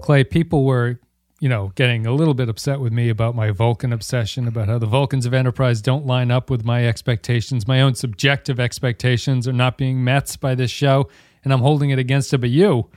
Clay, 0.00 0.24
people 0.24 0.64
were, 0.64 0.98
you 1.40 1.48
know, 1.48 1.72
getting 1.74 2.06
a 2.06 2.12
little 2.12 2.34
bit 2.34 2.48
upset 2.48 2.80
with 2.80 2.92
me 2.92 3.08
about 3.08 3.34
my 3.34 3.50
Vulcan 3.50 3.92
obsession, 3.92 4.46
about 4.46 4.68
how 4.68 4.78
the 4.78 4.86
Vulcans 4.86 5.26
of 5.26 5.34
Enterprise 5.34 5.80
don't 5.80 6.06
line 6.06 6.30
up 6.30 6.50
with 6.50 6.64
my 6.64 6.86
expectations. 6.86 7.66
My 7.66 7.80
own 7.80 7.94
subjective 7.94 8.58
expectations 8.60 9.46
are 9.46 9.52
not 9.52 9.78
being 9.78 10.02
met 10.02 10.36
by 10.40 10.54
this 10.54 10.70
show, 10.70 11.08
and 11.44 11.52
I'm 11.52 11.60
holding 11.60 11.90
it 11.90 11.98
against 11.98 12.32
it. 12.34 12.38
But 12.38 12.50
you, 12.50 12.90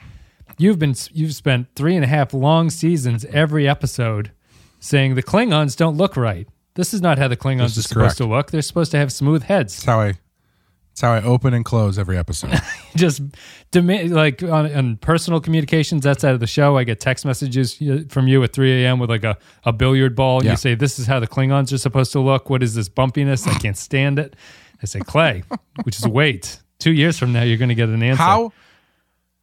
you've 0.58 0.79
been 0.79 0.96
you've 1.12 1.36
spent 1.36 1.68
three 1.76 1.96
and 1.96 2.04
a 2.04 2.08
half 2.08 2.34
long 2.34 2.70
seasons 2.70 3.26
every 3.26 3.68
episode 3.68 4.32
saying 4.80 5.16
the 5.16 5.24
Klingons 5.24 5.78
don't 5.78 5.96
look 5.96 6.18
right. 6.18 6.48
This 6.76 6.94
is 6.94 7.02
not 7.02 7.20
how 7.20 7.28
the 7.28 7.38
Klingons 7.38 7.78
are 7.78 7.82
supposed 7.82 7.94
correct. 7.94 8.18
to 8.18 8.26
look. 8.26 8.52
They're 8.52 8.62
supposed 8.62 8.92
to 8.92 8.98
have 8.98 9.14
smooth 9.14 9.44
heads. 9.44 9.76
That's 9.76 9.86
how 9.86 10.00
I. 10.02 10.14
That's 10.94 11.02
how 11.02 11.12
I 11.14 11.23
open 11.23 11.55
and 11.55 11.66
close 11.66 11.98
every 11.98 12.18
episode. 12.20 12.54
just 12.96 13.20
like 13.73 14.43
on, 14.43 14.71
on 14.71 14.98
personal 14.98 15.42
communications 15.42 16.05
outside 16.05 16.36
of 16.36 16.39
the 16.39 16.46
show 16.46 16.78
i 16.78 16.84
get 16.84 17.00
text 17.00 17.25
messages 17.25 17.82
from 18.10 18.28
you 18.28 18.43
at 18.43 18.54
3 18.54 18.83
a.m 18.83 19.00
with 19.00 19.10
like 19.10 19.24
a, 19.24 19.36
a 19.66 19.74
billiard 19.74 20.16
ball 20.16 20.38
and 20.38 20.46
Yeah. 20.46 20.52
you 20.52 20.57
say 20.57 20.75
this 20.75 21.00
is 21.00 21.07
how 21.07 21.19
the 21.19 21.25
klingons 21.25 21.74
are 21.74 21.79
supposed 21.79 22.11
to 22.11 22.19
look 22.19 22.52
what 22.52 22.61
is 22.61 22.75
this 22.75 22.88
bumpiness 22.88 23.47
i 23.47 23.57
can't 23.57 23.75
stand 23.78 24.19
it 24.19 24.36
i 24.83 24.86
say 24.86 25.00
clay 25.00 25.42
which 25.86 25.97
is 25.97 26.07
wait 26.07 26.60
two 26.78 26.92
years 26.92 27.18
from 27.18 27.33
now 27.33 27.41
you're 27.41 27.57
going 27.57 27.69
to 27.69 27.75
get 27.75 27.89
an 27.89 28.04
answer 28.04 28.21
How 28.21 28.54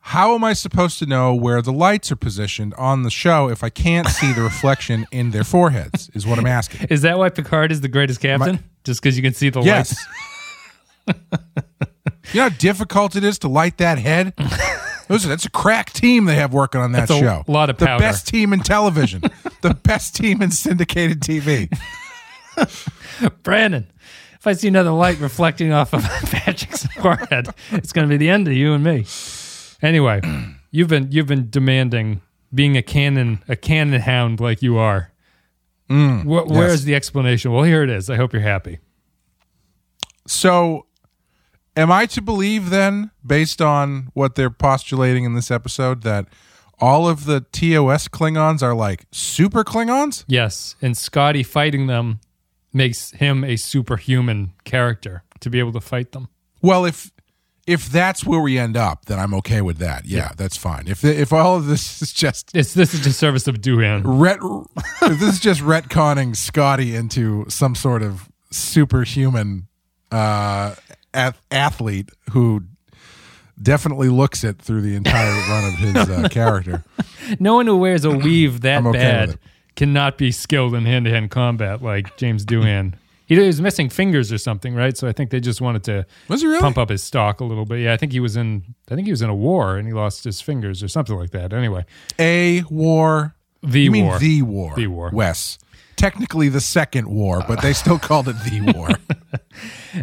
how 0.02 0.34
am 0.34 0.42
I 0.44 0.54
supposed 0.54 0.98
to 1.00 1.06
know 1.06 1.34
where 1.34 1.60
the 1.60 1.72
lights 1.72 2.10
are 2.10 2.16
positioned 2.16 2.72
on 2.74 3.02
the 3.02 3.10
show 3.10 3.50
if 3.50 3.62
I 3.62 3.68
can't 3.68 4.08
see 4.08 4.32
the 4.32 4.40
reflection 4.40 5.04
in 5.12 5.30
their 5.30 5.44
foreheads? 5.44 6.10
Is 6.14 6.26
what 6.26 6.38
I'm 6.38 6.46
asking. 6.46 6.86
is 6.90 7.02
that 7.02 7.18
why 7.18 7.28
picard 7.28 7.70
is 7.70 7.82
the 7.82 7.88
greatest 7.88 8.18
captain 8.18 8.64
just 8.82 9.02
because 9.02 9.18
you 9.18 9.22
can 9.22 9.34
see 9.34 9.50
the 9.50 9.58
lights 9.58 9.66
Yes. 9.92 10.06
You 11.08 11.14
know 12.34 12.42
how 12.42 12.48
difficult 12.50 13.16
it 13.16 13.24
is 13.24 13.38
to 13.40 13.48
light 13.48 13.78
that 13.78 13.98
head? 13.98 14.32
Listen, 15.08 15.30
that's 15.30 15.44
a 15.44 15.50
crack 15.50 15.92
team 15.92 16.26
they 16.26 16.36
have 16.36 16.52
working 16.52 16.80
on 16.80 16.92
that 16.92 17.08
That's 17.08 17.10
a 17.10 17.18
show. 17.18 17.44
lot 17.48 17.68
of 17.68 17.78
the 17.78 17.84
best 17.86 18.28
team 18.28 18.52
in 18.52 18.60
television, 18.60 19.22
the 19.62 19.74
best 19.74 20.14
team 20.14 20.40
in 20.40 20.50
syndicated 20.52 21.20
TV. 21.20 21.68
brandon 23.42 23.86
if 24.34 24.46
i 24.46 24.52
see 24.52 24.68
another 24.68 24.90
light 24.90 25.18
reflecting 25.18 25.72
off 25.72 25.94
of 25.94 26.02
patrick's 26.26 26.84
forehead 26.88 27.48
it's 27.70 27.92
going 27.92 28.06
to 28.06 28.10
be 28.12 28.16
the 28.18 28.28
end 28.28 28.46
of 28.48 28.52
you 28.54 28.74
and 28.74 28.84
me. 28.84 29.06
Anyway 29.82 30.20
you've 30.70 30.88
been 30.88 31.08
you've 31.10 31.26
been 31.26 31.48
demanding 31.48 32.20
being 32.52 32.76
a 32.76 32.82
canon 32.82 33.42
a 33.48 33.56
canon 33.56 34.00
hound 34.00 34.40
like 34.40 34.60
you 34.62 34.76
are. 34.78 35.10
Mm, 35.88 36.22
Wh- 36.24 36.48
where's 36.50 36.84
the 36.84 36.94
explanation? 36.94 37.52
Well 37.52 37.62
here 37.64 37.82
it 37.82 37.90
is. 37.90 38.10
I 38.10 38.16
hope 38.16 38.32
you're 38.32 38.42
happy. 38.42 38.78
So, 40.26 40.86
am 41.76 41.90
I 41.92 42.06
to 42.06 42.22
believe 42.22 42.70
then, 42.70 43.10
based 43.24 43.60
on 43.62 44.10
what 44.14 44.34
they're 44.34 44.50
postulating 44.50 45.24
in 45.24 45.34
this 45.34 45.50
episode, 45.50 46.02
that 46.02 46.26
all 46.78 47.08
of 47.08 47.24
the 47.26 47.40
TOS 47.52 48.08
Klingons 48.08 48.62
are 48.62 48.74
like 48.74 49.04
super 49.12 49.64
Klingons? 49.64 50.24
yes 50.26 50.76
and 50.80 50.96
scotty 50.96 51.42
fighting 51.42 51.86
them 51.86 52.20
makes 52.72 53.10
him 53.12 53.44
a 53.44 53.56
superhuman 53.56 54.52
character 54.64 55.22
to 55.40 55.50
be 55.50 55.58
able 55.58 55.72
to 55.72 55.80
fight 55.80 56.12
them 56.12 56.28
Well, 56.62 56.84
if 56.84 57.10
if 57.66 57.88
that's 57.88 58.24
where 58.24 58.40
we 58.40 58.58
end 58.58 58.76
up, 58.76 59.04
then 59.04 59.18
I'm 59.20 59.34
okay 59.34 59.60
with 59.60 59.76
that. 59.78 60.04
Yeah, 60.06 60.32
that's 60.36 60.56
fine. 60.56 60.88
If 60.88 61.04
if 61.04 61.32
all 61.32 61.56
of 61.56 61.66
this 61.66 62.00
is 62.02 62.12
just 62.12 62.50
it's 62.54 62.74
this 62.74 62.94
is 62.94 63.04
the 63.04 63.12
service 63.12 63.46
of 63.46 63.56
Doohan. 63.60 64.02
ret, 64.04 64.38
if 65.02 65.20
this 65.20 65.34
is 65.34 65.40
just 65.40 65.60
retconning 65.60 66.34
Scotty 66.34 66.96
into 66.96 67.44
some 67.48 67.74
sort 67.74 68.02
of 68.02 68.28
superhuman 68.50 69.68
uh, 70.10 70.74
ath- 71.14 71.40
athlete 71.50 72.10
who 72.32 72.62
definitely 73.60 74.08
looks 74.08 74.42
it 74.44 74.58
through 74.58 74.80
the 74.82 74.94
entire 74.96 75.30
run 75.50 75.64
of 75.64 75.74
his 75.78 75.96
uh, 75.96 76.28
character. 76.30 76.84
No 77.38 77.54
one 77.54 77.66
who 77.66 77.76
wears 77.76 78.04
a 78.04 78.10
weave 78.10 78.60
that 78.62 78.84
okay 78.84 78.98
bad 78.98 79.28
it. 79.30 79.38
cannot 79.76 80.16
be 80.18 80.30
skilled 80.32 80.74
in 80.74 80.84
hand 80.86 81.04
to 81.04 81.10
hand 81.10 81.30
combat 81.30 81.82
like 81.82 82.16
James 82.16 82.44
Doohan. 82.44 82.94
He 83.26 83.38
was 83.38 83.60
missing 83.60 83.88
fingers 83.88 84.32
or 84.32 84.38
something, 84.38 84.74
right? 84.74 84.96
So 84.96 85.06
I 85.06 85.12
think 85.12 85.30
they 85.30 85.38
just 85.38 85.60
wanted 85.60 85.84
to 85.84 86.04
Was 86.26 86.40
he 86.40 86.48
really? 86.48 86.60
pump 86.60 86.76
up 86.78 86.88
his 86.88 87.00
stock 87.00 87.38
a 87.40 87.44
little 87.44 87.64
bit. 87.64 87.78
Yeah, 87.78 87.92
I 87.92 87.96
think 87.96 88.10
he 88.10 88.18
was 88.18 88.36
in. 88.36 88.74
I 88.90 88.96
think 88.96 89.06
he 89.06 89.12
was 89.12 89.22
in 89.22 89.30
a 89.30 89.34
war 89.36 89.76
and 89.76 89.86
he 89.86 89.94
lost 89.94 90.24
his 90.24 90.40
fingers 90.40 90.82
or 90.82 90.88
something 90.88 91.16
like 91.16 91.30
that. 91.30 91.52
Anyway, 91.52 91.84
A 92.18 92.62
war. 92.62 93.36
the 93.62 93.82
you 93.82 93.90
mean 93.92 94.06
war. 94.06 94.18
the 94.18 94.42
war? 94.42 94.74
The 94.74 94.88
war. 94.88 95.10
Wes. 95.12 95.58
Technically 95.94 96.48
the 96.48 96.60
second 96.62 97.06
war, 97.08 97.44
but 97.46 97.60
they 97.62 97.72
still 97.74 97.98
called 98.00 98.26
it 98.28 98.36
the 98.42 98.72
war. 98.74 98.88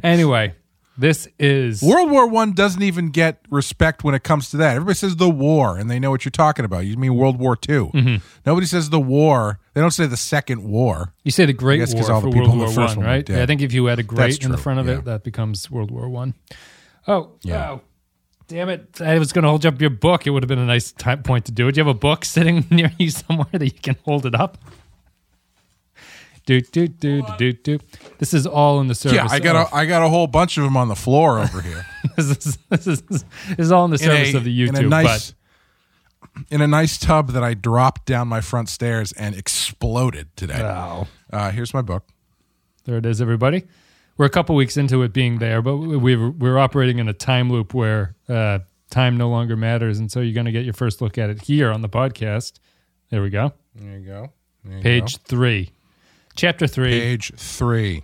Anyway, 0.04 0.54
this 0.98 1.28
is 1.38 1.82
World 1.82 2.10
War 2.10 2.28
One 2.28 2.54
doesn't 2.54 2.82
even 2.82 3.10
get 3.10 3.40
respect 3.50 4.04
when 4.04 4.16
it 4.16 4.24
comes 4.24 4.50
to 4.52 4.58
that. 4.58 4.76
Everybody 4.76 4.96
says 4.96 5.16
the 5.16 5.30
war, 5.30 5.78
and 5.78 5.90
they 5.90 6.00
know 6.00 6.10
what 6.10 6.26
you're 6.26 6.32
talking 6.32 6.66
about. 6.66 6.86
You 6.86 6.98
mean 6.98 7.16
World 7.16 7.38
War 7.40 7.56
2 7.56 7.92
Mm-hmm. 7.94 8.16
Nobody 8.46 8.66
says 8.66 8.90
the 8.90 9.00
war. 9.00 9.60
They 9.74 9.82
don't 9.82 9.92
say 9.92 10.08
the 10.08 10.18
Second 10.18 10.64
War. 10.64 11.14
You 11.24 11.32
say 11.32 11.46
the 11.46 11.54
Great 11.54 11.78
guess 11.78 11.94
War 11.94 12.12
all 12.12 12.22
for 12.22 12.28
the 12.28 12.34
people 12.34 12.50
World 12.50 12.54
in 12.54 12.60
the 12.60 12.66
War 12.66 12.88
first 12.88 12.98
One, 12.98 13.06
right? 13.06 13.28
Yeah, 13.30 13.44
I 13.44 13.46
think 13.46 13.62
if 13.62 13.74
you 13.74 13.88
add 13.90 14.00
a 14.00 14.04
great 14.04 14.44
in 14.44 14.52
the 14.52 14.58
front 14.58 14.80
of 14.80 14.88
yeah. 14.88 15.00
it, 15.00 15.06
that 15.06 15.24
becomes 15.24 15.70
World 15.70 15.92
War 15.92 16.10
One. 16.10 16.34
Oh, 17.08 17.32
Yeah. 17.44 17.72
oh, 17.72 17.82
damn 18.48 18.70
it! 18.70 19.00
I 19.02 19.20
was 19.20 19.32
going 19.32 19.44
to 19.44 19.50
hold 19.50 19.66
up 19.66 19.80
your 19.80 19.90
book. 19.90 20.26
It 20.26 20.32
would 20.32 20.44
have 20.44 20.50
been 20.50 20.60
a 20.60 20.66
nice 20.66 20.92
time 20.92 21.24
point 21.24 21.46
to 21.46 21.52
do 21.52 21.68
it. 21.68 21.74
Do 21.74 21.80
you 21.80 21.86
have 21.86 21.96
a 21.96 22.00
book 22.00 22.26
sitting 22.26 22.66
near 22.72 22.92
you 22.98 23.12
somewhere 23.12 23.48
that 23.52 23.66
you 23.66 23.72
can 23.72 23.96
hold 24.04 24.26
it 24.26 24.36
up? 24.36 24.58
Do 26.48 26.60
do 26.62 26.88
do 26.88 27.22
do 27.38 27.52
do. 27.54 27.78
This 28.18 28.34
is 28.34 28.48
all 28.48 28.80
in 28.82 28.88
the 28.88 28.96
service. 28.96 29.16
Yeah, 29.18 29.28
I 29.30 29.40
got 29.40 29.56
of, 29.56 29.72
a, 29.72 29.76
I 29.76 29.86
got 29.86 30.02
a 30.02 30.10
whole 30.10 30.28
bunch 30.28 30.58
of 30.58 30.64
them 30.64 30.76
on 30.78 30.88
the 30.88 30.96
floor 30.96 31.38
over 31.40 31.62
here. 31.62 31.86
this, 32.16 32.30
is, 32.48 32.58
this, 32.70 32.88
is, 32.88 33.02
this 33.04 33.26
is 33.58 33.72
all 33.72 33.84
in 33.86 33.92
the 33.92 33.96
In 34.02 34.10
service 34.10 34.34
a- 34.34 34.38
of 34.38 34.44
the 34.46 34.58
YouTube. 34.60 34.80
in 34.80 34.86
a 34.86 34.90
nice, 34.90 35.34
in 36.50 36.62
a 36.62 36.68
nice 36.68 36.98
tub 36.98 37.32
that 37.32 37.44
I 37.44 37.54
dropped 37.54 38.06
down 38.06 38.28
my 38.30 38.42
front 38.42 38.70
stairs 38.70 39.12
and 39.12 39.36
exploded 39.36 40.36
today. 40.38 40.56
but 40.58 40.66
oh, 40.66 41.08
Uh, 41.32 41.52
here's 41.52 41.74
my 41.74 41.82
book. 41.82 42.08
there 42.86 42.98
it 42.98 43.06
is, 43.06 43.22
everybody. 43.22 43.66
We're 44.18 44.26
a 44.26 44.30
couple 44.30 44.56
weeks 44.56 44.78
into 44.78 45.04
it 45.04 45.12
being 45.14 45.40
there, 45.40 45.62
but 45.62 45.76
we- 45.78 45.98
we're 45.98 46.30
we're 46.32 46.58
operating 46.58 46.98
in 47.00 47.08
a 47.10 47.14
time 47.14 47.52
loop 47.52 47.74
where 47.74 48.16
uh, 48.30 48.60
time 48.90 49.18
no 49.18 49.30
longer 49.30 49.56
matters, 49.58 50.00
and 50.00 50.10
so 50.12 50.22
you're 50.22 50.34
going 50.34 50.46
to 50.46 50.52
get 50.54 50.64
your 50.64 50.74
first 50.74 51.02
look 51.02 51.18
at 51.18 51.30
it 51.30 51.42
here 51.42 51.72
on 51.72 51.82
the 51.82 51.90
podcast. 51.90 52.60
There 53.10 53.22
we 53.22 53.30
go, 53.30 53.52
There 53.76 54.00
you 54.00 54.06
go. 54.06 54.32
There 54.64 54.78
you 54.78 54.82
page 54.82 55.18
go. 55.18 55.24
three, 55.26 55.72
chapter 56.38 56.68
three. 56.68 56.92
page 56.92 57.34
three. 57.36 58.04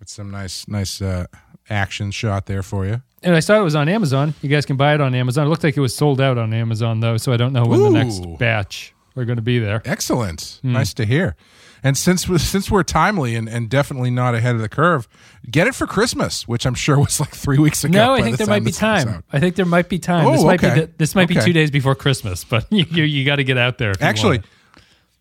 It's 0.00 0.12
some 0.12 0.30
nice 0.30 0.68
nice 0.68 1.02
uh, 1.02 1.26
action 1.68 2.10
shot 2.10 2.46
there 2.46 2.62
for 2.62 2.86
you. 2.86 3.02
And 3.22 3.34
I 3.34 3.40
saw 3.40 3.58
it 3.58 3.64
was 3.64 3.74
on 3.74 3.88
Amazon. 3.88 4.34
You 4.42 4.48
guys 4.48 4.64
can 4.64 4.76
buy 4.76 4.94
it 4.94 5.00
on 5.00 5.14
Amazon. 5.14 5.46
It 5.46 5.50
looked 5.50 5.64
like 5.64 5.76
it 5.76 5.80
was 5.80 5.94
sold 5.94 6.20
out 6.20 6.38
on 6.38 6.54
Amazon 6.54 7.00
though, 7.00 7.16
so 7.16 7.32
I 7.32 7.36
don't 7.36 7.52
know 7.52 7.64
when 7.64 7.82
the 7.82 7.90
next 7.90 8.20
batch 8.38 8.94
are 9.16 9.24
going 9.24 9.36
to 9.36 9.42
be 9.42 9.58
there. 9.58 9.82
Excellent. 9.84 10.60
Hmm. 10.62 10.72
Nice 10.72 10.94
to 10.94 11.04
hear. 11.04 11.34
And 11.82 11.96
since 11.96 12.24
since 12.42 12.70
we're 12.70 12.84
timely 12.84 13.34
and, 13.34 13.48
and 13.48 13.68
definitely 13.68 14.10
not 14.10 14.34
ahead 14.34 14.54
of 14.54 14.60
the 14.60 14.68
curve, 14.68 15.08
get 15.50 15.66
it 15.66 15.74
for 15.74 15.86
Christmas, 15.86 16.46
which 16.46 16.64
I'm 16.64 16.74
sure 16.74 16.98
was 16.98 17.18
like 17.18 17.34
three 17.34 17.58
weeks 17.58 17.84
ago. 17.84 17.98
No, 17.98 18.14
I 18.14 18.22
think 18.22 18.38
the 18.38 18.44
there 18.44 18.54
might 18.54 18.64
be 18.64 18.72
time. 18.72 19.24
I 19.32 19.40
think 19.40 19.56
there 19.56 19.66
might 19.66 19.88
be 19.88 19.98
time. 19.98 20.26
Oh, 20.26 20.32
this 20.32 20.44
might 20.44 20.62
okay. 20.62 20.74
be 20.74 20.80
the, 20.82 20.92
this 20.98 21.14
might 21.14 21.28
be 21.28 21.34
two 21.34 21.52
days 21.52 21.70
before 21.70 21.94
Christmas, 21.94 22.44
but 22.44 22.66
you 22.72 22.84
you, 22.88 23.04
you 23.04 23.24
got 23.24 23.36
to 23.36 23.44
get 23.44 23.58
out 23.58 23.78
there. 23.78 23.92
if 23.92 24.02
Actually. 24.02 24.42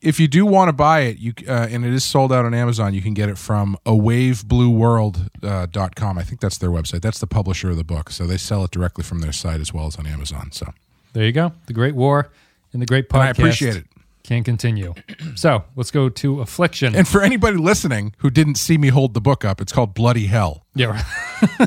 If 0.08 0.20
you 0.22 0.30
do 0.30 0.46
want 0.46 0.70
to 0.70 0.74
buy 0.74 1.02
it, 1.02 1.18
you 1.18 1.34
uh, 1.48 1.68
and 1.70 1.84
it 1.84 1.94
is 1.94 2.06
sold 2.06 2.32
out 2.32 2.46
on 2.46 2.54
Amazon, 2.54 2.94
you 2.94 3.02
can 3.02 3.14
get 3.14 3.28
it 3.28 3.38
from 3.38 3.76
awaveblueworld.com. 3.86 6.18
Uh. 6.18 6.20
I 6.20 6.24
think 6.24 6.40
that's 6.40 6.58
their 6.58 6.70
website. 6.70 7.02
That's 7.02 7.20
the 7.20 7.28
publisher 7.28 7.70
of 7.70 7.76
the 7.76 7.84
book, 7.84 8.10
so 8.10 8.26
they 8.26 8.38
sell 8.38 8.64
it 8.64 8.72
directly 8.72 9.04
from 9.04 9.20
their 9.20 9.34
site 9.34 9.60
as 9.60 9.74
well 9.74 9.88
as 9.88 9.98
on 9.98 10.08
Amazon. 10.08 10.54
So 10.54 10.74
there 11.12 11.26
you 11.26 11.34
go. 11.34 11.52
The 11.66 11.74
Great 11.74 11.94
War 11.94 12.30
and 12.72 12.82
the 12.82 12.86
Great 12.86 13.10
Podcast. 13.10 13.20
and 13.20 13.24
I 13.24 13.30
appreciate 13.32 13.76
it. 13.76 13.86
Can 14.24 14.44
continue. 14.44 14.94
So 15.36 15.66
let's 15.76 15.92
go 15.92 16.10
to 16.10 16.42
Affliction. 16.42 16.96
And 16.96 17.08
for 17.08 17.22
anybody 17.22 17.58
listening 17.58 18.16
who 18.20 18.32
didn't 18.32 18.56
see 18.56 18.78
me 18.78 18.88
hold 18.88 19.14
the 19.14 19.22
book 19.22 19.46
up, 19.46 19.62
it's 19.62 19.72
called 19.72 19.94
Bloody 19.94 20.26
Hell. 20.26 20.66
Yeah. 20.74 21.04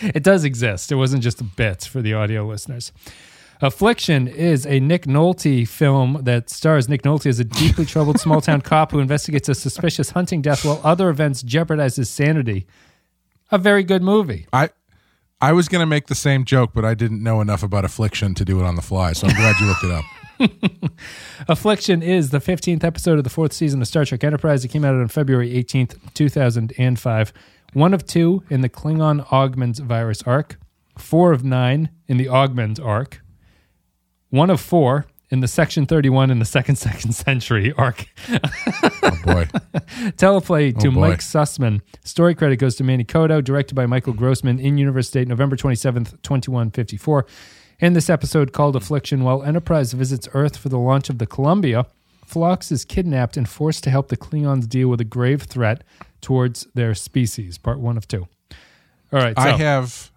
it 0.00 0.22
does 0.22 0.44
exist. 0.44 0.92
It 0.92 0.94
wasn't 0.94 1.24
just 1.24 1.40
a 1.40 1.44
bit 1.44 1.82
for 1.84 2.00
the 2.02 2.14
audio 2.14 2.46
listeners. 2.46 2.92
Affliction 3.60 4.28
is 4.28 4.66
a 4.66 4.80
Nick 4.80 5.04
Nolte 5.04 5.66
film 5.66 6.20
that 6.22 6.50
stars 6.50 6.88
Nick 6.88 7.02
Nolte 7.02 7.26
as 7.26 7.40
a 7.40 7.44
deeply 7.44 7.86
troubled 7.86 8.20
small 8.20 8.40
town 8.40 8.60
cop 8.62 8.92
who 8.92 8.98
investigates 8.98 9.48
a 9.48 9.54
suspicious 9.54 10.10
hunting 10.10 10.42
death 10.42 10.64
while 10.64 10.80
other 10.84 11.08
events 11.08 11.42
jeopardize 11.42 11.96
his 11.96 12.10
sanity. 12.10 12.66
A 13.50 13.58
very 13.58 13.82
good 13.82 14.02
movie. 14.02 14.46
I 14.52 14.70
I 15.40 15.52
was 15.52 15.68
going 15.68 15.80
to 15.80 15.86
make 15.86 16.06
the 16.06 16.14
same 16.14 16.44
joke, 16.44 16.70
but 16.74 16.84
I 16.84 16.94
didn't 16.94 17.22
know 17.22 17.40
enough 17.42 17.62
about 17.62 17.84
affliction 17.84 18.34
to 18.34 18.44
do 18.44 18.58
it 18.58 18.64
on 18.64 18.74
the 18.74 18.82
fly. 18.82 19.12
So 19.12 19.26
I'm 19.26 19.34
glad 19.34 19.60
you 19.60 19.66
looked 19.66 19.84
it 19.84 19.90
up. 19.90 20.04
Affliction 21.48 22.02
is 22.02 22.30
the 22.30 22.38
15th 22.38 22.82
episode 22.84 23.18
of 23.18 23.24
the 23.24 23.30
fourth 23.30 23.52
season 23.52 23.82
of 23.82 23.88
Star 23.88 24.04
Trek 24.04 24.24
Enterprise. 24.24 24.64
It 24.64 24.68
came 24.68 24.84
out 24.84 24.94
on 24.94 25.08
February 25.08 25.52
18th, 25.52 25.96
2005. 26.14 27.32
One 27.74 27.92
of 27.94 28.06
two 28.06 28.44
in 28.48 28.62
the 28.62 28.68
Klingon 28.68 29.30
Augment 29.30 29.76
virus 29.78 30.22
arc, 30.22 30.58
four 30.96 31.32
of 31.32 31.44
nine 31.44 31.90
in 32.08 32.16
the 32.16 32.28
Augment 32.28 32.80
arc, 32.80 33.20
one 34.30 34.50
of 34.50 34.60
four 34.60 35.06
in 35.30 35.40
the 35.40 35.48
Section 35.48 35.86
31 35.86 36.30
in 36.30 36.38
the 36.38 36.44
second 36.44 36.76
second 36.76 37.12
century 37.12 37.72
arc. 37.76 38.06
Oh 38.30 38.38
boy. 39.24 39.44
Teleplay 40.16 40.78
to 40.80 40.88
Oh, 40.88 40.90
boy. 40.92 41.00
Mike 41.00 41.18
Sussman. 41.20 41.80
Story 42.04 42.34
credit 42.34 42.56
goes 42.56 42.76
to 42.76 42.84
Manny 42.84 43.04
Coto, 43.04 43.42
directed 43.42 43.74
by 43.74 43.86
Michael 43.86 44.12
Grossman 44.12 44.58
in 44.58 44.78
Universe 44.78 45.08
State, 45.08 45.28
November 45.28 45.56
27th, 45.56 46.22
2154. 46.22 47.26
In 47.80 47.92
this 47.92 48.08
episode 48.08 48.52
called 48.52 48.74
Affliction, 48.76 49.22
while 49.22 49.42
Enterprise 49.42 49.92
visits 49.92 50.28
Earth 50.32 50.56
for 50.56 50.68
the 50.70 50.78
launch 50.78 51.10
of 51.10 51.18
the 51.18 51.26
Columbia, 51.26 51.86
Phlox 52.24 52.72
is 52.72 52.84
kidnapped 52.84 53.36
and 53.36 53.48
forced 53.48 53.84
to 53.84 53.90
help 53.90 54.08
the 54.08 54.16
Klingons 54.16 54.68
deal 54.68 54.88
with 54.88 55.00
a 55.00 55.04
grave 55.04 55.42
threat 55.42 55.84
towards 56.20 56.66
their 56.74 56.94
species. 56.94 57.58
Part 57.58 57.78
one 57.78 57.96
of 57.96 58.08
two. 58.08 58.26
All 59.12 59.20
right. 59.20 59.36
So, 59.36 59.42
I 59.42 59.50
have 59.58 60.10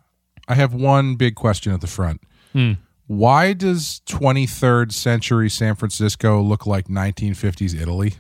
I 0.48 0.56
have 0.56 0.74
one 0.74 1.16
big 1.16 1.36
question 1.36 1.74
at 1.74 1.82
the 1.82 1.88
front. 1.88 2.22
Hmm. 2.54 2.74
Why 3.10 3.54
does 3.54 4.02
23rd 4.06 4.92
century 4.94 5.50
San 5.50 5.74
Francisco 5.74 6.44
look 6.44 6.68
like 6.68 6.88
1950s 6.90 7.74
Italy? 7.74 8.14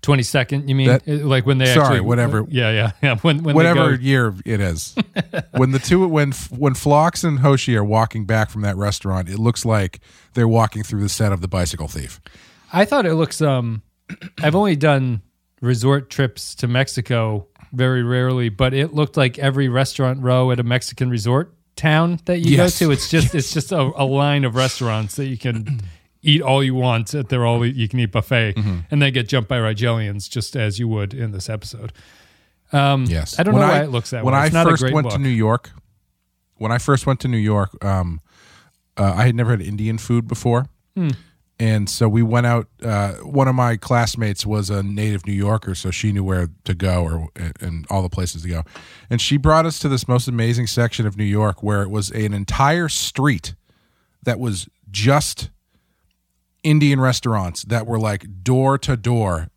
22nd, 0.00 0.66
you 0.70 0.74
mean? 0.74 0.88
That- 0.88 1.06
Uh, 1.06 1.26
like 1.26 1.44
when 1.44 1.58
they 1.58 1.66
sorry, 1.66 1.80
actually. 1.96 2.00
whatever. 2.00 2.46
Yeah, 2.48 2.70
yeah. 2.70 2.92
yeah. 3.02 3.16
When, 3.16 3.42
when 3.42 3.54
Whatever 3.54 3.90
They 3.90 3.96
go, 3.98 4.02
year 4.02 4.34
it 4.46 4.62
is. 4.62 4.94
when 5.50 5.72
the 5.72 5.78
two 5.78 6.08
when 6.08 6.32
when 6.48 6.72
Phlox 6.72 7.24
and 7.24 7.40
Hoshi 7.40 7.76
are 7.76 7.84
walking 7.84 8.24
back 8.24 8.48
from 8.48 8.62
that 8.62 8.74
restaurant, 8.78 9.28
it 9.28 9.38
looks 9.38 9.66
like 9.66 10.00
they're 10.32 10.48
walking 10.48 10.82
through 10.82 11.02
the 11.02 11.10
set 11.10 11.30
of 11.30 11.42
The 11.42 11.48
Bicycle 11.48 11.88
Thief. 11.88 12.22
I 12.72 12.86
thought 12.86 13.04
it 13.04 13.16
looks. 13.16 13.42
Um, 13.42 13.82
I've 14.42 14.54
only 14.54 14.76
done 14.76 15.20
resort 15.60 16.08
trips 16.08 16.54
to 16.54 16.68
Mexico 16.68 17.48
very 17.74 18.02
rarely, 18.02 18.48
but 18.48 18.72
it 18.72 18.94
looked 18.94 19.18
like 19.18 19.38
every 19.38 19.68
restaurant 19.68 20.22
row 20.22 20.50
at 20.52 20.58
a 20.58 20.62
Mexican 20.62 21.10
resort 21.10 21.54
town 21.78 22.20
that 22.26 22.40
you 22.40 22.56
Yes. 22.56 22.78
go 22.80 22.86
to. 22.86 22.92
It's 22.92 23.08
just 23.08 23.34
it's 23.34 23.52
just 23.54 23.72
a, 23.72 23.80
a 23.96 24.04
line 24.04 24.44
of 24.44 24.54
restaurants 24.54 25.16
that 25.16 25.26
you 25.26 25.38
can 25.38 25.80
eat 26.22 26.42
all 26.42 26.62
you 26.62 26.74
want 26.74 27.14
at 27.14 27.28
their 27.30 27.46
all 27.46 27.64
you 27.64 27.88
can 27.88 27.98
eat 28.00 28.12
buffet, 28.12 28.54
Mm-hmm. 28.56 28.78
and 28.90 29.00
then 29.00 29.12
get 29.12 29.28
jumped 29.28 29.48
by 29.48 29.56
Rigelians 29.58 30.28
just 30.28 30.56
as 30.56 30.78
you 30.78 30.88
would 30.88 31.14
in 31.14 31.30
this 31.32 31.48
episode. 31.48 31.92
Um, 32.72 33.04
Yes. 33.04 33.38
I 33.38 33.44
don't 33.44 33.54
When 33.54 33.62
know 33.62 33.72
why 33.72 33.82
it 33.82 33.90
looks 33.90 34.10
that 34.10 34.24
when 34.24 34.34
way. 34.34 34.40
I 34.40 34.48
not 34.50 34.66
a 34.66 34.70
first 34.70 34.82
went 34.92 35.06
look. 35.06 35.12
to 35.14 35.18
New 35.18 35.28
York, 35.30 35.70
when 36.56 36.70
I 36.72 36.78
first 36.78 37.06
went 37.06 37.20
to 37.20 37.28
New 37.28 37.38
York, 37.38 37.82
um, 37.84 38.20
uh, 38.98 39.14
I 39.16 39.24
had 39.26 39.34
never 39.34 39.52
had 39.52 39.62
Indian 39.62 39.96
food 39.96 40.26
before, 40.28 40.66
Hmm. 40.96 41.10
And 41.58 41.88
so 41.88 42.08
we 42.08 42.22
went 42.22 42.46
out. 42.46 42.68
Uh, 42.82 43.14
one 43.14 43.48
of 43.48 43.54
my 43.54 43.76
classmates 43.76 44.46
was 44.46 44.70
a 44.70 44.82
native 44.82 45.26
New 45.26 45.32
Yorker, 45.32 45.74
so 45.74 45.90
she 45.90 46.12
knew 46.12 46.24
where 46.24 46.48
to 46.64 46.74
go 46.74 47.02
or 47.02 47.28
and 47.60 47.86
all 47.90 48.02
the 48.02 48.08
places 48.08 48.42
to 48.42 48.48
go, 48.48 48.64
and 49.10 49.20
she 49.20 49.36
brought 49.36 49.66
us 49.66 49.78
to 49.80 49.88
this 49.88 50.06
most 50.06 50.28
amazing 50.28 50.66
section 50.66 51.06
of 51.06 51.16
New 51.16 51.24
York 51.24 51.62
where 51.62 51.82
it 51.82 51.90
was 51.90 52.10
an 52.10 52.32
entire 52.32 52.88
street 52.88 53.54
that 54.22 54.38
was 54.38 54.68
just 54.90 55.50
Indian 56.62 57.00
restaurants 57.00 57.62
that 57.64 57.86
were 57.86 57.98
like 57.98 58.42
door 58.42 58.78
to 58.78 58.96
door 58.96 59.48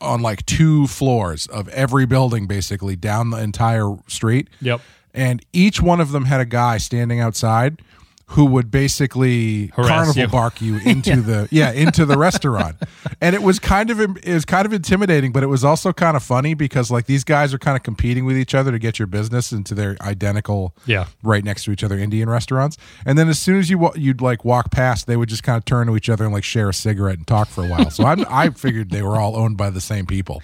on 0.00 0.22
like 0.22 0.46
two 0.46 0.86
floors 0.86 1.46
of 1.48 1.68
every 1.70 2.06
building, 2.06 2.46
basically 2.46 2.96
down 2.96 3.30
the 3.30 3.38
entire 3.38 3.94
street. 4.06 4.48
Yep. 4.60 4.80
And 5.12 5.44
each 5.52 5.80
one 5.80 6.00
of 6.00 6.12
them 6.12 6.24
had 6.24 6.40
a 6.40 6.44
guy 6.44 6.78
standing 6.78 7.20
outside 7.20 7.80
who 8.28 8.46
would 8.46 8.70
basically 8.70 9.66
Harass 9.74 9.88
carnival 9.88 10.22
you. 10.22 10.28
bark 10.28 10.60
you 10.62 10.78
into 10.84 11.20
the 11.20 11.46
yeah 11.50 11.70
into 11.72 12.06
the 12.06 12.16
restaurant 12.16 12.76
and 13.20 13.34
it 13.34 13.42
was 13.42 13.58
kind 13.58 13.90
of 13.90 14.00
it 14.00 14.26
was 14.26 14.44
kind 14.46 14.64
of 14.64 14.72
intimidating 14.72 15.30
but 15.30 15.42
it 15.42 15.46
was 15.48 15.62
also 15.62 15.92
kind 15.92 16.16
of 16.16 16.22
funny 16.22 16.54
because 16.54 16.90
like 16.90 17.04
these 17.06 17.22
guys 17.22 17.52
are 17.52 17.58
kind 17.58 17.76
of 17.76 17.82
competing 17.82 18.24
with 18.24 18.36
each 18.38 18.54
other 18.54 18.72
to 18.72 18.78
get 18.78 18.98
your 18.98 19.06
business 19.06 19.52
into 19.52 19.74
their 19.74 19.96
identical 20.00 20.74
Yeah. 20.86 21.06
right 21.22 21.44
next 21.44 21.64
to 21.64 21.70
each 21.72 21.84
other 21.84 21.98
Indian 21.98 22.28
restaurants. 22.30 22.76
And 23.04 23.18
then 23.18 23.28
as 23.28 23.38
soon 23.38 23.58
as 23.58 23.68
you 23.68 23.90
you'd 23.94 24.20
like 24.22 24.44
walk 24.44 24.70
past, 24.70 25.06
they 25.06 25.16
would 25.16 25.28
just 25.28 25.42
kind 25.42 25.58
of 25.58 25.64
turn 25.66 25.86
to 25.88 25.96
each 25.96 26.08
other 26.08 26.24
and 26.24 26.32
like 26.32 26.44
share 26.44 26.70
a 26.70 26.74
cigarette 26.74 27.18
and 27.18 27.26
talk 27.26 27.48
for 27.48 27.62
a 27.64 27.68
while. 27.68 27.90
So 27.90 28.04
I'm, 28.04 28.24
I 28.30 28.50
figured 28.50 28.90
they 28.90 29.02
were 29.02 29.18
all 29.18 29.36
owned 29.36 29.56
by 29.58 29.68
the 29.70 29.80
same 29.80 30.06
people. 30.06 30.42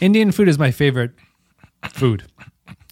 Indian 0.00 0.32
food 0.32 0.48
is 0.48 0.58
my 0.58 0.70
favorite 0.70 1.12
food. 1.92 2.24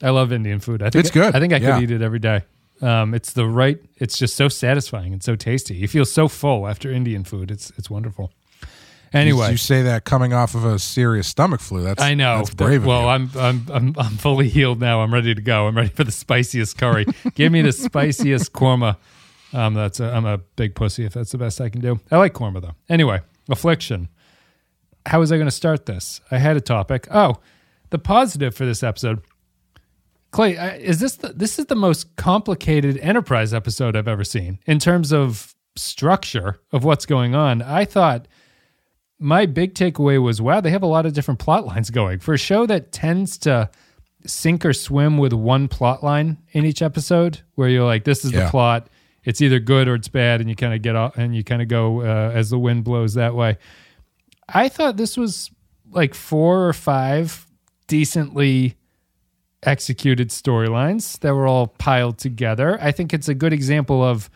I 0.03 0.11
love 0.11 0.31
Indian 0.33 0.61
food. 0.61 0.83
I 0.83 0.91
think 0.91 1.05
It's 1.07 1.11
good. 1.11 1.35
I 1.35 1.41
think 1.41 1.53
I 1.53 1.57
Yeah. 1.57 1.75
could 1.75 1.85
eat 1.85 1.91
it 1.91 2.03
every 2.03 2.19
day. 2.19 2.43
Um, 2.83 3.15
it's 3.15 3.33
the 3.33 3.47
right. 3.47 3.79
It's 3.97 4.19
just 4.19 4.37
so 4.37 4.49
satisfying 4.49 5.13
and 5.13 5.23
so 5.23 5.37
tasty. 5.37 5.75
You 5.75 5.89
feel 5.89 6.05
so 6.05 6.29
full 6.29 6.67
after 6.67 6.91
Indian 6.91 7.25
food. 7.25 7.51
It's 7.51 7.73
it's 7.77 7.89
wonderful. 7.89 8.33
Anyway, 9.13 9.51
you 9.51 9.57
say 9.57 9.83
that 9.83 10.05
coming 10.05 10.33
off 10.33 10.55
of 10.55 10.65
a 10.65 10.79
serious 10.79 11.27
stomach 11.29 11.61
flu. 11.61 11.83
That's 11.83 12.03
I 12.03 12.15
know. 12.15 12.39
That's 12.39 12.55
brave. 12.55 12.83
of 12.83 12.87
well. 12.87 13.09
I'm, 13.09 13.31
I'm 13.37 13.67
I'm 13.73 13.95
I'm 13.97 14.17
fully 14.17 14.49
healed 14.49 14.81
now. 14.81 15.01
I'm 15.01 15.13
ready 15.13 15.35
to 15.35 15.41
go. 15.41 15.67
I'm 15.67 15.77
ready 15.77 15.89
for 15.89 16.05
the 16.05 16.13
spiciest 16.13 16.77
curry. 16.77 17.07
Give 17.35 17.51
me 17.51 17.63
the 17.63 17.73
spiciest 17.73 18.53
korma. 18.53 18.97
Um, 19.53 19.75
that's 19.75 20.01
a, 20.01 20.13
I'm 20.13 20.27
a 20.27 20.39
big 20.39 20.75
pussy 20.75 21.05
if 21.05 21.15
that's 21.15 21.33
the 21.33 21.39
best 21.39 21.61
I 21.61 21.69
can 21.69 21.81
do. 21.81 22.01
I 22.11 22.19
like 22.19 22.35
korma 22.35 22.61
though. 22.61 22.75
Anyway, 22.89 23.21
affliction. 23.49 24.09
How 25.07 25.21
was 25.21 25.31
I 25.31 25.37
going 25.37 25.47
to 25.47 25.53
start 25.53 25.87
this? 25.87 26.21
I 26.31 26.39
had 26.39 26.57
a 26.57 26.61
topic. 26.61 27.07
Oh, 27.13 27.37
the 27.91 27.99
positive 27.99 28.55
for 28.55 28.67
this 28.67 28.83
episode. 28.83 29.23
Clay, 30.37 30.53
is 30.83 31.01
this 31.01 31.17
the, 31.17 31.29
this 31.29 31.59
is 31.59 31.65
the 31.65 31.75
most 31.75 32.15
complicated 32.17 32.99
Enterprise 32.99 33.55
episode 33.55 33.97
I've 33.97 34.07
ever 34.07 34.23
seen 34.23 34.59
in 34.67 34.79
terms 34.79 35.11
of 35.11 35.55
structure 35.77 36.61
of 36.73 36.85
what's 36.85 37.07
going 37.07 37.35
on? 37.35 37.63
I 37.63 37.87
thought 37.87 38.29
my 39.19 39.47
big 39.47 39.73
takeaway 39.73 40.23
was 40.23 40.43
wow, 40.43 40.61
they 40.61 40.69
have 40.69 40.83
a 40.83 40.87
lot 40.87 41.07
of 41.07 41.15
different 41.15 41.41
plot 41.41 41.65
lines 41.65 41.89
going. 41.89 42.19
For 42.19 42.35
a 42.35 42.39
show 42.39 42.67
that 42.67 42.93
tends 42.93 43.39
to 43.39 43.71
sink 44.27 44.67
or 44.67 44.75
swim 44.75 45.17
with 45.17 45.33
one 45.33 45.69
plot 45.69 46.05
line 46.05 46.37
in 46.53 46.67
each 46.67 46.83
episode, 46.83 47.41
where 47.55 47.71
you're 47.71 47.87
like, 47.87 48.05
this 48.05 48.23
is 48.23 48.33
the 48.33 48.47
plot, 48.51 48.91
it's 49.25 49.41
either 49.41 49.59
good 49.59 49.89
or 49.89 49.95
it's 49.95 50.09
bad, 50.09 50.43
and 50.43 50.51
you 50.51 50.55
kind 50.55 50.75
of 50.75 50.83
get 50.83 50.97
off 50.97 51.17
and 51.17 51.35
you 51.35 51.45
kind 51.45 51.63
of 51.63 51.69
go 51.69 52.03
uh, 52.03 52.31
as 52.35 52.51
the 52.51 52.59
wind 52.59 52.85
blows 52.85 53.15
that 53.15 53.35
way. 53.35 53.57
I 54.47 54.69
thought 54.69 54.99
this 54.99 55.17
was 55.17 55.51
like 55.91 56.13
four 56.13 56.69
or 56.69 56.75
five 56.75 57.47
decently 57.87 58.77
executed 59.67 60.31
storylines 60.31 61.19
that 61.21 61.35
were 61.35 61.47
all 61.47 61.67
piled 61.67 62.19
together. 62.19 62.79
I 62.81 62.93
think 62.93 63.13
it's 63.13 63.29
a 63.29 63.35
good 63.35 63.53
example 63.53 64.03
of 64.03 64.31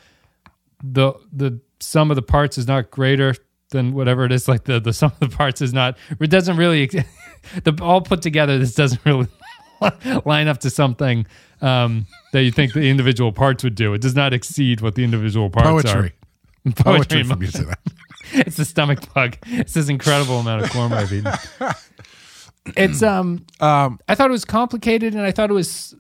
the 0.83 1.13
the 1.33 1.61
sum 1.79 2.11
of 2.11 2.17
the 2.17 2.23
parts 2.23 2.59
is 2.59 2.67
not 2.67 2.91
greater 2.91 3.35
than 3.71 3.95
whatever 3.95 4.25
it 4.25 4.33
is. 4.33 4.49
Like 4.49 4.65
the 4.65 4.81
the 4.81 4.93
sum 4.93 5.13
of 5.21 5.31
the 5.31 5.37
parts 5.37 5.63
is 5.63 5.73
not. 5.73 5.97
It 6.21 6.31
doesn't 6.31 6.57
really. 6.57 6.91
The 7.65 7.75
all 7.81 8.03
put 8.03 8.21
together, 8.21 8.59
this 8.59 8.75
doesn't 8.75 9.03
really 9.07 9.27
line 10.27 10.47
up 10.47 10.59
to 10.59 10.69
something 10.69 11.27
um, 11.63 12.07
that 12.35 12.43
you 12.43 12.51
think 12.51 12.75
the 12.75 12.91
individual 12.91 13.33
parts 13.33 13.65
would 13.65 13.75
do. 13.75 13.95
It 13.95 14.03
does 14.03 14.15
not 14.15 14.35
exceed 14.35 14.83
what 14.83 14.95
the 14.95 15.05
individual 15.05 15.49
parts 15.49 15.69
poetry. 15.71 16.13
are. 16.67 16.73
Poetry 16.73 17.25
Poetry. 17.25 17.47
you 17.47 17.53
to 17.53 17.65
that. 17.65 17.79
it's 18.33 18.57
the 18.57 18.67
stomach 18.67 19.01
bug. 19.15 19.39
It's 19.47 19.73
this 19.73 19.89
incredible 19.89 20.41
amount 20.41 20.65
of 20.65 20.71
korma 20.71 20.99
I've 20.99 21.13
eaten. 21.15 21.33
It's 22.77 23.03
um, 23.03 23.47
Um, 23.61 23.99
I 24.09 24.15
thought 24.15 24.29
it 24.29 24.33
was 24.33 24.45
complicated, 24.45 25.15
and 25.15 25.25
I 25.25 25.31
thought 25.33 25.51
it 25.51 25.55
was 25.55 25.95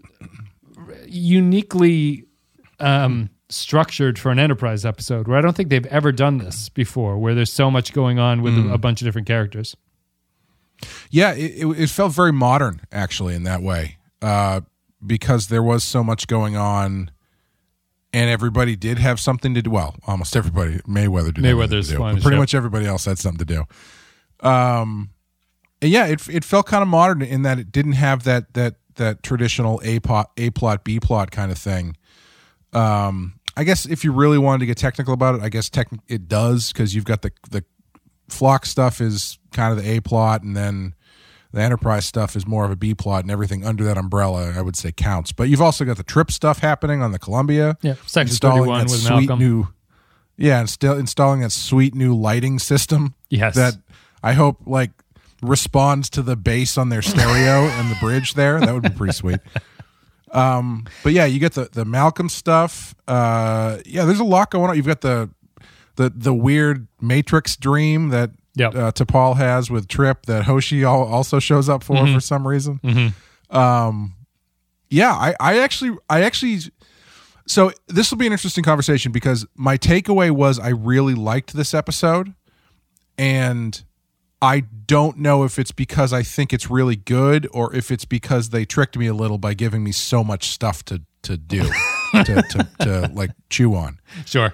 uniquely 1.06 2.24
um, 2.78 3.30
structured 3.48 4.18
for 4.18 4.30
an 4.30 4.38
enterprise 4.38 4.84
episode. 4.84 5.28
Where 5.28 5.38
I 5.38 5.40
don't 5.40 5.56
think 5.56 5.68
they've 5.68 5.86
ever 5.86 6.12
done 6.12 6.38
this 6.38 6.68
before, 6.68 7.18
where 7.18 7.34
there's 7.34 7.52
so 7.52 7.70
much 7.70 7.92
going 7.92 8.18
on 8.18 8.42
with 8.42 8.56
a 8.56 8.78
bunch 8.78 9.00
of 9.00 9.06
different 9.06 9.26
characters. 9.26 9.76
Yeah, 11.10 11.34
it, 11.34 11.66
it, 11.78 11.90
felt 11.90 12.12
very 12.12 12.32
modern 12.32 12.80
actually 12.90 13.34
in 13.34 13.42
that 13.42 13.62
way 13.62 13.98
uh, 14.22 14.62
because 15.04 15.48
there 15.48 15.62
was 15.62 15.84
so 15.84 16.02
much 16.02 16.26
going 16.26 16.56
on, 16.56 17.10
and 18.12 18.30
everybody 18.30 18.76
did 18.76 18.98
have 18.98 19.20
something 19.20 19.52
to 19.54 19.62
do. 19.62 19.70
Well, 19.70 19.96
almost 20.06 20.36
everybody. 20.36 20.78
Mayweather 20.88 21.34
did. 21.34 21.44
Mayweather's 21.44 21.88
do, 21.88 21.98
pretty 22.22 22.38
much 22.38 22.54
everybody 22.54 22.86
else 22.86 23.04
had 23.04 23.18
something 23.18 23.46
to 23.46 23.66
do. 24.40 24.48
Um, 24.48 25.10
yeah, 25.88 26.06
it 26.06 26.28
it 26.28 26.44
felt 26.44 26.66
kind 26.66 26.82
of 26.82 26.88
modern 26.88 27.22
in 27.22 27.42
that 27.42 27.58
it 27.58 27.72
didn't 27.72 27.92
have 27.92 28.24
that 28.24 28.54
that 28.54 28.76
that 28.96 29.22
traditional 29.22 29.80
a 29.84 30.00
plot 30.00 30.30
a 30.36 30.50
plot 30.50 30.84
b 30.84 31.00
plot 31.00 31.30
kind 31.30 31.50
of 31.50 31.58
thing. 31.58 31.96
Um, 32.72 33.34
I 33.56 33.64
guess 33.64 33.86
if 33.86 34.04
you 34.04 34.12
really 34.12 34.38
wanted 34.38 34.60
to 34.60 34.66
get 34.66 34.76
technical 34.76 35.12
about 35.14 35.34
it, 35.34 35.42
I 35.42 35.48
guess 35.48 35.68
tech 35.68 35.88
it 36.08 36.28
does 36.28 36.72
because 36.72 36.94
you've 36.94 37.04
got 37.04 37.22
the 37.22 37.32
the 37.50 37.64
Phlox 38.28 38.70
stuff 38.70 39.00
is 39.00 39.38
kind 39.52 39.76
of 39.76 39.82
the 39.82 39.90
a 39.96 40.00
plot, 40.00 40.42
and 40.42 40.56
then 40.56 40.94
the 41.52 41.60
enterprise 41.60 42.06
stuff 42.06 42.36
is 42.36 42.46
more 42.46 42.64
of 42.64 42.70
a 42.70 42.76
b 42.76 42.94
plot, 42.94 43.24
and 43.24 43.30
everything 43.30 43.64
under 43.64 43.82
that 43.84 43.98
umbrella 43.98 44.52
I 44.56 44.62
would 44.62 44.76
say 44.76 44.92
counts. 44.92 45.32
But 45.32 45.48
you've 45.48 45.62
also 45.62 45.84
got 45.84 45.96
the 45.96 46.04
trip 46.04 46.30
stuff 46.30 46.60
happening 46.60 47.02
on 47.02 47.12
the 47.12 47.18
Columbia. 47.18 47.76
Yeah, 47.82 47.94
Section 48.06 48.32
installing 48.32 48.62
31 48.62 48.78
that 48.78 48.90
with 48.90 49.00
sweet 49.00 49.28
Malcolm. 49.28 49.38
new, 49.38 49.66
yeah, 50.36 50.60
and 50.60 50.70
still 50.70 50.96
installing 50.96 51.40
that 51.40 51.52
sweet 51.52 51.94
new 51.94 52.14
lighting 52.14 52.58
system. 52.58 53.14
Yes. 53.30 53.56
that 53.56 53.74
I 54.22 54.34
hope 54.34 54.58
like 54.66 54.90
responds 55.42 56.10
to 56.10 56.22
the 56.22 56.36
bass 56.36 56.76
on 56.78 56.88
their 56.88 57.02
stereo 57.02 57.64
and 57.78 57.90
the 57.90 57.96
bridge 58.00 58.34
there. 58.34 58.60
That 58.60 58.72
would 58.74 58.82
be 58.82 58.90
pretty 58.90 59.12
sweet. 59.14 59.40
Um, 60.32 60.86
but 61.02 61.12
yeah, 61.12 61.24
you 61.24 61.40
get 61.40 61.54
the 61.54 61.68
the 61.72 61.84
Malcolm 61.84 62.28
stuff. 62.28 62.94
Uh, 63.08 63.78
yeah, 63.84 64.04
there's 64.04 64.20
a 64.20 64.24
lot 64.24 64.50
going 64.50 64.70
on. 64.70 64.76
You've 64.76 64.86
got 64.86 65.00
the 65.00 65.30
the 65.96 66.10
the 66.14 66.32
weird 66.34 66.86
Matrix 67.00 67.56
dream 67.56 68.10
that 68.10 68.30
Yep. 68.56 68.74
uh, 68.74 68.90
T'Pol 68.92 69.36
has 69.36 69.70
with 69.70 69.86
Trip 69.86 70.26
that 70.26 70.44
Hoshi 70.44 70.82
al- 70.84 71.04
also 71.04 71.38
shows 71.38 71.68
up 71.68 71.82
for 71.84 71.96
Mm-hmm. 71.96 72.14
for 72.14 72.20
some 72.20 72.46
reason. 72.46 72.80
Um, 73.48 74.14
yeah, 74.88 75.12
I 75.12 75.34
I 75.40 75.58
actually 75.60 75.96
I 76.08 76.22
actually. 76.22 76.60
So 77.46 77.72
this 77.88 78.10
will 78.10 78.18
be 78.18 78.26
an 78.26 78.32
interesting 78.32 78.62
conversation 78.62 79.10
because 79.12 79.44
my 79.56 79.76
takeaway 79.78 80.30
was 80.30 80.58
I 80.60 80.68
really 80.68 81.14
liked 81.14 81.54
this 81.54 81.74
episode, 81.74 82.34
and 83.18 83.82
I 84.42 84.60
don't 84.60 85.18
know 85.18 85.44
if 85.44 85.58
it's 85.58 85.72
because 85.72 86.12
I 86.12 86.22
think 86.22 86.52
it's 86.52 86.70
really 86.70 86.96
good 86.96 87.46
or 87.52 87.74
if 87.74 87.90
it's 87.90 88.04
because 88.04 88.50
they 88.50 88.64
tricked 88.64 88.96
me 88.96 89.06
a 89.06 89.14
little 89.14 89.38
by 89.38 89.54
giving 89.54 89.84
me 89.84 89.92
so 89.92 90.24
much 90.24 90.48
stuff 90.48 90.84
to 90.86 91.02
to 91.22 91.36
do. 91.36 91.70
to, 92.12 92.24
to, 92.24 92.68
to 92.80 93.10
like 93.14 93.30
chew 93.48 93.74
on. 93.74 94.00
Sure. 94.24 94.52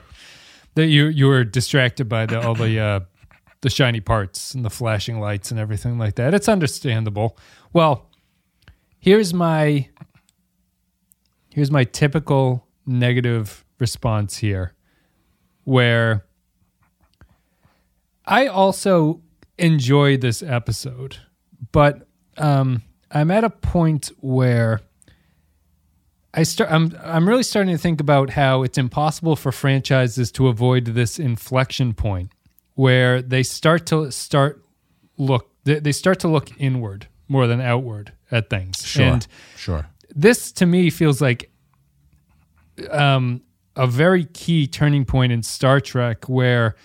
That 0.74 0.86
you 0.86 1.06
you 1.06 1.26
were 1.26 1.44
distracted 1.44 2.08
by 2.08 2.26
the 2.26 2.40
all 2.40 2.54
the 2.54 2.78
uh, 2.78 3.00
the 3.62 3.70
shiny 3.70 4.00
parts 4.00 4.54
and 4.54 4.64
the 4.64 4.70
flashing 4.70 5.20
lights 5.20 5.50
and 5.50 5.58
everything 5.58 5.98
like 5.98 6.16
that. 6.16 6.34
It's 6.34 6.48
understandable. 6.48 7.38
Well, 7.72 8.10
here's 8.98 9.32
my 9.32 9.88
here's 11.50 11.70
my 11.70 11.84
typical 11.84 12.66
negative 12.84 13.64
response 13.78 14.36
here 14.38 14.74
where 15.64 16.26
I 18.26 18.46
also 18.46 19.22
enjoy 19.58 20.16
this 20.16 20.42
episode, 20.42 21.18
but 21.72 22.06
um, 22.36 22.82
I'm 23.10 23.30
at 23.30 23.44
a 23.44 23.50
point 23.50 24.10
where 24.20 24.80
I 26.34 26.42
start. 26.42 26.70
I'm 26.70 26.94
I'm 27.02 27.28
really 27.28 27.42
starting 27.42 27.74
to 27.74 27.78
think 27.80 28.00
about 28.00 28.30
how 28.30 28.62
it's 28.62 28.76
impossible 28.78 29.36
for 29.36 29.52
franchises 29.52 30.30
to 30.32 30.48
avoid 30.48 30.86
this 30.86 31.18
inflection 31.18 31.94
point 31.94 32.30
where 32.74 33.22
they 33.22 33.42
start 33.42 33.86
to 33.86 34.10
start 34.12 34.62
look 35.16 35.50
they, 35.64 35.78
they 35.80 35.92
start 35.92 36.20
to 36.20 36.28
look 36.28 36.50
inward 36.60 37.08
more 37.28 37.46
than 37.46 37.60
outward 37.60 38.12
at 38.30 38.50
things. 38.50 38.84
Sure. 38.84 39.04
And 39.04 39.26
Sure. 39.56 39.86
this 40.14 40.52
to 40.52 40.66
me 40.66 40.90
feels 40.90 41.20
like 41.22 41.50
um, 42.90 43.40
a 43.74 43.86
very 43.86 44.26
key 44.26 44.66
turning 44.66 45.04
point 45.06 45.32
in 45.32 45.42
Star 45.42 45.80
Trek 45.80 46.28
where 46.28 46.76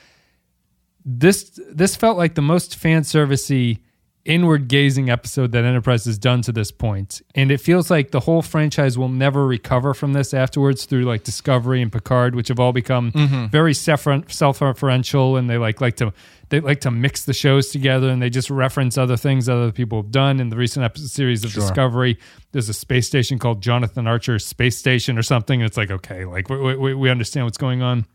this 1.05 1.59
this 1.71 1.95
felt 1.95 2.17
like 2.17 2.35
the 2.35 2.41
most 2.41 2.75
fan 2.75 3.01
servicey 3.03 3.79
inward 4.23 4.67
gazing 4.67 5.09
episode 5.09 5.51
that 5.51 5.65
Enterprise 5.65 6.05
has 6.05 6.17
done 6.17 6.41
to 6.43 6.51
this 6.51 6.71
point. 6.71 7.21
And 7.33 7.51
it 7.51 7.57
feels 7.57 7.89
like 7.89 8.11
the 8.11 8.19
whole 8.19 8.41
franchise 8.41 8.97
will 8.97 9.09
never 9.09 9.47
recover 9.47 9.93
from 9.93 10.13
this 10.13 10.33
afterwards 10.33 10.85
through 10.85 11.05
like 11.05 11.23
Discovery 11.23 11.81
and 11.81 11.91
Picard, 11.91 12.35
which 12.35 12.49
have 12.49 12.59
all 12.59 12.71
become 12.71 13.11
mm-hmm. 13.11 13.47
very 13.47 13.73
self 13.73 14.03
referential 14.03 15.39
and 15.39 15.49
they 15.49 15.57
like 15.57 15.81
like 15.81 15.95
to 15.97 16.13
they 16.49 16.59
like 16.59 16.81
to 16.81 16.91
mix 16.91 17.25
the 17.25 17.33
shows 17.33 17.69
together 17.69 18.09
and 18.09 18.21
they 18.21 18.29
just 18.29 18.49
reference 18.49 18.97
other 18.97 19.17
things 19.17 19.47
other 19.47 19.71
people 19.71 20.01
have 20.01 20.11
done 20.11 20.39
in 20.39 20.49
the 20.49 20.57
recent 20.57 20.83
episode 20.83 21.09
series 21.09 21.43
of 21.43 21.51
Sure. 21.51 21.61
Discovery. 21.61 22.19
There's 22.51 22.69
a 22.69 22.73
space 22.73 23.07
station 23.07 23.39
called 23.39 23.61
Jonathan 23.61 24.05
Archer 24.05 24.37
Space 24.37 24.77
Station 24.77 25.17
or 25.17 25.23
something. 25.23 25.61
And 25.61 25.67
it's 25.67 25.77
like, 25.77 25.89
okay, 25.89 26.25
like 26.25 26.49
we, 26.49 26.75
we, 26.75 26.93
we 26.93 27.09
understand 27.09 27.45
what's 27.45 27.57
going 27.57 27.81
on. 27.81 28.05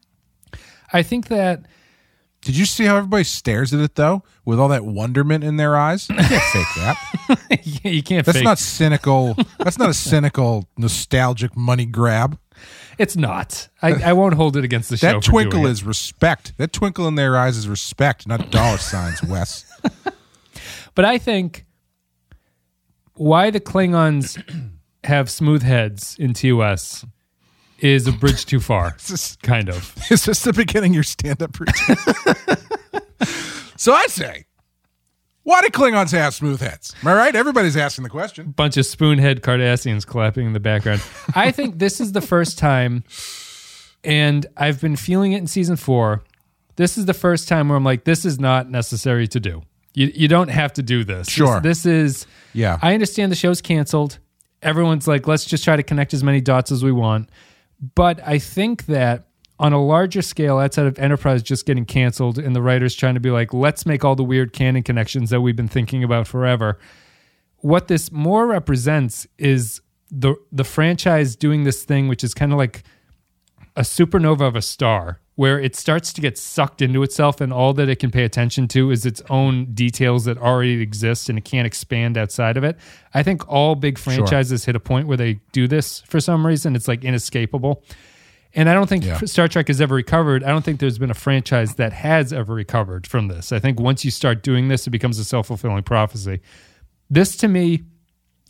I 0.92 1.02
think 1.02 1.28
that 1.28 1.66
Did 2.46 2.56
you 2.56 2.64
see 2.64 2.84
how 2.84 2.96
everybody 2.96 3.24
stares 3.24 3.74
at 3.74 3.80
it 3.80 3.96
though, 3.96 4.22
with 4.44 4.60
all 4.60 4.68
that 4.68 4.84
wonderment 4.84 5.42
in 5.42 5.56
their 5.56 5.76
eyes? 5.76 6.08
You 6.08 6.14
can't 6.14 6.28
fake 6.52 6.66
that. 6.76 7.66
you 7.84 8.02
can't 8.04 8.24
That's 8.24 8.38
fake 8.38 8.44
not 8.44 8.60
cynical. 8.60 9.36
That's 9.58 9.80
not 9.80 9.90
a 9.90 9.94
cynical, 9.94 10.68
nostalgic 10.78 11.56
money 11.56 11.86
grab. 11.86 12.38
It's 12.98 13.16
not. 13.16 13.68
I, 13.82 14.10
I 14.10 14.12
won't 14.12 14.34
hold 14.34 14.56
it 14.56 14.62
against 14.62 14.90
the 14.90 14.96
show. 14.96 15.14
That 15.14 15.24
twinkle 15.24 15.66
is 15.66 15.82
respect. 15.82 16.56
That 16.56 16.72
twinkle 16.72 17.08
in 17.08 17.16
their 17.16 17.36
eyes 17.36 17.56
is 17.56 17.66
respect, 17.66 18.28
not 18.28 18.52
dollar 18.52 18.78
signs, 18.78 19.24
Wes. 19.24 19.64
But 20.94 21.04
I 21.04 21.18
think 21.18 21.66
why 23.16 23.50
the 23.50 23.60
Klingons 23.60 24.42
have 25.04 25.28
smooth 25.28 25.62
heads 25.62 26.16
in 26.18 26.32
TOS 26.32 27.04
is 27.78 28.06
a 28.06 28.12
bridge 28.12 28.46
too 28.46 28.60
far. 28.60 28.94
Is 28.98 29.08
this, 29.08 29.36
Kind 29.42 29.68
of. 29.68 29.94
is 30.10 30.24
this 30.24 30.42
the 30.42 30.52
beginning 30.52 30.92
of 30.92 30.94
your 30.94 31.02
stand-up 31.02 31.58
routine? 31.60 31.96
so 33.76 33.92
I 33.92 34.06
say, 34.06 34.44
why 35.42 35.62
do 35.62 35.68
Klingons 35.68 36.12
have 36.12 36.34
smooth 36.34 36.60
heads? 36.60 36.94
Am 37.02 37.08
I 37.08 37.14
right? 37.14 37.34
Everybody's 37.36 37.76
asking 37.76 38.04
the 38.04 38.10
question. 38.10 38.50
Bunch 38.50 38.76
of 38.76 38.84
spoonhead 38.84 39.40
Cardassians 39.40 40.06
clapping 40.06 40.46
in 40.46 40.52
the 40.54 40.60
background. 40.60 41.02
I 41.34 41.50
think 41.52 41.78
this 41.78 42.00
is 42.00 42.12
the 42.12 42.20
first 42.20 42.58
time, 42.58 43.04
and 44.04 44.46
I've 44.56 44.80
been 44.80 44.96
feeling 44.96 45.32
it 45.32 45.38
in 45.38 45.46
season 45.46 45.76
four. 45.76 46.22
This 46.76 46.98
is 46.98 47.06
the 47.06 47.14
first 47.14 47.48
time 47.48 47.68
where 47.68 47.76
I'm 47.76 47.84
like, 47.84 48.04
this 48.04 48.24
is 48.24 48.38
not 48.38 48.70
necessary 48.70 49.26
to 49.28 49.40
do. 49.40 49.62
You, 49.94 50.10
you 50.14 50.28
don't 50.28 50.48
have 50.48 50.72
to 50.74 50.82
do 50.82 51.04
this. 51.04 51.28
Sure. 51.28 51.60
This, 51.60 51.84
this 51.84 51.86
is 51.86 52.26
Yeah. 52.52 52.78
I 52.82 52.92
understand 52.94 53.32
the 53.32 53.36
show's 53.36 53.62
canceled. 53.62 54.18
Everyone's 54.62 55.06
like, 55.08 55.26
let's 55.26 55.44
just 55.44 55.64
try 55.64 55.76
to 55.76 55.82
connect 55.82 56.12
as 56.12 56.22
many 56.24 56.40
dots 56.40 56.70
as 56.72 56.82
we 56.84 56.92
want. 56.92 57.30
But 57.94 58.20
I 58.26 58.38
think 58.38 58.86
that 58.86 59.26
on 59.58 59.72
a 59.72 59.82
larger 59.82 60.22
scale, 60.22 60.58
outside 60.58 60.86
of 60.86 60.98
Enterprise 60.98 61.42
just 61.42 61.66
getting 61.66 61.84
canceled 61.84 62.38
and 62.38 62.54
the 62.54 62.62
writers 62.62 62.94
trying 62.94 63.14
to 63.14 63.20
be 63.20 63.30
like, 63.30 63.54
let's 63.54 63.86
make 63.86 64.04
all 64.04 64.14
the 64.14 64.24
weird 64.24 64.52
canon 64.52 64.82
connections 64.82 65.30
that 65.30 65.40
we've 65.40 65.56
been 65.56 65.68
thinking 65.68 66.04
about 66.04 66.26
forever. 66.26 66.78
What 67.58 67.88
this 67.88 68.12
more 68.12 68.46
represents 68.46 69.26
is 69.38 69.80
the 70.10 70.36
the 70.52 70.64
franchise 70.64 71.36
doing 71.36 71.64
this 71.64 71.84
thing, 71.84 72.06
which 72.08 72.22
is 72.22 72.34
kind 72.34 72.52
of 72.52 72.58
like 72.58 72.84
a 73.76 73.82
supernova 73.82 74.40
of 74.40 74.56
a 74.56 74.62
star 74.62 75.20
where 75.34 75.60
it 75.60 75.76
starts 75.76 76.14
to 76.14 76.22
get 76.22 76.38
sucked 76.38 76.80
into 76.80 77.02
itself 77.02 77.42
and 77.42 77.52
all 77.52 77.74
that 77.74 77.90
it 77.90 77.98
can 77.98 78.10
pay 78.10 78.24
attention 78.24 78.66
to 78.66 78.90
is 78.90 79.04
its 79.04 79.20
own 79.28 79.66
details 79.74 80.24
that 80.24 80.38
already 80.38 80.80
exist 80.80 81.28
and 81.28 81.36
it 81.38 81.44
can't 81.44 81.66
expand 81.66 82.16
outside 82.16 82.56
of 82.56 82.64
it. 82.64 82.76
I 83.12 83.22
think 83.22 83.46
all 83.46 83.74
big 83.74 83.98
franchises 83.98 84.64
hit 84.64 84.74
a 84.74 84.80
point 84.80 85.06
where 85.06 85.18
they 85.18 85.40
do 85.52 85.68
this 85.68 86.00
for 86.00 86.20
some 86.20 86.46
reason. 86.46 86.74
It's 86.74 86.88
like 86.88 87.04
inescapable. 87.04 87.84
And 88.54 88.70
I 88.70 88.72
don't 88.72 88.88
think 88.88 89.04
Yeah. 89.04 89.18
Star 89.26 89.46
Trek 89.46 89.68
has 89.68 89.82
ever 89.82 89.94
recovered. 89.94 90.42
I 90.42 90.48
don't 90.48 90.64
think 90.64 90.80
there's 90.80 90.98
been 90.98 91.10
a 91.10 91.14
franchise 91.14 91.74
that 91.74 91.92
has 91.92 92.32
ever 92.32 92.54
recovered 92.54 93.06
from 93.06 93.28
this. 93.28 93.52
I 93.52 93.58
think 93.58 93.78
once 93.78 94.06
you 94.06 94.10
start 94.10 94.42
doing 94.42 94.68
this, 94.68 94.86
it 94.86 94.90
becomes 94.90 95.18
a 95.18 95.24
self 95.24 95.48
fulfilling 95.48 95.82
prophecy. 95.82 96.40
This 97.10 97.36
to 97.36 97.48
me 97.48 97.82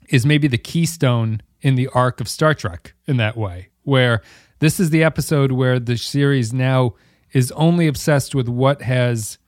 is 0.09 0.25
maybe 0.25 0.47
the 0.47 0.59
keystone 0.59 1.43
in 1.63 1.75
the 1.75 1.89
arc 1.89 2.21
of 2.21 2.29
Star 2.29 2.55
Trek 2.55 2.95
in 3.09 3.17
that 3.17 3.37
way, 3.37 3.71
where 3.83 4.23
this 4.59 4.81
is 4.81 4.91
the 4.91 5.03
episode 5.03 5.53
where 5.53 5.79
the 5.79 5.97
series 5.97 6.53
now 6.53 6.95
is 7.33 7.53
only 7.53 7.87
obsessed 7.87 8.35
with 8.35 8.49
what 8.49 8.83
has 8.83 9.39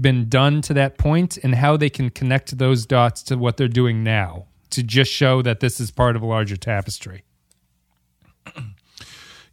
been 0.00 0.28
done 0.28 0.62
to 0.62 0.74
that 0.74 0.98
point 0.98 1.38
and 1.42 1.54
how 1.54 1.76
they 1.76 1.90
can 1.90 2.10
connect 2.10 2.56
those 2.58 2.86
dots 2.86 3.22
to 3.24 3.36
what 3.36 3.56
they're 3.56 3.68
doing 3.68 4.02
now 4.02 4.46
to 4.70 4.82
just 4.82 5.12
show 5.12 5.42
that 5.42 5.60
this 5.60 5.78
is 5.80 5.90
part 5.90 6.16
of 6.16 6.22
a 6.22 6.26
larger 6.26 6.56
tapestry. 6.56 7.24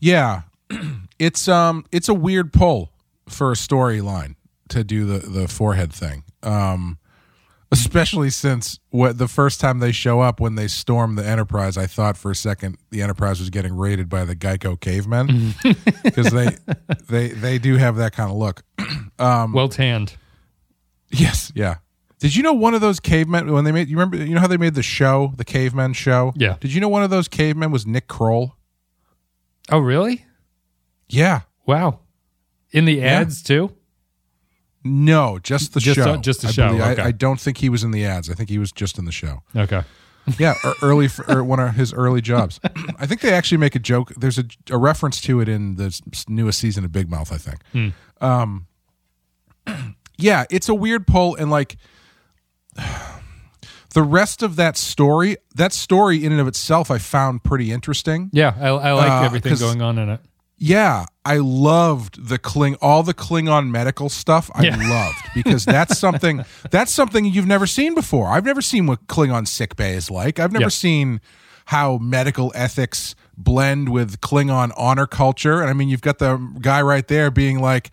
Yeah, 0.01 0.43
it's 1.19 1.49
um, 1.49 1.85
it's 1.91 2.07
a 2.07 2.13
weird 2.13 2.53
pull 2.53 2.93
for 3.27 3.51
a 3.51 3.55
storyline 3.55 4.35
to 4.69 4.83
do 4.85 5.05
the 5.05 5.19
the 5.19 5.47
forehead 5.49 5.91
thing. 5.91 6.23
Um, 6.41 6.99
especially 7.71 8.29
since 8.29 8.79
what 8.89 9.17
the 9.17 9.27
first 9.27 9.59
time 9.59 9.79
they 9.79 9.91
show 9.91 10.21
up 10.21 10.39
when 10.39 10.55
they 10.55 10.67
storm 10.67 11.15
the 11.15 11.25
Enterprise, 11.25 11.77
I 11.77 11.85
thought 11.85 12.17
for 12.17 12.31
a 12.31 12.35
second 12.35 12.77
the 12.89 13.01
Enterprise 13.01 13.39
was 13.39 13.49
getting 13.49 13.75
raided 13.75 14.09
by 14.09 14.25
the 14.25 14.35
Geico 14.35 14.79
cavemen 14.79 15.53
because 16.03 16.31
they 16.31 16.57
they 17.07 17.29
they 17.29 17.57
do 17.59 17.77
have 17.77 17.95
that 17.97 18.13
kind 18.13 18.31
of 18.31 18.37
look. 18.37 18.63
Um, 19.19 19.51
well 19.51 19.67
tanned. 19.67 20.15
Yes, 21.09 21.51
yeah. 21.53 21.79
Did 22.19 22.33
you 22.37 22.41
know 22.41 22.53
one 22.53 22.73
of 22.73 22.79
those 22.79 23.01
cavemen 23.01 23.51
when 23.51 23.65
they 23.65 23.73
made? 23.73 23.89
You 23.89 23.97
remember? 23.97 24.15
You 24.15 24.33
know 24.33 24.39
how 24.39 24.47
they 24.47 24.55
made 24.55 24.75
the 24.75 24.81
show, 24.81 25.33
the 25.35 25.43
cavemen 25.43 25.91
show? 25.91 26.31
Yeah. 26.37 26.55
Did 26.61 26.73
you 26.73 26.79
know 26.79 26.87
one 26.87 27.03
of 27.03 27.09
those 27.09 27.27
cavemen 27.27 27.69
was 27.69 27.85
Nick 27.85 28.07
Kroll? 28.07 28.55
Oh, 29.69 29.79
really? 29.79 30.25
Yeah. 31.09 31.41
Wow. 31.65 31.99
In 32.71 32.85
the 32.85 33.01
ads 33.03 33.43
too? 33.43 33.75
No, 34.83 35.39
just 35.39 35.73
the 35.73 35.79
Just 35.79 35.95
show. 35.97 36.15
just 36.17 36.41
the 36.41 36.47
I 36.47 36.51
show, 36.51 36.67
believe- 36.69 36.81
I- 36.83 36.91
okay. 36.93 37.01
I, 37.01 37.11
don't 37.11 37.39
think 37.39 37.57
he 37.57 37.67
was 37.69 37.83
in 37.83 37.91
the 37.91 38.05
ads. 38.05 38.29
I 38.29 38.33
think 38.33 38.49
he 38.49 38.57
was 38.57 38.71
just 38.71 38.97
in 38.97 39.05
the 39.05 39.11
show. 39.11 39.43
Okay. 39.55 39.81
Yeah, 40.37 40.53
or 40.63 40.73
early 40.83 41.09
or 41.27 41.43
one 41.43 41.59
of 41.59 41.73
his 41.75 41.91
early 41.91 42.21
jobs. 42.21 42.59
I 42.99 43.05
think 43.07 43.21
they 43.21 43.33
actually 43.33 43.57
make 43.57 43.73
a 43.75 43.79
joke. 43.79 44.13
There's 44.15 44.37
a, 44.37 44.45
a 44.69 44.77
reference 44.77 45.19
to 45.21 45.41
it 45.41 45.49
in 45.49 45.75
the 45.75 45.99
newest 46.27 46.59
season 46.59 46.85
of 46.85 46.91
Big 46.91 47.09
Mouth. 47.09 47.31
I 47.33 47.37
think. 47.37 47.93
Um, 48.21 48.67
yeah, 50.17 50.45
it's 50.51 50.69
a 50.69 50.75
weird 50.75 51.07
pull, 51.07 51.35
and 51.35 51.49
like 51.49 51.77
the 53.95 54.03
rest 54.03 54.43
of 54.43 54.55
that 54.57 54.77
story, 54.77 55.37
that 55.55 55.73
story 55.73 56.23
in 56.23 56.31
and 56.31 56.39
of 56.41 56.47
itself, 56.47 56.91
I 56.91 56.99
found 56.99 57.43
pretty 57.43 57.71
interesting. 57.71 58.29
Yeah, 58.31 58.53
I, 58.59 58.67
I 58.67 58.91
like 58.93 59.09
Uh, 59.11 59.23
everything 59.25 59.55
going 59.57 59.81
on 59.81 59.97
in 59.97 60.09
it. 60.09 60.19
Yeah, 60.61 61.05
I 61.23 61.37
loved 61.37 62.27
the 62.27 62.37
Kling 62.37 62.75
all 62.81 63.01
the 63.01 63.13
Klingon 63.13 63.69
medical 63.71 64.09
stuff. 64.09 64.51
I 64.53 64.63
Yeah. 64.63 64.75
loved 64.75 65.17
because 65.33 65.63
that's 65.65 65.97
something 66.05 66.43
that's 66.69 66.91
something 66.91 67.25
you've 67.25 67.47
never 67.47 67.65
seen 67.65 67.95
before. 67.95 68.27
I've 68.27 68.45
never 68.45 68.61
seen 68.61 68.85
what 68.85 69.07
Klingon 69.07 69.47
sick 69.47 69.75
bay 69.77 69.93
is 69.93 70.11
like. 70.11 70.37
I've 70.39 70.51
never 70.51 70.63
Yeah. 70.65 70.69
seen 70.69 71.21
how 71.67 71.97
medical 71.97 72.51
ethics 72.55 73.15
blend 73.37 73.89
with 73.89 74.19
Klingon 74.21 74.71
honor 74.75 75.07
culture. 75.07 75.61
And 75.61 75.69
I 75.69 75.73
mean, 75.73 75.87
you've 75.87 76.01
got 76.01 76.17
the 76.19 76.37
guy 76.59 76.81
right 76.81 77.07
there 77.07 77.31
being 77.31 77.59
like, 77.59 77.91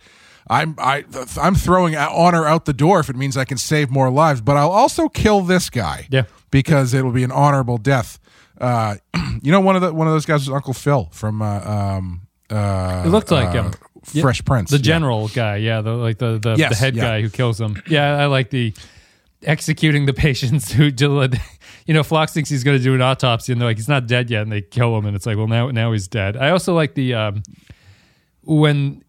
"I'm 0.49 0.75
I 0.77 1.05
I'm 1.39 1.55
throwing 1.55 1.95
honor 1.95 2.45
out 2.45 2.65
the 2.65 2.73
door 2.73 2.99
if 2.99 3.09
it 3.09 3.15
means 3.15 3.37
I 3.37 3.45
can 3.45 3.57
save 3.57 3.89
more 3.89 4.09
lives, 4.09 4.41
but 4.41 4.57
I'll 4.57 4.71
also 4.71 5.07
kill 5.07 5.41
this 5.41 5.69
guy." 5.69 6.07
Yeah. 6.11 6.23
because 6.49 6.93
it'll 6.93 7.11
be 7.11 7.23
an 7.23 7.31
honorable 7.31 7.77
death. 7.77 8.19
Uh, 8.59 8.95
you 9.41 9.51
know, 9.51 9.59
one 9.61 9.75
of 9.75 9.81
the 9.81 9.93
one 9.93 10.07
of 10.07 10.13
those 10.13 10.25
guys 10.25 10.41
was 10.47 10.49
Uncle 10.49 10.73
Phil 10.73 11.09
from 11.11 11.41
uh, 11.41 11.59
um, 11.59 12.21
uh, 12.49 13.03
It 13.05 13.09
looked 13.09 13.31
like 13.31 13.55
uh, 13.55 13.63
him. 13.63 13.73
Fresh 14.21 14.45
Prince, 14.45 14.71
The 14.71 14.77
yeah. 14.77 14.83
general 14.83 15.27
guy, 15.27 15.57
yeah, 15.57 15.81
the 15.81 15.91
like 15.91 16.17
the 16.17 16.39
the, 16.39 16.55
Yes, 16.57 16.69
the 16.69 16.75
head 16.77 16.95
yeah. 16.95 17.03
guy 17.03 17.21
who 17.21 17.29
kills 17.29 17.59
him. 17.59 17.81
Yeah, 17.89 18.17
I 18.17 18.27
like 18.27 18.49
the 18.51 18.73
executing 19.43 20.05
the 20.05 20.13
patients 20.27 20.71
who 20.71 20.85
you 21.85 21.93
know, 21.93 22.03
Phlox 22.03 22.33
thinks 22.33 22.49
he's 22.49 22.63
going 22.63 22.77
to 22.77 22.83
do 22.83 22.93
an 22.95 23.01
autopsy, 23.01 23.51
and 23.51 23.61
they're 23.61 23.67
like, 23.67 23.77
he's 23.77 23.89
not 23.89 24.07
dead 24.07 24.29
yet, 24.29 24.43
and 24.43 24.51
they 24.51 24.61
kill 24.61 24.97
him, 24.97 25.05
and 25.05 25.15
it's 25.15 25.25
like, 25.25 25.37
well, 25.37 25.47
now 25.47 25.69
now 25.71 25.91
he's 25.91 26.07
dead. 26.07 26.37
I 26.37 26.49
also 26.51 26.73
like 26.73 26.95
the 26.95 27.13
um, 27.13 27.43
when 28.43 29.03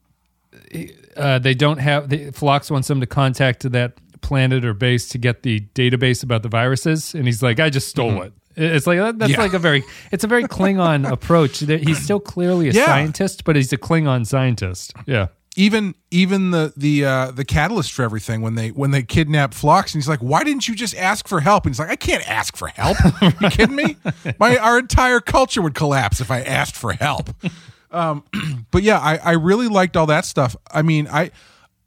uh, 1.16 1.38
they 1.38 1.54
don't 1.54 1.78
have 1.78 2.08
the 2.08 2.30
Phlox 2.30 2.70
wants 2.70 2.88
them 2.88 3.00
to 3.00 3.06
contact 3.06 3.70
that 3.70 3.94
planet 4.20 4.64
or 4.64 4.74
base 4.74 5.08
to 5.08 5.18
get 5.18 5.42
the 5.42 5.60
database 5.74 6.22
about 6.22 6.42
the 6.42 6.48
viruses, 6.48 7.14
and 7.14 7.26
he's 7.26 7.42
like, 7.42 7.60
I 7.60 7.70
just 7.70 7.88
stole 7.88 8.22
it. 8.22 8.32
It's 8.58 8.86
like 8.86 8.98
that's. 9.18 9.30
Yeah. 9.32 9.40
like 9.40 9.54
a 9.54 9.58
very 9.58 9.84
it's 10.12 10.24
a 10.24 10.28
very 10.28 10.44
Klingon 10.56 11.10
approach. 11.10 11.60
He's 11.60 11.98
still 12.02 12.20
clearly 12.20 12.68
a 12.68 12.72
Yeah. 12.72 12.86
scientist, 12.86 13.44
but 13.44 13.56
he's 13.56 13.72
a 13.72 13.78
Klingon 13.78 14.26
scientist. 14.26 14.92
Yeah. 15.06 15.28
even 15.56 15.94
even 16.10 16.50
the 16.50 16.72
the 16.76 17.04
uh 17.04 17.30
the 17.30 17.44
catalyst 17.44 17.92
for 17.92 18.02
everything 18.02 18.42
when 18.42 18.54
they 18.54 18.68
when 18.70 18.90
they 18.90 19.02
kidnap 19.02 19.54
Phlox 19.54 19.94
and 19.94 20.00
he's 20.02 20.08
like, 20.08 20.20
why 20.20 20.44
didn't 20.44 20.68
you 20.68 20.74
just 20.74 20.96
ask 20.96 21.26
for 21.28 21.40
help? 21.40 21.64
And 21.66 21.74
he's 21.74 21.78
like, 21.80 21.90
I 21.90 21.96
can't 21.96 22.28
ask 22.28 22.56
for 22.56 22.68
help. 22.68 22.96
Are 23.22 23.32
you 23.40 23.50
kidding 23.50 23.76
me? 23.76 23.96
My 24.38 24.56
our 24.58 24.78
entire 24.78 25.20
culture 25.20 25.62
would 25.62 25.74
collapse 25.74 26.20
if 26.20 26.30
I 26.30 26.40
asked 26.42 26.76
for 26.76 26.92
help. 26.92 27.30
Um, 27.90 28.22
but 28.70 28.82
yeah, 28.82 28.98
I 28.98 29.16
I 29.18 29.32
really 29.32 29.68
liked 29.68 29.96
all 29.96 30.06
that 30.06 30.24
stuff. 30.26 30.54
I 30.70 30.82
mean, 30.82 31.08
I 31.08 31.30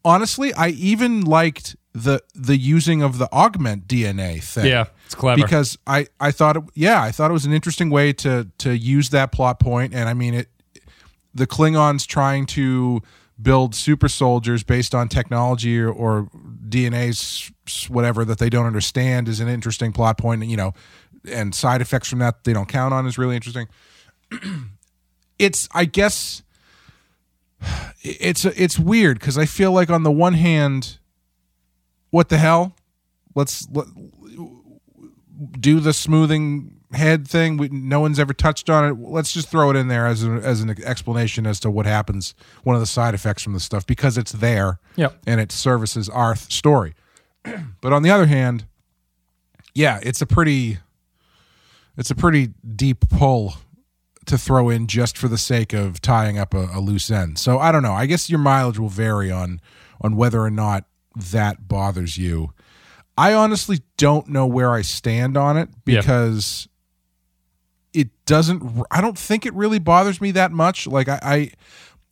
honestly 0.04 0.54
I 0.54 0.70
even 0.70 1.22
liked 1.22 1.76
the 1.94 2.22
the 2.34 2.58
using 2.58 3.02
of 3.02 3.18
the 3.18 3.32
augment 3.32 3.88
DNA 3.88 4.42
thing. 4.42 4.66
Yeah, 4.66 4.86
it's 5.06 5.16
clever. 5.16 5.42
because 5.42 5.78
I 5.86 6.08
I 6.20 6.32
thought 6.32 6.58
it, 6.58 6.64
yeah 6.74 7.02
I 7.02 7.12
thought 7.12 7.30
it 7.30 7.34
was 7.34 7.46
an 7.46 7.54
interesting 7.54 7.90
way 7.90 8.14
to 8.14 8.48
to 8.60 8.76
use 8.76 9.10
that 9.10 9.32
plot 9.32 9.60
point 9.60 9.94
and 9.94 10.08
I 10.08 10.14
mean 10.14 10.34
it 10.34 10.50
the 11.34 11.48
Klingons 11.48 12.08
trying 12.08 12.46
to 12.48 13.02
build 13.42 13.74
super 13.74 14.08
soldiers 14.08 14.64
based 14.64 14.94
on 14.94 15.10
technology 15.10 15.80
or, 15.80 15.90
or 15.90 16.30
DNA's 16.68 17.52
whatever 17.90 18.24
that 18.26 18.38
they 18.38 18.50
don't 18.50 18.66
understand 18.66 19.28
is 19.28 19.40
an 19.40 19.48
interesting 19.48 19.92
plot 19.92 20.18
point 20.18 20.46
you 20.46 20.58
know 20.58 20.74
and 21.30 21.54
side 21.54 21.82
effects 21.82 22.10
from 22.10 22.20
that 22.20 22.44
they 22.46 22.54
don't 22.54 22.70
count 22.70 22.94
on 22.94 23.06
is 23.06 23.18
really 23.18 23.36
interesting 23.36 23.68
it's 25.40 25.68
I 25.74 25.86
guess 25.86 26.44
it's 28.02 28.46
it's 28.46 28.80
weird 28.80 29.20
because 29.20 29.38
I 29.38 29.46
feel 29.46 29.74
like 29.74 29.90
on 29.90 30.04
the 30.04 30.12
one 30.12 30.36
hand 30.36 31.00
what 32.12 32.30
the 32.30 32.38
hell 32.38 32.76
let's 33.36 33.68
let, 33.72 33.88
do 35.60 35.80
the 35.80 35.94
smoothing 35.94 36.76
head 36.94 37.28
thing. 37.28 37.58
We, 37.58 37.70
no 37.70 38.00
one's 38.00 38.20
ever 38.20 38.34
touched 38.34 38.70
on 38.70 38.86
it. 38.86 39.00
Let's 39.00 39.32
just 39.32 39.50
throw 39.50 39.70
it 39.72 39.76
in 39.76 39.88
there 39.88 40.06
as, 40.08 40.24
a, 40.24 40.32
as 40.32 40.62
an 40.62 40.70
explanation 40.84 41.48
as 41.48 41.60
to 41.62 41.72
what 41.72 41.86
happens, 41.86 42.36
one 42.64 42.76
of 42.76 42.82
the 42.82 42.86
side 42.86 43.14
effects 43.14 43.44
from 43.44 43.54
the 43.54 43.60
stuff, 43.60 43.86
because 43.86 44.18
it's 44.18 44.34
there 44.34 44.80
Yep. 44.98 45.20
and 45.26 45.40
it 45.40 45.52
services 45.52 46.10
our 46.10 46.36
th- 46.36 46.52
story. 46.52 46.94
but 47.82 47.94
on 47.94 48.04
the 48.04 48.12
other 48.12 48.26
hand, 48.28 48.66
yeah, 49.74 50.00
it's 50.04 50.22
a 50.22 50.26
pretty, 50.26 50.80
it's 51.98 52.12
a 52.12 52.16
pretty 52.16 52.50
deep 52.76 53.10
pull 53.10 53.54
to 54.26 54.38
throw 54.38 54.70
in 54.70 54.86
just 54.88 55.18
for 55.18 55.28
the 55.28 55.38
sake 55.38 55.74
of 55.74 56.02
tying 56.02 56.38
up 56.38 56.54
a, 56.54 56.70
a 56.74 56.80
loose 56.80 57.10
end. 57.10 57.40
So 57.40 57.58
I 57.58 57.72
don't 57.72 57.82
know. 57.84 57.94
I 57.94 58.06
guess 58.06 58.30
your 58.30 58.40
mileage 58.40 58.78
will 58.78 58.90
vary 58.90 59.32
on 59.32 59.62
on 60.02 60.16
whether 60.16 60.42
or 60.42 60.52
not 60.52 60.86
that 61.16 61.68
bothers 61.68 62.18
you. 62.18 62.54
I 63.18 63.34
honestly 63.34 63.82
don't 63.98 64.30
know 64.30 64.46
where 64.46 64.72
I 64.72 64.82
stand 64.82 65.38
on 65.38 65.58
it 65.58 65.70
because 65.84 66.68
it 67.94 68.10
doesn't 68.26 68.86
I 68.90 69.02
don't 69.02 69.18
think 69.18 69.46
it 69.46 69.54
really 69.54 69.80
bothers 69.80 70.22
me 70.22 70.32
that 70.32 70.52
much. 70.52 70.88
Like 70.88 71.10
I, 71.10 71.20
I 71.22 71.52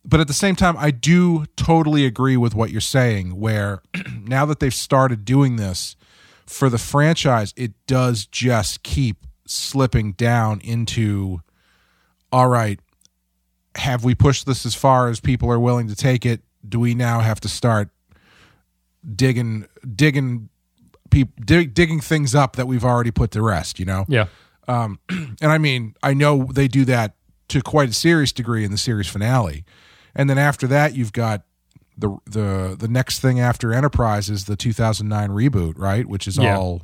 but 0.04 0.20
at 0.20 0.28
the 0.28 0.34
same 0.34 0.56
time 0.56 0.76
I 0.78 0.90
do 0.90 1.46
totally 1.56 2.04
agree 2.04 2.36
with 2.36 2.54
what 2.54 2.70
you're 2.70 2.80
saying 2.80 3.38
where 3.38 3.82
now 4.20 4.46
that 4.46 4.60
they've 4.60 4.74
started 4.74 5.24
doing 5.24 5.56
this 5.56 5.96
for 6.46 6.68
the 6.68 6.78
franchise 6.78 7.54
it 7.56 7.72
does 7.86 8.26
just 8.26 8.82
keep 8.82 9.26
slipping 9.46 10.12
down 10.12 10.60
into 10.62 11.40
all 12.32 12.48
right 12.48 12.80
have 13.76 14.04
we 14.04 14.14
pushed 14.14 14.46
this 14.46 14.66
as 14.66 14.74
far 14.74 15.08
as 15.08 15.20
people 15.20 15.50
are 15.50 15.60
willing 15.60 15.86
to 15.88 15.94
take 15.94 16.26
it 16.26 16.42
do 16.68 16.80
we 16.80 16.94
now 16.94 17.20
have 17.20 17.40
to 17.40 17.48
start 17.48 17.88
digging 19.14 19.66
digging 19.96 20.48
peop, 21.10 21.44
dig, 21.44 21.74
digging 21.74 22.00
things 22.00 22.34
up 22.34 22.56
that 22.56 22.66
we've 22.66 22.84
already 22.84 23.10
put 23.10 23.30
to 23.32 23.42
rest 23.42 23.78
you 23.78 23.84
know 23.84 24.04
Yeah. 24.08 24.26
and 24.68 24.96
I 25.42 25.58
mean, 25.58 25.94
I 26.02 26.14
know 26.14 26.44
they 26.52 26.68
do 26.68 26.84
that 26.84 27.16
to 27.48 27.60
quite 27.60 27.88
a 27.88 27.92
serious 27.92 28.30
degree 28.30 28.64
in 28.64 28.70
the 28.70 28.78
series 28.78 29.08
finale. 29.08 29.64
And 30.14 30.30
then 30.30 30.38
after 30.38 30.68
that, 30.68 30.94
you've 30.94 31.12
got 31.12 31.42
the 31.98 32.16
the 32.24 32.76
the 32.78 32.86
next 32.86 33.18
thing 33.18 33.40
after 33.40 33.72
Enterprise 33.72 34.30
is 34.30 34.44
the 34.44 34.54
2009 34.54 35.30
reboot, 35.30 35.74
right? 35.76 36.06
Which 36.06 36.28
is 36.28 36.36
Yeah. 36.36 36.56
all, 36.56 36.82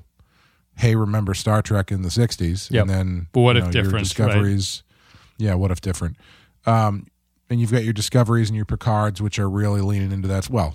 hey, 0.77 0.97
remember 0.97 1.33
Star 1.33 1.63
Trek 1.63 1.93
in 1.93 2.03
the 2.03 2.09
60s, 2.11 2.69
Yep. 2.73 2.81
and 2.83 2.91
then 2.91 3.27
But 3.33 3.41
what 3.43 3.57
if 3.57 3.65
know, 3.67 3.71
different, 3.71 3.93
right? 3.95 4.03
discoveries? 4.03 4.83
Yeah, 5.39 5.55
what 5.55 5.71
if 5.71 5.81
different? 5.81 6.17
Um, 6.67 7.07
and 7.49 7.61
you've 7.61 7.71
got 7.71 7.85
your 7.85 7.93
discoveries 7.93 8.49
and 8.49 8.57
your 8.57 8.65
Picards, 8.65 9.23
which 9.23 9.39
are 9.39 9.49
really 9.49 9.81
leaning 9.81 10.11
into 10.11 10.27
that. 10.27 10.51
Well, 10.51 10.75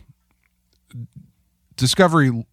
Discovery 1.76 2.46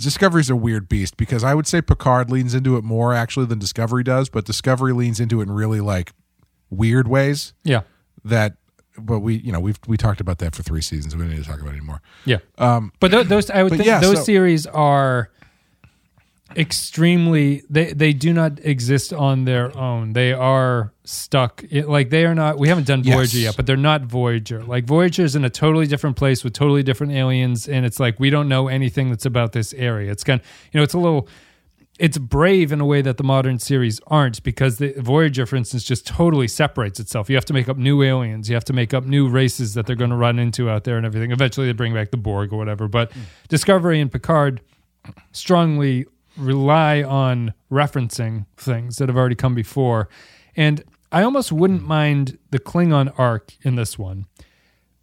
Discovery's 0.00 0.50
a 0.50 0.56
weird 0.56 0.88
beast 0.88 1.16
because 1.16 1.42
I 1.42 1.54
would 1.54 1.66
say 1.66 1.80
Picard 1.80 2.30
leans 2.30 2.54
into 2.54 2.76
it 2.76 2.84
more 2.84 3.14
actually 3.14 3.46
than 3.46 3.58
Discovery 3.58 4.04
does, 4.04 4.28
but 4.28 4.44
Discovery 4.44 4.92
leans 4.92 5.18
into 5.18 5.40
it 5.40 5.44
in 5.44 5.50
really 5.50 5.80
like 5.80 6.12
weird 6.70 7.08
ways 7.08 7.52
Yeah. 7.64 7.82
that 8.24 8.54
but 8.98 9.20
we 9.20 9.36
you 9.36 9.50
know 9.50 9.58
we've 9.60 9.78
we 9.86 9.96
talked 9.96 10.20
about 10.20 10.38
that 10.38 10.54
for 10.54 10.62
three 10.62 10.82
seasons. 10.82 11.16
We 11.16 11.22
don't 11.22 11.30
need 11.30 11.42
to 11.42 11.48
talk 11.48 11.60
about 11.60 11.70
it 11.74 11.78
anymore. 11.78 12.02
Yeah. 12.26 12.38
Um, 12.58 12.92
but 13.00 13.10
th- 13.10 13.26
those, 13.26 13.48
I 13.50 13.62
would 13.62 13.72
think 13.72 13.84
yeah, 13.86 14.00
those 14.00 14.18
so- 14.18 14.24
series 14.24 14.66
are 14.66 15.30
extremely, 16.56 17.62
they, 17.68 17.92
they 17.92 18.12
do 18.12 18.32
not 18.32 18.58
exist 18.64 19.12
on 19.12 19.44
their 19.44 19.76
own. 19.76 20.12
They 20.12 20.32
are 20.32 20.92
stuck. 21.04 21.64
It, 21.70 21.88
like 21.88 22.10
they 22.10 22.24
are 22.24 22.34
not, 22.34 22.58
we 22.58 22.68
haven't 22.68 22.86
done 22.86 23.02
Yes. 23.04 23.14
Voyager 23.14 23.38
yet, 23.38 23.56
but 23.56 23.66
they're 23.66 23.76
not 23.76 24.02
Voyager. 24.02 24.62
Like 24.62 24.84
Voyager 24.84 25.22
is 25.22 25.36
in 25.36 25.44
a 25.44 25.50
totally 25.50 25.86
different 25.86 26.16
place 26.16 26.44
with 26.44 26.52
totally 26.52 26.82
different 26.82 27.12
aliens. 27.12 27.68
And 27.68 27.84
it's 27.84 27.98
like, 28.00 28.20
we 28.20 28.30
don't 28.30 28.48
know 28.48 28.68
anything 28.68 29.10
that's 29.10 29.26
about 29.26 29.52
this 29.52 29.72
area. 29.74 30.10
It's 30.10 30.24
kind 30.24 30.40
of, 30.40 30.46
you 30.72 30.78
know, 30.78 30.84
it's 30.84 30.94
a 30.94 30.98
little, 30.98 31.28
it's 31.98 32.18
brave 32.18 32.72
in 32.72 32.80
a 32.80 32.86
way 32.86 33.02
that 33.02 33.16
the 33.16 33.24
modern 33.24 33.58
series 33.58 34.00
aren't 34.06 34.42
because 34.42 34.78
the 34.78 34.94
Voyager, 34.96 35.46
for 35.46 35.56
instance, 35.56 35.84
just 35.84 36.06
totally 36.06 36.48
separates 36.48 36.98
itself. 36.98 37.28
You 37.28 37.36
have 37.36 37.44
to 37.44 37.52
make 37.52 37.68
up 37.68 37.76
new 37.76 38.02
aliens. 38.02 38.48
You 38.48 38.54
have 38.54 38.64
to 38.64 38.72
make 38.72 38.94
up 38.94 39.04
new 39.04 39.28
races 39.28 39.74
that 39.74 39.86
they're 39.86 39.96
going 39.96 40.10
to 40.10 40.16
run 40.16 40.38
into 40.38 40.70
out 40.70 40.84
there 40.84 40.96
and 40.96 41.04
everything. 41.04 41.30
Eventually, 41.30 41.66
they 41.66 41.72
bring 41.72 41.94
back 41.94 42.10
the 42.10 42.16
Borg 42.16 42.52
or 42.52 42.56
whatever. 42.56 42.88
But 42.88 43.12
hmm. 43.12 43.20
Discovery 43.48 44.00
and 44.00 44.10
Picard 44.10 44.62
strongly 45.32 46.06
rely 46.36 47.02
on 47.02 47.54
referencing 47.70 48.46
things 48.56 48.96
that 48.96 49.08
have 49.08 49.16
already 49.16 49.34
come 49.34 49.54
before. 49.54 50.08
And 50.56 50.82
I 51.10 51.22
almost 51.22 51.52
wouldn't 51.52 51.82
mind 51.82 52.38
the 52.50 52.58
Klingon 52.58 53.12
arc 53.18 53.52
in 53.62 53.76
this 53.76 53.98
one, 53.98 54.26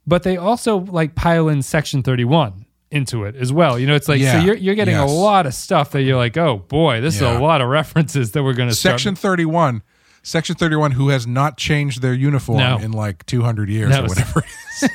but 0.07 0.23
they 0.23 0.37
also 0.37 0.77
like 0.79 1.15
pile 1.15 1.47
in 1.49 1.61
Section 1.61 2.01
31 2.03 2.65
into 2.91 3.23
it 3.23 3.35
as 3.35 3.53
well. 3.53 3.77
You 3.77 3.85
know, 3.85 3.95
it's 3.95 4.07
like, 4.09 4.19
Yeah. 4.19 4.39
so 4.39 4.45
you're, 4.45 4.55
you're 4.55 4.73
getting 4.75 4.95
Yes. 4.95 5.09
a 5.09 5.13
lot 5.13 5.45
of 5.45 5.53
stuff 5.53 5.91
that 5.91 6.01
you're 6.01 6.17
like, 6.17 6.35
oh 6.37 6.57
boy, 6.67 7.01
this 7.01 7.21
Yeah. 7.21 7.31
is 7.33 7.37
a 7.37 7.39
lot 7.41 7.61
of 7.61 7.67
references 7.69 8.31
that 8.31 8.43
we're 8.43 8.53
going 8.53 8.69
to 8.69 8.75
Section 8.75 9.15
31 9.15 9.83
Section 10.23 10.55
31 10.55 10.91
who 10.91 11.09
has 11.09 11.25
not 11.25 11.57
changed 11.57 12.01
their 12.01 12.13
uniform 12.13 12.57
No. 12.59 12.77
in 12.77 12.91
like 12.91 13.25
200 13.25 13.69
years 13.69 13.89
No, 13.89 14.01
or 14.01 14.05
it's- 14.11 14.17
whatever. 14.35 14.45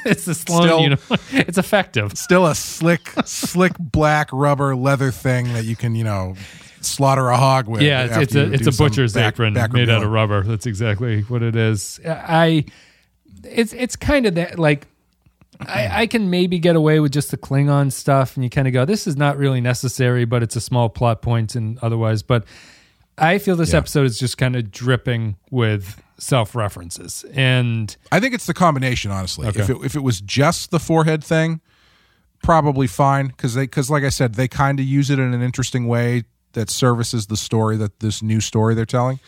it's 0.05 0.25
the 0.25 0.35
Sloan 0.35 0.63
Still- 0.63 0.81
uniform. 0.81 1.21
It's 1.33 1.59
effective. 1.59 2.17
Still 2.17 2.47
a 2.47 2.55
slick 2.55 3.09
slick 3.25 3.73
black 3.79 4.29
rubber 4.33 4.75
leather 4.77 5.11
thing 5.11 5.53
that 5.55 5.65
you 5.65 5.77
can, 5.77 5.95
you 5.95 6.05
know, 6.05 6.35
slaughter 6.81 7.29
a 7.31 7.37
hog 7.37 7.67
with. 7.69 7.83
Yeah, 7.83 8.05
it's, 8.05 8.13
after 8.13 8.23
it's 8.23 8.35
you 8.35 8.41
a 8.41 8.45
it's 8.51 8.67
a 8.67 8.73
some 8.73 8.87
butcher's 8.87 9.13
back- 9.15 9.35
apron 9.35 9.55
back 9.55 9.73
made 9.73 9.89
out 9.91 10.03
of 10.03 10.11
rubber. 10.11 10.43
That's 10.43 10.67
exactly 10.67 11.23
what 11.23 11.43
it 11.43 11.57
is. 11.57 12.01
I 12.07 12.65
it's 13.43 13.73
it's 13.73 13.97
kind 13.97 14.27
of 14.27 14.35
that 14.37 14.59
like 14.59 14.87
I, 15.61 16.03
I 16.03 16.07
can 16.07 16.31
maybe 16.31 16.59
get 16.59 16.77
away 16.77 16.99
with 17.01 17.13
just 17.13 17.31
the 17.31 17.37
Klingon 17.37 17.93
stuff, 17.93 18.37
and 18.37 18.43
you 18.45 18.51
kind 18.51 18.67
of 18.67 18.73
go, 18.75 18.85
this 18.85 19.07
is 19.07 19.17
not 19.17 19.37
really 19.39 19.61
necessary, 19.61 20.25
but 20.25 20.43
it's 20.43 20.57
a 20.57 20.61
small 20.61 20.89
plot 20.89 21.23
point 21.23 21.55
and 21.55 21.79
otherwise. 21.81 22.23
But 22.23 22.45
I 23.18 23.38
feel 23.38 23.57
this 23.57 23.72
Yeah. 23.72 23.79
episode 23.79 24.07
is 24.07 24.18
just 24.18 24.38
kind 24.38 24.57
of 24.57 24.70
dripping 24.70 25.37
with 25.50 26.03
self 26.18 26.55
references, 26.55 27.24
and 27.33 27.96
I 28.11 28.20
think 28.20 28.35
it's 28.35 28.46
the 28.46 28.55
combination, 28.55 29.11
honestly. 29.11 29.46
Okay. 29.48 29.61
If 29.61 29.70
it 29.70 29.77
if 29.85 29.94
it 29.96 30.03
was 30.03 30.20
just 30.20 30.70
the 30.70 30.81
forehead 30.81 31.22
thing, 31.22 31.61
probably 32.42 32.87
fine 32.87 33.29
because 33.29 33.55
they 33.55 33.64
because 33.64 33.90
like 33.90 34.05
I 34.05 34.09
said, 34.09 34.35
they 34.35 34.48
kind 34.48 34.81
of 34.81 34.87
use 34.87 35.11
it 35.11 35.18
in 35.18 35.33
an 35.35 35.42
interesting 35.42 35.87
way 35.87 36.24
that 36.53 36.70
services 36.70 37.27
the 37.27 37.37
story 37.37 37.77
that 37.77 38.00
this 38.00 38.22
new 38.22 38.40
story 38.40 38.74
they're 38.74 38.85
telling. 38.87 39.18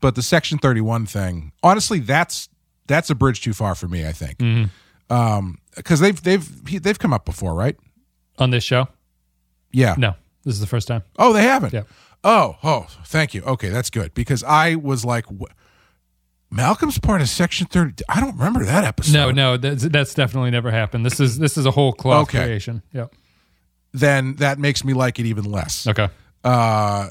But 0.00 0.14
the 0.14 0.22
Section 0.22 0.58
Thirty 0.58 0.80
One 0.80 1.06
thing, 1.06 1.52
honestly, 1.62 1.98
that's 2.00 2.48
that's 2.86 3.10
a 3.10 3.14
bridge 3.14 3.40
too 3.42 3.52
far 3.52 3.74
for 3.74 3.86
me. 3.88 4.06
I 4.06 4.12
think 4.12 4.38
mm-hmm. 4.38 5.12
um, 5.14 5.58
because 5.76 6.00
they've 6.00 6.20
they've 6.22 6.82
they've 6.82 6.98
come 6.98 7.12
up 7.12 7.24
before, 7.24 7.54
right? 7.54 7.76
on 8.38 8.48
this 8.50 8.64
show, 8.64 8.88
Yeah. 9.70 9.94
no, 9.98 10.14
this 10.44 10.54
is 10.54 10.60
the 10.60 10.66
first 10.66 10.88
time. 10.88 11.02
Oh, 11.18 11.34
they 11.34 11.42
haven't. 11.42 11.74
Yeah. 11.74 11.82
Oh, 12.22 12.56
oh, 12.62 12.86
thank 13.06 13.32
you. 13.34 13.42
Okay, 13.42 13.70
that's 13.70 13.88
good 13.90 14.12
because 14.14 14.44
I 14.44 14.74
was 14.74 15.04
like, 15.04 15.24
wh- 15.26 15.50
Malcolm's 16.50 16.98
part 16.98 17.20
of 17.22 17.28
Section 17.28 17.66
Thirty. 17.66 18.04
I 18.08 18.20
don't 18.20 18.36
remember 18.36 18.64
that 18.64 18.84
episode. 18.84 19.12
No, 19.14 19.30
no, 19.30 19.56
that's, 19.56 19.84
that's 19.84 20.12
definitely 20.14 20.50
never 20.50 20.70
happened. 20.70 21.06
This 21.06 21.18
is 21.20 21.38
this 21.38 21.56
is 21.56 21.64
a 21.66 21.70
whole 21.70 21.92
cloth 21.92 22.28
Okay. 22.28 22.44
creation. 22.44 22.82
Yeah. 22.92 23.06
Then 23.92 24.36
that 24.36 24.58
makes 24.58 24.84
me 24.84 24.92
like 24.92 25.18
it 25.18 25.26
even 25.26 25.44
less. 25.50 25.86
Okay. 25.86 26.08
uh, 26.44 27.08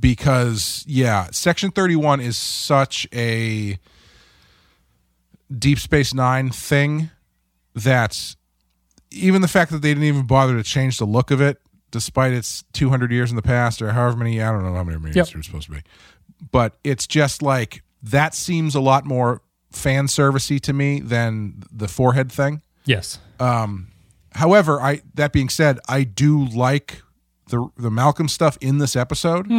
because 0.00 0.84
yeah, 0.88 1.28
Section 1.30 1.70
Thirty 1.70 1.94
One 1.96 2.20
is 2.20 2.36
such 2.36 3.06
a 3.12 3.78
Deep 5.56 5.78
Space 5.78 6.12
Nine 6.12 6.50
thing 6.50 7.10
that 7.74 8.34
even 9.10 9.42
the 9.42 9.48
fact 9.48 9.70
that 9.70 9.82
they 9.82 9.90
didn't 9.90 10.04
even 10.04 10.26
bother 10.26 10.56
to 10.56 10.62
change 10.62 10.98
the 10.98 11.04
look 11.06 11.30
of 11.30 11.40
it, 11.40 11.60
despite 11.90 12.32
its 12.32 12.64
200 12.72 13.10
years 13.10 13.30
in 13.30 13.36
the 13.36 13.42
past 13.42 13.80
or 13.82 13.92
however 13.92 14.16
many, 14.18 14.40
I 14.42 14.50
don't 14.52 14.62
know 14.64 14.74
how 14.74 14.84
many 14.84 15.00
years 15.02 15.16
Yep. 15.16 15.28
it 15.28 15.36
was 15.36 15.46
supposed 15.46 15.66
to 15.66 15.72
be, 15.72 15.82
but 16.50 16.76
it's 16.84 17.06
just 17.06 17.42
like 17.42 17.82
that 18.02 18.34
seems 18.34 18.74
a 18.74 18.80
lot 18.80 19.04
more 19.06 19.42
fan 19.70 20.06
servicey 20.06 20.60
to 20.60 20.72
me 20.72 21.00
than 21.00 21.62
the 21.72 21.88
forehead 21.88 22.30
thing. 22.32 22.62
Yes. 22.84 23.18
However, 24.34 24.80
I 24.80 25.02
that 25.14 25.32
being 25.32 25.48
said, 25.48 25.78
I 25.88 26.04
do 26.04 26.44
like 26.44 27.02
the 27.48 27.68
the 27.76 27.90
Malcolm 27.90 28.28
stuff 28.28 28.56
in 28.60 28.78
this 28.78 28.94
episode. 28.94 29.50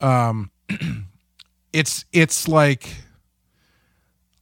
Um, 0.00 0.50
it's 1.72 2.04
it's 2.12 2.48
like 2.48 2.88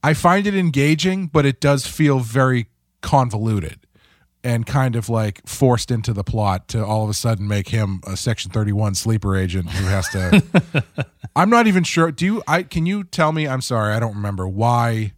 I 0.02 0.14
find 0.14 0.46
it 0.46 0.54
engaging, 0.54 1.26
but 1.26 1.44
it 1.46 1.60
does 1.60 1.86
feel 1.86 2.18
very 2.20 2.66
convoluted 3.02 3.81
and 4.44 4.66
kind 4.66 4.96
of 4.96 5.08
like 5.08 5.46
forced 5.46 5.90
into 5.90 6.12
the 6.12 6.24
plot 6.24 6.68
to 6.68 6.84
all 6.84 7.04
of 7.04 7.10
a 7.10 7.14
sudden 7.14 7.46
make 7.46 7.68
him 7.68 8.00
a 8.06 8.16
Section 8.16 8.50
Thirty 8.50 8.72
One 8.72 8.94
sleeper 8.94 9.36
agent 9.36 9.70
who 9.70 9.86
has 9.86 10.08
to. 10.10 10.42
I'm 11.36 11.48
not 11.50 11.66
even 11.66 11.84
sure. 11.84 12.10
Do 12.12 12.24
you? 12.24 12.42
I 12.48 12.62
can 12.62 12.86
you 12.86 13.04
tell 13.04 13.32
me? 13.32 13.46
I'm 13.48 13.60
sorry, 13.62 13.94
I 13.94 14.00
don't 14.00 14.14
remember 14.14 14.46
why 14.48 15.12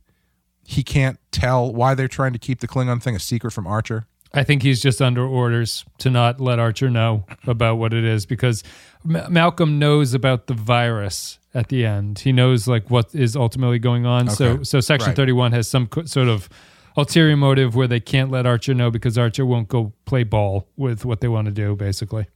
he 0.66 0.82
can't 0.82 1.18
tell 1.30 1.72
why 1.72 1.94
they're 1.94 2.08
trying 2.08 2.32
to 2.32 2.38
keep 2.38 2.60
the 2.60 2.68
Klingon 2.68 3.02
thing 3.02 3.14
a 3.16 3.20
secret 3.20 3.50
from 3.52 3.66
Archer. 3.66 4.06
I 4.36 4.42
think 4.42 4.62
he's 4.62 4.82
just 4.82 5.00
under 5.00 5.24
orders 5.24 5.84
to 5.98 6.10
not 6.10 6.40
let 6.40 6.58
Archer 6.58 6.90
know 6.90 7.24
about 7.46 7.76
what 7.76 7.92
it 7.94 8.04
is 8.04 8.26
because 8.26 8.64
Ma- 9.04 9.28
Malcolm 9.28 9.78
knows 9.78 10.12
about 10.12 10.48
the 10.48 10.54
virus 10.54 11.38
at 11.54 11.68
the 11.68 11.86
end. 11.86 12.18
He 12.18 12.32
knows 12.32 12.66
like 12.66 12.90
what 12.90 13.14
is 13.14 13.36
ultimately 13.36 13.78
going 13.78 14.06
on. 14.06 14.28
So 14.28 14.62
so 14.64 14.80
Section 14.80 15.10
Right. 15.10 15.16
31 15.16 15.52
has 15.52 15.68
some 15.68 15.86
co- 15.86 16.04
sort 16.06 16.26
of 16.28 16.48
ulterior 16.96 17.36
motive 17.36 17.74
where 17.74 17.88
they 17.88 18.00
can't 18.00 18.30
let 18.30 18.46
Archer 18.46 18.74
know 18.74 18.90
because 18.90 19.18
Archer 19.18 19.44
won't 19.44 19.68
go 19.68 19.92
play 20.04 20.22
ball 20.24 20.68
with 20.76 21.04
what 21.04 21.20
they 21.20 21.28
want 21.28 21.46
to 21.46 21.52
do 21.52 21.74
basically. 21.76 22.26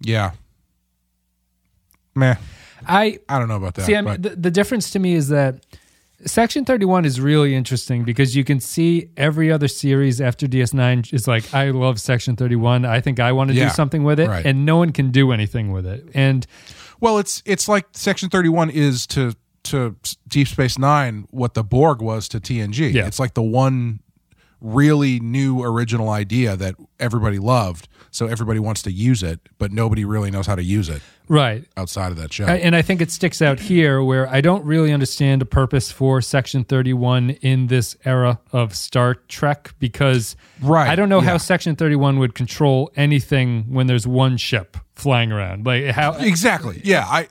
Yeah. 0.00 0.32
Meh. 2.14 2.34
I 2.86 3.18
I 3.28 3.38
don't 3.38 3.48
know 3.48 3.56
about 3.56 3.74
that. 3.74 3.86
See, 3.86 3.96
I 3.96 4.00
mean, 4.02 4.20
the, 4.20 4.30
the 4.30 4.50
difference 4.50 4.90
to 4.90 4.98
me 4.98 5.14
is 5.14 5.28
that 5.28 5.64
Section 6.26 6.64
31 6.64 7.04
is 7.04 7.20
really 7.20 7.54
interesting 7.54 8.04
because 8.04 8.34
you 8.36 8.44
can 8.44 8.60
see 8.60 9.10
every 9.16 9.50
other 9.50 9.68
series 9.68 10.20
after 10.20 10.46
DS9 10.46 11.12
is 11.12 11.26
like, 11.28 11.52
I 11.52 11.70
love 11.70 12.00
Section 12.00 12.36
31. 12.36 12.84
I 12.84 13.00
think 13.00 13.20
I 13.20 13.32
want 13.32 13.50
to 13.50 13.56
Yeah, 13.56 13.68
do 13.68 13.74
something 13.74 14.04
with 14.04 14.18
it. 14.20 14.28
right. 14.28 14.44
And 14.46 14.64
no 14.64 14.76
one 14.76 14.92
can 14.92 15.10
do 15.10 15.32
anything 15.32 15.70
with 15.72 15.86
it. 15.86 16.06
And 16.14 16.46
well, 17.00 17.18
it's 17.18 17.42
it's 17.44 17.68
like 17.68 17.86
Section 17.92 18.28
Thirty 18.30 18.48
One 18.48 18.70
is 18.70 19.06
to 19.08 19.34
to 19.64 19.96
Deep 20.28 20.48
Space 20.48 20.78
Nine 20.78 21.26
what 21.30 21.54
the 21.54 21.64
Borg 21.64 22.00
was 22.00 22.28
to 22.28 22.40
TNG. 22.40 22.92
Yeah. 22.92 23.06
It's 23.06 23.18
like 23.20 23.34
the 23.34 23.42
one 23.42 24.00
really 24.60 25.20
new 25.20 25.62
original 25.62 26.08
idea 26.08 26.56
that 26.56 26.74
everybody 26.98 27.38
loved, 27.38 27.86
so 28.10 28.26
everybody 28.26 28.58
wants 28.58 28.80
to 28.82 28.90
use 28.90 29.22
it, 29.22 29.40
but 29.58 29.70
nobody 29.70 30.06
really 30.06 30.30
knows 30.30 30.46
how 30.46 30.54
to 30.54 30.62
use 30.62 30.88
it 30.88 31.02
right. 31.28 31.66
outside 31.76 32.10
of 32.10 32.16
that 32.16 32.32
show. 32.32 32.46
I- 32.46 32.56
And 32.56 32.74
I 32.74 32.80
think 32.80 33.02
it 33.02 33.10
sticks 33.10 33.42
out 33.42 33.60
here 33.60 34.02
where 34.02 34.26
I 34.26 34.40
don't 34.40 34.64
really 34.64 34.90
understand 34.90 35.42
a 35.42 35.44
purpose 35.44 35.90
for 35.92 36.22
Section 36.22 36.64
31 36.64 37.30
in 37.42 37.66
this 37.66 37.94
era 38.06 38.40
of 38.52 38.74
Star 38.74 39.16
Trek 39.28 39.74
because 39.78 40.34
Right, 40.62 40.88
I 40.88 40.96
don't 40.96 41.10
know 41.10 41.20
how. 41.20 41.36
Section 41.36 41.76
31 41.76 42.18
would 42.20 42.34
control 42.34 42.90
anything 42.96 43.64
when 43.68 43.86
there's 43.86 44.06
one 44.06 44.38
ship 44.38 44.78
flying 44.94 45.30
around. 45.30 45.66
Like 45.66 45.86
how 45.86 46.12
exactly. 46.14 46.80
Yeah. 46.84 47.04
I 47.06 47.28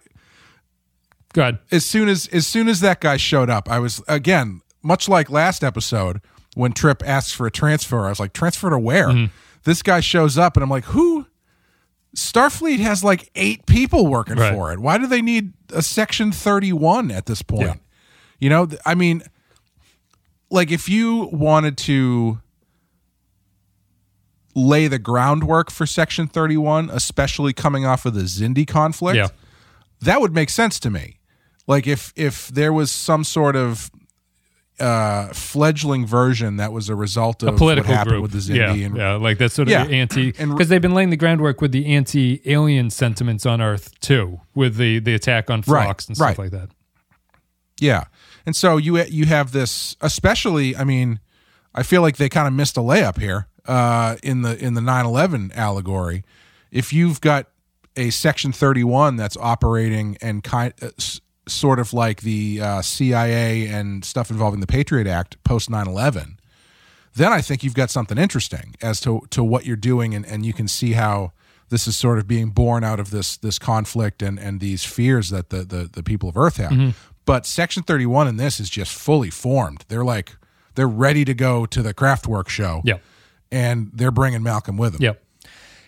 God. 1.34 1.60
as 1.72 1.86
soon 1.86 2.08
as 2.10 2.28
as 2.28 2.48
soon 2.48 2.68
as 2.70 2.80
that 2.80 3.02
guy 3.02 3.18
showed 3.18 3.50
up, 3.50 3.70
I 3.70 3.80
was 3.80 4.02
again 4.08 4.62
much 4.82 5.10
like 5.10 5.30
last 5.30 5.64
episode 5.64 6.22
when 6.56 6.72
Trip 6.74 7.02
asks 7.06 7.32
for 7.34 7.46
a 7.48 7.52
transfer. 7.52 8.06
I 8.06 8.10
was 8.10 8.20
like, 8.20 8.34
transfer 8.34 8.70
to 8.70 8.80
where? 8.80 9.08
Mm-hmm. 9.10 9.34
This 9.64 9.82
guy 9.82 10.00
shows 10.02 10.38
up, 10.38 10.56
and 10.58 10.64
I'm 10.64 10.70
like, 10.70 10.86
who? 10.86 11.26
Starfleet 12.16 12.78
has 12.80 13.04
like 13.04 13.30
eight 13.34 13.66
people 13.66 14.06
working 14.08 14.36
Right. 14.36 14.54
for 14.54 14.72
it. 14.72 14.78
Why 14.80 14.98
do 15.00 15.08
they 15.08 15.22
need 15.22 15.54
a 15.74 15.82
Section 15.82 16.32
31 16.32 17.10
at 17.10 17.26
this 17.26 17.42
point? 17.42 17.64
Yeah. 17.64 17.74
You 18.40 18.50
know, 18.50 18.68
I 18.86 18.94
mean, 18.94 19.24
like 20.52 20.70
if 20.72 20.88
you 20.88 21.30
wanted 21.32 21.76
to 21.80 22.40
lay 24.56 24.88
the 24.88 25.00
groundwork 25.00 25.72
for 25.72 25.86
Section 25.86 26.28
31, 26.28 26.90
especially 26.92 27.54
coming 27.54 27.86
off 27.86 28.06
of 28.06 28.14
the 28.14 28.22
Xindi 28.22 28.68
conflict, 28.68 29.16
Yeah. 29.18 29.28
that 30.02 30.22
would 30.22 30.34
make 30.34 30.50
sense 30.52 30.80
to 30.82 30.92
me. 30.92 31.18
Like 31.68 31.88
if 31.88 32.12
if 32.16 32.48
there 32.50 32.74
was 32.74 32.92
some 32.92 33.24
sort 33.24 33.56
of 33.56 33.90
uh, 34.80 35.28
fledgling 35.34 36.06
version 36.06 36.58
that 36.58 36.74
was 36.74 36.90
a 36.90 36.96
result 36.96 37.44
of 37.44 37.50
a 37.50 37.58
political 37.58 37.92
what 37.92 37.98
happened 37.98 38.12
group. 38.14 38.22
with 38.24 38.32
the 38.32 38.40
Xindi 38.40 38.58
yeah, 38.80 38.86
and 38.86 38.98
yeah, 38.98 39.14
like 39.14 39.38
that's 39.38 39.54
sort 39.54 39.68
of 39.68 39.72
Yeah. 39.72 39.84
anti 39.86 40.32
because 40.32 40.68
they've 40.68 40.82
been 40.82 40.96
laying 40.96 41.10
the 41.12 41.16
groundwork 41.18 41.62
with 41.62 41.72
the 41.72 41.86
anti-alien 41.96 42.90
sentiments 42.90 43.46
on 43.46 43.62
Earth 43.62 43.98
too, 44.02 44.42
with 44.56 44.76
the 44.78 45.00
the 45.00 45.14
attack 45.14 45.50
on 45.50 45.64
Right, 45.68 45.88
and 46.08 46.18
stuff 46.18 46.20
right. 46.28 46.38
like 46.38 46.52
that. 46.52 46.70
Yeah, 47.80 48.06
and 48.46 48.56
so 48.56 48.78
you 48.78 48.98
you 49.04 49.26
have 49.28 49.52
this, 49.52 49.96
especially. 50.02 50.76
I 50.76 50.84
mean, 50.84 51.20
I 51.74 51.84
feel 51.84 52.02
like 52.02 52.18
they 52.18 52.30
kind 52.30 52.48
of 52.48 52.54
missed 52.54 52.76
a 52.78 52.82
layup 52.82 53.20
here 53.20 53.48
uh, 53.68 54.16
in 54.24 54.42
the 54.42 54.58
in 54.64 54.74
the 54.74 54.82
9/11 54.82 55.56
allegory. 55.56 56.24
If 56.72 56.92
you've 56.92 57.22
got 57.22 57.48
a 57.96 58.10
Section 58.10 58.52
31 58.52 59.18
that's 59.18 59.38
operating 59.38 60.18
and 60.22 60.44
kind 60.44 60.74
uh, 60.82 60.90
sort 61.48 61.80
of 61.80 61.94
like 61.94 62.22
the 62.22 62.62
uh, 62.62 62.82
CIA 62.82 63.68
and 63.68 64.04
stuff 64.06 64.30
involving 64.32 64.60
the 64.60 64.68
Patriot 64.68 65.08
Act 65.08 65.42
post 65.44 65.70
9/11, 65.70 66.38
then 67.16 67.32
I 67.34 67.42
think 67.42 67.64
you've 67.64 67.76
got 67.76 67.90
something 67.90 68.18
interesting 68.18 68.76
as 68.82 69.00
to 69.02 69.22
to 69.32 69.44
what 69.44 69.66
you're 69.66 69.76
doing, 69.76 70.14
and, 70.16 70.26
and 70.26 70.46
you 70.46 70.54
can 70.54 70.68
see 70.68 70.94
how 70.94 71.32
this 71.70 71.88
is 71.88 71.98
sort 71.98 72.20
of 72.20 72.28
being 72.28 72.50
born 72.50 72.84
out 72.84 73.00
of 73.00 73.10
this 73.10 73.38
this 73.38 73.60
conflict 73.60 74.22
and 74.22 74.40
and 74.40 74.60
these 74.60 74.84
fears 74.84 75.30
that 75.30 75.50
the 75.50 75.64
the, 75.64 75.90
the 75.92 76.04
people 76.04 76.30
of 76.30 76.38
Earth 76.38 76.58
have. 76.58 76.72
Mm-hmm. 76.72 76.90
But 77.26 77.46
Section 77.46 77.84
31 77.84 78.28
in 78.28 78.38
this 78.38 78.60
is 78.60 78.70
just 78.70 78.94
fully 78.94 79.30
formed. 79.30 79.86
They're 79.88 80.04
like 80.04 80.36
they're 80.76 80.88
ready 80.88 81.24
to 81.26 81.34
go 81.34 81.66
to 81.68 81.82
the 81.82 81.94
Kraftwerk 81.94 82.50
show. 82.50 82.82
Yeah. 82.84 82.98
and 83.52 83.92
they're 83.94 84.12
bringing 84.12 84.42
Malcolm 84.44 84.76
with 84.78 84.94
them. 84.94 85.02
Yep. 85.04 85.24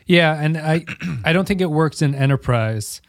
Yeah, 0.05 0.39
and 0.39 0.57
I 0.57 0.85
I 1.23 1.33
don't 1.33 1.47
think 1.47 1.61
it 1.61 1.71
works 1.71 2.01
in 2.01 2.13
Enterprise. 2.15 3.01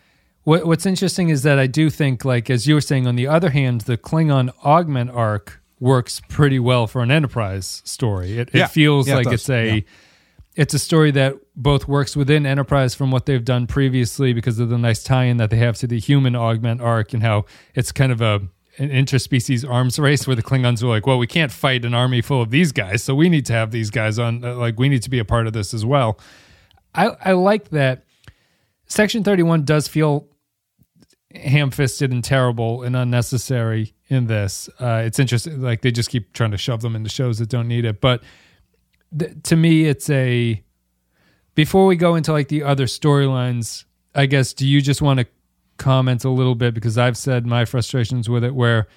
What, 0.47 0.65
what's 0.65 0.87
interesting 0.87 1.29
is 1.29 1.43
that 1.43 1.59
I 1.59 1.67
do 1.67 1.91
think, 1.91 2.25
like 2.25 2.49
as 2.51 2.69
you 2.69 2.75
were 2.75 2.81
saying, 2.81 3.09
on 3.09 3.17
the 3.17 3.27
other 3.27 3.51
hand, 3.51 3.81
the 3.81 3.97
Klingon 3.99 4.51
augment 4.65 5.11
arc 5.11 5.61
works 5.81 6.21
pretty 6.29 6.61
well 6.61 6.87
for 6.87 7.03
an 7.03 7.11
Enterprise 7.11 7.83
story. 7.85 8.39
It, 8.39 8.51
Yeah. 8.55 8.67
it 8.67 8.71
feels 8.71 9.09
Yeah, 9.09 9.17
like 9.17 9.25
does. 9.25 9.33
it's 9.41 9.51
a 9.51 9.75
Yeah. 9.77 9.81
it's 10.55 10.73
a 10.73 10.79
story 10.79 11.11
that 11.11 11.35
both 11.57 11.89
works 11.89 12.15
within 12.17 12.47
Enterprise 12.47 12.95
from 12.95 13.11
what 13.11 13.27
they've 13.27 13.45
done 13.45 13.67
previously 13.67 14.33
because 14.33 14.61
of 14.61 14.69
the 14.69 14.79
nice 14.79 15.03
tie-in 15.03 15.37
that 15.39 15.51
they 15.51 15.57
have 15.57 15.77
to 15.79 15.89
the 15.89 15.99
human 15.99 16.37
augment 16.37 16.81
arc 16.81 17.13
and 17.13 17.25
how 17.25 17.45
it's 17.75 17.91
kind 17.91 18.13
of 18.13 18.21
a 18.21 18.43
an 18.79 18.91
interspecies 18.91 19.69
arms 19.69 19.99
race 19.99 20.27
where 20.29 20.37
the 20.37 20.43
Klingons 20.45 20.81
are 20.83 20.87
like, 20.87 21.07
well, 21.09 21.19
we 21.19 21.27
can't 21.27 21.51
fight 21.51 21.85
an 21.85 21.93
army 21.95 22.21
full 22.23 22.41
of 22.43 22.51
these 22.51 22.71
guys, 22.73 23.03
so 23.03 23.15
we 23.17 23.29
need 23.31 23.47
to 23.47 23.53
have 23.55 23.71
these 23.73 23.89
guys 23.91 24.19
on. 24.19 24.45
uh, 24.45 24.55
Like, 24.55 24.79
we 24.79 24.89
need 24.91 25.03
to 25.03 25.09
be 25.11 25.19
a 25.19 25.25
part 25.25 25.47
of 25.49 25.55
this 25.55 25.73
as 25.75 25.83
well. 25.85 26.21
I, 26.95 27.17
I 27.25 27.33
like 27.33 27.71
that. 27.71 28.05
Section 28.87 29.25
31 29.25 29.65
does 29.65 29.89
feel 29.89 30.29
ham 31.39 31.71
fisted 31.71 32.11
and 32.13 32.23
terrible 32.25 32.83
and 32.83 32.95
unnecessary 32.97 33.95
in 34.09 34.27
this. 34.27 34.69
Uh, 34.81 35.03
it's 35.05 35.19
interesting. 35.19 35.61
Like, 35.63 35.83
they 35.83 35.91
just 35.91 36.11
keep 36.11 36.33
trying 36.33 36.51
to 36.53 36.57
shove 36.59 36.81
them 36.83 36.95
into 36.97 37.11
shows 37.11 37.39
that 37.39 37.49
don't 37.49 37.69
need 37.69 37.85
it. 37.85 38.01
But 38.01 38.23
th- 39.17 39.33
to 39.45 39.57
me, 39.57 39.85
it's 39.85 40.09
a. 40.11 40.63
Before 41.55 41.87
we 41.87 41.97
go 41.97 42.15
into 42.17 42.33
like 42.33 42.49
the 42.49 42.63
other 42.63 42.85
storylines, 42.85 43.85
I 44.15 44.27
guess, 44.27 44.53
do 44.53 44.67
you 44.69 44.83
just 44.83 45.01
want 45.01 45.21
to 45.21 45.27
comment 45.79 46.25
a 46.25 46.31
little 46.31 46.55
bit? 46.55 46.75
Because 46.75 46.99
I've 46.99 47.17
said 47.17 47.47
my 47.47 47.65
frustrations 47.65 48.29
with 48.29 48.45
it 48.45 48.55
where 48.55 48.89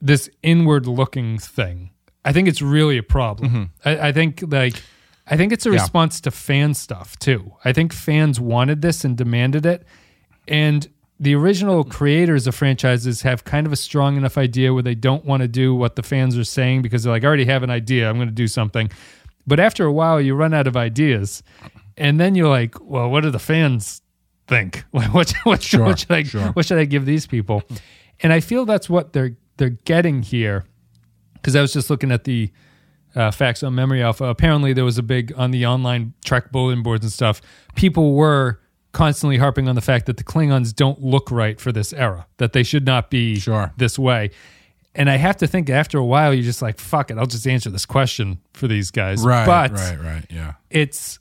this 0.00 0.30
inward 0.42 0.86
looking 0.86 1.38
thing, 1.38 1.90
I 2.24 2.32
think 2.32 2.48
it's 2.48 2.62
really 2.62 2.96
a 2.98 3.02
problem. 3.02 3.72
I, 3.84 4.08
I 4.08 4.12
think 4.12 4.42
like 4.46 4.82
I 5.26 5.36
think 5.36 5.52
it's 5.52 5.66
a 5.66 5.68
Mm-hmm. 5.68 5.76
Yeah. 5.76 5.82
response 5.82 6.20
to 6.22 6.30
fan 6.30 6.74
stuff 6.74 7.18
too. 7.18 7.52
I 7.64 7.72
think 7.72 7.92
fans 7.92 8.40
wanted 8.40 8.82
this 8.82 9.04
and 9.04 9.16
demanded 9.16 9.66
it. 9.66 9.84
And 10.48 10.88
the 11.18 11.34
original 11.34 11.84
creators 11.84 12.46
of 12.46 12.54
franchises 12.54 13.22
have 13.22 13.44
kind 13.44 13.66
of 13.66 13.72
a 13.72 13.76
strong 13.76 14.16
enough 14.16 14.38
idea 14.38 14.72
where 14.72 14.82
they 14.82 14.94
don't 14.94 15.24
want 15.24 15.42
to 15.42 15.48
do 15.48 15.74
what 15.74 15.96
the 15.96 16.02
fans 16.02 16.36
are 16.38 16.44
saying 16.44 16.80
because 16.80 17.02
they're 17.02 17.12
like, 17.12 17.24
I 17.24 17.26
already 17.26 17.44
have 17.44 17.62
an 17.62 17.70
idea. 17.70 18.08
I'm 18.08 18.16
going 18.16 18.28
to 18.28 18.34
do 18.34 18.48
something. 18.48 18.90
But 19.46 19.60
after 19.60 19.84
a 19.84 19.92
while, 19.92 20.20
you 20.20 20.34
run 20.34 20.54
out 20.54 20.66
of 20.66 20.76
ideas. 20.76 21.42
And 21.96 22.18
then 22.18 22.34
you're 22.34 22.48
like, 22.48 22.80
well, 22.80 23.10
what 23.10 23.22
do 23.22 23.30
the 23.30 23.38
fans 23.38 24.00
think? 24.46 24.84
What, 24.90 25.34
what, 25.44 25.62
Sure, 25.62 25.84
what, 25.84 25.98
should 25.98 26.10
I, 26.10 26.22
sure. 26.22 26.48
what 26.52 26.64
should 26.66 26.78
I 26.78 26.84
give 26.84 27.04
these 27.04 27.26
people? 27.26 27.62
And 28.20 28.32
I 28.32 28.40
feel 28.40 28.64
that's 28.64 28.88
what 28.88 29.12
they're 29.12 29.36
they're 29.56 29.70
getting 29.70 30.22
here. 30.22 30.64
Because 31.34 31.54
I 31.54 31.60
was 31.60 31.72
just 31.72 31.90
looking 31.90 32.10
at 32.10 32.24
the 32.24 32.50
uh, 33.14 33.30
facts 33.30 33.62
on 33.62 33.74
Memory 33.74 34.02
Alpha. 34.02 34.24
Apparently, 34.24 34.72
there 34.72 34.84
was 34.84 34.98
a 34.98 35.02
big 35.02 35.32
on 35.36 35.50
the 35.50 35.66
online 35.66 36.14
Trek 36.24 36.50
bulletin 36.50 36.82
boards 36.82 37.04
and 37.04 37.12
stuff. 37.12 37.40
People 37.74 38.14
were 38.14 38.60
constantly 38.92 39.36
harping 39.38 39.68
on 39.68 39.74
the 39.74 39.80
fact 39.80 40.06
that 40.06 40.16
the 40.16 40.24
Klingons 40.24 40.74
don't 40.74 41.00
look 41.02 41.30
right 41.30 41.60
for 41.60 41.72
this 41.72 41.92
era, 41.92 42.26
that 42.38 42.52
they 42.52 42.62
should 42.62 42.84
not 42.84 43.10
be 43.10 43.38
Sure. 43.38 43.72
this 43.76 43.98
way. 43.98 44.30
And 44.94 45.08
I 45.08 45.16
have 45.16 45.36
to 45.38 45.46
think 45.46 45.70
after 45.70 45.98
a 45.98 46.04
while, 46.04 46.34
you're 46.34 46.42
just 46.42 46.62
like, 46.62 46.78
fuck 46.80 47.10
it, 47.10 47.18
I'll 47.18 47.26
just 47.26 47.46
answer 47.46 47.70
this 47.70 47.86
question 47.86 48.40
for 48.54 48.66
these 48.66 48.90
guys. 48.90 49.22
Right, 49.24 49.46
but 49.46 49.70
right, 49.72 50.00
right. 50.00 50.24
Yeah. 50.28 50.54
it's, 50.68 51.20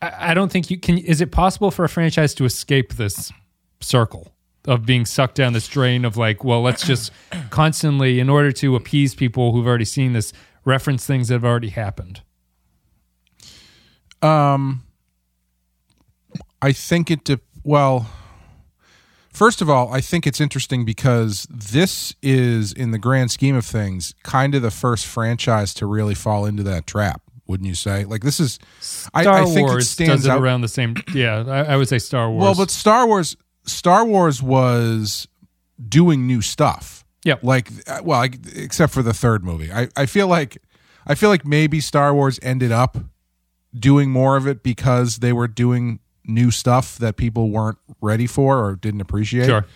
I, 0.00 0.30
I 0.30 0.34
don't 0.34 0.52
think 0.52 0.70
you 0.70 0.78
can. 0.78 0.98
Is 0.98 1.20
it 1.20 1.32
possible 1.32 1.70
for 1.72 1.84
a 1.84 1.88
franchise 1.88 2.32
to 2.34 2.44
escape 2.44 2.94
this 2.94 3.32
circle? 3.80 4.30
Of 4.66 4.86
being 4.86 5.04
sucked 5.04 5.34
down 5.34 5.52
this 5.52 5.68
drain 5.68 6.06
of 6.06 6.16
like, 6.16 6.42
well, 6.42 6.62
let's 6.62 6.86
just 6.86 7.12
constantly, 7.50 8.18
in 8.18 8.30
order 8.30 8.50
to 8.52 8.76
appease 8.76 9.14
people 9.14 9.52
who've 9.52 9.66
already 9.66 9.84
seen 9.84 10.14
this, 10.14 10.32
reference 10.64 11.04
things 11.04 11.28
that 11.28 11.34
have 11.34 11.44
already 11.44 11.68
happened. 11.68 12.22
Um, 14.22 14.83
I 16.64 16.72
think 16.72 17.10
it. 17.10 17.24
De- 17.24 17.40
well, 17.62 18.06
first 19.32 19.60
of 19.60 19.68
all, 19.68 19.92
I 19.92 20.00
think 20.00 20.26
it's 20.26 20.40
interesting 20.40 20.84
because 20.84 21.46
this 21.50 22.14
is, 22.22 22.72
in 22.72 22.90
the 22.90 22.98
grand 22.98 23.30
scheme 23.30 23.54
of 23.56 23.66
things, 23.66 24.14
kind 24.22 24.54
of 24.54 24.62
the 24.62 24.70
first 24.70 25.06
franchise 25.06 25.74
to 25.74 25.86
really 25.86 26.14
fall 26.14 26.46
into 26.46 26.62
that 26.62 26.86
trap. 26.86 27.20
Wouldn't 27.46 27.68
you 27.68 27.74
say? 27.74 28.04
Like 28.06 28.22
this 28.22 28.40
is, 28.40 28.58
Star 28.80 29.28
I 29.28 29.44
think 29.44 29.68
Wars 29.68 29.84
it 29.84 29.88
stands 29.88 30.24
it 30.24 30.30
out. 30.30 30.40
around 30.40 30.62
the 30.62 30.68
same. 30.68 30.94
Yeah, 31.14 31.44
I, 31.46 31.74
I 31.74 31.76
would 31.76 31.88
say 31.88 31.98
Star 31.98 32.30
Wars. 32.30 32.42
Well, 32.42 32.54
but 32.54 32.70
Star 32.70 33.06
Wars, 33.06 33.36
Star 33.66 34.06
Wars 34.06 34.42
was 34.42 35.28
doing 35.86 36.26
new 36.26 36.40
stuff. 36.40 37.04
Yeah. 37.22 37.36
Like, 37.42 37.68
uh, 37.86 38.00
well, 38.02 38.20
I, 38.20 38.30
except 38.54 38.94
for 38.94 39.02
the 39.02 39.12
third 39.12 39.44
movie, 39.44 39.70
I, 39.70 39.88
I 39.96 40.06
feel 40.06 40.28
like, 40.28 40.56
I 41.06 41.14
feel 41.14 41.28
like 41.28 41.46
maybe 41.46 41.80
Star 41.80 42.14
Wars 42.14 42.38
ended 42.42 42.72
up 42.72 42.96
doing 43.78 44.10
more 44.10 44.38
of 44.38 44.46
it 44.46 44.62
because 44.62 45.18
they 45.18 45.32
were 45.32 45.48
doing 45.48 46.00
new 46.24 46.50
stuff 46.50 46.98
that 46.98 47.16
people 47.16 47.50
weren't 47.50 47.78
ready 48.00 48.26
for 48.26 48.64
or 48.64 48.76
didn't 48.76 49.00
appreciate. 49.00 49.46
sure. 49.46 49.66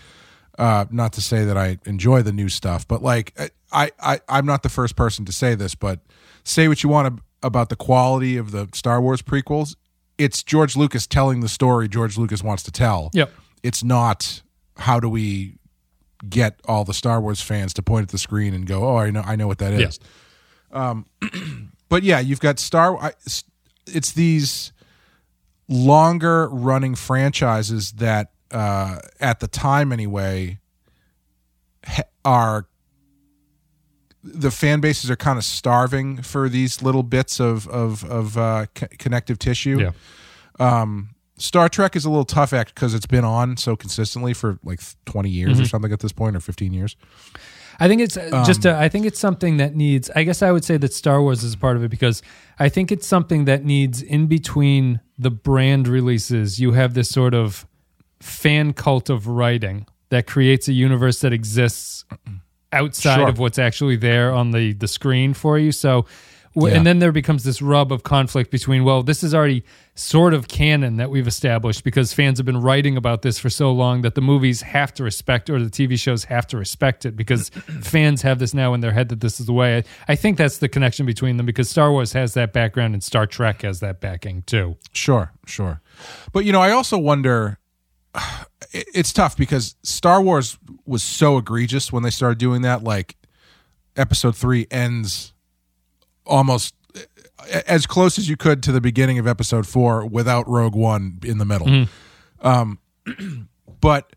Uh, 0.59 0.87
not 0.91 1.13
to 1.13 1.21
say 1.21 1.45
that 1.45 1.57
I 1.57 1.79
enjoy 1.87 2.23
the 2.23 2.33
new 2.33 2.49
stuff, 2.49 2.87
but 2.89 3.01
like 3.01 3.33
I, 3.71 3.91
I, 4.01 4.21
I'm 4.29 4.45
not 4.45 4.65
the 4.65 4.69
first 4.69 4.97
person 4.97 5.25
to 5.27 5.33
say 5.33 5.55
this, 5.55 5.77
but 5.77 6.01
say 6.43 6.67
what 6.67 6.83
you 6.83 6.89
want 6.89 7.07
ab- 7.07 7.23
about 7.45 7.69
the 7.69 7.77
quality 7.77 8.37
of 8.37 8.51
the 8.51 8.69
Star 8.75 9.01
Wars 9.01 9.23
prequels. 9.23 9.77
It's 10.17 10.43
George 10.43 10.75
Lucas 10.75 11.07
telling 11.07 11.41
the 11.41 11.49
story 11.49 11.89
George 11.89 12.19
Lucas 12.19 12.43
wants 12.43 12.65
to 12.65 12.73
tell. 12.73 13.11
Yep. 13.13 13.31
It's 13.63 13.85
not 13.85 14.43
how 14.79 14.99
do 14.99 15.09
we 15.09 15.59
get 16.29 16.59
all 16.65 16.85
the 16.85 16.95
Star 16.95 17.21
Wars 17.21 17.41
fans 17.41 17.73
to 17.75 17.83
point 17.83 18.05
at 18.05 18.09
the 18.09 18.19
screen 18.19 18.53
and 18.53 18.67
go, 18.67 18.85
"Oh, 18.85 18.97
I 18.97 19.11
know, 19.11 19.23
I 19.25 19.37
know 19.37 19.47
what 19.47 19.59
that 19.59 19.73
is." 19.75 20.01
Um, 20.73 21.07
but 21.89 22.03
yeah, 22.03 22.19
you've 22.19 22.41
got 22.41 22.59
Star. 22.59 23.13
It's 23.87 24.13
these 24.13 24.73
longer 25.69 26.49
running 26.49 26.95
franchises 26.95 27.93
that, 27.93 28.33
uh, 28.51 28.99
at 29.21 29.41
the 29.41 29.49
time 29.49 29.93
anyway, 29.93 30.59
ha- 31.87 32.03
are 32.25 32.67
the 34.25 34.51
fan 34.51 34.81
bases 34.81 35.11
are 35.11 35.17
kind 35.17 35.39
of 35.39 35.45
starving 35.45 36.23
for 36.23 36.49
these 36.49 36.83
little 36.83 37.03
bits 37.03 37.41
of 37.41 37.67
of 37.69 38.05
of 38.05 38.37
uh, 38.37 38.67
co- 38.75 38.87
connective 38.99 39.39
tissue. 39.39 39.81
Yeah. 39.81 39.91
Um, 40.59 41.11
Star 41.37 41.69
Trek 41.69 41.95
is 41.95 42.05
a 42.05 42.11
little 42.11 42.25
tough 42.25 42.53
act 42.53 42.75
because 42.75 42.95
it's 42.95 43.07
been 43.07 43.25
on 43.25 43.57
so 43.57 43.77
consistently 43.77 44.35
for 44.35 44.59
like 44.65 44.81
20 45.05 45.31
years 45.31 45.53
Mm-hmm. 45.53 45.63
or 45.63 45.67
something 45.67 45.93
at 45.93 46.01
this 46.01 46.11
point, 46.11 46.35
or 46.35 46.41
15 46.41 46.73
years. 46.73 46.97
I 47.81 47.87
think 47.89 48.01
it's 48.01 48.17
uh, 48.17 48.45
just. 48.45 48.67
Um, 48.67 48.75
A, 48.75 48.79
I 48.81 48.89
think 48.89 49.07
it's 49.07 49.21
something 49.21 49.57
that 49.59 49.75
needs. 49.77 50.11
I 50.17 50.25
guess 50.25 50.43
I 50.43 50.51
would 50.51 50.65
say 50.65 50.77
that 50.79 50.93
Star 50.93 51.23
Wars 51.23 51.45
is 51.45 51.55
part 51.57 51.77
of 51.77 51.85
it 51.85 51.91
because 51.91 52.23
I 52.59 52.69
think 52.69 52.91
it's 52.91 53.07
something 53.07 53.45
that 53.45 53.65
needs 53.65 54.03
in 54.03 54.27
between 54.27 55.01
the 55.19 55.31
brand 55.31 55.87
releases. 55.87 56.59
You 56.59 56.73
have 56.73 56.95
this 56.95 57.09
sort 57.09 57.35
of 57.35 57.67
fan 58.21 58.73
cult 58.73 59.09
of 59.11 59.27
writing 59.29 59.87
that 60.11 60.27
creates 60.27 60.67
a 60.69 60.73
universe 60.73 61.21
that 61.21 61.33
exists 61.33 62.05
outside 62.73 63.17
Sure. 63.17 63.29
of 63.29 63.39
what's 63.39 63.59
actually 63.59 63.97
there 63.97 64.33
on 64.33 64.51
the 64.51 64.73
the 64.73 64.89
screen 64.89 65.35
for 65.35 65.59
you. 65.59 65.73
So. 65.73 66.05
Yeah. 66.55 66.69
And 66.69 66.87
then 66.87 66.99
there 66.99 67.13
becomes 67.13 67.45
this 67.45 67.63
rub 67.63 67.93
of 67.93 68.03
conflict 68.03 68.51
between, 68.51 68.85
well, 68.85 69.03
this 69.03 69.23
is 69.23 69.35
already 69.35 69.65
sort 69.95 70.35
of 70.35 70.49
canon 70.49 70.97
that 70.97 71.11
we've 71.11 71.27
established 71.27 71.85
because 71.85 72.13
fans 72.13 72.39
have 72.39 72.47
been 72.47 72.61
writing 72.61 72.97
about 72.97 73.23
this 73.23 73.39
for 73.39 73.51
so 73.51 73.73
long 73.73 74.03
that 74.03 74.15
the 74.15 74.21
movies 74.21 74.63
have 74.63 74.93
to 74.95 75.05
respect 75.05 75.51
or 75.51 75.63
the 75.63 75.71
TV 75.71 75.99
shows 75.99 76.25
have 76.25 76.47
to 76.49 76.57
respect 76.57 77.05
it 77.05 77.17
because 77.17 77.49
fans 77.83 78.23
have 78.23 78.39
this 78.39 78.55
now 78.55 78.75
in 78.75 78.81
their 78.81 78.93
head 78.93 79.09
that 79.09 79.21
this 79.21 79.41
is 79.41 79.47
the 79.47 79.53
way. 79.53 79.79
I, 79.79 79.85
I 80.13 80.17
think 80.17 80.39
that's 80.39 80.59
the 80.59 80.69
connection 80.69 81.07
between 81.07 81.37
them 81.37 81.47
because 81.47 81.69
Star 81.69 81.93
Wars 81.93 82.13
has 82.13 82.35
that 82.35 82.53
background 82.53 82.95
and 82.95 83.03
Star 83.03 83.27
Trek 83.27 83.63
has 83.63 83.81
that 83.81 84.01
backing 84.01 84.43
too. 84.43 84.77
Sure, 84.93 85.33
sure. 85.47 85.81
But 86.33 86.45
you 86.45 86.53
know, 86.53 86.61
I 86.61 86.71
also 86.71 86.99
wonder. 86.99 87.59
It's 88.71 89.15
tough 89.15 89.35
because 89.35 89.77
Star 89.83 90.21
Wars 90.21 90.59
was 90.85 91.03
so 91.03 91.39
egregious 91.39 91.91
when 91.91 92.03
they 92.03 92.11
started 92.11 92.37
doing 92.37 92.61
that. 92.63 92.85
Like, 92.85 93.17
Episode 93.99 94.37
three 94.37 94.65
ends 94.71 95.33
almost 96.29 96.75
as 97.67 97.87
close 97.87 98.19
as 98.19 98.29
you 98.29 98.37
could 98.37 98.63
to 98.65 98.73
the 98.73 98.81
beginning 98.81 99.19
of 99.19 99.27
Episode 99.27 99.67
four 99.67 100.07
without 100.07 100.49
Rogue 100.49 100.75
One 100.75 101.19
in 101.25 101.39
the 101.39 101.45
middle. 101.45 101.87
Um, 102.41 102.79
but 103.81 104.15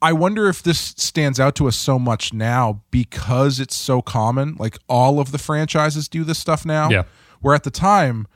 I 0.00 0.12
wonder 0.12 0.48
if 0.48 0.62
this 0.62 0.78
stands 0.78 1.40
out 1.40 1.54
to 1.56 1.66
us 1.68 1.76
so 1.76 1.98
much 1.98 2.32
now 2.32 2.82
because 2.90 3.58
it's 3.58 3.74
so 3.76 4.02
common. 4.02 4.54
Like 4.58 4.78
all 4.88 5.18
of 5.20 5.32
the 5.32 5.38
franchises 5.38 6.08
do 6.08 6.22
this 6.24 6.38
stuff 6.38 6.64
now. 6.64 6.90
Yeah. 6.90 7.04
Where 7.40 7.54
at 7.54 7.64
the 7.64 7.70
time, 7.70 8.26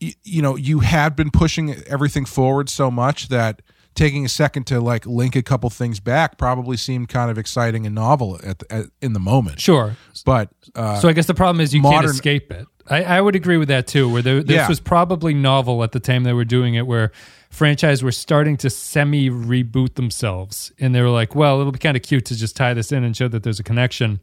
y- 0.00 0.14
you 0.24 0.42
know, 0.42 0.56
you 0.56 0.80
had 0.80 1.14
been 1.16 1.30
pushing 1.30 1.74
everything 1.86 2.24
forward 2.24 2.68
so 2.68 2.90
much 2.90 3.28
that 3.28 3.62
taking 3.98 4.24
a 4.24 4.28
second 4.28 4.66
to 4.68 4.80
like 4.80 5.04
link 5.06 5.36
a 5.36 5.42
couple 5.42 5.68
things 5.70 6.00
back 6.00 6.38
probably 6.38 6.76
seemed 6.76 7.08
kind 7.08 7.30
of 7.30 7.36
exciting 7.36 7.84
and 7.84 7.94
novel 7.94 8.38
at, 8.42 8.60
the, 8.60 8.72
at 8.72 8.86
in 9.02 9.12
the 9.12 9.20
moment. 9.20 9.60
Sure. 9.60 9.96
But 10.24 10.48
uh, 10.74 11.00
So 11.00 11.08
I 11.08 11.12
guess 11.12 11.26
the 11.26 11.34
problem 11.34 11.60
is 11.60 11.74
you 11.74 11.82
can't 11.82 12.06
escape 12.06 12.50
it. 12.52 12.66
I, 12.90 13.02
I 13.02 13.20
would 13.20 13.36
agree 13.36 13.58
with 13.58 13.68
that 13.68 13.86
too. 13.86 14.10
Where 14.10 14.22
there, 14.22 14.42
this 14.42 14.54
Yeah. 14.56 14.68
was 14.68 14.80
probably 14.80 15.34
novel 15.34 15.84
at 15.84 15.92
the 15.92 16.00
time 16.00 16.22
they 16.24 16.32
were 16.32 16.46
doing 16.46 16.74
it, 16.74 16.86
where 16.86 17.12
franchise 17.50 18.02
were 18.02 18.12
starting 18.12 18.56
to 18.58 18.70
semi 18.70 19.28
reboot 19.28 19.94
themselves, 19.96 20.72
and 20.80 20.94
they 20.94 21.02
were 21.02 21.10
like, 21.10 21.34
"Well, 21.34 21.60
it'll 21.60 21.72
be 21.72 21.78
kind 21.78 21.96
of 21.98 22.02
cute 22.02 22.24
to 22.26 22.36
just 22.36 22.56
tie 22.56 22.72
this 22.74 22.90
in 22.92 23.04
and 23.04 23.14
show 23.16 23.28
that 23.28 23.42
there's 23.42 23.60
a 23.60 23.62
connection." 23.64 24.20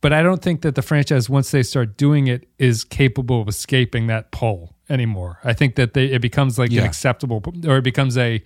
But 0.00 0.12
I 0.12 0.22
don't 0.22 0.40
think 0.40 0.62
that 0.62 0.74
the 0.74 0.80
franchise, 0.82 1.28
once 1.28 1.50
they 1.50 1.62
start 1.62 1.96
doing 1.98 2.28
it, 2.28 2.48
is 2.58 2.84
capable 2.84 3.42
of 3.42 3.48
escaping 3.48 4.06
that 4.06 4.30
pull 4.30 4.74
anymore. 4.88 5.38
I 5.44 5.52
think 5.52 5.74
that 5.74 5.92
they 5.92 6.06
it 6.06 6.22
becomes 6.22 6.58
like 6.58 6.70
Yeah. 6.70 6.82
an 6.82 6.86
acceptable, 6.86 7.42
or 7.66 7.76
it 7.78 7.84
becomes 7.84 8.16
a 8.16 8.42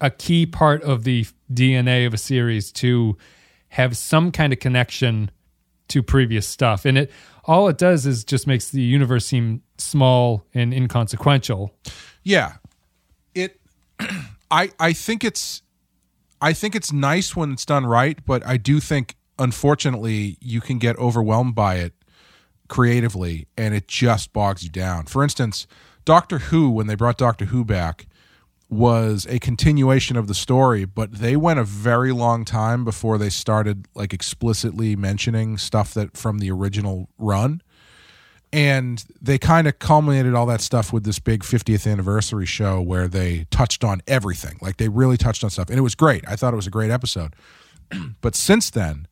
a 0.00 0.10
key 0.10 0.46
part 0.46 0.82
of 0.82 1.04
the 1.04 1.26
DNA 1.52 2.06
of 2.06 2.14
a 2.14 2.18
series 2.18 2.70
to 2.72 3.16
have 3.70 3.96
some 3.96 4.32
kind 4.32 4.52
of 4.52 4.58
connection 4.58 5.30
to 5.88 6.02
previous 6.02 6.46
stuff. 6.46 6.84
And 6.84 6.98
it 6.98 7.10
all 7.44 7.68
it 7.68 7.78
does 7.78 8.06
is 8.06 8.24
just 8.24 8.46
makes 8.46 8.70
the 8.70 8.82
universe 8.82 9.26
seem 9.26 9.62
small 9.78 10.44
and 10.54 10.72
inconsequential. 10.72 11.74
Yeah. 12.22 12.54
It 13.34 13.60
I 14.50 14.70
I 14.78 14.92
think 14.92 15.24
it's 15.24 15.62
I 16.40 16.52
think 16.52 16.76
it's 16.76 16.92
nice 16.92 17.34
when 17.34 17.52
it's 17.52 17.64
done 17.64 17.86
right, 17.86 18.18
but 18.24 18.46
I 18.46 18.58
do 18.58 18.80
think 18.80 19.16
unfortunately 19.38 20.36
you 20.40 20.60
can 20.60 20.78
get 20.78 20.96
overwhelmed 20.98 21.54
by 21.54 21.76
it 21.76 21.94
creatively 22.68 23.46
and 23.56 23.74
it 23.74 23.88
just 23.88 24.32
bogs 24.32 24.62
you 24.62 24.70
down. 24.70 25.06
For 25.06 25.22
instance, 25.22 25.66
Doctor 26.04 26.38
Who 26.38 26.70
when 26.70 26.86
they 26.86 26.94
brought 26.94 27.18
Doctor 27.18 27.46
Who 27.46 27.64
back 27.64 28.06
was 28.70 29.26
a 29.30 29.38
continuation 29.38 30.16
of 30.16 30.26
the 30.26 30.34
story, 30.34 30.84
but 30.84 31.12
they 31.12 31.36
went 31.36 31.58
a 31.58 31.64
very 31.64 32.12
long 32.12 32.44
time 32.44 32.84
before 32.84 33.16
they 33.16 33.30
started 33.30 33.86
like 33.94 34.12
explicitly 34.12 34.94
mentioning 34.94 35.56
stuff 35.56 35.94
that 35.94 36.16
from 36.16 36.38
the 36.38 36.50
original 36.50 37.08
run. 37.18 37.62
And 38.50 39.04
they 39.20 39.36
kind 39.36 39.68
of 39.68 39.78
culminated 39.78 40.34
all 40.34 40.46
that 40.46 40.62
stuff 40.62 40.92
with 40.92 41.04
this 41.04 41.18
big 41.18 41.42
50th 41.42 41.90
anniversary 41.90 42.46
show 42.46 42.80
where 42.80 43.06
they 43.06 43.46
touched 43.50 43.84
on 43.84 44.00
everything. 44.06 44.58
Like 44.62 44.78
they 44.78 44.88
really 44.88 45.18
touched 45.18 45.44
on 45.44 45.50
stuff 45.50 45.68
and 45.68 45.78
it 45.78 45.82
was 45.82 45.94
great. 45.94 46.24
I 46.26 46.36
thought 46.36 46.54
it 46.54 46.56
was 46.56 46.66
a 46.66 46.70
great 46.70 46.90
episode. 46.90 47.34
But 48.20 48.34
since 48.34 48.68
then 48.70 49.06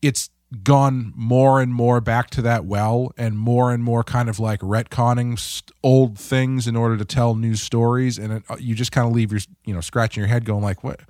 it's 0.00 0.28
gone 0.62 1.12
more 1.16 1.60
and 1.60 1.72
more 1.74 2.00
back 2.00 2.30
to 2.30 2.42
that 2.42 2.64
well 2.64 3.12
and 3.16 3.38
more 3.38 3.72
and 3.72 3.82
more 3.82 4.04
kind 4.04 4.28
of 4.28 4.38
like 4.38 4.60
retconning 4.60 5.62
old 5.82 6.18
things 6.18 6.66
in 6.66 6.76
order 6.76 6.96
to 6.96 7.04
tell 7.04 7.34
new 7.34 7.54
stories. 7.56 8.18
And 8.18 8.34
it, 8.34 8.42
uh, 8.48 8.56
you 8.58 8.74
just 8.74 8.92
kind 8.92 9.06
of 9.08 9.12
leave 9.14 9.32
your 9.32 9.40
you 9.64 9.74
know 9.74 9.80
scratching 9.80 10.20
your 10.20 10.28
head 10.28 10.44
going 10.44 10.62
like 10.62 10.84
what 10.84 11.00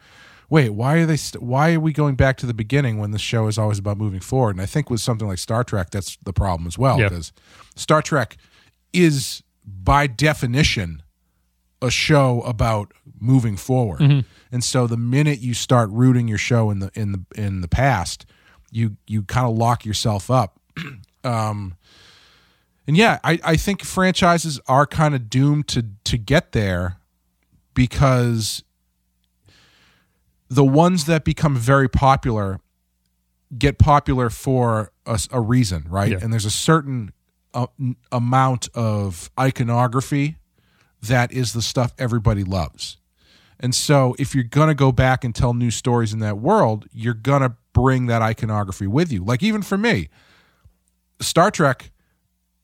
wait 0.50 0.70
why 0.70 0.96
are 0.96 1.06
they 1.06 1.16
st- 1.16 1.42
why 1.42 1.74
are 1.74 1.80
we 1.80 1.92
going 1.92 2.14
back 2.14 2.36
to 2.38 2.46
the 2.46 2.54
beginning 2.54 2.98
when 2.98 3.10
the 3.10 3.18
show 3.18 3.46
is 3.48 3.58
always 3.58 3.78
about 3.78 3.98
moving 3.98 4.20
forward? 4.20 4.54
And 4.56 4.62
i 4.62 4.66
think 4.66 4.88
with 4.90 5.00
something 5.00 5.26
like 5.28 5.38
star 5.38 5.64
trek 5.64 5.90
that's 5.90 6.16
the 6.22 6.32
problem 6.32 6.66
as 6.66 6.78
well 6.78 6.98
Yeah. 6.98 7.08
because 7.08 7.32
star 7.76 8.02
trek 8.02 8.36
is 8.92 9.42
by 9.66 10.06
definition 10.06 11.02
a 11.82 11.90
show 11.90 12.40
about 12.42 12.92
moving 13.20 13.56
forward. 13.56 14.24
And 14.52 14.62
so 14.64 14.86
the 14.86 14.96
minute 14.96 15.40
you 15.40 15.52
start 15.52 15.90
rooting 15.90 16.28
your 16.28 16.38
show 16.38 16.70
in 16.70 16.78
the 16.78 16.90
in 16.94 17.12
the 17.12 17.24
in 17.34 17.60
the 17.60 17.68
past 17.68 18.24
you 18.74 18.96
you 19.06 19.22
kind 19.22 19.46
of 19.46 19.56
lock 19.56 19.84
yourself 19.84 20.30
up 20.30 20.60
Um, 21.24 21.76
and 22.86 22.96
yeah, 22.96 23.18
I, 23.24 23.40
I 23.42 23.56
think 23.56 23.82
franchises 23.82 24.60
are 24.68 24.86
kind 24.86 25.14
of 25.14 25.30
doomed 25.30 25.68
to 25.68 25.86
to 26.04 26.18
get 26.18 26.52
there 26.52 26.98
because 27.72 28.62
the 30.48 30.64
ones 30.64 31.06
that 31.06 31.24
become 31.24 31.56
very 31.56 31.88
popular 31.88 32.60
get 33.56 33.78
popular 33.78 34.28
for 34.30 34.92
a, 35.06 35.18
a 35.30 35.40
reason, 35.40 35.86
right? 35.88 36.12
Yeah. 36.12 36.18
And 36.20 36.32
there's 36.32 36.44
a 36.44 36.50
certain 36.50 37.12
uh, 37.54 37.68
amount 38.12 38.68
of 38.74 39.30
iconography 39.38 40.36
that 41.00 41.32
is 41.32 41.52
the 41.52 41.62
stuff 41.62 41.94
everybody 41.98 42.44
loves. 42.44 42.98
And 43.60 43.74
so 43.74 44.14
if 44.18 44.34
you're 44.34 44.44
going 44.44 44.68
to 44.68 44.74
go 44.74 44.92
back 44.92 45.24
and 45.24 45.34
tell 45.34 45.54
new 45.54 45.70
stories 45.70 46.12
in 46.12 46.18
that 46.18 46.38
world, 46.38 46.86
you're 46.92 47.14
going 47.14 47.42
to 47.42 47.54
bring 47.74 48.06
that 48.06 48.22
iconography 48.22 48.86
with 48.86 49.12
you. 49.12 49.22
Like 49.22 49.42
even 49.42 49.60
for 49.60 49.76
me, 49.76 50.08
Star 51.20 51.50
Trek, 51.50 51.90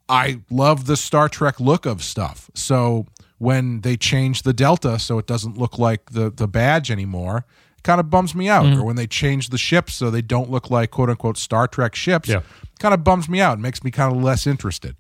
I 0.09 0.41
love 0.51 0.87
the 0.87 0.97
Star 0.97 1.29
Trek 1.29 1.61
look 1.61 1.85
of 1.85 2.03
stuff. 2.03 2.51
So 2.55 3.07
when 3.39 3.83
they 3.83 3.97
change 3.97 4.43
the 4.43 4.53
Delta 4.55 4.99
so 4.99 5.19
it 5.19 5.27
doesn't 5.27 5.59
look 5.59 5.79
like 5.79 6.11
the 6.13 6.31
the 6.31 6.49
badge 6.49 6.91
anymore, 6.91 7.45
it 7.77 7.83
kind 7.83 8.01
of 8.01 8.09
bums 8.11 8.35
me 8.35 8.49
out. 8.49 8.67
Or 8.77 8.85
when 8.85 8.97
they 8.97 9.07
change 9.07 9.49
the 9.51 9.59
ships 9.59 9.95
so 9.95 10.11
they 10.11 10.23
don't 10.23 10.51
look 10.51 10.71
like 10.71 10.91
quote 10.91 11.11
unquote 11.11 11.37
Star 11.39 11.67
Trek 11.69 11.95
ships, 11.95 12.29
Yeah. 12.29 12.41
kind 12.79 12.95
of 12.95 13.05
bums 13.05 13.29
me 13.29 13.41
out. 13.41 13.59
It 13.59 13.61
makes 13.61 13.85
me 13.85 13.91
kind 13.91 14.15
of 14.15 14.23
less 14.23 14.47
interested. 14.47 14.97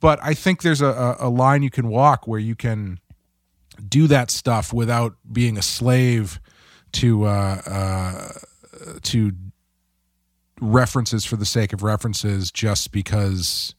But 0.00 0.18
I 0.22 0.34
think 0.34 0.60
there's 0.62 0.82
a, 0.82 0.86
a, 0.86 1.16
a 1.20 1.30
line 1.30 1.62
you 1.62 1.70
can 1.70 1.88
walk 1.88 2.26
where 2.28 2.40
you 2.40 2.54
can 2.54 2.98
do 3.88 4.06
that 4.08 4.30
stuff 4.30 4.72
without 4.72 5.16
being 5.32 5.56
a 5.56 5.62
slave 5.62 6.38
to 6.92 7.24
uh, 7.24 7.60
uh, 7.66 8.28
to 9.02 9.32
references 10.60 11.24
for 11.24 11.36
the 11.36 11.44
sake 11.44 11.72
of 11.72 11.82
references 11.82 12.50
just 12.50 12.92
because 12.92 13.74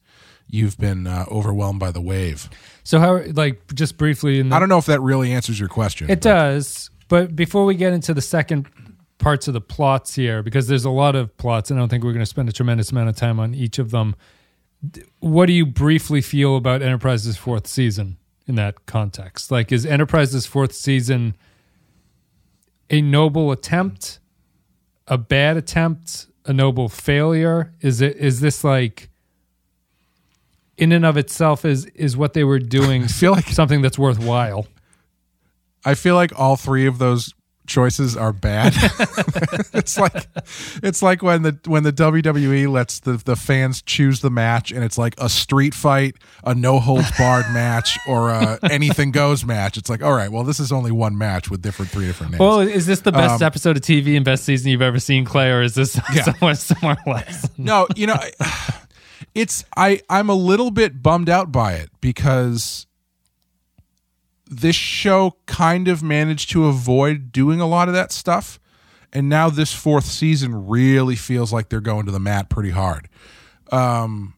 you've 0.48 0.78
been 0.78 1.08
uh, 1.08 1.26
overwhelmed 1.30 1.80
by 1.80 1.92
the 1.92 2.02
wave. 2.02 2.50
So 2.84 3.00
how 3.00 3.22
like 3.34 3.74
just 3.74 3.98
briefly 3.98 4.40
in 4.40 4.50
the 4.50 4.56
I 4.56 4.60
don't 4.60 4.70
know 4.70 4.78
if 4.78 4.86
that 4.86 5.02
really 5.02 5.32
answers 5.32 5.60
your 5.60 5.70
question. 5.70 6.10
It 6.10 6.22
does. 6.22 6.90
But 7.08 7.36
before 7.36 7.66
we 7.66 7.76
get 7.76 7.94
into 7.94 8.14
the 8.14 8.22
second 8.22 8.68
parts 9.18 9.48
of 9.48 9.54
the 9.54 9.62
plots 9.62 10.16
here, 10.16 10.42
because 10.44 10.68
there's 10.68 10.86
a 10.86 10.90
lot 10.90 11.16
of 11.16 11.36
plots, 11.38 11.70
and 11.70 11.80
I 11.80 11.82
don't 11.82 11.90
think 11.90 12.04
we're 12.04 12.14
going 12.14 12.22
to 12.22 12.26
spend 12.26 12.50
a 12.50 12.52
tremendous 12.52 12.92
amount 12.92 13.10
of 13.10 13.16
time 13.16 13.40
on 13.40 13.54
each 13.54 13.80
of 13.80 13.92
them. 13.92 14.16
What 15.20 15.48
do 15.48 15.54
you 15.54 15.66
briefly 15.66 16.22
feel 16.22 16.58
about 16.58 16.82
Enterprise's 16.82 17.38
fourth 17.38 17.68
season 17.68 18.18
in 18.48 18.56
that 18.56 18.86
context? 18.86 19.52
Like, 19.52 19.72
is 19.72 19.86
Enterprise's 19.86 20.46
fourth 20.46 20.74
season 20.74 21.36
a 22.90 23.02
noble 23.02 23.52
attempt, 23.52 24.20
a 25.08 25.18
bad 25.18 25.58
attempt, 25.58 26.28
a 26.46 26.54
noble 26.54 26.90
failure? 26.90 27.74
Is 27.82 28.02
it 28.02 28.18
is 28.18 28.40
this 28.40 28.64
like 28.64 29.10
in 30.78 30.92
and 30.92 31.06
of 31.06 31.18
itself 31.18 31.66
is 31.66 31.86
is 31.88 32.18
what 32.18 32.34
they 32.34 32.44
were 32.44 32.60
doing 32.60 33.04
I 33.06 33.08
feel 33.08 33.32
like 33.32 33.48
something 33.48 33.82
that's 33.82 34.00
worthwhile? 34.00 34.68
I 35.84 35.94
feel 35.94 36.16
like 36.16 36.38
all 36.40 36.56
three 36.56 36.88
of 36.88 36.98
those 36.98 37.34
choices 37.68 38.16
are 38.18 38.32
bad. 38.34 38.74
it's 39.74 39.98
like 39.98 40.28
it's 40.84 41.02
like 41.02 41.22
when 41.22 41.44
the 41.44 41.58
when 41.66 41.84
the 41.84 41.94
WWE 41.94 42.70
lets 42.72 43.00
the 43.00 43.14
the 43.18 43.36
fans 43.36 43.82
choose 43.82 44.22
the 44.22 44.30
match 44.30 44.72
and 44.72 44.84
it's 44.84 44.98
like 44.98 45.16
a 45.18 45.30
street 45.30 45.74
fight, 45.74 46.16
a 46.44 46.54
no 46.56 46.80
holds 46.80 47.12
barred 47.18 47.46
match 47.54 47.98
or 48.08 48.30
a 48.30 48.60
anything 48.70 49.12
goes 49.12 49.46
match. 49.46 49.78
It's 49.78 49.90
like, 49.90 50.04
all 50.04 50.14
right, 50.14 50.32
well 50.32 50.44
this 50.44 50.60
is 50.60 50.72
only 50.72 50.92
one 50.92 51.18
match 51.18 51.50
with 51.50 51.62
different 51.62 51.92
three 51.92 52.06
different 52.06 52.32
names. 52.34 52.40
Well, 52.40 52.60
is 52.62 52.86
this 52.86 53.02
the 53.02 53.12
best 53.12 53.42
Um, 53.42 53.46
episode 53.48 53.78
of 53.78 53.84
TV 53.84 54.16
and 54.16 54.26
best 54.26 54.44
season 54.44 54.72
you've 54.72 54.82
ever 54.82 55.00
seen, 55.00 55.26
Clay, 55.26 55.52
or 55.52 55.62
is 55.62 55.76
this 55.76 56.00
Yeah. 56.14 56.24
somewhere 56.24 56.56
somewhere 56.56 56.98
less? 57.06 57.48
no, 57.58 57.88
you 57.96 58.08
know, 58.08 58.18
it's 59.36 59.66
I 59.76 60.02
I'm 60.10 60.30
a 60.30 60.36
little 60.36 60.72
bit 60.72 61.02
bummed 61.02 61.30
out 61.30 61.52
by 61.52 61.74
it 61.74 61.90
because 62.02 62.88
this 64.48 64.76
show 64.76 65.38
kind 65.46 65.88
of 65.88 66.04
managed 66.04 66.50
to 66.52 66.66
avoid 66.66 67.32
doing 67.32 67.60
a 67.60 67.68
lot 67.68 67.88
of 67.88 67.94
that 67.94 68.12
stuff, 68.12 68.60
and 69.12 69.30
now 69.30 69.50
this 69.50 69.74
fourth 69.74 70.06
season 70.06 70.68
really 70.68 71.16
feels 71.16 71.52
like 71.52 71.70
they're 71.70 71.82
going 71.82 72.06
to 72.06 72.12
the 72.12 72.20
mat 72.20 72.50
pretty 72.50 72.72
hard. 72.72 73.10
Um, 73.72 74.36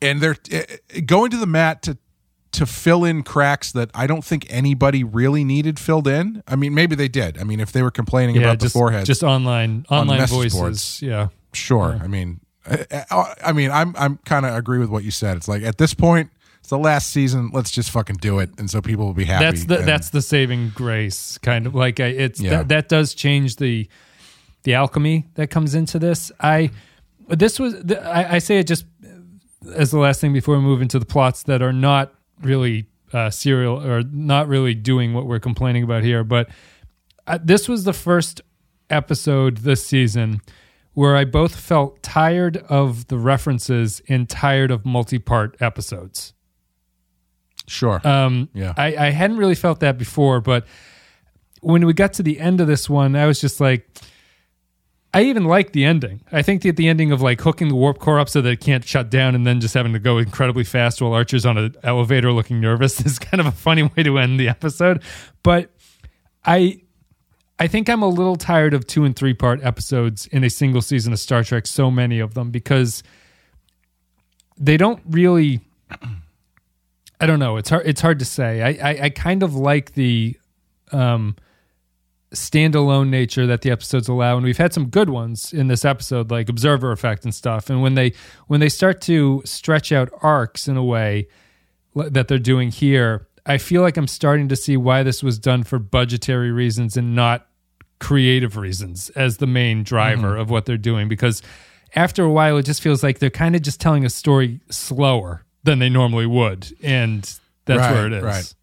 and 0.00 0.20
they're 0.20 0.36
eh, 0.50 0.64
eh, 0.94 1.00
going 1.00 1.30
to 1.30 1.36
the 1.36 1.46
mat 1.46 1.82
to 1.82 1.98
to 2.52 2.66
fill 2.66 3.04
in 3.04 3.22
cracks 3.22 3.70
that 3.72 3.90
I 3.94 4.06
don't 4.06 4.24
think 4.24 4.44
anybody 4.48 5.04
really 5.04 5.44
needed 5.44 5.78
filled 5.78 6.08
in. 6.08 6.42
I 6.48 6.56
mean, 6.56 6.74
maybe 6.74 6.96
they 6.96 7.06
did. 7.06 7.38
I 7.38 7.44
mean, 7.44 7.60
if 7.60 7.70
they 7.70 7.82
were 7.82 7.92
complaining 7.92 8.36
yeah, 8.36 8.42
about 8.42 8.58
just 8.58 8.72
the 8.72 8.78
forehead, 8.78 9.06
just 9.06 9.22
online 9.22 9.86
online 9.90 10.18
message 10.18 10.36
voices. 10.36 10.58
boards. 10.58 11.02
Yeah, 11.02 11.28
Sure. 11.52 11.98
I 12.02 12.06
mean, 12.06 12.40
I, 12.66 13.04
I 13.10 13.34
I 13.46 13.52
mean, 13.52 13.70
I'm 13.70 13.94
I'm 13.96 14.18
kind 14.24 14.46
of 14.46 14.54
agree 14.54 14.78
with 14.78 14.88
what 14.88 15.04
you 15.04 15.10
said. 15.10 15.36
It's 15.36 15.48
like 15.48 15.62
at 15.62 15.78
this 15.78 15.94
point, 15.94 16.30
the 16.70 16.78
last 16.78 17.10
season. 17.10 17.50
Let's 17.52 17.70
just 17.70 17.90
fucking 17.90 18.16
do 18.16 18.38
it, 18.38 18.50
and 18.58 18.70
so 18.70 18.80
people 18.80 19.04
will 19.06 19.12
be 19.14 19.26
happy. 19.26 19.44
that's 19.44 19.64
the 19.66 19.78
And- 19.80 19.88
that's 19.88 20.10
the 20.10 20.22
saving 20.22 20.70
grace, 20.74 21.36
kind 21.38 21.66
of 21.66 21.74
like 21.74 22.00
I, 22.00 22.06
it's 22.06 22.40
Yeah. 22.40 22.50
that 22.50 22.68
that 22.68 22.88
does 22.88 23.14
change 23.14 23.56
the 23.56 23.86
the 24.62 24.74
alchemy 24.74 25.26
that 25.34 25.48
comes 25.50 25.74
into 25.74 25.98
this. 25.98 26.32
I 26.40 26.70
this 27.28 27.60
was 27.60 27.74
I, 28.02 28.36
I 28.36 28.38
say 28.38 28.58
it 28.58 28.66
just 28.66 28.84
as 29.74 29.90
the 29.90 29.98
last 29.98 30.20
thing 30.20 30.32
before 30.32 30.56
we 30.56 30.62
move 30.62 30.80
into 30.82 30.98
the 30.98 31.04
plots 31.06 31.42
that 31.44 31.60
are 31.62 31.72
not 31.72 32.12
really 32.42 32.86
uh, 33.12 33.28
serial 33.30 33.84
or 33.86 34.02
not 34.10 34.48
really 34.48 34.74
doing 34.74 35.12
what 35.14 35.26
we're 35.26 35.38
complaining 35.40 35.82
about 35.82 36.02
here. 36.02 36.24
But 36.24 36.48
uh, 37.26 37.38
this 37.42 37.68
was 37.68 37.84
the 37.84 37.92
first 37.92 38.40
episode 38.88 39.58
this 39.58 39.86
season 39.86 40.40
where 40.94 41.16
I 41.16 41.24
both 41.24 41.54
felt 41.54 42.02
tired 42.02 42.56
of 42.68 43.06
the 43.08 43.16
references 43.18 44.02
and 44.08 44.28
tired 44.28 44.70
of 44.70 44.84
multi-part 44.84 45.56
episodes. 45.60 46.32
Sure. 47.70 48.00
Um, 48.06 48.48
Yeah. 48.52 48.74
I, 48.76 48.96
I 48.96 49.10
hadn't 49.10 49.36
really 49.36 49.54
felt 49.54 49.80
that 49.80 49.98
before, 49.98 50.40
but 50.40 50.66
when 51.60 51.86
we 51.86 51.92
got 51.92 52.14
to 52.14 52.22
the 52.22 52.40
end 52.40 52.60
of 52.60 52.66
this 52.66 52.88
one, 52.88 53.14
I 53.16 53.26
was 53.26 53.40
just 53.40 53.60
like, 53.60 53.88
I 55.12 55.22
even 55.24 55.44
like 55.44 55.72
the 55.72 55.84
ending. 55.84 56.20
I 56.30 56.42
think 56.42 56.62
that 56.62 56.76
the 56.76 56.88
ending 56.88 57.10
of 57.10 57.20
like 57.20 57.40
hooking 57.40 57.68
the 57.68 57.74
warp 57.74 57.98
core 57.98 58.20
up 58.20 58.28
so 58.28 58.40
that 58.40 58.50
it 58.50 58.60
can't 58.60 58.84
shut 58.84 59.10
down 59.10 59.34
and 59.34 59.46
then 59.46 59.60
just 59.60 59.74
having 59.74 59.92
to 59.92 59.98
go 59.98 60.18
incredibly 60.18 60.62
fast 60.62 61.02
while 61.02 61.12
Archer's 61.12 61.44
on 61.44 61.58
an 61.58 61.74
elevator 61.82 62.32
looking 62.32 62.60
nervous 62.60 63.00
is 63.06 63.18
kind 63.18 63.40
of 63.40 63.46
a 63.46 63.52
funny 63.52 63.82
way 63.82 64.02
to 64.04 64.18
end 64.18 64.38
the 64.38 64.48
episode. 64.48 65.02
But 65.42 65.70
I 66.44 66.80
I 67.58 67.66
think 67.66 67.90
I'm 67.90 68.02
a 68.02 68.08
little 68.08 68.36
tired 68.36 68.72
of 68.72 68.86
two 68.86 69.04
and 69.04 69.14
three 69.14 69.34
part 69.34 69.62
episodes 69.62 70.26
in 70.28 70.44
a 70.44 70.50
single 70.50 70.80
season 70.80 71.12
of 71.12 71.18
Star 71.18 71.44
Trek, 71.44 71.66
so 71.66 71.90
many 71.90 72.18
of 72.20 72.34
them, 72.34 72.50
because 72.50 73.02
they 74.56 74.76
don't 74.76 75.02
really 75.08 75.60
I 77.20 77.26
don't 77.26 77.38
know. 77.38 77.56
It's 77.58 77.68
hard. 77.68 77.86
It's 77.86 78.00
hard 78.00 78.18
to 78.20 78.24
say. 78.24 78.62
I, 78.62 78.90
I, 78.90 78.98
I 79.04 79.08
kind 79.10 79.42
of 79.42 79.54
like 79.54 79.92
the 79.92 80.36
um, 80.90 81.36
standalone 82.34 83.08
nature 83.08 83.46
that 83.46 83.62
the 83.62 83.70
episodes 83.70 84.08
allow, 84.08 84.36
and 84.36 84.44
we've 84.44 84.58
had 84.58 84.72
some 84.72 84.86
good 84.86 85.10
ones 85.10 85.52
in 85.52 85.68
this 85.68 85.84
episode, 85.84 86.30
like 86.30 86.48
Observer 86.48 86.92
Effect 86.92 87.24
and 87.24 87.34
stuff. 87.34 87.68
And 87.68 87.82
when 87.82 87.94
they 87.94 88.14
when 88.46 88.60
they 88.60 88.68
start 88.68 89.00
to 89.02 89.42
stretch 89.44 89.92
out 89.92 90.08
arcs 90.22 90.66
in 90.66 90.76
a 90.76 90.84
way 90.84 91.28
that 91.94 92.28
they're 92.28 92.38
doing 92.38 92.70
here, 92.70 93.28
I 93.44 93.58
feel 93.58 93.82
like 93.82 93.96
I'm 93.96 94.06
starting 94.06 94.48
to 94.48 94.56
see 94.56 94.76
why 94.76 95.02
this 95.02 95.22
was 95.22 95.38
done 95.38 95.62
for 95.64 95.78
budgetary 95.78 96.52
reasons 96.52 96.96
and 96.96 97.14
not 97.14 97.46
creative 97.98 98.56
reasons 98.56 99.10
as 99.10 99.36
the 99.36 99.46
main 99.46 99.82
driver 99.82 100.36
of 100.36 100.48
what 100.48 100.64
they're 100.64 100.78
doing. 100.78 101.06
Because 101.08 101.42
after 101.94 102.24
a 102.24 102.30
while, 102.30 102.56
it 102.56 102.62
just 102.62 102.80
feels 102.80 103.02
like 103.02 103.18
they're 103.18 103.28
kind 103.28 103.54
of 103.54 103.62
just 103.62 103.80
telling 103.80 104.06
a 104.06 104.10
story 104.10 104.60
slower 104.70 105.44
than 105.62 105.78
they 105.78 105.88
normally 105.88 106.26
would, 106.26 106.74
and 106.82 107.22
that's 107.66 107.80
Right, 107.80 107.92
where 107.92 108.06
it 108.06 108.12
is. 108.14 108.22
right. 108.22 108.54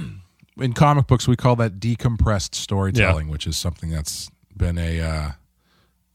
in 0.58 0.72
comic 0.72 1.06
books, 1.06 1.26
we 1.26 1.36
call 1.36 1.56
that 1.56 1.80
decompressed 1.80 2.54
storytelling, 2.54 3.28
which 3.28 3.46
is 3.46 3.56
something 3.56 3.90
that's 3.90 4.30
been 4.56 4.78
a 4.78 5.00
uh, 5.00 5.30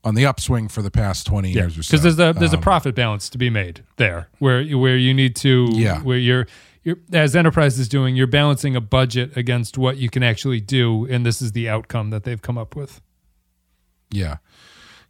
on 0.03 0.15
the 0.15 0.25
upswing 0.25 0.67
for 0.69 0.81
the 0.81 0.91
past 0.91 1.25
twenty 1.27 1.49
Yeah, 1.51 1.63
years 1.63 1.77
or 1.77 1.83
so. 1.83 1.91
because 1.97 2.03
there's 2.03 2.29
a 2.29 2.37
there's 2.37 2.53
Um, 2.53 2.59
a 2.59 2.61
profit 2.61 2.95
balance 2.95 3.29
to 3.29 3.37
be 3.37 3.49
made 3.49 3.83
there, 3.97 4.29
where 4.39 4.63
where 4.77 4.95
you 4.97 5.13
need 5.13 5.35
to 5.37 5.69
Yeah. 5.73 5.99
where 6.01 6.17
you're 6.17 6.47
you're 6.83 6.97
as 7.11 7.35
enterprise 7.35 7.77
is 7.77 7.89
doing, 7.89 8.15
you're 8.15 8.27
balancing 8.27 8.75
a 8.75 8.81
budget 8.81 9.35
against 9.35 9.77
what 9.77 9.97
you 9.97 10.09
can 10.09 10.23
actually 10.23 10.61
do, 10.61 11.05
and 11.07 11.25
this 11.25 11.41
is 11.41 11.51
the 11.51 11.67
outcome 11.67 12.09
that 12.11 12.23
they've 12.23 12.41
come 12.41 12.57
up 12.57 12.75
with. 12.75 13.01
Yeah. 14.09 14.37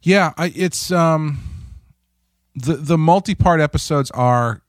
Yeah, 0.02 0.32
I 0.36 0.52
it's 0.56 0.90
um 0.90 1.38
the 2.56 2.74
the 2.74 2.98
multi-part 2.98 3.60
episodes 3.60 4.10
are 4.10 4.62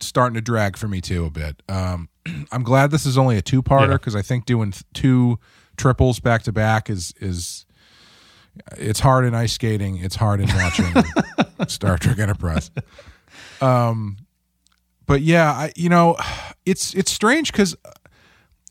starting 0.00 0.34
to 0.34 0.40
drag 0.40 0.76
for 0.76 0.88
me 0.88 1.00
too 1.00 1.24
a 1.24 1.30
bit. 1.30 1.62
Um 1.68 2.08
I'm 2.52 2.62
glad 2.62 2.90
this 2.90 3.06
is 3.06 3.16
only 3.18 3.36
a 3.36 3.42
two-parter 3.42 3.88
Yeah. 3.88 3.92
because 3.94 4.14
I 4.16 4.22
think 4.22 4.44
doing 4.46 4.72
two 4.94 5.38
triples 5.76 6.20
back 6.20 6.42
to 6.44 6.52
back 6.52 6.88
is 6.90 7.12
is 7.20 7.66
it's 8.76 9.00
hard 9.00 9.24
in 9.24 9.34
ice 9.34 9.54
skating, 9.54 9.96
it's 9.96 10.16
hard 10.16 10.40
in 10.40 10.48
watching 10.48 10.92
Star 11.68 11.96
Trek 11.98 12.18
Enterprise. 12.18 12.70
Um 13.60 14.18
but 15.06 15.22
yeah, 15.22 15.50
I 15.50 15.72
you 15.76 15.88
know, 15.88 16.16
it's 16.66 16.94
it's 16.94 17.10
strange 17.10 17.52
cuz 17.52 17.74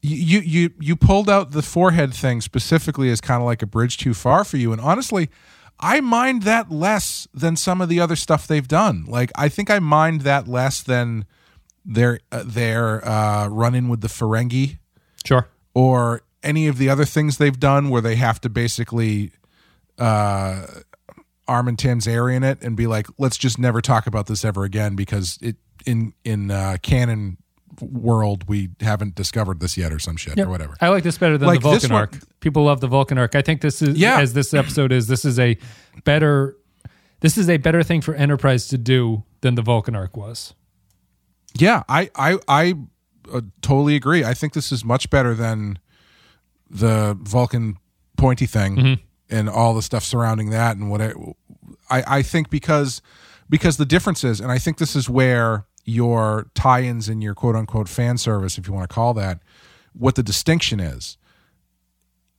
you 0.04 0.40
you 0.40 0.72
you 0.80 0.96
pulled 0.96 1.30
out 1.30 1.52
the 1.52 1.62
forehead 1.62 2.14
thing 2.14 2.42
specifically 2.42 3.10
as 3.12 3.22
kind 3.22 3.42
of 3.42 3.46
like 3.46 3.62
a 3.62 3.68
bridge 3.68 3.98
too 3.98 4.14
far 4.14 4.44
for 4.44 4.58
you 4.58 4.72
and 4.72 4.82
honestly 4.82 5.30
I 5.82 6.00
mind 6.02 6.44
that 6.44 6.72
less 6.72 7.28
than 7.34 7.56
some 7.56 7.82
of 7.82 7.90
the 7.90 8.00
other 8.00 8.16
stuff 8.16 8.48
they've 8.48 8.68
done. 8.68 9.06
Like 9.08 9.32
I 9.36 9.50
think 9.50 9.70
I 9.70 9.80
mind 9.80 10.22
that 10.22 10.48
less 10.48 10.82
than 10.84 11.26
their 11.84 12.20
uh, 12.32 12.44
their 12.46 13.08
uh, 13.08 13.48
run 13.48 13.74
in 13.76 13.90
with 13.90 14.02
the 14.02 14.08
Ferengi 14.08 14.78
Sure. 15.26 15.48
or 15.74 16.22
any 16.44 16.68
of 16.68 16.78
the 16.78 16.90
other 16.90 17.06
things 17.06 17.38
they've 17.38 17.60
done 17.60 17.90
where 17.90 18.02
they 18.02 18.16
have 18.16 18.40
to 18.42 18.50
basically 18.50 19.32
uh, 20.00 20.66
Armin 21.48 21.76
Tamzarian 21.76 22.44
it 22.44 22.62
and 22.62 22.76
be 22.78 22.88
like, 22.88 23.08
let's 23.18 23.38
just 23.38 23.60
never 23.60 23.82
talk 23.82 24.08
about 24.08 24.28
this 24.28 24.46
ever 24.46 24.64
again 24.64 24.96
because 24.96 25.38
it 25.42 25.58
in 25.86 26.14
in 26.24 26.52
uh, 26.52 26.78
canon 26.82 27.38
world 27.80 28.44
we 28.48 28.70
haven't 28.82 29.16
discovered 29.16 29.60
this 29.60 29.78
yet 29.78 29.94
or 29.94 30.00
some 30.00 30.18
shit 30.18 30.38
Yep. 30.38 30.48
or 30.48 30.50
whatever. 30.50 30.76
I 30.82 30.90
like 30.90 31.04
this 31.04 31.18
better 31.18 31.38
than 31.38 31.48
Like 31.48 31.62
the 31.62 31.70
Vulcan 31.70 31.92
one- 31.92 32.02
arc. 32.02 32.18
People 32.40 32.64
love 32.66 32.82
the 32.82 32.88
Vulcan 32.88 33.18
arc. 33.18 33.36
I 33.36 33.42
think 33.42 33.62
this 33.62 33.82
is 33.82 33.98
Yeah. 33.98 34.20
as 34.20 34.34
this 34.34 34.54
episode 34.54 34.92
is. 34.92 35.08
This 35.08 35.24
is 35.26 35.40
a 35.40 35.58
better. 36.04 36.58
This 37.22 37.38
is 37.38 37.50
a 37.50 37.58
better 37.58 37.84
thing 37.84 38.02
for 38.02 38.16
Enterprise 38.16 38.68
to 38.70 38.78
do 38.78 39.24
than 39.42 39.56
the 39.56 39.62
Vulcan 39.62 39.96
arc 39.96 40.18
was. 40.18 40.54
Yeah, 41.54 41.84
I 41.88 42.10
I 42.16 42.38
I 42.48 42.74
uh, 43.32 43.42
totally 43.62 43.96
agree. 43.96 44.24
I 44.24 44.34
think 44.34 44.54
this 44.54 44.72
is 44.72 44.84
much 44.84 45.10
better 45.10 45.34
than 45.36 45.80
the 46.70 47.18
Vulcan 47.22 47.78
pointy 48.18 48.46
thing 48.46 49.00
and 49.30 49.50
all 49.50 49.74
the 49.74 49.82
stuff 49.82 50.04
surrounding 50.04 50.50
that 50.52 50.78
and 50.78 50.90
what 50.90 51.02
I 51.02 51.14
I 51.90 52.22
think 52.22 52.50
because 52.50 53.02
because 53.50 53.78
the 53.78 53.86
difference 53.86 54.24
is, 54.24 54.40
and 54.40 54.52
I 54.52 54.58
think 54.58 54.78
this 54.78 54.96
is 54.96 55.10
where 55.10 55.66
your 55.86 56.48
tie-ins 56.54 57.10
and 57.10 57.24
your 57.24 57.34
quote 57.34 57.56
unquote 57.56 57.90
fan 57.90 58.18
service, 58.18 58.58
if 58.58 58.68
you 58.68 58.74
want 58.74 58.90
to 58.90 58.94
call 58.94 59.14
that, 59.16 59.40
what 59.94 60.16
the 60.16 60.24
distinction 60.24 60.80
is. 60.80 61.18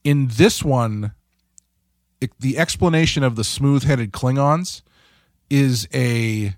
In 0.05 0.28
this 0.28 0.62
one, 0.62 1.12
it, 2.20 2.32
the 2.38 2.59
explanation 2.59 3.22
of 3.22 3.36
the 3.36 3.45
smooth-headed 3.45 4.12
Klingons 4.12 4.82
is 5.51 5.88
a 5.93 6.55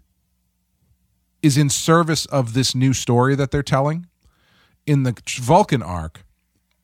is 1.42 1.58
in 1.58 1.68
service 1.68 2.24
of 2.26 2.54
this 2.54 2.74
new 2.74 2.94
story 2.94 3.34
that 3.34 3.50
they're 3.50 3.62
telling. 3.62 4.06
In 4.86 5.02
the 5.02 5.14
Vulcan 5.40 5.82
arc, 5.82 6.24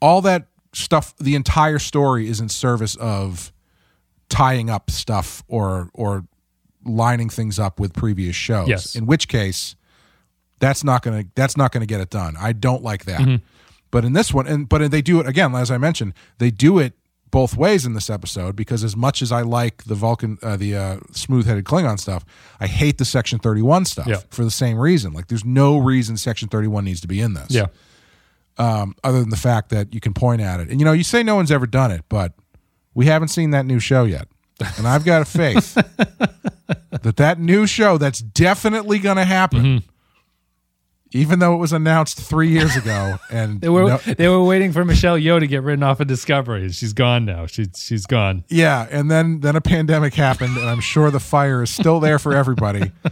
all 0.02 0.20
that 0.22 0.48
stuff, 0.72 1.14
the 1.18 1.34
entire 1.34 1.78
story 1.78 2.28
is 2.28 2.40
in 2.40 2.48
service 2.48 2.94
of 2.96 3.52
tying 4.28 4.70
up 4.70 4.90
stuff 4.90 5.42
or 5.48 5.90
or 5.94 6.24
lining 6.84 7.28
things 7.28 7.58
up 7.58 7.78
with 7.78 7.92
previous 7.92 8.36
shows. 8.36 8.68
Yes. 8.68 8.94
In 8.94 9.06
which 9.06 9.28
case, 9.28 9.76
that's 10.60 10.84
not 10.84 11.02
gonna 11.02 11.24
that's 11.34 11.56
not 11.56 11.72
gonna 11.72 11.86
get 11.86 12.00
it 12.00 12.10
done. 12.10 12.36
I 12.38 12.52
don't 12.52 12.82
like 12.82 13.04
that. 13.06 13.40
But 13.90 14.04
in 14.04 14.12
this 14.12 14.32
one, 14.32 14.46
and 14.46 14.68
but 14.68 14.88
they 14.92 15.02
do 15.02 15.18
it 15.20 15.26
again, 15.26 15.52
as 15.56 15.70
I 15.70 15.76
mentioned, 15.78 16.14
they 16.38 16.50
do 16.52 16.78
it 16.78 16.92
both 17.32 17.56
ways 17.56 17.84
in 17.86 17.92
this 17.94 18.08
episode 18.10 18.54
because 18.56 18.82
as 18.84 18.96
much 18.96 19.20
as 19.22 19.30
I 19.32 19.42
like 19.42 19.84
the 19.84 19.94
Vulcan, 19.94 20.36
uh, 20.42 20.56
the 20.56 20.76
uh, 20.76 20.96
smooth-headed 21.12 21.64
Klingon 21.64 21.98
stuff, 21.98 22.24
I 22.60 22.66
hate 22.66 22.98
the 22.98 23.04
Section 23.04 23.38
Thirty-One 23.40 23.84
stuff 23.84 24.06
Yeah. 24.06 24.18
for 24.30 24.44
the 24.44 24.50
same 24.50 24.78
reason. 24.78 25.12
Like, 25.12 25.26
there's 25.28 25.44
no 25.44 25.78
reason 25.78 26.16
Section 26.16 26.48
Thirty-One 26.48 26.84
needs 26.84 27.00
to 27.02 27.08
be 27.08 27.20
in 27.20 27.34
this 27.34 27.50
Yeah. 27.50 27.66
um, 28.58 28.94
other 29.04 29.20
than 29.20 29.30
the 29.30 29.36
fact 29.36 29.70
that 29.70 29.94
you 29.94 30.00
can 30.00 30.12
point 30.14 30.40
at 30.40 30.60
it. 30.60 30.70
And 30.70 30.80
you 30.80 30.84
know, 30.84 30.92
you 30.92 31.04
say 31.04 31.22
no 31.22 31.36
one's 31.36 31.50
ever 31.52 31.66
done 31.66 31.90
it, 31.92 32.02
but 32.08 32.32
we 32.94 33.06
haven't 33.06 33.28
seen 33.28 33.50
that 33.50 33.64
new 33.66 33.78
show 33.80 34.04
yet. 34.04 34.26
And 34.76 34.86
I've 34.86 35.04
got 35.04 35.22
a 35.22 35.24
faith 35.24 35.74
that 37.02 37.16
that 37.16 37.38
new 37.38 37.66
show 37.66 37.96
that's 37.98 38.20
definitely 38.20 38.98
going 38.98 39.16
to 39.16 39.24
happen, 39.24 39.62
Mm-hmm. 39.64 39.86
Even 41.12 41.38
though 41.38 41.54
it 41.54 41.58
was 41.58 41.72
announced 41.72 42.20
three 42.20 42.48
years 42.50 42.76
ago. 42.76 43.16
And 43.30 43.60
They 43.60 43.68
were 43.68 43.88
no- 43.88 43.96
they 44.14 44.28
were 44.28 44.42
waiting 44.42 44.72
for 44.72 44.84
Michelle 44.84 45.16
Yeoh 45.18 45.40
to 45.40 45.46
get 45.46 45.62
written 45.62 45.82
off 45.82 46.00
of 46.00 46.06
Discovery. 46.06 46.70
She's 46.70 46.92
gone 46.92 47.24
now. 47.24 47.46
She's 47.46 47.68
she's 47.76 48.06
gone. 48.06 48.44
yeah, 48.48 48.86
and 48.90 49.10
then 49.10 49.40
then 49.40 49.56
a 49.56 49.60
pandemic 49.60 50.14
happened, 50.14 50.56
and 50.56 50.68
I'm 50.68 50.80
sure 50.80 51.10
the 51.10 51.20
fire 51.20 51.62
is 51.62 51.70
still 51.70 52.00
there 52.00 52.18
for 52.18 52.34
everybody. 52.34 52.90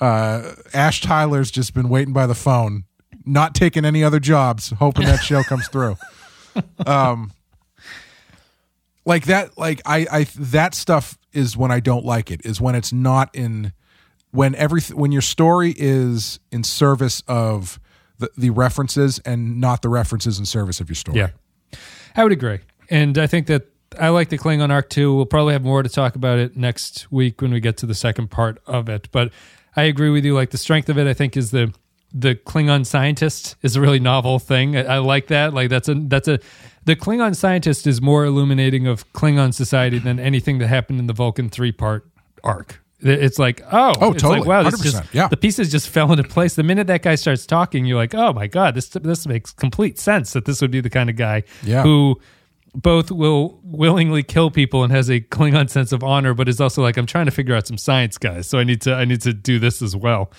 Uh, 0.00 0.56
Ash 0.74 1.00
Tyler's 1.00 1.48
just 1.48 1.74
been 1.74 1.88
waiting 1.88 2.12
by 2.12 2.26
the 2.26 2.34
phone, 2.34 2.82
not 3.24 3.54
taking 3.54 3.84
any 3.84 4.02
other 4.02 4.18
jobs, 4.18 4.70
hoping 4.70 5.04
that 5.06 5.22
show 5.22 5.44
comes 5.44 5.68
through. 5.68 5.96
Um, 6.84 7.30
like 9.04 9.26
that, 9.26 9.56
like 9.56 9.80
I, 9.86 10.06
I 10.10 10.24
that 10.38 10.74
stuff 10.74 11.16
is 11.32 11.56
when 11.56 11.70
I 11.70 11.78
don't 11.78 12.04
like 12.04 12.32
it. 12.32 12.40
Is 12.44 12.60
when 12.60 12.74
it's 12.74 12.92
not 12.92 13.30
in 13.32 13.72
when 14.32 14.54
everything 14.56 14.96
when 14.96 15.12
your 15.12 15.22
story 15.22 15.74
is 15.76 16.40
in 16.50 16.64
service 16.64 17.22
of 17.28 17.78
the, 18.18 18.30
the 18.36 18.50
references 18.50 19.20
and 19.20 19.60
not 19.60 19.82
the 19.82 19.88
references 19.88 20.38
in 20.38 20.46
service 20.46 20.80
of 20.80 20.88
your 20.88 20.96
story. 20.96 21.18
Yeah, 21.18 21.30
I 22.16 22.24
would 22.24 22.32
agree, 22.32 22.60
and 22.90 23.16
I 23.16 23.26
think 23.26 23.46
that 23.46 23.68
I 23.98 24.08
like 24.08 24.30
the 24.30 24.38
Klingon 24.38 24.70
arc 24.70 24.90
too. 24.90 25.14
We'll 25.14 25.26
probably 25.26 25.52
have 25.52 25.62
more 25.62 25.82
to 25.82 25.88
talk 25.88 26.16
about 26.16 26.38
it 26.38 26.56
next 26.56 27.10
week 27.12 27.40
when 27.40 27.52
we 27.52 27.60
get 27.60 27.76
to 27.78 27.86
the 27.86 27.94
second 27.94 28.30
part 28.30 28.60
of 28.66 28.88
it. 28.88 29.08
But 29.12 29.32
I 29.76 29.82
agree 29.82 30.10
with 30.10 30.24
you. 30.24 30.34
Like 30.34 30.50
the 30.50 30.58
strength 30.58 30.88
of 30.88 30.98
it, 30.98 31.06
I 31.06 31.14
think, 31.14 31.36
is 31.36 31.50
the 31.50 31.72
the 32.14 32.34
Klingon 32.34 32.84
scientist 32.84 33.56
is 33.62 33.76
a 33.76 33.80
really 33.80 34.00
novel 34.00 34.38
thing. 34.38 34.76
I, 34.76 34.84
I 34.84 34.98
like 34.98 35.28
that. 35.28 35.54
Like 35.54 35.70
that's 35.70 35.88
a 35.88 35.94
that's 35.94 36.28
a 36.28 36.38
the 36.84 36.96
Klingon 36.96 37.36
scientist 37.36 37.86
is 37.86 38.02
more 38.02 38.24
illuminating 38.24 38.86
of 38.86 39.10
Klingon 39.12 39.54
society 39.54 39.98
than 39.98 40.18
anything 40.18 40.58
that 40.58 40.68
happened 40.68 40.98
in 40.98 41.06
the 41.06 41.12
Vulcan 41.12 41.48
three 41.48 41.72
part 41.72 42.06
arc. 42.42 42.81
It's 43.04 43.38
like, 43.38 43.62
oh, 43.72 43.92
Oh, 44.00 44.12
it's 44.12 44.22
totally. 44.22 44.40
Like, 44.40 44.48
wow, 44.48 44.62
this 44.62 44.80
100%, 44.80 44.82
just 44.84 45.14
yeah. 45.14 45.28
the 45.28 45.36
pieces 45.36 45.70
just 45.70 45.88
fell 45.88 46.10
into 46.12 46.24
place. 46.24 46.54
The 46.54 46.62
minute 46.62 46.86
that 46.86 47.02
guy 47.02 47.16
starts 47.16 47.46
talking, 47.46 47.84
you're 47.84 47.96
like, 47.96 48.14
oh 48.14 48.32
my 48.32 48.46
god, 48.46 48.74
this 48.74 48.88
this 48.88 49.26
makes 49.26 49.52
complete 49.52 49.98
sense 49.98 50.32
that 50.34 50.44
this 50.44 50.60
would 50.60 50.70
be 50.70 50.80
the 50.80 50.90
kind 50.90 51.10
of 51.10 51.16
guy 51.16 51.42
Yeah. 51.62 51.82
who 51.82 52.20
both 52.74 53.10
will 53.10 53.60
willingly 53.64 54.22
kill 54.22 54.50
people 54.50 54.82
and 54.82 54.90
has 54.92 55.10
a 55.10 55.20
Klingon 55.20 55.68
sense 55.68 55.92
of 55.92 56.02
honor, 56.02 56.32
but 56.32 56.48
is 56.48 56.60
also 56.60 56.80
like, 56.80 56.96
I'm 56.96 57.04
trying 57.06 57.26
to 57.26 57.30
figure 57.32 57.54
out 57.54 57.66
some 57.66 57.76
science, 57.76 58.16
guys. 58.16 58.46
So 58.48 58.58
I 58.58 58.64
need 58.64 58.80
to 58.82 58.94
I 58.94 59.04
need 59.04 59.20
to 59.22 59.32
do 59.32 59.58
this 59.58 59.82
as 59.82 59.94
well. 59.94 60.30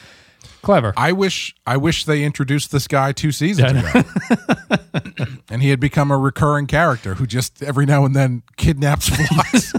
Clever. 0.62 0.94
I 0.96 1.12
wish 1.12 1.54
I 1.68 1.76
wish 1.78 2.06
they 2.06 2.24
introduced 2.24 2.72
this 2.72 2.88
guy 2.88 3.12
two 3.12 3.32
seasons 3.34 3.72
ago. 3.94 4.04
and 5.50 5.62
he 5.62 5.70
had 5.70 5.80
become 5.80 6.10
a 6.12 6.18
recurring 6.18 6.68
character 6.68 7.16
who 7.16 7.28
just 7.28 7.62
every 7.62 7.86
now 7.86 8.06
and 8.06 8.16
then 8.16 8.44
kidnaps 8.58 9.10
flies. 9.28 9.74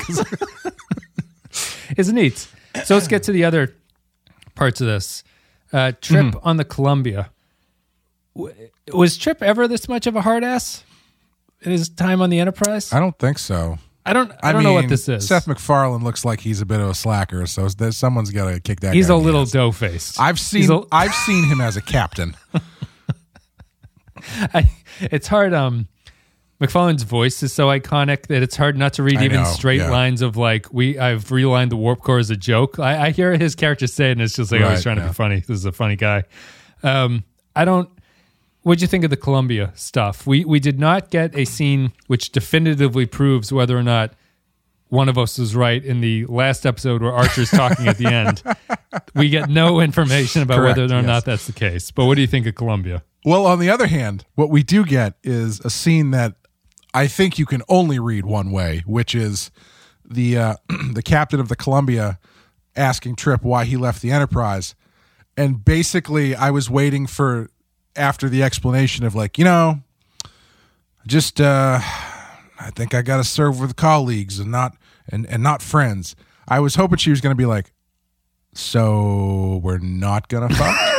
neat. 2.13 2.47
So 2.85 2.95
let's 2.95 3.07
get 3.09 3.23
to 3.25 3.33
the 3.33 3.45
other 3.45 3.75
parts 4.55 4.81
of 4.81 4.87
this. 4.87 5.23
Uh, 5.73 5.93
Trip 6.01 6.27
Mm-hmm. 6.27 6.39
on 6.49 6.57
the 6.57 6.65
Columbia. 6.65 7.31
W- 8.37 8.55
Was 8.93 9.17
Trip 9.17 9.43
ever 9.43 9.69
this 9.69 9.89
much 9.89 10.07
of 10.07 10.17
a 10.17 10.21
hard 10.23 10.43
ass 10.45 10.85
in 11.63 11.71
his 11.73 11.89
time 11.89 12.21
on 12.21 12.31
the 12.31 12.39
Enterprise? 12.41 12.93
I 12.93 13.01
don't 13.01 13.19
think 13.19 13.39
so. 13.39 13.79
I 14.07 14.13
don't. 14.13 14.31
I, 14.33 14.51
I, 14.51 14.53
don't 14.53 14.63
mean, 14.65 14.69
know 14.69 14.75
what 14.75 14.89
this 14.89 15.09
is. 15.09 15.27
Seth 15.27 15.47
MacFarlane 15.47 16.05
looks 16.05 16.25
like 16.27 16.41
he's 16.41 16.61
a 16.61 16.67
bit 16.67 16.79
of 16.81 16.91
a 16.91 16.95
slacker, 16.95 17.47
so 17.47 17.69
someone's 17.69 18.31
got 18.31 18.51
to 18.53 18.61
kick 18.61 18.81
that. 18.81 18.93
He's 18.93 19.09
a 19.09 19.17
little 19.17 19.47
dough 19.47 19.73
faced. 19.73 20.21
I've 20.21 20.39
seen 20.39 20.71
a- 20.71 20.83
I've 20.93 21.15
seen 21.15 21.45
him 21.45 21.61
as 21.63 21.77
a 21.77 21.81
captain. 21.83 22.37
I, 24.55 24.71
it's 25.01 25.27
hard. 25.27 25.55
Um, 25.55 25.89
MacFarlane's 26.67 27.03
voice 27.03 27.43
is 27.43 27.53
so 27.53 27.69
iconic 27.69 28.27
that 28.29 28.43
it's 28.43 28.57
hard 28.57 28.77
not 28.77 28.95
to 28.95 29.03
read 29.03 29.19
I 29.19 29.25
even 29.25 29.43
know, 29.43 29.51
straight 29.51 29.81
yeah. 29.81 29.91
lines 29.91 30.23
of 30.23 30.37
like 30.37 30.73
we. 30.73 30.99
I've 30.99 31.25
realigned 31.25 31.71
the 31.71 31.77
warp 31.77 32.01
core 32.01 32.19
as 32.19 32.31
a 32.31 32.37
joke. 32.37 32.79
I, 32.79 33.07
I 33.07 33.11
hear 33.11 33.37
his 33.37 33.55
character 33.55 33.87
say 33.87 34.09
it, 34.09 34.13
and 34.13 34.23
it's 34.23 34.35
just 34.35 34.53
like 34.53 34.61
oh, 34.61 34.69
he's 34.71 34.79
Right, 34.79 34.83
trying 34.83 34.97
to 34.97 35.07
be 35.07 35.13
funny. 35.13 35.41
This 35.41 35.57
is 35.57 35.65
a 35.65 35.73
funny 35.73 35.97
guy. 35.97 36.25
Um, 36.83 37.25
I 37.55 37.65
don't. 37.65 37.89
What'd 38.63 38.81
you 38.81 38.89
think 38.89 39.05
of 39.05 39.11
the 39.11 39.17
Columbia 39.17 39.73
stuff? 39.75 40.27
We 40.27 40.45
we 40.45 40.61
did 40.61 40.79
not 40.79 41.11
get 41.11 41.37
a 41.37 41.45
scene 41.45 41.93
which 42.07 42.33
definitively 42.33 43.07
proves 43.07 43.53
whether 43.53 43.77
or 43.77 43.83
not 43.83 44.15
one 44.89 45.09
of 45.09 45.19
us 45.19 45.39
was 45.39 45.57
right 45.57 45.85
in 45.85 46.01
the 46.01 46.25
last 46.27 46.65
episode 46.65 47.03
where 47.03 47.13
Archer's 47.13 47.51
talking 47.51 47.89
at 47.89 47.99
the 47.99 48.07
end. 48.07 48.43
We 49.15 49.29
get 49.29 49.49
no 49.49 49.81
information 49.81 50.43
about 50.43 50.59
Correct, 50.59 50.79
whether 50.79 50.95
or 50.95 50.99
yes. 50.99 51.07
not 51.07 51.25
that's 51.25 51.47
the 51.47 51.53
case. 51.53 51.91
But 51.91 52.07
what 52.07 52.15
do 52.15 52.21
you 52.21 52.29
think 52.29 52.47
of 52.47 52.55
Columbia? 52.55 53.03
Well, 53.25 53.45
on 53.47 53.59
the 53.59 53.69
other 53.71 53.89
hand, 53.89 54.25
what 54.37 54.51
we 54.51 54.63
do 54.63 54.85
get 54.85 55.15
is 55.25 55.59
a 55.61 55.71
scene 55.71 56.13
that 56.13 56.37
I 56.95 57.09
think 57.09 57.39
you 57.39 57.45
can 57.45 57.63
only 57.69 57.99
read 57.99 58.25
one 58.25 58.53
way, 58.53 58.85
which 58.87 59.15
is 59.15 59.51
the 60.05 60.39
uh, 60.39 60.55
the 60.93 61.03
captain 61.03 61.41
of 61.41 61.49
the 61.49 61.57
Columbia 61.57 62.19
asking 62.77 63.17
Trip 63.17 63.43
why 63.43 63.65
he 63.65 63.77
left 63.77 64.01
the 64.01 64.13
Enterprise, 64.13 64.75
and 65.37 65.65
basically, 65.65 66.37
I 66.37 66.51
was 66.51 66.71
waiting 66.71 67.07
for 67.07 67.51
after 67.97 68.29
the 68.29 68.43
explanation 68.43 69.05
of 69.05 69.15
like, 69.15 69.39
you 69.39 69.45
know, 69.45 69.81
just 71.07 71.41
uh, 71.41 71.81
I 71.81 72.71
think 72.75 72.95
I 72.95 73.03
got 73.03 73.19
to 73.19 73.25
serve 73.25 73.61
with 73.61 73.77
colleagues 73.77 74.39
and 74.39 74.51
not 74.51 74.77
and 75.09 75.27
and 75.27 75.43
not 75.43 75.63
friends. 75.63 76.15
I 76.47 76.61
was 76.61 76.77
hoping 76.77 76.99
she 76.99 77.11
was 77.11 77.21
going 77.21 77.33
to 77.33 77.39
be 77.39 77.47
like, 77.47 77.73
so 78.53 79.61
we're 79.63 79.79
not 79.79 80.29
gonna 80.29 80.55
fuck. 80.55 80.77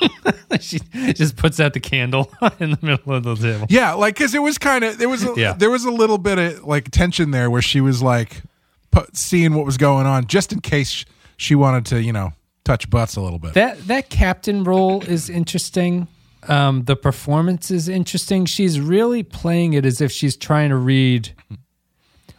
she 0.60 0.78
just 1.12 1.36
puts 1.36 1.60
out 1.60 1.72
the 1.74 1.80
candle 1.80 2.30
in 2.60 2.70
the 2.70 2.78
middle 2.82 3.12
of 3.14 3.22
the 3.24 3.34
table. 3.36 3.66
Yeah, 3.68 3.92
like 3.94 4.14
because 4.14 4.34
it 4.34 4.42
was 4.42 4.58
kind 4.58 4.84
of 4.84 4.98
there 4.98 5.08
was 5.08 5.24
a, 5.24 5.34
Yeah. 5.36 5.52
there 5.52 5.70
was 5.70 5.84
a 5.84 5.90
little 5.90 6.18
bit 6.18 6.38
of 6.38 6.64
like 6.64 6.90
tension 6.90 7.30
there 7.30 7.50
where 7.50 7.62
she 7.62 7.80
was 7.80 8.02
like 8.02 8.42
pu- 8.90 9.06
seeing 9.12 9.54
what 9.54 9.64
was 9.66 9.76
going 9.76 10.06
on 10.06 10.26
just 10.26 10.52
in 10.52 10.60
case 10.60 11.04
she 11.36 11.54
wanted 11.54 11.86
to 11.86 12.02
you 12.02 12.12
know 12.12 12.32
touch 12.64 12.88
butts 12.90 13.16
a 13.16 13.20
little 13.20 13.38
bit. 13.38 13.54
That 13.54 13.78
that 13.88 14.08
captain 14.10 14.64
role 14.64 15.02
is 15.02 15.28
interesting. 15.30 16.08
Um, 16.48 16.84
the 16.84 16.94
performance 16.96 17.70
is 17.72 17.88
interesting. 17.88 18.44
She's 18.46 18.78
really 18.80 19.22
playing 19.24 19.72
it 19.72 19.84
as 19.84 20.00
if 20.00 20.12
she's 20.12 20.36
trying 20.36 20.70
to 20.70 20.76
read. 20.76 21.32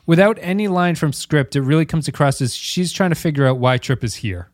without 0.05 0.38
any 0.41 0.68
line 0.70 0.95
from 0.95 1.12
script, 1.12 1.55
it 1.58 1.62
really 1.62 1.86
comes 1.86 2.08
across 2.08 2.41
as 2.41 2.55
she's 2.55 2.93
trying 2.93 3.10
to 3.10 3.16
figure 3.16 3.45
out 3.45 3.58
why 3.58 3.78
Trip 3.78 4.03
is 4.05 4.16
here. 4.16 4.49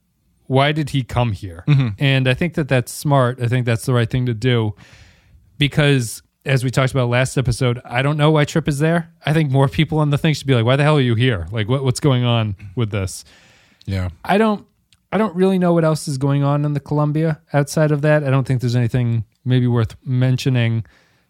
Why 0.53 0.71
did 0.71 0.91
he 0.91 1.03
come 1.03 1.31
here? 1.31 1.63
Mm-hmm. 1.67 1.87
And 1.97 2.27
I 2.27 2.35
think 2.35 2.53
that 2.53 2.67
that's 2.67 2.91
smart. 2.91 3.41
I 3.41 3.47
think 3.47 3.65
that's 3.65 3.85
the 3.85 3.93
right 3.93 4.09
thing 4.09 4.27
to 4.27 4.35
do 4.35 4.75
because, 5.57 6.21
as 6.45 6.63
we 6.63 6.69
talked 6.69 6.91
about 6.91 7.09
last 7.09 7.37
episode, 7.37 7.81
I 7.83 8.03
don't 8.03 8.17
know 8.17 8.29
why 8.29 8.45
Trip 8.45 8.67
is 8.67 8.77
there. 8.77 9.11
I 9.25 9.33
think 9.33 9.49
more 9.49 9.67
people 9.67 9.97
on 9.97 10.11
the 10.11 10.17
thing 10.17 10.35
should 10.35 10.45
be 10.45 10.53
like, 10.53 10.65
"Why 10.65 10.75
the 10.75 10.83
hell 10.83 10.97
are 10.97 11.01
you 11.01 11.15
here? 11.15 11.47
Like, 11.51 11.67
what, 11.67 11.83
what's 11.83 11.99
going 11.99 12.23
on 12.23 12.55
with 12.75 12.91
this?" 12.91 13.25
Yeah. 13.85 14.09
I 14.23 14.37
don't 14.37 14.67
I 15.11 15.17
don't 15.17 15.35
really 15.35 15.57
know 15.57 15.73
what 15.73 15.83
else 15.83 16.07
is 16.07 16.17
going 16.17 16.43
on 16.43 16.65
in 16.65 16.73
the 16.73 16.79
Columbia 16.79 17.41
outside 17.51 17.91
of 17.91 18.01
that. 18.01 18.23
I 18.23 18.29
don't 18.29 18.47
think 18.47 18.61
there's 18.61 18.75
anything 18.75 19.25
maybe 19.43 19.67
worth 19.67 19.95
mentioning. 20.05 20.85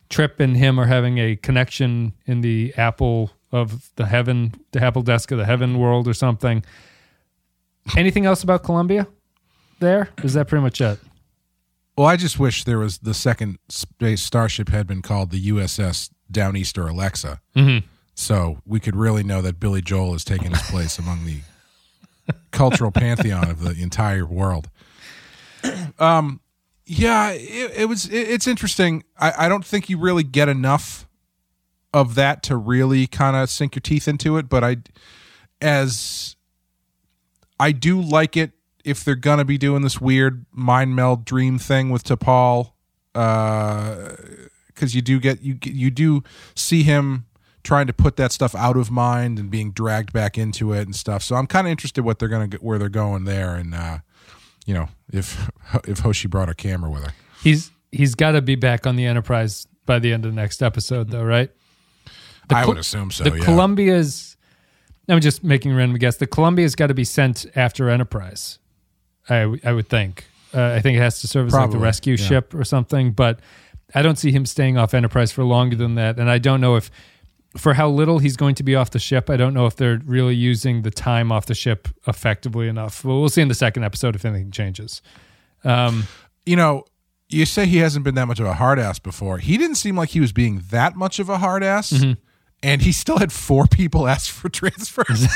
Trip 0.09 0.39
and 0.39 0.55
him 0.55 0.79
are 0.79 0.85
having 0.85 1.17
a 1.17 1.35
connection 1.37 2.13
in 2.25 2.41
the 2.41 2.73
Apple 2.77 3.31
of 3.51 3.91
the 3.95 4.05
heaven, 4.05 4.53
the 4.71 4.83
Apple 4.83 5.01
desk 5.01 5.31
of 5.31 5.37
the 5.37 5.45
heaven 5.45 5.79
world 5.79 6.07
or 6.07 6.13
something. 6.13 6.63
Anything 7.97 8.25
else 8.25 8.43
about 8.43 8.63
Columbia 8.63 9.07
there? 9.79 10.09
Is 10.23 10.33
that 10.33 10.47
pretty 10.47 10.63
much 10.63 10.79
it? 10.81 10.99
Well, 11.97 12.07
I 12.07 12.15
just 12.15 12.39
wish 12.39 12.63
there 12.63 12.79
was 12.79 12.99
the 12.99 13.13
second 13.13 13.59
space 13.69 14.21
starship 14.23 14.69
had 14.69 14.87
been 14.87 15.01
called 15.01 15.29
the 15.31 15.49
USS 15.49 16.09
Downeaster 16.31 16.89
Alexa, 16.89 17.39
Mm-hmm. 17.55 17.85
so 18.15 18.57
we 18.65 18.79
could 18.79 18.95
really 18.95 19.23
know 19.23 19.41
that 19.41 19.59
Billy 19.59 19.81
Joel 19.81 20.15
is 20.15 20.23
taking 20.23 20.51
his 20.51 20.61
place 20.63 20.97
among 20.97 21.25
the 21.25 21.41
cultural 22.51 22.89
pantheon 22.91 23.49
of 23.51 23.59
the 23.61 23.79
entire 23.81 24.25
world. 24.25 24.69
Um, 25.99 26.39
yeah, 26.85 27.29
it, 27.31 27.71
it 27.81 27.85
was. 27.89 28.07
It, 28.07 28.27
it's 28.29 28.47
interesting. 28.47 29.03
I, 29.17 29.45
I 29.45 29.49
don't 29.49 29.63
think 29.65 29.89
you 29.89 29.97
really 29.99 30.23
get 30.23 30.49
enough 30.49 31.07
of 31.93 32.15
that 32.15 32.41
to 32.43 32.57
really 32.57 33.05
kind 33.07 33.35
of 33.35 33.49
sink 33.49 33.75
your 33.75 33.81
teeth 33.81 34.07
into 34.07 34.37
it, 34.37 34.49
but 34.49 34.63
I, 34.63 34.77
as 35.61 36.35
I 37.63 37.71
do 37.71 38.01
like 38.01 38.35
it 38.35 38.51
if 38.83 39.05
they're 39.05 39.15
gonna 39.15 39.45
be 39.45 39.57
doing 39.57 39.83
this 39.83 40.01
weird 40.01 40.45
mind 40.51 40.97
meld 40.97 41.23
dream 41.23 41.57
thing 41.57 41.89
with 41.89 42.03
T'Pol, 42.03 42.73
because 43.13 44.93
you 44.93 45.01
do 45.01 45.17
get 45.17 45.41
you 45.41 45.57
you 45.63 45.89
do 45.89 46.23
see 46.55 46.83
him 46.83 47.25
trying 47.63 47.87
to 47.87 47.93
put 47.93 48.17
that 48.17 48.33
stuff 48.33 48.53
out 48.53 48.75
of 48.75 48.91
mind 48.91 49.39
and 49.39 49.49
being 49.49 49.71
dragged 49.71 50.11
back 50.11 50.37
into 50.37 50.73
it 50.73 50.81
and 50.81 50.93
stuff. 50.93 51.23
So 51.23 51.37
I'm 51.37 51.47
kind 51.47 51.65
of 51.65 51.71
interested 51.71 52.03
what 52.03 52.19
they're 52.19 52.27
gonna 52.27 52.49
get, 52.49 52.61
where 52.61 52.77
they're 52.77 52.89
going 52.89 53.23
there, 53.23 53.55
and 53.55 53.73
uh, 53.73 53.99
you 54.65 54.73
know 54.73 54.89
if 55.13 55.49
if 55.87 55.99
Hoshi 55.99 56.27
brought 56.27 56.49
a 56.49 56.53
camera 56.53 56.91
with 56.91 57.05
her. 57.05 57.13
He's 57.41 57.71
he's 57.93 58.13
got 58.13 58.31
to 58.31 58.41
be 58.41 58.55
back 58.55 58.85
on 58.85 58.97
the 58.97 59.05
Enterprise 59.05 59.67
by 59.85 59.99
the 59.99 60.11
end 60.11 60.25
of 60.25 60.35
the 60.35 60.35
next 60.35 60.61
episode, 60.61 61.11
though, 61.11 61.23
right? 61.23 61.49
The 62.49 62.57
I 62.57 62.65
would 62.65 62.77
assume 62.77 63.09
so. 63.11 63.23
the 63.23 63.37
yeah. 63.37 63.45
Columbia's. 63.45 64.32
I'm 65.09 65.19
just 65.19 65.43
making 65.43 65.71
a 65.71 65.75
random 65.75 65.97
guess. 65.97 66.17
The 66.17 66.27
Columbia's 66.27 66.75
got 66.75 66.87
to 66.87 66.93
be 66.93 67.03
sent 67.03 67.45
after 67.55 67.89
Enterprise. 67.89 68.59
I 69.29 69.57
I 69.63 69.73
would 69.73 69.89
think. 69.89 70.25
Uh, 70.53 70.73
I 70.75 70.81
think 70.81 70.97
it 70.97 71.01
has 71.01 71.19
to 71.21 71.27
serve 71.27 71.47
as 71.47 71.53
like 71.53 71.71
the 71.71 71.79
rescue 71.79 72.15
yeah. 72.15 72.25
ship 72.25 72.53
or 72.53 72.63
something. 72.63 73.11
But 73.11 73.39
I 73.95 74.01
don't 74.01 74.17
see 74.17 74.31
him 74.31 74.45
staying 74.45 74.77
off 74.77 74.93
Enterprise 74.93 75.31
for 75.31 75.43
longer 75.43 75.75
than 75.75 75.95
that. 75.95 76.19
And 76.19 76.29
I 76.29 76.37
don't 76.37 76.61
know 76.61 76.75
if, 76.75 76.91
for 77.57 77.73
how 77.73 77.89
little 77.89 78.19
he's 78.19 78.37
going 78.37 78.55
to 78.55 78.63
be 78.63 78.75
off 78.75 78.91
the 78.91 78.99
ship, 78.99 79.29
I 79.29 79.37
don't 79.37 79.53
know 79.53 79.65
if 79.65 79.75
they're 79.75 79.99
really 80.05 80.35
using 80.35 80.83
the 80.83 80.91
time 80.91 81.31
off 81.31 81.47
the 81.47 81.55
ship 81.55 81.87
effectively 82.07 82.67
enough. 82.67 83.03
Well, 83.03 83.19
we'll 83.19 83.29
see 83.29 83.41
in 83.41 83.47
the 83.47 83.55
second 83.55 83.83
episode 83.83 84.15
if 84.15 84.25
anything 84.25 84.51
changes. 84.51 85.01
Um, 85.63 86.07
you 86.45 86.55
know, 86.55 86.85
you 87.29 87.45
say 87.45 87.65
he 87.65 87.77
hasn't 87.77 88.03
been 88.03 88.15
that 88.15 88.27
much 88.27 88.39
of 88.39 88.45
a 88.45 88.53
hard 88.53 88.79
ass 88.79 88.99
before. 88.99 89.39
He 89.39 89.57
didn't 89.57 89.75
seem 89.75 89.95
like 89.95 90.09
he 90.09 90.19
was 90.19 90.31
being 90.31 90.63
that 90.69 90.95
much 90.95 91.19
of 91.19 91.29
a 91.29 91.37
hard 91.39 91.63
ass, 91.63 91.91
Mm-hmm. 91.91 92.19
And 92.63 92.81
he 92.81 92.91
still 92.91 93.17
had 93.19 93.31
four 93.31 93.67
people 93.67 94.07
ask 94.07 94.31
for 94.31 94.49
transfers. 94.49 95.27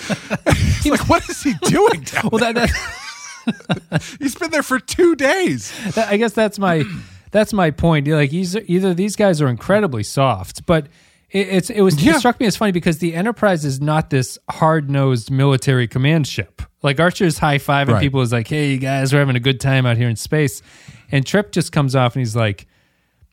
It's 0.00 0.86
like, 0.86 1.08
what 1.08 1.28
is 1.28 1.42
he 1.42 1.54
doing? 1.64 2.06
Well, 2.30 2.38
that, 2.38 2.54
that? 2.54 4.02
He's 4.20 4.34
been 4.36 4.50
there 4.50 4.62
for 4.62 4.78
two 4.78 5.16
days. 5.16 5.72
I 5.96 6.16
guess 6.16 6.32
that's 6.32 6.58
my 6.58 6.84
that's 7.30 7.52
my 7.52 7.70
point. 7.72 8.06
Like 8.06 8.30
he's 8.30 8.56
either 8.56 8.94
these 8.94 9.16
guys 9.16 9.42
are 9.42 9.48
incredibly 9.48 10.02
soft, 10.04 10.64
but 10.66 10.86
it, 11.30 11.48
it's 11.48 11.70
it 11.70 11.80
was 11.82 12.02
Yeah. 12.02 12.14
it 12.14 12.18
struck 12.20 12.38
me 12.40 12.46
as 12.46 12.56
funny 12.56 12.72
because 12.72 12.98
the 12.98 13.14
Enterprise 13.14 13.64
is 13.64 13.80
not 13.80 14.10
this 14.10 14.38
hard 14.48 14.88
nosed 14.88 15.30
military 15.30 15.88
command 15.88 16.26
ship. 16.26 16.62
Like 16.82 17.00
Archer's 17.00 17.38
high 17.38 17.58
five 17.58 17.88
and 17.88 17.94
Right. 17.94 18.02
people 18.02 18.20
is 18.20 18.32
like, 18.32 18.46
"Hey, 18.46 18.70
you 18.70 18.78
guys, 18.78 19.12
we're 19.12 19.18
having 19.18 19.36
a 19.36 19.40
good 19.40 19.60
time 19.60 19.84
out 19.84 19.96
here 19.96 20.08
in 20.08 20.16
space," 20.16 20.62
and 21.10 21.26
Trip 21.26 21.50
just 21.52 21.72
comes 21.72 21.96
off 21.96 22.14
and 22.14 22.20
he's 22.20 22.36
like. 22.36 22.66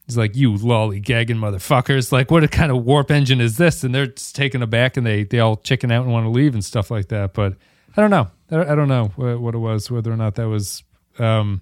He's 0.05 0.17
like, 0.17 0.35
you 0.35 0.51
lollygagging 0.51 1.37
motherfuckers! 1.37 2.11
Like, 2.11 2.29
what 2.29 2.49
kind 2.51 2.71
of 2.71 2.83
warp 2.85 3.09
engine 3.09 3.41
is 3.41 3.57
this? 3.57 3.83
And 3.83 3.93
they're 3.93 4.07
just 4.07 4.35
taken 4.35 4.61
aback, 4.61 4.97
and 4.97 5.05
they 5.05 5.23
they 5.23 5.39
all 5.39 5.55
chicken 5.55 5.91
out 5.91 6.03
and 6.03 6.13
want 6.13 6.25
to 6.25 6.29
leave 6.29 6.53
and 6.53 6.63
stuff 6.63 6.91
like 6.91 7.07
that. 7.07 7.33
But 7.33 7.55
I 7.97 8.01
don't 8.01 8.11
know. 8.11 8.29
I 8.51 8.75
don't 8.75 8.87
know 8.87 9.11
what, 9.15 9.39
what 9.39 9.55
it 9.55 9.59
was, 9.59 9.89
whether 9.89 10.11
or 10.11 10.17
not 10.17 10.35
that 10.35 10.47
was 10.47 10.83
um, 11.17 11.61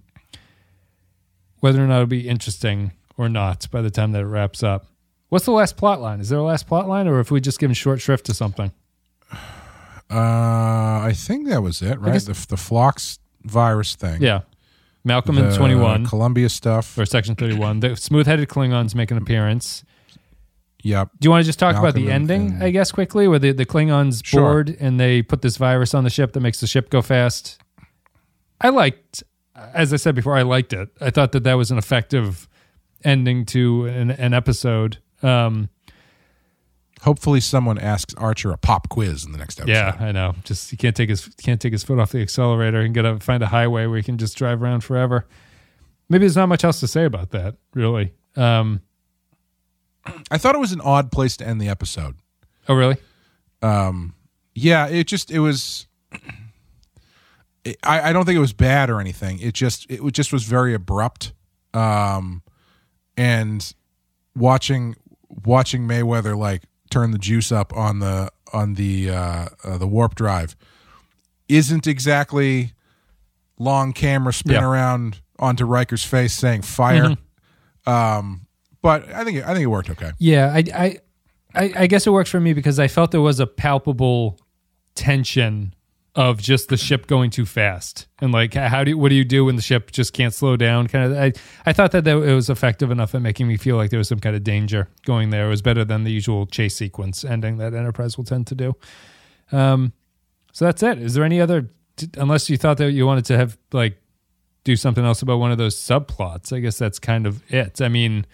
whether 1.62 1.82
or 1.82 1.88
not 1.88 1.96
it'll 1.96 2.08
be 2.08 2.28
interesting 2.28 2.92
or 3.18 3.30
not 3.30 3.70
by 3.72 3.82
the 3.82 3.90
time 3.90 4.12
that 4.12 4.22
it 4.22 4.26
wraps 4.26 4.64
up. 4.64 4.88
What's 5.30 5.46
the 5.46 5.52
last 5.52 5.78
plot 5.78 6.02
line? 6.02 6.20
Is 6.20 6.30
there 6.30 6.40
a 6.40 6.44
last 6.44 6.68
plot 6.68 6.88
line, 6.88 7.08
or 7.08 7.20
if 7.20 7.32
we 7.32 7.40
just 7.40 7.60
given 7.60 7.74
short 7.74 8.02
shrift 8.02 8.26
to 8.26 8.34
something? 8.34 8.72
Uh, 10.12 11.00
I 11.02 11.14
think 11.16 11.48
that 11.48 11.64
was 11.64 11.82
it, 11.82 12.00
right? 12.00 12.22
The, 12.22 12.46
the 12.50 12.58
Phlox 12.58 13.20
virus 13.44 13.96
thing. 13.96 14.22
Yeah, 14.22 14.42
Malcolm 15.04 15.36
The 15.36 15.56
Twenty 15.56 15.76
One 15.76 16.06
Columbia 16.06 16.50
stuff. 16.50 16.98
or 16.98 17.06
Section 17.06 17.36
Thirty 17.36 17.56
One. 17.56 17.80
The 17.82 17.96
smooth-headed 17.96 18.48
Klingons 18.48 18.96
make 18.96 19.12
an 19.12 19.18
appearance. 19.18 19.84
Yep. 20.86 21.10
Do 21.20 21.26
you 21.28 21.30
want 21.32 21.44
to 21.44 21.46
just 21.48 21.60
talk 21.60 21.76
about 21.78 21.94
the 21.94 22.04
and- 22.10 22.30
ending, 22.30 22.48
and- 22.56 22.64
I 22.64 22.70
guess, 22.70 22.92
quickly, 22.92 23.28
where 23.28 23.40
the, 23.40 23.52
the 23.54 23.66
Klingons 23.66 24.22
Sure. 24.26 24.42
board 24.42 24.78
and 24.80 25.00
they 25.00 25.22
put 25.22 25.42
this 25.42 25.56
virus 25.58 25.94
on 25.94 26.04
the 26.04 26.10
ship 26.10 26.34
that 26.34 26.40
makes 26.42 26.60
the 26.60 26.68
ship 26.68 26.90
go 26.90 27.02
fast? 27.02 27.58
I 28.60 28.70
liked, 28.70 29.24
as 29.56 29.94
I 29.94 29.98
said 29.98 30.14
before, 30.16 30.36
I 30.38 30.42
liked 30.42 30.74
it. 30.74 30.90
I 31.00 31.10
thought 31.10 31.32
that 31.34 31.44
that 31.44 31.54
was 31.54 31.72
an 31.72 31.78
effective 31.78 32.48
ending 33.04 33.46
to 33.48 33.86
an, 33.86 34.12
an 34.12 34.34
episode. 34.34 34.98
Um, 35.22 35.70
Hopefully, 37.04 37.40
someone 37.42 37.78
asks 37.78 38.14
Archer 38.16 38.52
a 38.52 38.58
pop 38.58 38.90
quiz 38.90 39.26
in 39.26 39.32
the 39.34 39.38
next 39.38 39.60
episode. 39.60 39.74
Yeah, 39.74 39.98
I 40.00 40.12
know. 40.12 40.36
Just 40.44 40.72
he 40.72 40.78
can't 40.78 40.96
take 40.96 41.10
his 41.10 41.28
can't 41.42 41.60
take 41.62 41.72
his 41.74 41.84
foot 41.84 42.00
off 42.00 42.12
the 42.12 42.22
accelerator 42.22 42.80
and 42.82 42.94
get 42.94 43.06
a 43.06 43.20
find 43.20 43.44
a 43.44 43.48
highway 43.48 43.86
where 43.88 43.98
he 43.98 44.04
can 44.04 44.18
just 44.18 44.38
drive 44.38 44.64
around 44.64 44.82
forever. 44.82 45.26
Maybe 46.10 46.22
there's 46.26 46.36
not 46.38 46.48
much 46.48 46.64
else 46.64 46.80
to 46.82 46.88
say 46.88 47.06
about 47.06 47.32
that, 47.32 47.56
really. 47.74 48.14
Um, 48.36 48.82
I 50.32 50.38
thought 50.38 50.56
it 50.56 50.60
was 50.60 50.72
an 50.74 50.82
odd 50.82 51.12
place 51.12 51.38
to 51.38 51.48
end 51.48 51.62
the 51.62 51.70
episode. 51.70 52.16
oh, 52.68 52.76
really? 52.76 52.98
um 53.62 54.14
yeah 54.56 54.88
it 54.88 55.08
just 55.08 55.32
it 55.32 55.40
was 55.40 55.88
it, 57.64 57.78
I, 57.82 58.10
I 58.10 58.14
don't 58.14 58.26
think 58.26 58.36
it 58.36 58.42
was 58.42 58.52
bad 58.54 58.90
or 58.90 59.00
anything 59.00 59.40
it 59.40 59.54
just 59.54 59.90
it 59.90 60.04
was- 60.04 60.12
just 60.12 60.34
was 60.34 60.44
very 60.44 60.74
abrupt 60.74 61.32
um 61.74 62.44
and 63.16 63.74
watching 64.36 64.96
watching 65.46 65.88
mayweather 65.88 66.38
like 66.38 66.64
turn 66.94 67.12
the 67.12 67.18
juice 67.18 67.52
up 67.52 67.76
on 67.76 68.00
the 68.00 68.30
on 68.54 68.76
the 68.76 69.10
uh, 69.10 69.48
uh 69.64 69.78
the 69.78 69.88
warp 69.88 70.14
drive 70.16 70.56
isn't 71.50 71.88
exactly 71.88 72.72
long 73.60 73.94
camera 73.94 74.32
spin 74.34 74.54
Yeah. 74.54 74.64
around 74.70 75.20
onto 75.40 75.66
Riker's 75.66 76.04
face 76.04 76.34
saying 76.34 76.62
fire 76.62 77.10
Mm-hmm. 77.86 77.90
um 77.90 78.48
but 78.82 79.08
i 79.14 79.24
think 79.24 79.38
it, 79.40 79.44
i 79.46 79.54
think 79.54 79.64
it 79.64 79.68
worked 79.68 79.90
okay 79.90 80.12
Yeah, 80.20 80.52
I, 80.54 80.64
I, 80.76 80.98
I, 81.56 81.74
I 81.84 81.88
guess 81.88 82.06
it 82.08 82.12
works 82.12 82.30
for 82.30 82.40
me 82.40 82.54
because 82.54 82.80
I 82.80 82.88
felt 82.88 83.12
there 83.12 83.22
was 83.22 83.40
a 83.40 83.48
palpable 83.48 84.40
tension 84.96 85.74
of 86.16 86.40
just 86.40 86.70
the 86.70 86.78
ship 86.78 87.08
going 87.08 87.32
too 87.32 87.46
fast 87.46 88.08
and 88.22 88.32
like 88.32 88.54
how 88.54 88.84
do 88.84 88.92
you, 88.92 88.98
what 88.98 89.10
do 89.10 89.16
you 89.16 89.26
do 89.26 89.46
when 89.46 89.56
the 89.56 89.62
ship 89.62 89.92
just 89.92 90.14
can't 90.14 90.34
slow 90.34 90.56
down? 90.56 90.88
Kind 90.88 91.12
of. 91.12 91.18
I, 91.18 91.34
I 91.66 91.74
thought 91.74 91.92
that, 91.92 92.04
that 92.04 92.18
it 92.18 92.34
was 92.36 92.50
effective 92.50 92.92
enough 92.92 93.16
at 93.16 93.22
making 93.22 93.48
me 93.48 93.58
feel 93.58 93.78
like 93.78 93.90
there 93.90 93.98
was 93.98 94.10
some 94.10 94.20
kind 94.20 94.36
of 94.36 94.44
danger 94.44 94.90
going 95.06 95.32
there. 95.32 95.48
It 95.48 95.50
was 95.50 95.64
better 95.64 95.84
than 95.84 96.04
the 96.04 96.12
usual 96.12 96.46
chase 96.46 96.76
sequence 96.76 97.26
ending 97.26 97.58
that 97.58 97.74
Enterprise 97.74 98.16
will 98.16 98.26
tend 98.26 98.46
to 98.48 98.56
do. 98.56 98.76
Um, 99.52 99.94
so 100.52 100.66
that's 100.66 100.84
it. 100.84 101.00
Is 101.00 101.16
there 101.16 101.24
any 101.24 101.42
other? 101.42 101.70
Unless 102.16 102.50
you 102.50 102.58
thought 102.58 102.78
that 102.78 102.92
you 102.92 103.06
wanted 103.06 103.26
to 103.26 103.38
have 103.38 103.58
like 103.72 103.98
do 104.64 104.76
something 104.76 105.04
else 105.04 105.22
about 105.22 105.40
one 105.40 105.52
of 105.52 105.58
those 105.58 105.76
subplots. 105.76 106.54
I 106.56 106.60
guess 106.60 106.78
that's 106.78 107.00
kind 107.00 107.28
of 107.28 107.44
it. 107.52 107.82
I 107.82 107.90
mean, 107.90 108.26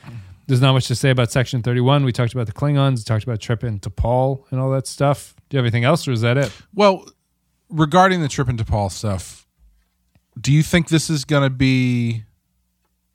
there's 0.47 0.61
not 0.61 0.73
much 0.73 0.87
to 0.87 0.95
say 0.95 1.09
about 1.09 1.31
Section 1.31 1.61
31. 1.61 2.03
We 2.03 2.11
talked 2.11 2.33
about 2.33 2.47
the 2.47 2.53
Klingons, 2.53 2.97
we 2.97 3.03
talked 3.03 3.23
about 3.23 3.39
Trip 3.39 3.63
and 3.63 3.81
T'Pol 3.81 4.43
and 4.51 4.59
all 4.59 4.69
that 4.71 4.87
stuff. 4.87 5.35
Do 5.49 5.55
you 5.55 5.59
have 5.59 5.65
anything 5.65 5.85
else, 5.85 6.07
or 6.07 6.11
is 6.11 6.21
that 6.21 6.37
it? 6.37 6.51
Well, 6.73 7.05
regarding 7.69 8.21
the 8.21 8.27
Trip 8.27 8.47
and 8.47 8.57
T'Pol 8.59 8.91
stuff, 8.91 9.47
do 10.39 10.51
you 10.51 10.63
think 10.63 10.89
this 10.89 11.09
is 11.09 11.25
going 11.25 11.43
to 11.43 11.49
be 11.49 12.23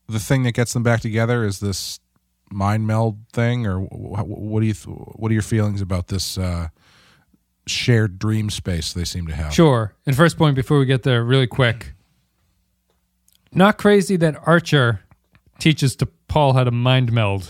the 0.09 0.18
thing 0.18 0.42
that 0.44 0.52
gets 0.52 0.72
them 0.72 0.82
back 0.82 1.00
together? 1.00 1.44
Is 1.44 1.61
this 1.61 2.00
mind 2.50 2.86
meld 2.86 3.18
thing, 3.32 3.66
or 3.66 3.80
wh- 3.80 4.20
wh- 4.20 4.28
what 4.28 4.61
do 4.61 4.66
you 4.66 4.74
what 4.74 5.30
are 5.30 5.32
your 5.32 5.42
feelings 5.42 5.80
about 5.80 6.09
this 6.09 6.36
uh, 6.38 6.68
shared 7.66 8.18
dream 8.18 8.50
space 8.50 8.92
they 8.92 9.05
seem 9.05 9.26
to 9.26 9.34
have? 9.34 9.55
Sure. 9.55 9.94
And 10.07 10.14
first 10.16 10.36
point 10.36 10.55
before 10.57 10.78
we 10.78 10.86
get 10.86 11.02
there, 11.02 11.24
really 11.24 11.46
quick. 11.46 11.92
Not 13.52 13.78
crazy 13.78 14.16
that 14.16 14.36
Archer 14.46 15.00
teaches 15.59 15.96
T'Pol 15.96 16.55
how 16.55 16.64
to 16.64 16.70
mind 16.70 17.12
meld. 17.12 17.48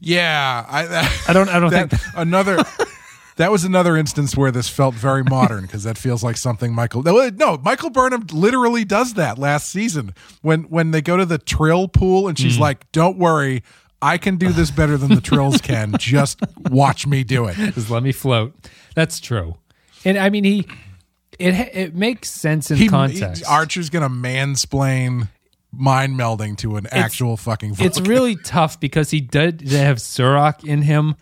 Yeah, 0.00 0.66
I, 0.68 0.86
that, 0.86 1.24
I 1.28 1.32
don't. 1.32 1.48
I 1.48 1.60
don't 1.60 1.70
that 1.70 1.90
think. 1.90 2.02
another 2.16 2.58
that 3.36 3.50
was 3.50 3.64
another 3.64 3.96
instance 3.96 4.36
where 4.36 4.50
this 4.50 4.68
felt 4.68 4.94
very 4.94 5.24
modern 5.24 5.62
because 5.62 5.82
that 5.84 5.98
feels 5.98 6.22
like 6.22 6.36
something 6.36 6.72
Michael. 6.72 7.02
No, 7.02 7.18
uh, 7.18 7.30
no, 7.34 7.58
Michael 7.58 7.90
Burnham 7.90 8.26
literally 8.32 8.84
does 8.84 9.14
that 9.14 9.38
last 9.38 9.68
season 9.70 10.14
when 10.42 10.64
when 10.64 10.92
they 10.92 11.02
go 11.02 11.16
to 11.16 11.26
the 11.26 11.38
Trill 11.38 11.88
pool 11.88 12.28
and 12.28 12.38
she's 12.38 12.56
mm. 12.56 12.60
like, 12.60 12.90
"Don't 12.92 13.18
worry, 13.18 13.62
I 14.00 14.18
can 14.18 14.36
do 14.36 14.52
this 14.52 14.70
better 14.70 14.96
than 14.96 15.14
the 15.14 15.20
Trills 15.20 15.60
can. 15.60 15.94
Just 15.98 16.40
watch 16.70 17.06
me 17.06 17.24
do 17.24 17.46
it." 17.46 17.56
Just 17.56 17.90
let 17.90 18.02
me 18.02 18.12
float. 18.12 18.54
That's 18.94 19.18
true. 19.20 19.56
And 20.04 20.16
I 20.16 20.30
mean, 20.30 20.44
he 20.44 20.66
it 21.38 21.54
it 21.74 21.94
makes 21.94 22.30
sense 22.30 22.70
in 22.70 22.76
He, 22.76 22.88
context. 22.88 23.42
he- 23.42 23.48
Archer's 23.48 23.90
gonna 23.90 24.10
mansplain 24.10 25.28
mind 25.72 26.18
melding 26.18 26.56
to 26.58 26.76
an 26.76 26.86
actual 26.92 27.36
fucking. 27.36 27.74
it's 27.80 28.00
really 28.00 28.36
tough 28.36 28.78
because 28.78 29.10
he 29.10 29.20
did 29.20 29.58
they 29.58 29.78
have 29.78 29.98
Surak 29.98 30.64
in 30.64 30.82
him. 30.82 31.16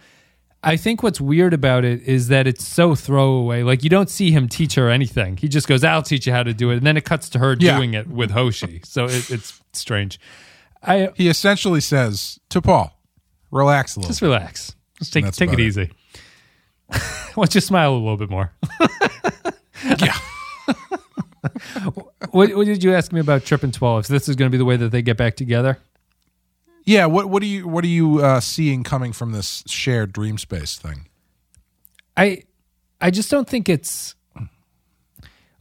I 0.64 0.76
think 0.76 1.02
what's 1.02 1.20
weird 1.20 1.52
about 1.54 1.84
it 1.84 2.02
is 2.02 2.28
that 2.28 2.46
it's 2.46 2.66
so 2.66 2.94
throwaway. 2.94 3.62
Like 3.64 3.82
you 3.82 3.90
don't 3.90 4.08
see 4.08 4.30
him 4.30 4.48
teach 4.48 4.74
her 4.76 4.88
anything. 4.88 5.36
He 5.36 5.48
just 5.48 5.66
goes, 5.66 5.82
"I'll 5.82 6.02
teach 6.02 6.26
you 6.26 6.32
how 6.32 6.42
to 6.44 6.54
do 6.54 6.70
it," 6.70 6.76
and 6.76 6.86
then 6.86 6.96
it 6.96 7.04
cuts 7.04 7.28
to 7.30 7.38
her 7.40 7.56
Yeah. 7.58 7.76
doing 7.76 7.94
it 7.94 8.06
with 8.06 8.30
Hoshi. 8.30 8.80
So 8.84 9.06
it, 9.06 9.30
it's 9.30 9.60
strange. 9.72 10.20
I 10.82 11.10
he 11.16 11.28
essentially 11.28 11.80
says 11.80 12.38
to 12.50 12.60
T'Pol, 12.60 12.90
"Relax 13.50 13.96
a 13.96 14.00
little." 14.00 14.10
just 14.10 14.22
relax. 14.22 14.76
Just 14.98 15.12
take 15.12 15.30
take 15.32 15.52
it 15.52 15.58
it. 15.58 15.64
easy. 15.64 15.90
Why 16.88 17.44
don't 17.44 17.54
you 17.54 17.60
smile 17.60 17.92
a 17.94 17.96
little 17.98 18.16
bit 18.16 18.30
more? 18.30 18.52
yeah. 19.98 20.16
What, 22.30 22.54
what 22.54 22.66
did 22.66 22.84
you 22.84 22.94
ask 22.94 23.12
me 23.12 23.20
about 23.20 23.44
Trip 23.44 23.62
and 23.64 23.72
T'Pol? 23.72 24.00
If 24.00 24.06
this 24.06 24.28
is 24.28 24.36
going 24.36 24.48
to 24.48 24.52
be 24.52 24.58
the 24.58 24.64
way 24.64 24.76
that 24.76 24.90
they 24.90 25.02
get 25.02 25.16
back 25.16 25.36
together? 25.36 25.78
Yeah, 26.84 27.06
what 27.06 27.28
what 27.28 27.42
are 27.42 27.46
you 27.46 27.68
what 27.68 27.84
are 27.84 27.88
you 27.88 28.18
uh, 28.20 28.40
seeing 28.40 28.82
coming 28.82 29.12
from 29.12 29.32
this 29.32 29.62
shared 29.66 30.12
dream 30.12 30.38
space 30.38 30.76
thing? 30.76 31.08
I 32.16 32.42
I 33.00 33.10
just 33.10 33.30
don't 33.30 33.48
think 33.48 33.68
it's 33.68 34.14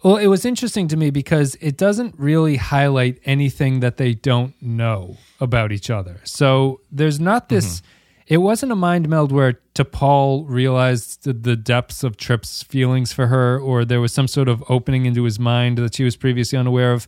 well, 0.04 0.18
it 0.18 0.28
was 0.28 0.46
interesting 0.46 0.88
to 0.88 0.98
me 0.98 1.12
because 1.12 1.56
it 1.62 1.78
doesn't 1.78 2.16
really 2.18 2.56
highlight 2.56 3.20
anything 3.24 3.82
that 3.82 3.98
they 3.98 4.16
don't 4.16 4.60
know 4.60 5.18
about 5.40 5.72
each 5.72 5.92
other. 5.92 6.22
So 6.24 6.82
there's 6.92 7.20
not 7.20 7.50
this 7.50 7.82
it 8.28 8.38
wasn't 8.38 8.72
a 8.72 8.76
mind 8.76 9.10
meld 9.10 9.32
where 9.32 9.60
T'Pol 9.76 10.46
realized 10.48 11.24
the- 11.26 11.34
the 11.34 11.56
depths 11.56 12.02
of 12.04 12.16
Trip's 12.18 12.64
feelings 12.64 13.12
for 13.12 13.28
her 13.28 13.60
or 13.60 13.84
there 13.84 14.00
was 14.00 14.14
some 14.14 14.28
sort 14.28 14.48
of 14.48 14.64
opening 14.70 15.06
into 15.06 15.24
his 15.24 15.38
mind 15.38 15.78
that 15.80 15.96
she 15.96 16.04
was 16.04 16.16
previously 16.16 16.58
unaware 16.58 16.94
of. 16.94 17.08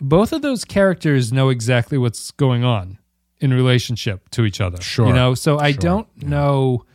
Both 0.00 0.32
of 0.32 0.42
those 0.42 0.64
characters 0.64 1.32
know 1.32 1.50
exactly 1.50 1.98
what's 1.98 2.30
going 2.32 2.64
on 2.64 2.98
in 3.44 3.52
relationship 3.52 4.30
to 4.30 4.46
each 4.46 4.58
other. 4.58 4.80
Sure. 4.80 5.06
You 5.06 5.12
know, 5.12 5.34
so 5.34 5.58
I 5.58 5.72
don't 5.72 6.08
know 6.22 6.86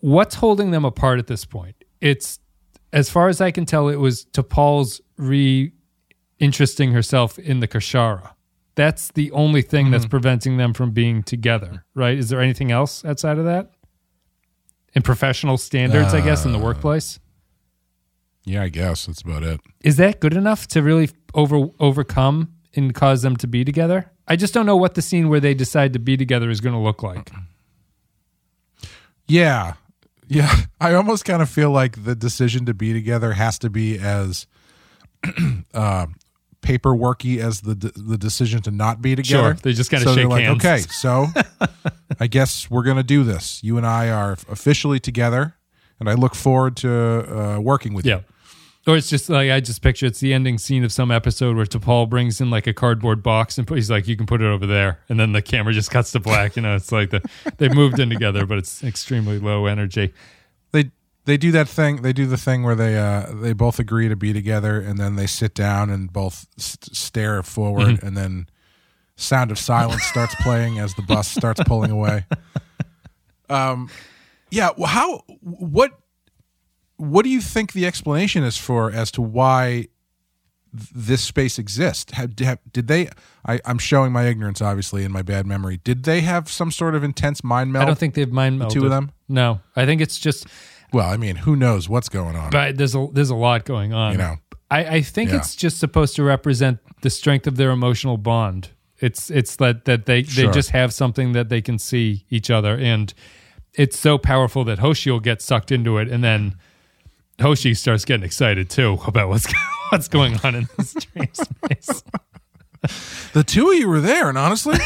what's 0.00 0.34
holding 0.34 0.72
them 0.72 0.84
apart 0.84 1.20
at 1.20 1.28
this 1.28 1.44
point. 1.44 1.76
It's 2.00 2.40
as 2.92 3.08
far 3.08 3.28
as 3.28 3.40
I 3.40 3.52
can 3.52 3.64
tell, 3.64 3.88
it 3.88 4.00
was 4.00 4.26
T'Pol's 4.26 5.00
re 5.16 5.72
interesting 6.40 6.90
herself 6.90 7.38
in 7.38 7.60
the 7.60 7.68
Kir'Shara. 7.68 8.32
That's 8.74 9.12
the 9.12 9.30
only 9.30 9.62
thing 9.62 9.92
that's 9.92 10.04
mm-hmm. 10.04 10.10
preventing 10.10 10.56
them 10.56 10.74
from 10.74 10.90
being 10.90 11.22
together, 11.22 11.84
right? 11.94 12.18
Is 12.18 12.28
there 12.28 12.40
anything 12.40 12.72
else 12.72 13.04
outside 13.04 13.38
of 13.38 13.44
that? 13.44 13.70
In 14.94 15.02
professional 15.02 15.58
standards, 15.58 16.12
I 16.12 16.22
guess, 16.22 16.44
in 16.44 16.50
the 16.50 16.58
uh, 16.58 16.62
workplace? 16.62 17.20
Yeah, 18.44 18.64
I 18.64 18.68
guess 18.68 19.06
that's 19.06 19.22
about 19.22 19.44
it. 19.44 19.60
Is 19.84 19.96
that 19.98 20.18
good 20.18 20.34
enough 20.34 20.66
to 20.68 20.82
really 20.82 21.10
over 21.34 21.68
overcome 21.78 22.54
and 22.74 22.94
cause 22.94 23.22
them 23.22 23.36
to 23.38 23.46
be 23.46 23.64
together? 23.64 24.10
I 24.28 24.36
just 24.36 24.54
don't 24.54 24.66
know 24.66 24.76
what 24.76 24.94
the 24.94 25.02
scene 25.02 25.28
where 25.28 25.40
they 25.40 25.54
decide 25.54 25.92
to 25.94 25.98
be 25.98 26.16
together 26.16 26.48
is 26.50 26.60
going 26.60 26.74
to 26.74 26.78
look 26.80 27.02
like. 27.02 27.30
Yeah. 29.28 29.74
Yeah. 30.28 30.54
I 30.80 30.94
almost 30.94 31.24
kind 31.24 31.42
of 31.42 31.48
feel 31.48 31.70
like 31.70 32.04
the 32.04 32.14
decision 32.14 32.66
to 32.66 32.74
be 32.74 32.92
together 32.92 33.32
has 33.32 33.58
to 33.60 33.70
be 33.70 33.98
as 33.98 34.46
uh, 35.74 36.06
paperworky 36.62 37.38
as 37.38 37.60
the 37.62 37.74
the 37.74 38.16
decision 38.18 38.62
to 38.62 38.70
not 38.70 39.02
be 39.02 39.14
together. 39.16 39.42
Sure. 39.42 39.54
They 39.54 39.72
just 39.72 39.90
kinda 39.90 40.04
so 40.04 40.14
they're 40.14 40.24
shake 40.24 40.30
like, 40.30 40.44
hands. 40.44 40.64
Okay, 40.64 40.78
so 40.90 41.26
I 42.20 42.26
guess 42.26 42.70
we're 42.70 42.82
gonna 42.84 43.02
do 43.02 43.24
this. 43.24 43.62
You 43.62 43.76
and 43.76 43.86
I 43.86 44.10
are 44.10 44.32
officially 44.48 45.00
together, 45.00 45.54
and 46.00 46.08
I 46.08 46.14
look 46.14 46.34
forward 46.34 46.76
to 46.78 46.90
uh, 47.56 47.60
working 47.60 47.94
with 47.94 48.06
Yeah. 48.06 48.16
you. 48.18 48.24
Or 48.86 48.96
it's 48.96 49.08
just 49.08 49.28
like 49.30 49.50
I 49.50 49.60
just 49.60 49.80
picture 49.80 50.06
it's 50.06 50.18
the 50.18 50.32
ending 50.34 50.58
scene 50.58 50.82
of 50.82 50.92
some 50.92 51.12
episode 51.12 51.54
where 51.56 51.64
T'Pol 51.66 52.08
brings 52.10 52.40
in 52.40 52.50
like 52.50 52.66
a 52.66 52.72
cardboard 52.74 53.22
box 53.22 53.56
and 53.56 53.64
put, 53.66 53.76
he's 53.76 53.90
like, 53.90 54.08
"You 54.08 54.16
can 54.16 54.26
put 54.26 54.42
it 54.42 54.46
over 54.46 54.66
there," 54.66 54.98
and 55.08 55.20
then 55.20 55.30
the 55.32 55.40
camera 55.42 55.72
just 55.72 55.90
cuts 55.92 56.10
to 56.12 56.20
black. 56.20 56.56
You 56.56 56.62
know, 56.62 56.74
it's 56.74 56.90
like 56.90 57.10
the 57.10 57.22
they 57.58 57.68
moved 57.68 58.00
in 58.00 58.10
together, 58.10 58.44
but 58.44 58.58
it's 58.58 58.82
extremely 58.82 59.38
low 59.38 59.66
energy. 59.66 60.12
They 60.72 60.90
they 61.26 61.36
do 61.36 61.52
that 61.52 61.68
thing. 61.68 62.02
They 62.02 62.12
do 62.12 62.26
the 62.26 62.36
thing 62.36 62.64
where 62.64 62.74
they 62.74 62.98
uh 62.98 63.26
they 63.34 63.52
both 63.52 63.78
agree 63.78 64.08
to 64.08 64.16
be 64.16 64.32
together, 64.32 64.80
and 64.80 64.98
then 64.98 65.14
they 65.14 65.28
sit 65.28 65.54
down 65.54 65.88
and 65.88 66.12
both 66.12 66.48
st- 66.56 66.96
stare 66.96 67.44
forward, 67.44 67.86
Mm-hmm. 67.98 68.06
and 68.06 68.16
then 68.16 68.48
sound 69.14 69.52
of 69.52 69.60
silence 69.60 70.02
starts 70.02 70.34
playing 70.42 70.80
as 70.80 70.92
the 70.94 71.02
bus 71.02 71.28
starts 71.28 71.60
pulling 71.66 71.92
away. 71.92 72.24
Um, 73.48 73.90
yeah. 74.50 74.70
How 74.86 75.18
what 75.40 75.90
what 77.02 77.24
do 77.24 77.30
you 77.30 77.40
think 77.40 77.72
the 77.72 77.84
explanation 77.84 78.44
is 78.44 78.56
for 78.56 78.90
as 78.92 79.10
to 79.12 79.22
why 79.22 79.88
this 80.72 81.20
space 81.22 81.58
exists? 81.58 82.12
Have, 82.12 82.38
have, 82.38 82.60
did 82.72 82.86
they? 82.86 83.08
I, 83.44 83.60
I'm 83.64 83.78
showing 83.78 84.12
my 84.12 84.26
ignorance, 84.26 84.62
obviously, 84.62 85.02
in 85.04 85.10
my 85.10 85.22
bad 85.22 85.44
memory. 85.44 85.80
Did 85.82 86.04
they 86.04 86.20
have 86.20 86.48
some 86.48 86.70
sort 86.70 86.94
of 86.94 87.02
intense 87.02 87.42
mind 87.42 87.72
meld? 87.72 87.82
I 87.82 87.86
don't 87.86 87.98
think 87.98 88.14
they've 88.14 88.30
mind 88.30 88.60
melded. 88.60 88.70
two 88.70 88.84
of 88.84 88.90
them? 88.90 89.10
No, 89.28 89.60
I 89.74 89.84
think 89.84 90.00
it's 90.00 90.16
just. 90.16 90.46
Well, 90.92 91.10
I 91.10 91.16
mean, 91.16 91.36
who 91.36 91.56
knows 91.56 91.88
what's 91.88 92.08
going 92.08 92.36
on? 92.36 92.50
But 92.50 92.76
there's 92.76 92.94
a 92.94 93.08
there's 93.12 93.30
a 93.30 93.34
lot 93.34 93.64
going 93.64 93.92
on. 93.92 94.12
You 94.12 94.18
know. 94.18 94.36
I, 94.70 94.84
I 94.84 95.00
think 95.02 95.30
Yeah. 95.30 95.38
it's 95.38 95.56
just 95.56 95.78
supposed 95.80 96.14
to 96.16 96.22
represent 96.22 96.78
the 97.02 97.10
strength 97.10 97.46
of 97.48 97.56
their 97.56 97.70
emotional 97.70 98.16
bond. 98.16 98.70
It's 99.00 99.28
it's 99.28 99.56
that 99.56 99.86
that 99.86 100.06
they 100.06 100.22
they 100.22 100.46
just 100.52 100.70
have 100.70 100.94
something 100.94 101.32
that 101.32 101.48
they 101.48 101.60
can 101.60 101.78
see 101.80 102.24
each 102.30 102.48
other, 102.48 102.78
and 102.78 103.12
it's 103.74 103.98
so 103.98 104.18
powerful 104.18 104.62
that 104.64 104.78
Hoshi 104.78 105.10
will 105.10 105.18
get 105.20 105.42
sucked 105.42 105.72
into 105.72 105.98
it, 105.98 106.08
and 106.08 106.22
then 106.22 106.54
Hoshi 107.40 107.74
starts 107.74 108.04
getting 108.04 108.24
excited 108.24 108.70
too 108.70 108.98
about 109.06 109.28
what's 109.28 109.46
what's 109.90 110.08
going 110.08 110.38
on 110.44 110.54
in 110.54 110.68
this 110.76 110.94
dream 110.94 111.28
space. 111.32 112.02
The 113.32 113.44
two 113.44 113.70
of 113.70 113.76
you 113.76 113.88
were 113.88 114.00
there, 114.00 114.28
and 114.28 114.36
honestly, 114.36 114.78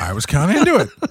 I 0.00 0.12
was 0.12 0.26
kind 0.26 0.50
of 0.50 0.56
into 0.56 0.76
it. 0.76 1.10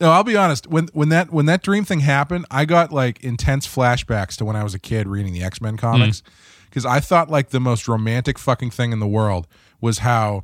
No, 0.00 0.10
I'll 0.10 0.24
be 0.24 0.36
honest. 0.36 0.66
When 0.66 0.88
when 0.92 1.08
that 1.08 1.32
when 1.32 1.46
that 1.46 1.62
dream 1.62 1.84
thing 1.84 2.00
happened, 2.00 2.46
I 2.50 2.64
got 2.64 2.92
like 2.92 3.22
intense 3.24 3.66
flashbacks 3.66 4.36
to 4.36 4.44
when 4.44 4.56
I 4.56 4.62
was 4.62 4.74
a 4.74 4.78
kid 4.78 5.08
reading 5.08 5.32
the 5.32 5.42
X 5.42 5.60
Men 5.60 5.76
mm. 5.76 5.80
comics 5.80 6.22
because 6.68 6.84
I 6.84 7.00
thought 7.00 7.30
like 7.30 7.50
the 7.50 7.60
most 7.60 7.88
romantic 7.88 8.38
fucking 8.38 8.70
thing 8.70 8.92
in 8.92 9.00
the 9.00 9.06
world 9.06 9.46
was 9.80 9.98
how 9.98 10.42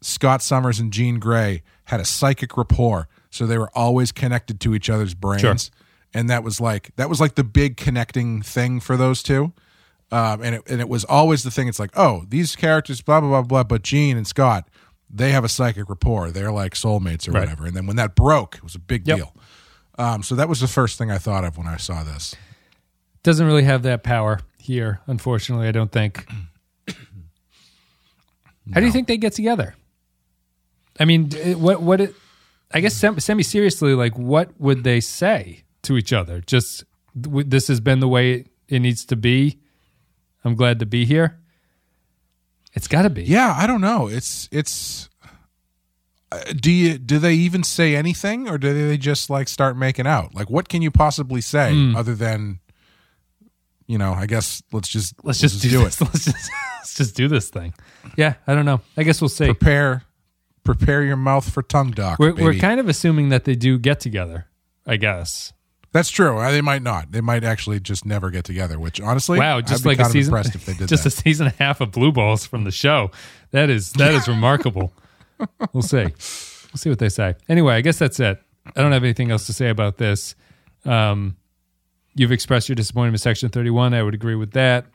Scott 0.00 0.42
Summers 0.42 0.80
and 0.80 0.92
Jean 0.92 1.18
Grey 1.18 1.62
had 1.84 2.00
a 2.00 2.04
psychic 2.04 2.56
rapport, 2.56 3.08
so 3.30 3.46
they 3.46 3.58
were 3.58 3.70
always 3.74 4.12
connected 4.12 4.60
to 4.60 4.74
each 4.74 4.88
other's 4.88 5.14
brains, 5.14 5.40
Sure. 5.40 5.56
And 6.14 6.30
that 6.30 6.44
was 6.44 6.60
like 6.60 6.94
that 6.96 7.08
was 7.08 7.20
like 7.20 7.34
the 7.34 7.42
big 7.44 7.76
connecting 7.76 8.40
thing 8.40 8.78
for 8.80 8.96
those 8.96 9.22
two. 9.22 9.52
Um, 10.12 10.42
and 10.42 10.54
it 10.54 10.62
and 10.68 10.80
it 10.80 10.88
was 10.88 11.04
always 11.04 11.42
the 11.42 11.50
thing. 11.50 11.66
It's 11.66 11.80
like, 11.80 11.90
oh, 11.96 12.24
these 12.28 12.54
characters, 12.54 13.02
blah 13.02 13.20
blah 13.20 13.28
blah 13.30 13.42
blah. 13.42 13.64
But 13.64 13.82
Jean 13.82 14.16
and 14.16 14.26
Scott, 14.26 14.68
they 15.10 15.32
have 15.32 15.42
a 15.44 15.48
psychic 15.48 15.88
rapport. 15.88 16.30
They're 16.30 16.52
like 16.52 16.74
soulmates 16.74 17.26
or 17.28 17.32
Right. 17.32 17.40
whatever. 17.40 17.66
And 17.66 17.76
then 17.76 17.86
when 17.86 17.96
that 17.96 18.14
broke, 18.14 18.56
it 18.56 18.62
was 18.62 18.74
a 18.76 18.78
big 18.78 19.08
Yep. 19.08 19.16
deal. 19.16 19.34
Um, 19.98 20.22
so 20.22 20.34
that 20.36 20.48
was 20.48 20.60
the 20.60 20.68
first 20.68 20.98
thing 20.98 21.10
I 21.10 21.18
thought 21.18 21.44
of 21.44 21.56
when 21.58 21.66
I 21.66 21.76
saw 21.78 22.04
this. 22.04 22.34
Doesn't 23.24 23.46
really 23.46 23.64
have 23.64 23.82
that 23.82 24.02
power 24.04 24.40
here, 24.58 25.00
unfortunately. 25.06 25.66
I 25.66 25.72
don't 25.72 25.90
think. 25.90 26.26
How 28.72 28.80
do 28.80 28.86
you 28.86 28.92
think 28.92 29.08
they 29.08 29.16
get 29.16 29.32
together? 29.34 29.74
I 30.98 31.04
mean, 31.06 31.30
what 31.60 31.82
what 31.82 32.00
it? 32.00 32.14
I 32.72 32.80
guess 32.80 32.94
sem- 32.94 33.20
semi 33.20 33.42
seriously, 33.42 33.94
like 33.94 34.16
what 34.16 34.58
would 34.60 34.84
they 34.84 35.00
say 35.00 35.63
to 35.84 35.96
each 35.96 36.12
other? 36.12 36.40
Just 36.40 36.84
this 37.14 37.68
has 37.68 37.80
been 37.80 38.00
the 38.00 38.08
way 38.08 38.46
it 38.68 38.80
needs 38.80 39.04
to 39.06 39.16
be. 39.16 39.58
I'm 40.44 40.54
glad 40.56 40.78
to 40.80 40.86
be 40.86 41.04
here. 41.04 41.38
It's 42.74 42.88
got 42.88 43.02
to 43.02 43.10
be. 43.10 43.22
Yeah, 43.24 43.54
I 43.56 43.66
don't 43.66 43.80
know. 43.80 44.08
It's 44.08 44.48
it's. 44.50 45.08
uh, 46.32 46.40
Do 46.56 46.70
you 46.72 46.98
do 46.98 47.18
they 47.18 47.34
even 47.34 47.62
say 47.62 47.94
anything, 47.94 48.48
or 48.48 48.58
do 48.58 48.88
they 48.88 48.96
just 48.98 49.30
like 49.30 49.48
start 49.48 49.76
making 49.76 50.06
out? 50.06 50.34
Like, 50.34 50.50
what 50.50 50.68
can 50.68 50.82
you 50.82 50.90
possibly 50.90 51.40
say 51.40 51.72
Hmm. 51.72 51.94
other 51.96 52.14
than, 52.16 52.58
you 53.86 53.96
know? 53.96 54.12
I 54.12 54.26
guess 54.26 54.62
let's 54.72 54.88
just 54.88 55.14
Let's 55.24 55.38
just, 55.40 55.62
do, 55.62 55.82
it. 55.82 55.84
this. 55.84 56.00
Let's 56.00 56.24
just 56.24 56.50
let's 56.80 56.94
just 56.94 57.16
do 57.16 57.28
this 57.28 57.48
thing. 57.48 57.74
Yeah, 58.16 58.34
I 58.46 58.54
don't 58.54 58.64
know. 58.64 58.80
I 58.96 59.04
guess 59.04 59.20
we'll 59.20 59.28
see. 59.28 59.46
Prepare, 59.46 60.02
prepare 60.64 61.04
your 61.04 61.16
mouth 61.16 61.48
for 61.48 61.62
tongue 61.62 61.92
dock. 61.92 62.18
We're 62.18 62.34
we're 62.34 62.54
kind 62.58 62.80
of 62.80 62.88
assuming 62.88 63.28
that 63.28 63.44
they 63.44 63.54
do 63.54 63.78
get 63.78 64.00
together. 64.00 64.46
I 64.86 64.96
guess. 64.96 65.52
That's 65.94 66.10
true. 66.10 66.36
Uh, 66.38 66.50
They 66.50 66.60
might 66.60 66.82
not. 66.82 67.12
They 67.12 67.22
might 67.22 67.42
actually 67.44 67.80
just 67.80 68.04
never 68.04 68.30
get 68.30 68.44
together. 68.44 68.78
Which 68.78 69.00
honestly, 69.00 69.38
Wow, 69.38 69.56
I'd 69.58 69.66
just 69.66 69.82
be 69.84 69.90
like 69.90 70.00
a 70.00 70.04
season, 70.10 70.34
if 70.36 70.66
they 70.66 70.74
did 70.78 70.88
just 70.88 71.04
that. 71.04 71.14
a 71.14 71.16
season 71.16 71.46
and 71.46 71.54
a 71.58 71.62
half 71.62 71.80
of 71.80 71.92
blue 71.92 72.12
balls 72.12 72.44
from 72.44 72.64
the 72.64 72.70
show. 72.72 73.10
That 73.52 73.70
is 73.70 73.92
that 73.94 74.12
is 74.12 74.28
remarkable. 74.28 74.92
We'll 75.72 75.82
see. 75.82 76.02
We'll 76.02 76.76
see 76.76 76.90
what 76.90 76.98
they 76.98 77.08
say. 77.08 77.36
Anyway, 77.48 77.74
I 77.74 77.80
guess 77.80 77.98
that's 77.98 78.18
it. 78.20 78.42
I 78.76 78.82
don't 78.82 78.92
have 78.92 79.04
anything 79.04 79.30
else 79.30 79.46
to 79.46 79.52
say 79.52 79.68
about 79.70 79.96
this. 79.98 80.34
Um, 80.84 81.36
you've 82.14 82.32
expressed 82.32 82.68
your 82.68 82.74
disappointment 82.76 83.12
with 83.12 83.20
Section 83.20 83.48
31. 83.48 83.94
I 83.94 84.02
would 84.02 84.14
agree 84.14 84.34
with 84.34 84.50
that. 84.52 84.86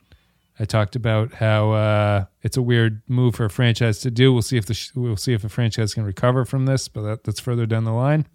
I 0.58 0.66
talked 0.66 0.94
about 0.96 1.32
how 1.32 1.70
uh, 1.72 2.24
it's 2.42 2.58
a 2.58 2.62
weird 2.62 3.00
move 3.08 3.34
for 3.36 3.46
a 3.46 3.50
franchise 3.50 4.00
to 4.00 4.10
do. 4.10 4.30
We'll 4.32 4.42
see 4.42 4.58
if 4.58 4.66
the 4.66 4.74
sh- 4.74 4.90
we'll 4.94 5.16
see 5.16 5.32
if 5.32 5.42
a 5.44 5.48
franchise 5.48 5.94
can 5.94 6.04
recover 6.04 6.44
from 6.44 6.66
this, 6.66 6.88
but 6.88 7.00
that, 7.02 7.24
that's 7.24 7.40
further 7.40 7.64
down 7.64 7.84
the 7.84 7.92
line. 7.92 8.26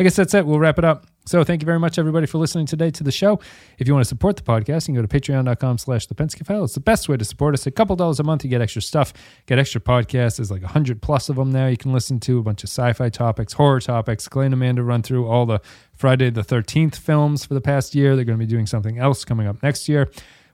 I 0.00 0.02
guess 0.02 0.16
that's 0.16 0.34
it. 0.34 0.44
We'll 0.44 0.58
wrap 0.58 0.78
it 0.78 0.84
up. 0.84 1.06
So 1.28 1.44
thank 1.44 1.60
you 1.60 1.66
very 1.66 1.78
much, 1.78 1.98
everybody, 1.98 2.26
for 2.26 2.38
listening 2.38 2.64
today 2.64 2.90
to 2.90 3.04
the 3.04 3.12
show. 3.12 3.38
If 3.78 3.86
you 3.86 3.92
want 3.92 4.02
to 4.02 4.08
support 4.08 4.36
the 4.36 4.42
podcast, 4.42 4.88
you 4.88 4.94
can 4.94 5.02
go 5.02 5.02
to 5.02 5.08
patreon.com 5.08 5.76
slash 5.76 6.06
the 6.06 6.14
Pensky 6.14 6.42
File. 6.46 6.64
It's 6.64 6.72
the 6.72 6.80
best 6.80 7.06
way 7.06 7.18
to 7.18 7.24
support 7.24 7.52
us. 7.52 7.66
A 7.66 7.70
couple 7.70 7.94
dollars 7.96 8.18
a 8.18 8.22
month, 8.22 8.44
you 8.44 8.48
get 8.50 8.62
extra 8.62 8.80
stuff, 8.80 9.12
get 9.44 9.58
extra 9.58 9.78
podcasts. 9.78 10.38
There's 10.38 10.50
like 10.50 10.62
a 10.62 10.68
hundred 10.68 11.02
plus 11.02 11.28
of 11.28 11.36
them 11.36 11.52
now 11.52 11.66
you 11.66 11.76
can 11.76 11.92
listen 11.92 12.18
to, 12.20 12.38
a 12.38 12.42
bunch 12.42 12.64
of 12.64 12.70
sci-fi 12.70 13.10
topics, 13.10 13.52
horror 13.52 13.78
topics. 13.80 14.26
Clay 14.26 14.46
and 14.46 14.54
Amanda 14.54 14.82
run 14.82 15.02
through 15.02 15.26
all 15.26 15.44
the 15.44 15.60
Friday 15.92 16.30
the 16.30 16.40
13th 16.40 16.96
films 16.96 17.44
for 17.44 17.52
the 17.52 17.60
past 17.60 17.94
year. 17.94 18.16
They're 18.16 18.24
going 18.24 18.38
to 18.38 18.42
be 18.42 18.50
doing 18.50 18.64
something 18.66 18.98
else 18.98 19.26
coming 19.26 19.46
up 19.46 19.62
next 19.62 19.86
year. 19.86 20.10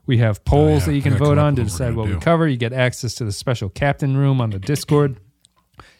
We 0.07 0.17
have 0.17 0.43
polls 0.43 0.65
Oh, 0.65 0.71
yeah. 0.73 0.85
that 0.87 0.95
you 0.95 1.01
can 1.01 1.17
vote 1.17 1.37
on 1.37 1.55
to 1.55 1.61
with 1.63 1.71
what 1.71 1.79
we're 1.79 1.87
decide 1.87 1.95
what 1.95 2.09
we 2.09 2.17
cover. 2.17 2.49
You 2.49 2.57
get 2.57 2.73
access 2.73 3.15
to 3.15 3.23
the 3.23 3.31
special 3.31 3.69
captain 3.69 4.17
room 4.17 4.41
on 4.41 4.49
the 4.49 4.59
Discord. 4.59 5.21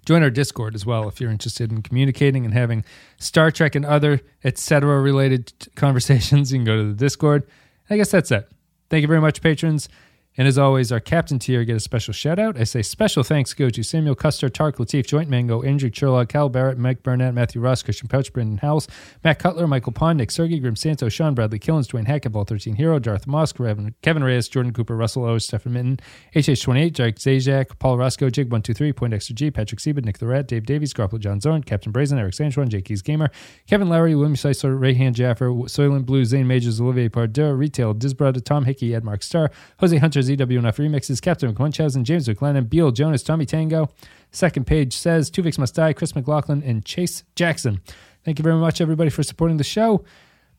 Join 0.06 0.22
our 0.22 0.30
Discord 0.30 0.76
as 0.76 0.86
well 0.86 1.08
if 1.08 1.20
you're 1.20 1.32
interested 1.32 1.72
in 1.72 1.82
communicating 1.82 2.46
and 2.46 2.54
having 2.54 2.86
Star 3.18 3.50
Trek 3.52 3.76
and 3.76 3.86
other 3.86 4.22
etc. 4.44 5.02
related 5.02 5.52
conversations. 5.76 6.52
You 6.56 6.60
can 6.60 6.66
go 6.66 6.78
to 6.78 6.88
the 6.88 6.94
Discord. 6.94 7.44
I 7.90 7.98
guess 7.98 8.12
that's 8.12 8.32
it. 8.32 8.48
Thank 8.90 9.02
you 9.02 9.08
very 9.08 9.22
much, 9.22 9.42
patrons. 9.42 9.90
And 10.38 10.48
as 10.48 10.58
always, 10.58 10.92
our 10.92 11.00
captain 11.00 11.40
tier 11.40 11.64
get 11.64 11.78
a 11.78 11.80
special 11.80 12.14
shout 12.14 12.40
out. 12.40 12.60
I 12.60 12.66
say 12.66 12.82
special 12.82 13.24
thanks 13.24 13.54
go 13.54 13.70
to 13.70 13.84
Samuel 13.84 14.16
Custer, 14.16 14.50
Tark 14.50 14.76
Latif, 14.78 15.08
Joint 15.08 15.30
Mango, 15.30 15.62
Andrew 15.62 15.90
Sherlock, 15.94 16.28
Cal 16.28 16.50
Barrett, 16.50 16.78
Mike 16.78 17.04
Burnett, 17.04 17.34
Matthew 17.34 17.62
Ross, 17.62 17.82
Christian 17.82 18.10
Pouch, 18.10 18.34
Brendan 18.34 18.58
Howells, 18.58 18.90
Matt 19.24 19.40
Cutler, 19.40 19.66
Michael 19.66 19.94
Pond, 19.94 20.18
Nick 20.18 20.32
Sergey, 20.32 20.60
Grim 20.60 20.76
Santo, 20.76 21.08
Sean 21.08 21.36
Bradley 21.36 21.58
Killens, 21.58 21.88
Dwayne 21.88 22.06
Hackett, 22.06 22.34
Ball 22.34 22.44
13 22.44 22.76
Hero, 22.76 23.00
Darth 23.00 23.28
Moss, 23.28 23.54
Kevin, 23.54 24.24
Reyes, 24.24 24.50
Jordan 24.50 24.74
Cooper, 24.74 24.98
Russell 24.98 25.24
O, 25.24 25.38
Stefan 25.38 25.72
Minton, 25.72 26.00
HH28, 26.36 26.92
Jake 26.92 27.16
Zajac, 27.16 27.80
Paul 27.80 27.98
Roscoe, 27.98 28.30
Jig123, 28.30 28.94
Point 28.94 29.14
Extra 29.14 29.36
G, 29.36 29.52
Patrick 29.52 29.80
Siebert, 29.80 30.04
Nick 30.04 30.18
the 30.18 30.28
Rat, 30.28 30.48
Dave 30.48 30.66
Davies, 30.66 30.94
Garple 30.94 31.20
John 31.20 31.40
Zorn, 31.40 31.64
Captain 31.64 31.94
Brazen, 31.94 32.20
Eric 32.20 32.34
Sanchuan, 32.34 32.68
Jake 32.68 32.86
Keys 32.86 33.02
Gamer, 33.02 33.30
Kevin 33.68 33.88
Lowry, 33.88 34.16
William 34.16 34.36
Seisler, 34.36 34.78
Rayhan 34.78 35.14
Jaffer, 35.14 35.48
Soylent 35.48 36.06
Blue, 36.06 36.26
Zane 36.26 36.46
Majors, 36.46 36.82
Olivier 36.82 37.08
Pardeur, 37.08 37.56
Retail, 37.56 37.96
Disbrada, 37.96 38.44
Tom 38.44 38.66
Hickey, 38.66 38.94
Ed 38.94 39.06
Mark 39.06 39.24
Starr, 39.24 39.50
Jose 39.80 39.98
Hunter, 39.98 40.25
ZWNF 40.26 40.78
Remixes, 40.78 41.22
Captain 41.22 41.54
McMunchausen, 41.54 42.04
James 42.04 42.28
McLennan, 42.28 42.70
Beale 42.70 42.92
Jonas, 42.92 43.24
Tommy 43.24 43.46
Tango. 43.46 43.90
Second 44.32 44.68
page 44.68 44.96
says 44.96 45.32
Tuvix 45.32 45.58
Must 45.58 45.74
Die, 45.74 45.94
Chris 45.94 46.16
McLaughlin, 46.16 46.62
and 46.64 46.84
Chase 46.84 47.24
Jackson. 47.36 47.82
Thank 48.24 48.40
you 48.40 48.44
very 48.44 48.56
much, 48.56 48.82
everybody, 48.82 49.10
for 49.10 49.24
supporting 49.24 49.58
the 49.58 49.64
show. 49.64 50.04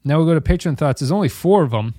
Now 0.04 0.18
we'll 0.18 0.26
go 0.26 0.34
to 0.34 0.40
patron 0.40 0.76
thoughts. 0.76 1.00
There's 1.00 1.10
only 1.10 1.28
four 1.28 1.64
of 1.64 1.72
them, 1.72 1.94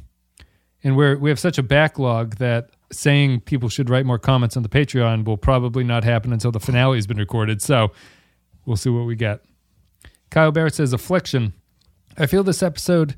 and 0.84 0.96
we're 0.96 1.18
we 1.18 1.30
have 1.30 1.40
such 1.40 1.58
a 1.58 1.64
backlog 1.64 2.38
that 2.38 2.70
saying 2.92 3.42
people 3.42 3.68
should 3.68 3.90
write 3.90 4.06
more 4.06 4.18
comments 4.18 4.56
on 4.56 4.64
the 4.64 4.70
Patreon 4.70 5.26
will 5.26 5.38
probably 5.38 5.84
not 5.84 6.04
happen 6.04 6.32
until 6.32 6.52
the 6.52 6.60
finale 6.60 6.98
has 6.98 7.06
been 7.06 7.18
recorded. 7.18 7.62
So 7.62 7.92
we'll 8.66 8.78
see 8.78 8.90
what 8.90 9.06
we 9.06 9.16
get. 9.16 9.42
Kyle 10.30 10.52
Barrett 10.52 10.76
says 10.76 10.94
Affliction. 10.94 11.54
I 12.18 12.26
feel 12.26 12.44
this 12.44 12.64
episode. 12.64 13.16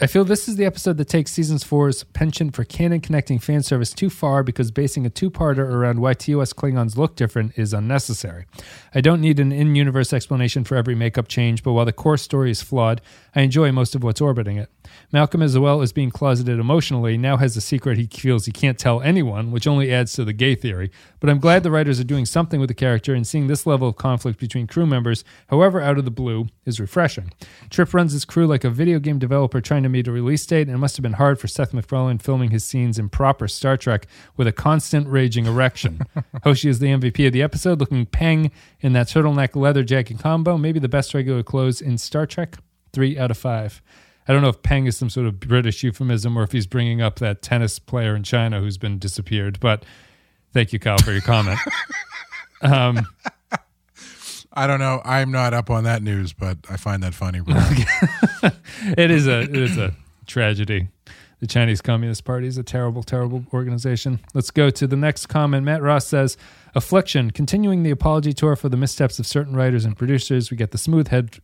I 0.00 0.06
feel 0.06 0.24
this 0.24 0.46
is 0.46 0.54
the 0.54 0.64
episode 0.64 0.96
that 0.98 1.08
takes 1.08 1.32
seasons 1.32 1.64
four's 1.64 2.04
penchant 2.04 2.54
for 2.54 2.62
canon 2.62 3.00
connecting 3.00 3.40
fan 3.40 3.64
service 3.64 3.92
too 3.92 4.08
far 4.08 4.44
because 4.44 4.70
basing 4.70 5.04
a 5.04 5.10
two-parter 5.10 5.68
around 5.68 5.98
why 5.98 6.14
TOS 6.14 6.52
Klingons 6.52 6.96
look 6.96 7.16
different 7.16 7.58
is 7.58 7.74
unnecessary. 7.74 8.46
I 8.94 9.00
don't 9.00 9.20
need 9.20 9.40
an 9.40 9.50
in-universe 9.50 10.12
explanation 10.12 10.62
for 10.62 10.76
every 10.76 10.94
makeup 10.94 11.26
change, 11.26 11.64
but 11.64 11.72
while 11.72 11.84
the 11.84 11.92
core 11.92 12.16
story 12.16 12.52
is 12.52 12.62
flawed, 12.62 13.00
I 13.34 13.40
enjoy 13.40 13.72
most 13.72 13.96
of 13.96 14.04
what's 14.04 14.20
orbiting 14.20 14.56
it. 14.56 14.70
Malcolm, 15.12 15.42
as 15.42 15.58
well 15.58 15.82
as 15.82 15.92
being 15.92 16.10
closeted 16.10 16.60
emotionally, 16.60 17.18
now 17.18 17.36
has 17.36 17.56
a 17.56 17.60
secret 17.60 17.98
he 17.98 18.06
feels 18.06 18.46
he 18.46 18.52
can't 18.52 18.78
tell 18.78 19.02
anyone, 19.02 19.50
which 19.50 19.66
only 19.66 19.92
adds 19.92 20.12
to 20.12 20.24
the 20.24 20.32
gay 20.32 20.54
theory. 20.54 20.92
But 21.18 21.28
I'm 21.28 21.40
glad 21.40 21.62
the 21.64 21.70
writers 21.72 21.98
are 21.98 22.04
doing 22.04 22.24
something 22.24 22.60
with 22.60 22.68
the 22.68 22.74
character, 22.74 23.14
and 23.14 23.26
seeing 23.26 23.48
this 23.48 23.66
level 23.66 23.88
of 23.88 23.96
conflict 23.96 24.38
between 24.38 24.68
crew 24.68 24.86
members, 24.86 25.24
however 25.48 25.80
out 25.80 25.98
of 25.98 26.04
the 26.04 26.10
blue, 26.10 26.46
is 26.64 26.78
refreshing. 26.78 27.32
Trip 27.68 27.92
runs 27.92 28.12
his 28.12 28.24
crew 28.24 28.46
like 28.46 28.64
a 28.64 28.70
video 28.70 28.98
game 28.98 29.18
developer 29.18 29.60
trying 29.60 29.82
to 29.82 29.87
meet 29.88 30.08
a 30.08 30.12
release 30.12 30.44
date, 30.46 30.68
and 30.68 30.74
it 30.74 30.78
must 30.78 30.96
have 30.96 31.02
been 31.02 31.14
hard 31.14 31.38
for 31.38 31.48
Seth 31.48 31.72
MacFarlane 31.72 32.18
filming 32.18 32.50
his 32.50 32.64
scenes 32.64 32.98
in 32.98 33.08
proper 33.08 33.48
Star 33.48 33.76
Trek 33.76 34.06
with 34.36 34.46
a 34.46 34.52
constant 34.52 35.08
raging 35.08 35.46
erection. 35.46 36.00
Hoshi 36.44 36.68
is 36.68 36.78
the 36.78 36.88
MVP 36.88 37.26
of 37.26 37.32
the 37.32 37.42
episode, 37.42 37.80
looking 37.80 38.06
peng 38.06 38.50
in 38.80 38.92
that 38.92 39.08
turtleneck 39.08 39.56
leather 39.56 39.82
jacket 39.84 40.18
combo, 40.18 40.56
maybe 40.56 40.78
the 40.78 40.88
best 40.88 41.14
regular 41.14 41.42
clothes 41.42 41.80
in 41.80 41.98
Star 41.98 42.26
Trek. 42.26 42.56
Three 42.92 43.18
out 43.18 43.30
of 43.30 43.38
five. 43.38 43.82
I 44.28 44.32
don't 44.34 44.42
know 44.42 44.50
if 44.50 44.62
Peng 44.62 44.86
is 44.86 44.96
some 44.96 45.08
sort 45.08 45.26
of 45.26 45.40
British 45.40 45.82
euphemism 45.82 46.36
or 46.36 46.42
if 46.42 46.52
he's 46.52 46.66
bringing 46.66 47.00
up 47.00 47.18
that 47.18 47.40
tennis 47.40 47.78
player 47.78 48.14
in 48.14 48.22
China 48.22 48.60
who's 48.60 48.76
been 48.76 48.98
disappeared. 48.98 49.58
But 49.58 49.84
thank 50.52 50.72
you, 50.74 50.78
Kyle, 50.78 50.98
for 50.98 51.12
your 51.12 51.22
comment. 51.22 51.58
um, 52.62 53.06
I 54.52 54.66
don't 54.66 54.80
know. 54.80 55.00
I'm 55.04 55.30
not 55.30 55.54
up 55.54 55.70
on 55.70 55.84
that 55.84 56.02
news, 56.02 56.32
but 56.32 56.58
I 56.70 56.76
find 56.76 57.02
that 57.02 57.14
funny. 57.14 57.40
It 58.96 59.10
is 59.10 59.26
a 59.26 59.40
it 59.40 59.56
is 59.56 59.76
a 59.76 59.94
tragedy. 60.26 60.88
The 61.40 61.46
Chinese 61.46 61.80
Communist 61.80 62.24
Party 62.24 62.46
is 62.46 62.58
a 62.58 62.62
terrible, 62.62 63.02
terrible 63.02 63.44
organization. 63.52 64.20
Let's 64.34 64.50
go 64.50 64.70
to 64.70 64.86
the 64.86 64.96
next 64.96 65.26
comment. 65.26 65.64
Matt 65.64 65.82
Ross 65.82 66.06
says, 66.06 66.36
"Affliction, 66.74 67.30
continuing 67.30 67.82
the 67.82 67.90
apology 67.90 68.32
tour 68.32 68.56
for 68.56 68.68
the 68.68 68.76
missteps 68.76 69.18
of 69.18 69.26
certain 69.26 69.54
writers 69.54 69.84
and 69.84 69.96
producers. 69.96 70.50
We 70.50 70.56
get 70.56 70.70
the 70.70 70.78
smooth 70.78 71.08
head." 71.08 71.38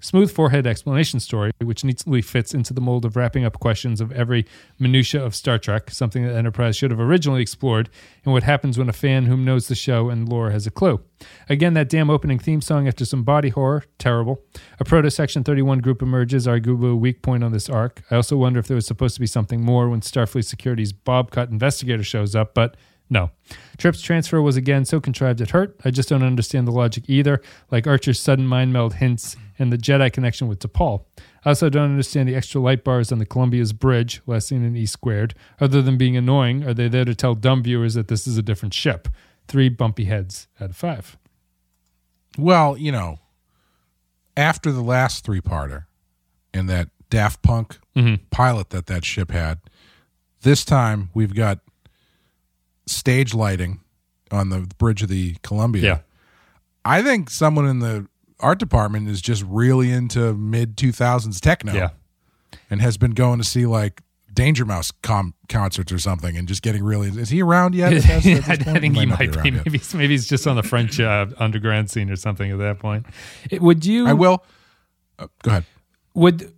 Smooth 0.00 0.30
forehead 0.30 0.66
explanation 0.66 1.20
story, 1.20 1.52
which 1.62 1.82
neatly 1.82 2.20
fits 2.20 2.52
into 2.52 2.74
the 2.74 2.82
mold 2.82 3.06
of 3.06 3.16
wrapping 3.16 3.46
up 3.46 3.58
questions 3.58 3.98
of 4.02 4.12
every 4.12 4.44
minutia 4.78 5.24
of 5.24 5.34
Star 5.34 5.58
Trek, 5.58 5.90
something 5.90 6.22
that 6.22 6.36
Enterprise 6.36 6.76
should 6.76 6.90
have 6.90 7.00
originally 7.00 7.40
explored, 7.40 7.88
and 8.22 8.34
what 8.34 8.42
happens 8.42 8.76
when 8.76 8.90
a 8.90 8.92
fan 8.92 9.24
whom 9.24 9.42
knows 9.42 9.68
the 9.68 9.74
show 9.74 10.10
and 10.10 10.28
lore 10.28 10.50
has 10.50 10.66
a 10.66 10.70
clue. 10.70 11.00
Again, 11.48 11.72
that 11.74 11.88
damn 11.88 12.10
opening 12.10 12.38
theme 12.38 12.60
song 12.60 12.86
after 12.86 13.06
some 13.06 13.22
body 13.22 13.48
horror, 13.48 13.84
terrible. 13.98 14.42
A 14.78 14.84
proto 14.84 15.10
Section 15.10 15.42
31 15.44 15.78
group 15.78 16.02
emerges, 16.02 16.46
arguably 16.46 16.92
a 16.92 16.96
weak 16.96 17.22
point 17.22 17.42
on 17.42 17.52
this 17.52 17.70
arc. 17.70 18.02
I 18.10 18.16
also 18.16 18.36
wonder 18.36 18.60
if 18.60 18.68
there 18.68 18.74
was 18.74 18.86
supposed 18.86 19.14
to 19.14 19.20
be 19.20 19.26
something 19.26 19.62
more 19.62 19.88
when 19.88 20.02
Starfleet 20.02 20.44
Security's 20.44 20.92
Bob 20.92 21.30
Cut 21.30 21.48
investigator 21.48 22.04
shows 22.04 22.36
up, 22.36 22.52
but 22.52 22.76
no. 23.08 23.30
Trip's 23.78 24.02
transfer 24.02 24.42
was 24.42 24.56
again 24.56 24.84
so 24.84 25.00
contrived 25.00 25.40
it 25.40 25.50
hurt. 25.50 25.80
I 25.84 25.90
just 25.90 26.08
don't 26.10 26.22
understand 26.22 26.66
the 26.66 26.72
logic 26.72 27.04
either, 27.08 27.40
like 27.70 27.86
Archer's 27.86 28.20
sudden 28.20 28.46
mind 28.46 28.74
meld 28.74 28.94
hints 28.94 29.36
and 29.58 29.72
the 29.72 29.78
Jedi 29.78 30.12
connection 30.12 30.48
with 30.48 30.58
T'Pol. 30.60 31.04
I 31.44 31.50
also 31.50 31.68
don't 31.70 31.90
understand 31.90 32.28
the 32.28 32.34
extra 32.34 32.60
light 32.60 32.84
bars 32.84 33.10
on 33.12 33.18
the 33.18 33.26
Columbia's 33.26 33.72
bridge, 33.72 34.20
last 34.26 34.48
seen 34.48 34.64
in 34.64 34.76
E 34.76 34.86
squared. 34.86 35.34
Other 35.60 35.80
than 35.82 35.96
being 35.96 36.16
annoying, 36.16 36.64
are 36.64 36.74
they 36.74 36.88
there 36.88 37.04
to 37.04 37.14
tell 37.14 37.34
dumb 37.34 37.62
viewers 37.62 37.94
that 37.94 38.08
this 38.08 38.26
is 38.26 38.36
a 38.36 38.42
different 38.42 38.74
ship? 38.74 39.08
Three 39.48 39.68
bumpy 39.68 40.04
heads 40.06 40.48
out 40.60 40.70
of 40.70 40.76
five. 40.76 41.16
well, 42.38 42.76
you 42.76 42.92
know, 42.92 43.18
after 44.36 44.70
the 44.70 44.82
last 44.82 45.24
three 45.24 45.40
parter 45.40 45.86
and 46.52 46.68
that 46.68 46.90
Daft 47.08 47.40
Punk 47.42 47.78
Mhm. 47.96 48.20
pilot 48.30 48.70
that 48.70 48.86
that 48.86 49.04
ship 49.06 49.30
had, 49.30 49.58
this 50.42 50.64
time 50.64 51.08
we've 51.14 51.34
got 51.34 51.60
stage 52.86 53.32
lighting 53.34 53.80
on 54.30 54.50
the 54.50 54.68
bridge 54.78 55.02
of 55.02 55.08
the 55.08 55.36
Columbia. 55.42 55.82
Yeah. 55.82 55.98
I 56.84 57.02
think 57.02 57.30
someone 57.30 57.66
in 57.66 57.78
the 57.78 58.06
art 58.40 58.58
department 58.58 59.08
is 59.08 59.20
just 59.22 59.42
really 59.46 59.90
into 59.90 60.34
mid 60.34 60.76
2000s 60.76 61.40
techno 61.40 61.72
Yeah. 61.72 61.90
and 62.70 62.80
has 62.80 62.96
been 62.96 63.12
going 63.12 63.38
to 63.38 63.44
see 63.44 63.66
like 63.66 64.02
Danger 64.32 64.66
Mouse 64.66 64.90
com- 65.02 65.32
concerts 65.48 65.90
or 65.90 65.98
something 65.98 66.36
and 66.36 66.46
just 66.46 66.60
getting 66.62 66.84
really. 66.84 67.08
Is 67.08 67.30
he 67.30 67.40
around 67.42 67.74
yet? 67.74 67.92
at 67.94 68.02
this- 68.02 68.26
at 68.48 68.58
this 68.58 68.68
I 68.68 68.78
think 68.80 68.94
he 68.96 69.06
not 69.06 69.18
might 69.18 69.32
be. 69.42 69.50
yet. 69.50 69.64
Maybe, 69.66 69.80
maybe 69.94 70.08
he's 70.08 70.26
just 70.28 70.46
on 70.46 70.56
the 70.56 70.62
French 70.62 71.00
uh, 71.00 71.26
underground 71.38 71.90
scene 71.90 72.10
or 72.10 72.16
something 72.16 72.50
at 72.50 72.58
that 72.58 72.78
point. 72.78 73.06
It- 73.50 73.62
would 73.62 73.86
you? 73.86 74.06
I 74.06 74.12
will. 74.12 74.44
Uh, 75.18 75.28
go 75.42 75.50
ahead. 75.52 75.64
would 76.14 76.52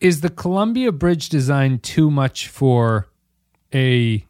is 0.00 0.20
the 0.20 0.28
Columbia 0.30 0.92
Bridge 0.92 1.28
design 1.30 1.78
too 1.78 2.10
much 2.10 2.48
for 2.48 3.08
a 3.72 4.26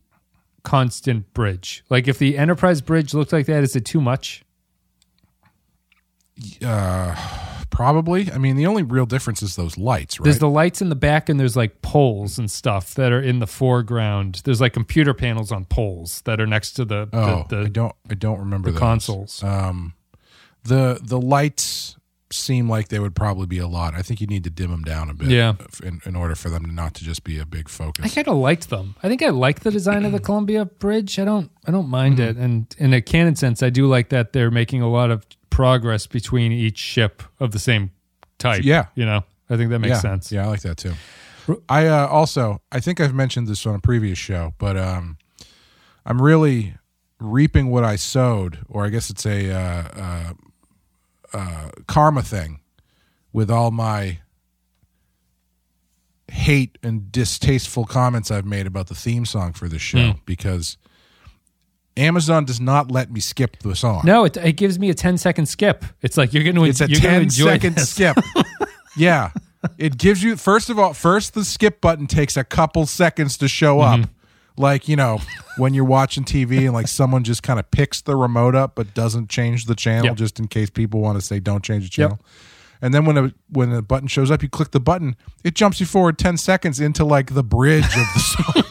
constant 0.63 1.33
bridge? 1.35 1.83
Like 1.91 2.07
if 2.07 2.19
the 2.19 2.39
Enterprise 2.39 2.81
Bridge 2.81 3.15
looked 3.15 3.33
like 3.33 3.47
that, 3.47 3.63
is 3.65 3.75
it 3.75 3.85
too 3.85 4.01
much? 4.01 4.45
Uh, 6.65 7.15
probably. 7.71 8.31
I 8.33 8.39
mean, 8.39 8.57
the 8.57 8.67
only 8.67 8.83
real 8.83 9.07
difference 9.07 9.43
is 9.43 9.57
those 9.57 9.77
lights, 9.79 10.19
right? 10.19 10.25
There's 10.25 10.39
the 10.39 10.49
lights 10.49 10.81
in 10.83 10.89
the 10.89 10.95
back, 10.97 11.29
and 11.29 11.39
there's 11.39 11.57
like 11.57 11.83
poles 11.83 12.39
and 12.39 12.51
stuff 12.51 12.95
that 12.95 13.13
are 13.13 13.21
in 13.23 13.39
the 13.39 13.47
foreground. 13.47 14.41
There's 14.45 14.61
like 14.61 14.73
computer 14.73 15.15
panels 15.15 15.53
on 15.53 15.65
poles 15.67 16.23
that 16.23 16.41
are 16.41 16.47
next 16.47 16.73
to 16.75 16.85
the 16.85 17.09
oh, 17.13 17.45
the, 17.49 17.61
I 17.63 17.69
don't. 17.69 17.95
I 18.11 18.15
don't 18.15 18.39
remember 18.39 18.69
the 18.71 18.73
those. 18.75 18.81
consoles. 18.81 19.43
Um, 19.43 19.95
the 20.65 21.01
the 21.03 21.21
lights 21.21 21.97
seem 22.31 22.67
like 22.67 22.89
they 22.89 22.99
would 22.99 23.15
probably 23.15 23.45
be 23.47 23.59
a 23.59 23.67
lot. 23.67 23.95
I 23.95 24.01
think 24.01 24.19
you 24.23 24.27
need 24.27 24.43
to 24.45 24.51
dim 24.51 24.71
them 24.71 24.85
down 24.85 25.11
a 25.11 25.15
bit. 25.15 25.29
Yeah. 25.29 25.53
In, 25.83 26.01
in 26.07 26.17
order 26.17 26.35
for 26.35 26.49
them 26.49 26.75
not 26.75 26.95
to 26.95 27.05
just 27.05 27.25
be 27.25 27.39
a 27.39 27.45
big 27.45 27.69
focus. 27.69 28.07
I 28.07 28.09
kind 28.09 28.27
of 28.27 28.37
liked 28.37 28.71
them. 28.71 28.95
I 29.03 29.09
think 29.09 29.23
I 29.23 29.29
like 29.29 29.61
the 29.61 29.71
design 29.71 30.07
of 30.07 30.13
the 30.13 30.19
Columbia 30.19 30.65
Bridge. 30.65 31.19
I 31.19 31.27
don't 31.27 31.51
I 31.67 31.71
don't 31.71 31.89
mind 31.91 32.17
Mm-hmm. 32.19 32.39
it, 32.41 32.43
and 32.43 32.75
in 32.79 32.95
a 32.95 33.03
canon 33.03 33.37
sense, 33.37 33.63
I 33.63 33.69
do 33.69 33.87
like 33.87 34.09
that 34.09 34.33
they're 34.33 34.51
making 34.51 34.81
a 34.81 34.89
lot 34.89 35.11
of 35.11 35.27
progress 35.53 36.07
between 36.07 36.51
each 36.51 36.79
ship 36.79 37.23
of 37.39 37.53
the 37.53 37.59
same 37.59 37.91
type. 38.39 38.65
Yeah. 38.65 38.87
you 38.95 39.05
know, 39.05 39.23
I 39.49 39.57
think 39.57 39.71
that 39.71 39.79
makes 39.79 39.97
yeah. 39.97 40.01
sense. 40.01 40.33
Yeah, 40.33 40.45
I 40.45 40.49
like 40.49 40.63
that 40.63 40.79
too. 40.79 40.95
I 41.69 41.87
uh, 41.87 42.07
also 42.07 42.63
I 42.73 42.81
think 42.81 43.01
I've 43.01 43.15
mentioned 43.15 43.49
this 43.49 43.67
on 43.67 43.75
a 43.75 43.81
previous 43.81 44.19
show, 44.19 44.55
but 44.59 44.77
um, 44.77 45.19
I'm 46.07 46.23
really 46.23 46.75
reaping 47.21 47.71
what 47.71 47.85
I 47.85 47.97
sowed, 47.97 48.59
or 48.69 48.85
I 48.85 48.89
guess 48.89 49.11
it's 49.11 49.27
a 49.27 49.51
uh, 49.51 49.89
uh, 49.95 50.33
uh, 51.33 51.71
karma 51.87 52.23
thing 52.23 52.61
with 53.33 53.51
all 53.51 53.71
my 53.71 54.21
hate 56.31 56.79
and 56.83 57.13
distasteful 57.13 57.85
comments 57.85 58.31
I've 58.31 58.47
made 58.47 58.67
about 58.67 58.87
the 58.87 58.95
theme 58.95 59.27
song 59.27 59.53
for 59.53 59.69
this 59.69 59.83
show 59.83 60.15
because 60.25 60.79
Amazon 61.97 62.45
does 62.45 62.61
not 62.61 62.91
let 62.91 63.11
me 63.13 63.21
skip 63.21 63.59
the 63.61 63.77
song. 63.77 64.03
No, 64.05 64.25
it, 64.25 64.37
it 64.39 64.53
gives 64.57 64.79
me 64.79 64.89
a 64.91 64.95
10 64.95 65.19
second 65.19 65.47
skip. 65.47 65.85
It's 66.01 66.17
like 66.17 66.33
you're 66.33 66.43
going 66.45 66.57
to 66.57 66.65
It's 66.65 66.81
a 66.81 66.89
you're 66.89 67.01
gonna 67.01 67.15
10 67.15 67.23
enjoy 67.23 67.45
second 67.47 67.75
this. 67.77 67.91
skip. 67.91 68.17
yeah. 68.97 69.31
It 69.79 69.99
gives 69.99 70.23
you 70.23 70.37
first 70.37 70.71
of 70.71 70.79
all, 70.79 70.93
first 70.95 71.35
the 71.35 71.45
skip 71.45 71.81
button 71.81 72.07
takes 72.07 72.37
a 72.37 72.45
couple 72.45 72.87
seconds 72.87 73.37
to 73.39 73.49
show 73.49 73.81
up. 73.81 74.01
Mm-hmm. 74.01 74.11
Like, 74.57 74.87
you 74.89 74.97
know, 74.97 75.19
when 75.57 75.73
you're 75.73 75.85
watching 75.85 76.25
TV 76.25 76.61
and 76.65 76.73
like 76.73 76.89
someone 76.89 77.25
just 77.25 77.43
kind 77.43 77.59
of 77.59 77.71
picks 77.71 78.01
the 78.03 78.17
remote 78.17 78.55
up 78.55 78.75
but 78.75 78.93
doesn't 78.95 79.31
change 79.31 79.65
the 79.67 79.75
channel 79.75 80.07
Yep. 80.07 80.17
just 80.17 80.39
in 80.39 80.49
case 80.49 80.69
people 80.71 81.01
want 81.01 81.19
to 81.19 81.25
say 81.25 81.41
don't 81.41 81.63
change 81.65 81.85
the 81.85 81.91
channel. 81.91 82.21
And 82.83 82.93
then 82.93 83.05
when 83.05 83.17
a 83.17 83.33
when 83.49 83.71
the 83.71 83.81
button 83.83 84.09
shows 84.09 84.31
up, 84.31 84.43
you 84.43 84.49
click 84.49 84.73
the 84.73 84.81
button, 84.81 85.15
it 85.45 85.55
jumps 85.55 85.79
you 85.79 85.87
forward 85.87 86.19
10 86.19 86.37
seconds 86.37 86.81
into 86.81 87.05
like 87.05 87.35
the 87.35 87.45
bridge 87.45 87.85
of 87.85 87.93
the 87.93 88.19
song. 88.53 88.65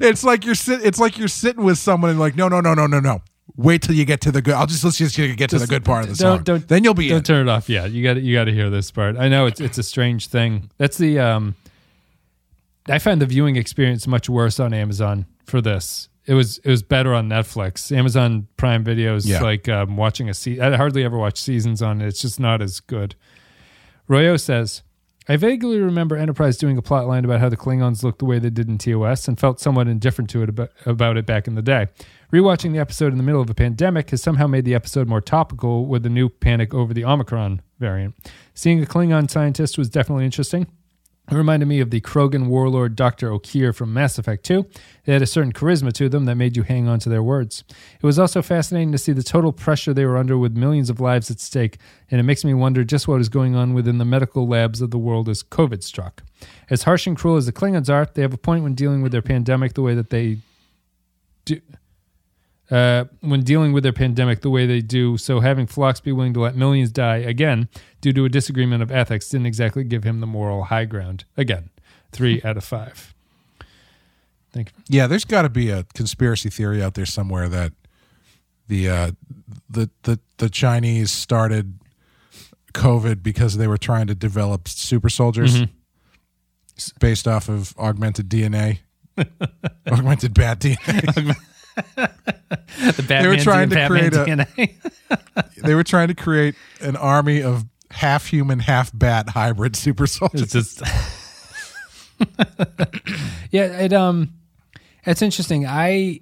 It's 0.00 0.24
like 0.24 0.44
you're 0.44 0.54
sit 0.54 0.84
it's 0.84 0.98
like 0.98 1.18
you're 1.18 1.28
sitting 1.28 1.64
with 1.64 1.78
someone 1.78 2.10
and 2.10 2.18
like, 2.18 2.36
no, 2.36 2.48
no, 2.48 2.60
no, 2.60 2.74
no, 2.74 2.86
no, 2.86 3.00
no. 3.00 3.22
Wait 3.56 3.82
till 3.82 3.94
you 3.94 4.04
get 4.04 4.20
to 4.22 4.32
the 4.32 4.40
good. 4.40 4.54
I'll 4.54 4.66
just 4.66 4.84
let's 4.84 4.96
just 4.96 5.16
get 5.16 5.50
to 5.50 5.58
the 5.58 5.66
good 5.66 5.84
part 5.84 6.04
of 6.04 6.10
the 6.10 6.22
don't, 6.22 6.38
song. 6.38 6.44
Don't, 6.44 6.68
then 6.68 6.84
you'll 6.84 6.94
be 6.94 7.08
Don't 7.08 7.18
in. 7.18 7.22
turn 7.24 7.48
it 7.48 7.50
off. 7.50 7.68
Yeah, 7.68 7.84
you 7.86 8.02
got 8.02 8.20
you 8.22 8.34
got 8.34 8.44
to 8.44 8.52
hear 8.52 8.70
this 8.70 8.90
part. 8.90 9.16
I 9.16 9.28
know 9.28 9.46
it's 9.46 9.60
it's 9.60 9.76
a 9.78 9.82
strange 9.82 10.28
thing. 10.28 10.70
That's 10.78 10.96
the 10.98 11.18
um. 11.18 11.56
I 12.88 12.98
find 12.98 13.20
the 13.20 13.26
viewing 13.26 13.56
experience 13.56 14.06
much 14.06 14.28
worse 14.28 14.58
on 14.58 14.72
Amazon 14.72 15.26
for 15.44 15.60
this. 15.60 16.08
It 16.26 16.34
was 16.34 16.58
it 16.58 16.68
was 16.70 16.82
better 16.82 17.12
on 17.12 17.28
Netflix. 17.28 17.94
Amazon 17.94 18.46
Prime 18.56 18.84
Video 18.84 19.16
is 19.16 19.26
Yeah. 19.28 19.42
like 19.42 19.68
um, 19.68 19.96
watching 19.96 20.28
a 20.28 20.34
se- 20.34 20.60
I 20.60 20.76
hardly 20.76 21.04
ever 21.04 21.18
watch 21.18 21.38
seasons 21.38 21.82
on 21.82 22.00
it. 22.00 22.06
It's 22.06 22.20
just 22.20 22.38
not 22.40 22.62
as 22.62 22.80
good. 22.80 23.16
Royo 24.08 24.40
says, 24.40 24.82
I 25.30 25.36
vaguely 25.36 25.78
remember 25.78 26.16
Enterprise 26.16 26.56
doing 26.56 26.76
a 26.76 26.82
plot 26.82 27.06
line 27.06 27.24
about 27.24 27.38
how 27.38 27.48
the 27.48 27.56
Klingons 27.56 28.02
looked 28.02 28.18
the 28.18 28.24
way 28.24 28.40
they 28.40 28.50
did 28.50 28.68
in 28.68 28.78
TOS 28.78 29.28
and 29.28 29.38
felt 29.38 29.60
somewhat 29.60 29.86
indifferent 29.86 30.28
to 30.30 30.42
it 30.42 30.48
about, 30.48 30.72
about 30.84 31.16
it 31.16 31.24
back 31.24 31.46
in 31.46 31.54
the 31.54 31.62
day. 31.62 31.86
Rewatching 32.32 32.72
the 32.72 32.80
episode 32.80 33.12
in 33.12 33.16
the 33.16 33.22
middle 33.22 33.40
of 33.40 33.48
a 33.48 33.54
pandemic 33.54 34.10
has 34.10 34.20
somehow 34.20 34.48
made 34.48 34.64
the 34.64 34.74
episode 34.74 35.06
more 35.06 35.20
topical 35.20 35.86
with 35.86 36.02
the 36.02 36.08
new 36.08 36.28
panic 36.28 36.74
over 36.74 36.92
the 36.92 37.04
Omicron 37.04 37.62
variant. 37.78 38.16
Seeing 38.54 38.82
a 38.82 38.86
Klingon 38.86 39.30
scientist 39.30 39.78
was 39.78 39.88
definitely 39.88 40.24
interesting. 40.24 40.66
It 41.30 41.36
reminded 41.36 41.66
me 41.66 41.78
of 41.78 41.90
the 41.90 42.00
Krogan 42.00 42.48
warlord 42.48 42.96
Dr. 42.96 43.30
Okeer 43.30 43.72
from 43.72 43.94
Mass 43.94 44.18
Effect 44.18 44.44
2. 44.44 44.66
They 45.04 45.12
had 45.12 45.22
a 45.22 45.26
certain 45.26 45.52
charisma 45.52 45.92
to 45.92 46.08
them 46.08 46.24
that 46.24 46.34
made 46.34 46.56
you 46.56 46.64
hang 46.64 46.88
on 46.88 46.98
to 47.00 47.08
their 47.08 47.22
words. 47.22 47.62
It 47.94 48.04
was 48.04 48.18
also 48.18 48.42
fascinating 48.42 48.90
to 48.90 48.98
see 48.98 49.12
the 49.12 49.22
total 49.22 49.52
pressure 49.52 49.94
they 49.94 50.04
were 50.04 50.16
under 50.16 50.36
with 50.36 50.56
millions 50.56 50.90
of 50.90 50.98
lives 50.98 51.30
at 51.30 51.38
stake, 51.38 51.78
and 52.10 52.18
it 52.18 52.24
makes 52.24 52.44
me 52.44 52.52
wonder 52.52 52.82
just 52.82 53.06
what 53.06 53.20
is 53.20 53.28
going 53.28 53.54
on 53.54 53.74
within 53.74 53.98
the 53.98 54.04
medical 54.04 54.48
labs 54.48 54.80
of 54.80 54.90
the 54.90 54.98
world 54.98 55.28
as 55.28 55.44
COVID 55.44 55.84
struck. 55.84 56.24
As 56.68 56.82
harsh 56.82 57.06
and 57.06 57.16
cruel 57.16 57.36
as 57.36 57.46
the 57.46 57.52
Klingons 57.52 57.88
are, 57.88 58.08
they 58.12 58.22
have 58.22 58.34
a 58.34 58.38
point 58.38 58.64
when 58.64 58.74
dealing 58.74 59.00
with 59.00 59.12
their 59.12 59.22
pandemic 59.22 59.74
the 59.74 59.82
way 59.82 59.94
that 59.94 60.10
they 60.10 60.38
do. 61.44 61.60
Uh, 62.70 63.04
when 63.20 63.40
dealing 63.42 63.72
with 63.72 63.82
their 63.82 63.92
pandemic 63.92 64.42
the 64.42 64.50
way 64.50 64.64
they 64.64 64.80
do, 64.80 65.16
so 65.16 65.40
having 65.40 65.66
Phlox 65.66 65.98
be 66.00 66.12
willing 66.12 66.32
to 66.34 66.40
let 66.40 66.54
millions 66.54 66.92
die 66.92 67.16
again 67.16 67.68
due 68.00 68.12
to 68.12 68.24
a 68.24 68.28
disagreement 68.28 68.80
of 68.80 68.92
ethics 68.92 69.28
didn't 69.28 69.46
exactly 69.46 69.82
give 69.82 70.04
him 70.04 70.20
the 70.20 70.26
moral 70.26 70.64
high 70.64 70.84
ground. 70.84 71.24
Again, 71.36 71.70
three 72.12 72.40
out 72.44 72.56
of 72.56 72.62
five. 72.64 73.12
Thank 74.52 74.70
you. 74.70 74.84
Yeah, 74.88 75.06
there's 75.08 75.24
got 75.24 75.42
to 75.42 75.48
be 75.48 75.70
a 75.70 75.84
conspiracy 75.94 76.48
theory 76.50 76.80
out 76.82 76.94
there 76.94 77.06
somewhere 77.06 77.48
that 77.48 77.72
the 78.68 78.88
uh, 78.88 79.10
the 79.68 79.90
the 80.02 80.20
the 80.38 80.48
Chinese 80.48 81.10
started 81.10 81.78
COVID 82.72 83.20
because 83.22 83.56
they 83.56 83.66
were 83.66 83.78
trying 83.78 84.06
to 84.06 84.14
develop 84.14 84.68
super 84.68 85.08
soldiers 85.08 85.62
Mm-hmm. 85.62 86.96
based 87.00 87.26
off 87.28 87.48
of 87.48 87.74
augmented 87.78 88.28
DNA, 88.28 88.78
augmented 89.90 90.34
bad 90.34 90.60
DNA. 90.60 91.34
The 92.96 93.04
Batman 93.06 93.28
were 93.28 93.36
trying 93.36 93.68
to 93.70 93.74
Batman 93.74 94.10
create 94.10 94.38
a- 94.58 95.44
they 95.62 95.74
were 95.74 95.84
trying 95.84 96.08
to 96.08 96.14
create 96.14 96.54
an 96.80 96.96
army 96.96 97.42
of 97.42 97.64
half 97.90 98.26
human, 98.26 98.58
half 98.60 98.90
bat 98.96 99.28
hybrid 99.30 99.76
super 99.76 100.06
soldiers. 100.06 100.42
it's 100.42 100.52
just 100.52 100.82
yeah 103.50 103.80
it 103.80 103.92
um 103.92 104.32
it's 105.04 105.22
interesting 105.22 105.66
i 105.66 106.20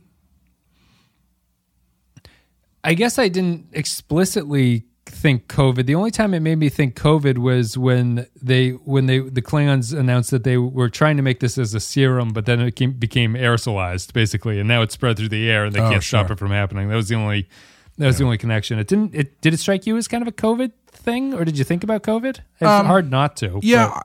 i 2.85 2.95
guess 2.95 3.19
i 3.19 3.29
didn't 3.29 3.67
explicitly 3.73 4.85
think 5.19 5.49
covid 5.49 5.87
the 5.87 5.95
only 5.95 6.11
time 6.11 6.33
it 6.33 6.41
made 6.41 6.57
me 6.57 6.69
think 6.69 6.95
covid 6.95 7.39
was 7.39 7.77
when 7.77 8.27
they 8.41 8.71
when 8.71 9.07
they 9.07 9.19
the 9.19 9.43
klingons 9.43 9.93
announced 9.99 10.31
that 10.31 10.45
they 10.45 10.57
were 10.57 10.89
trying 10.89 11.17
to 11.17 11.23
make 11.23 11.41
this 11.41 11.59
as 11.59 11.75
a 11.75 11.81
serum 11.81 12.31
but 12.33 12.47
then 12.47 12.61
it 12.61 12.77
came, 12.77 12.93
became 12.93 13.35
aerosolized 13.35 14.13
basically 14.13 14.59
and 14.61 14.69
now 14.69 14.81
it's 14.83 14.95
spread 14.95 15.17
through 15.17 15.29
the 15.29 15.51
air 15.51 15.65
and 15.65 15.75
they 15.75 15.81
Oh, 15.81 15.91
can't 15.91 16.03
stop 16.05 16.31
it 16.31 16.39
from 16.39 16.51
happening 16.51 16.89
that 16.89 16.95
was 16.97 17.09
the 17.09 17.17
only 17.17 17.49
that 17.99 18.07
was 18.07 18.19
the 18.19 18.25
only 18.25 18.39
connection 18.39 18.79
it 18.79 18.87
didn't 18.87 19.15
it 19.15 19.41
did 19.41 19.53
it 19.55 19.59
strike 19.59 19.87
you 19.87 19.97
as 19.97 20.07
kind 20.09 20.23
of 20.23 20.29
a 20.29 20.33
covid 20.33 20.71
thing 20.89 21.35
or 21.35 21.45
did 21.45 21.59
you 21.59 21.65
think 21.65 21.83
about 21.85 22.03
covid 22.03 22.39
it's 22.61 22.63
Um, 22.63 22.87
hard 22.87 23.11
not 23.11 23.37
to 23.39 23.59
Yeah, 23.63 23.91
but- 23.95 24.05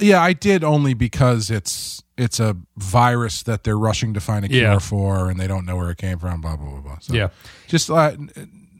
yeah, 0.00 0.20
I 0.20 0.32
did 0.32 0.64
only 0.64 0.92
because 0.94 1.50
it's 1.52 2.02
it's 2.16 2.40
a 2.40 2.56
virus 2.76 3.42
that 3.44 3.62
they're 3.64 3.78
rushing 3.78 4.12
to 4.14 4.20
find 4.20 4.44
a 4.44 4.48
cure 4.48 4.62
Yeah. 4.62 4.78
for, 4.80 5.30
and 5.30 5.38
they 5.38 5.46
don't 5.46 5.64
know 5.66 5.76
where 5.76 5.90
it 5.90 5.98
came 5.98 6.18
from. 6.18 6.40
Blah 6.40 6.56
blah 6.56 6.70
blah 6.70 6.80
blah. 6.80 6.98
So 7.00 7.14
yeah 7.14 7.28
just 7.68 7.90
uh, 7.90 8.12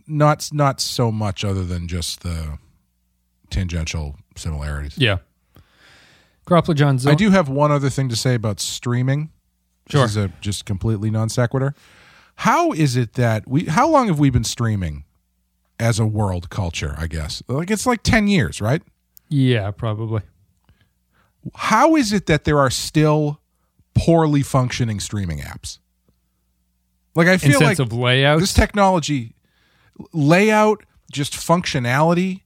not 0.06 0.48
not 0.52 0.80
so 0.80 1.10
much 1.12 1.44
other 1.44 1.64
than 1.64 1.88
just 1.88 2.22
the 2.22 2.58
tangential 3.50 4.16
similarities. 4.36 4.96
Yeah. 4.98 5.18
Cropler 6.46 6.74
John 6.74 6.98
I 7.06 7.14
do 7.14 7.30
have 7.30 7.48
one 7.48 7.72
other 7.72 7.88
thing 7.88 8.08
to 8.10 8.16
say 8.16 8.34
about 8.34 8.60
streaming. 8.60 9.30
Sure. 9.88 10.02
This 10.02 10.12
is 10.12 10.16
a 10.16 10.32
just 10.40 10.64
completely 10.66 11.10
non 11.10 11.28
sequitur. 11.28 11.74
How 12.36 12.72
is 12.72 12.96
it 12.96 13.14
that 13.14 13.46
we? 13.48 13.64
How 13.64 13.88
long 13.88 14.08
have 14.08 14.18
we 14.18 14.28
been 14.30 14.44
streaming 14.44 15.04
as 15.78 15.98
a 15.98 16.06
world 16.06 16.50
culture? 16.50 16.94
I 16.98 17.06
guess 17.06 17.42
like 17.48 17.70
it's 17.70 17.86
like 17.86 18.02
ten 18.02 18.26
years, 18.28 18.60
right? 18.60 18.82
Yeah, 19.28 19.70
probably. 19.70 20.20
how 21.54 21.96
is 21.96 22.12
it 22.12 22.26
that 22.26 22.44
there 22.44 22.58
are 22.58 22.70
still 22.70 23.40
poorly 23.94 24.42
functioning 24.42 25.00
streaming 25.00 25.38
apps? 25.38 25.78
Like 27.14 27.28
I 27.28 27.34
In 27.34 27.38
feel 27.38 27.58
sense 27.60 27.62
like 27.62 27.78
of 27.78 27.92
layout. 27.92 28.40
this 28.40 28.52
technology, 28.52 29.33
layout, 30.12 30.84
just 31.12 31.34
functionality. 31.34 32.42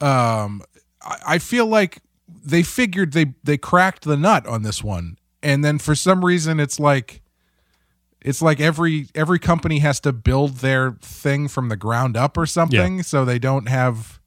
Um, 0.00 0.62
I, 1.02 1.18
I 1.26 1.38
feel 1.38 1.66
like 1.66 2.00
they 2.28 2.62
figured 2.62 3.12
they 3.12 3.34
they 3.44 3.56
cracked 3.58 4.04
the 4.04 4.16
nut 4.16 4.46
on 4.46 4.62
this 4.62 4.82
one, 4.82 5.18
and 5.42 5.64
then 5.64 5.78
for 5.78 5.94
some 5.94 6.24
reason 6.24 6.60
it's 6.60 6.78
like 6.78 7.22
it's 8.20 8.42
like 8.42 8.60
every 8.60 9.08
every 9.14 9.38
company 9.38 9.78
has 9.78 10.00
to 10.00 10.12
build 10.12 10.56
their 10.56 10.92
thing 11.00 11.48
from 11.48 11.68
the 11.68 11.76
ground 11.76 12.16
up 12.16 12.36
or 12.36 12.46
something, 12.46 13.02
so 13.02 13.24
they 13.24 13.38
don't 13.38 13.68
have. 13.68 14.18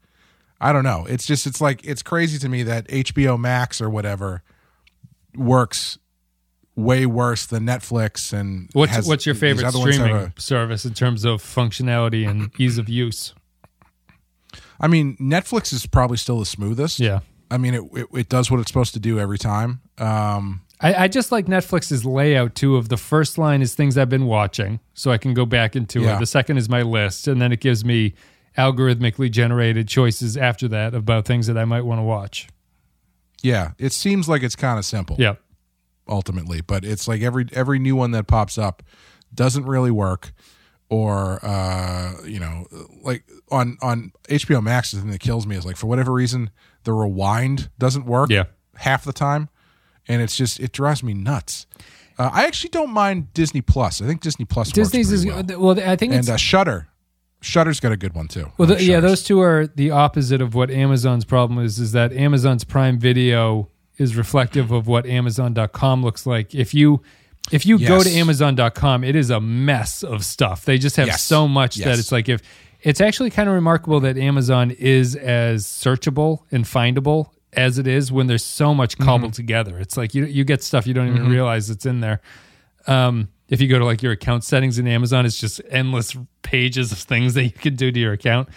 I 0.63 0.73
don't 0.73 0.83
know. 0.83 1.05
It's 1.09 1.25
just 1.25 1.47
it's 1.47 1.59
like 1.59 1.83
it's 1.83 2.03
crazy 2.03 2.37
to 2.37 2.47
me 2.47 2.61
that 2.63 2.87
HBO 2.87 3.39
Max 3.39 3.81
or 3.81 3.89
whatever 3.89 4.43
works 5.35 5.97
way 6.83 7.05
worse 7.05 7.45
than 7.45 7.65
Netflix 7.65 8.33
and 8.33 8.69
what's 8.73 8.91
has- 8.93 9.07
what's 9.07 9.25
your 9.25 9.35
favorite 9.35 9.71
streaming 9.71 10.15
a- 10.15 10.33
service 10.37 10.85
in 10.85 10.93
terms 10.93 11.23
of 11.25 11.41
functionality 11.41 12.27
and 12.29 12.51
ease 12.59 12.77
of 12.77 12.89
use? 12.89 13.33
I 14.79 14.87
mean, 14.87 15.15
Netflix 15.17 15.71
is 15.73 15.85
probably 15.85 16.17
still 16.17 16.39
the 16.39 16.45
smoothest. 16.45 16.99
Yeah. 16.99 17.19
I 17.49 17.57
mean, 17.57 17.73
it, 17.75 17.83
it 17.93 18.07
it 18.13 18.29
does 18.29 18.49
what 18.49 18.59
it's 18.59 18.69
supposed 18.69 18.93
to 18.93 18.99
do 18.99 19.19
every 19.19 19.37
time. 19.37 19.81
Um, 19.97 20.61
I, 20.79 20.93
I 21.03 21.07
just 21.07 21.31
like 21.31 21.45
Netflix's 21.47 22.03
layout 22.05 22.55
too. 22.55 22.77
Of 22.77 22.89
the 22.89 22.97
first 22.97 23.37
line 23.37 23.61
is 23.61 23.75
things 23.75 23.97
I've 23.97 24.09
been 24.09 24.25
watching, 24.25 24.79
so 24.93 25.11
I 25.11 25.17
can 25.17 25.33
go 25.33 25.45
back 25.45 25.75
into 25.75 26.01
Yeah. 26.01 26.15
it. 26.15 26.19
The 26.19 26.25
second 26.25 26.57
is 26.57 26.69
my 26.69 26.81
list, 26.81 27.27
and 27.27 27.41
then 27.41 27.51
it 27.51 27.59
gives 27.59 27.83
me 27.85 28.13
algorithmically 28.57 29.29
generated 29.29 29.87
choices 29.87 30.35
after 30.37 30.67
that 30.69 30.93
about 30.95 31.25
things 31.25 31.47
that 31.47 31.57
I 31.57 31.65
might 31.65 31.81
want 31.85 31.99
to 31.99 32.03
watch. 32.03 32.47
yeah, 33.43 33.71
it 33.77 33.91
seems 33.93 34.27
like 34.29 34.43
it's 34.43 34.55
kind 34.55 34.77
of 34.79 34.85
simple. 34.85 35.15
Yeah, 35.19 35.35
ultimately, 36.07 36.61
but 36.61 36.83
it's 36.85 37.07
like 37.07 37.21
every 37.21 37.47
every 37.53 37.79
new 37.79 37.95
one 37.95 38.11
that 38.11 38.27
pops 38.27 38.57
up 38.57 38.83
doesn't 39.33 39.65
really 39.65 39.91
work, 39.91 40.33
or 40.89 41.43
uh, 41.43 42.13
you 42.25 42.39
know, 42.39 42.65
like 43.01 43.23
on 43.49 43.77
on 43.81 44.11
HBO 44.29 44.61
Max, 44.61 44.91
the 44.91 45.01
thing 45.01 45.11
that 45.11 45.21
kills 45.21 45.47
me 45.47 45.55
is 45.55 45.65
like 45.65 45.77
for 45.77 45.87
whatever 45.87 46.11
reason 46.11 46.49
the 46.83 46.93
rewind 46.93 47.69
doesn't 47.77 48.05
work. 48.05 48.29
Yeah. 48.29 48.45
half 48.75 49.03
the 49.03 49.13
time, 49.13 49.49
and 50.07 50.21
it's 50.21 50.35
just 50.35 50.59
it 50.59 50.71
drives 50.71 51.03
me 51.03 51.13
nuts. 51.13 51.65
Uh, 52.17 52.29
I 52.31 52.45
actually 52.45 52.69
don't 52.69 52.91
mind 52.91 53.33
Disney 53.33 53.61
Plus. 53.61 54.01
I 54.01 54.05
think 54.05 54.21
Disney 54.21 54.45
Plus 54.45 54.71
Disney's 54.71 55.09
works 55.09 55.21
is 55.21 55.25
well. 55.25 55.75
well. 55.75 55.79
I 55.79 55.95
think 55.95 56.13
and 56.13 56.19
it's 56.19 56.29
uh, 56.29 56.37
Shudder. 56.37 56.87
Shudder's 57.43 57.79
got 57.79 57.91
a 57.91 57.97
good 57.97 58.13
one 58.13 58.27
too. 58.27 58.51
Well, 58.59 58.67
the, 58.67 58.83
yeah, 58.83 58.99
those 58.99 59.23
two 59.23 59.41
are 59.41 59.65
the 59.65 59.89
opposite 59.89 60.41
of 60.41 60.53
what 60.53 60.69
Amazon's 60.69 61.25
problem 61.25 61.63
is. 61.63 61.79
Is 61.79 61.91
that 61.93 62.13
Amazon's 62.13 62.63
Prime 62.63 62.99
Video 62.99 63.70
is 64.01 64.15
reflective 64.15 64.71
of 64.71 64.87
what 64.87 65.05
Amazon.com 65.05 66.03
looks 66.03 66.25
like. 66.25 66.53
If 66.55 66.73
you 66.73 67.01
if 67.51 67.65
you 67.65 67.79
go 67.79 68.03
to 68.03 68.09
Yes. 68.09 68.17
Amazon.com, 68.17 69.03
it 69.03 69.15
is 69.15 69.29
a 69.29 69.39
mess 69.39 70.03
of 70.03 70.23
stuff. 70.25 70.65
They 70.65 70.77
just 70.77 70.95
have 70.97 71.07
Yes. 71.07 71.21
so 71.23 71.47
much 71.47 71.75
that 71.77 71.97
it's 71.99 72.11
like 72.11 72.29
if 72.29 72.41
it's 72.81 72.99
actually 73.01 73.29
kind 73.29 73.47
of 73.49 73.55
remarkable 73.55 73.99
that 74.01 74.17
Amazon 74.17 74.71
is 74.71 75.15
as 75.15 75.65
searchable 75.65 76.39
and 76.51 76.65
findable 76.65 77.29
as 77.53 77.77
it 77.77 77.85
is 77.87 78.11
when 78.11 78.27
there's 78.27 78.43
so 78.45 78.73
much 78.73 78.95
Mm-hmm. 78.95 79.03
cobbled 79.05 79.33
together. 79.33 79.77
It's 79.79 79.97
like 79.97 80.13
you 80.15 80.25
you 80.25 80.43
get 80.43 80.63
stuff 80.63 80.85
you 80.87 80.93
don't 80.93 81.07
even 81.07 81.29
realize 81.29 81.69
it's 81.69 81.85
in 81.85 81.99
there. 82.01 82.21
Um, 82.87 83.29
if 83.49 83.59
you 83.61 83.67
go 83.67 83.77
to 83.79 83.85
like 83.85 84.01
your 84.01 84.13
account 84.13 84.43
settings 84.43 84.79
in 84.79 84.87
Amazon, 84.87 85.25
it's 85.25 85.37
just 85.37 85.61
endless 85.69 86.15
pages 86.41 86.91
of 86.91 86.97
things 86.99 87.33
that 87.33 87.43
you 87.43 87.51
can 87.51 87.75
do 87.75 87.91
to 87.91 87.99
your 87.99 88.13
account. 88.13 88.49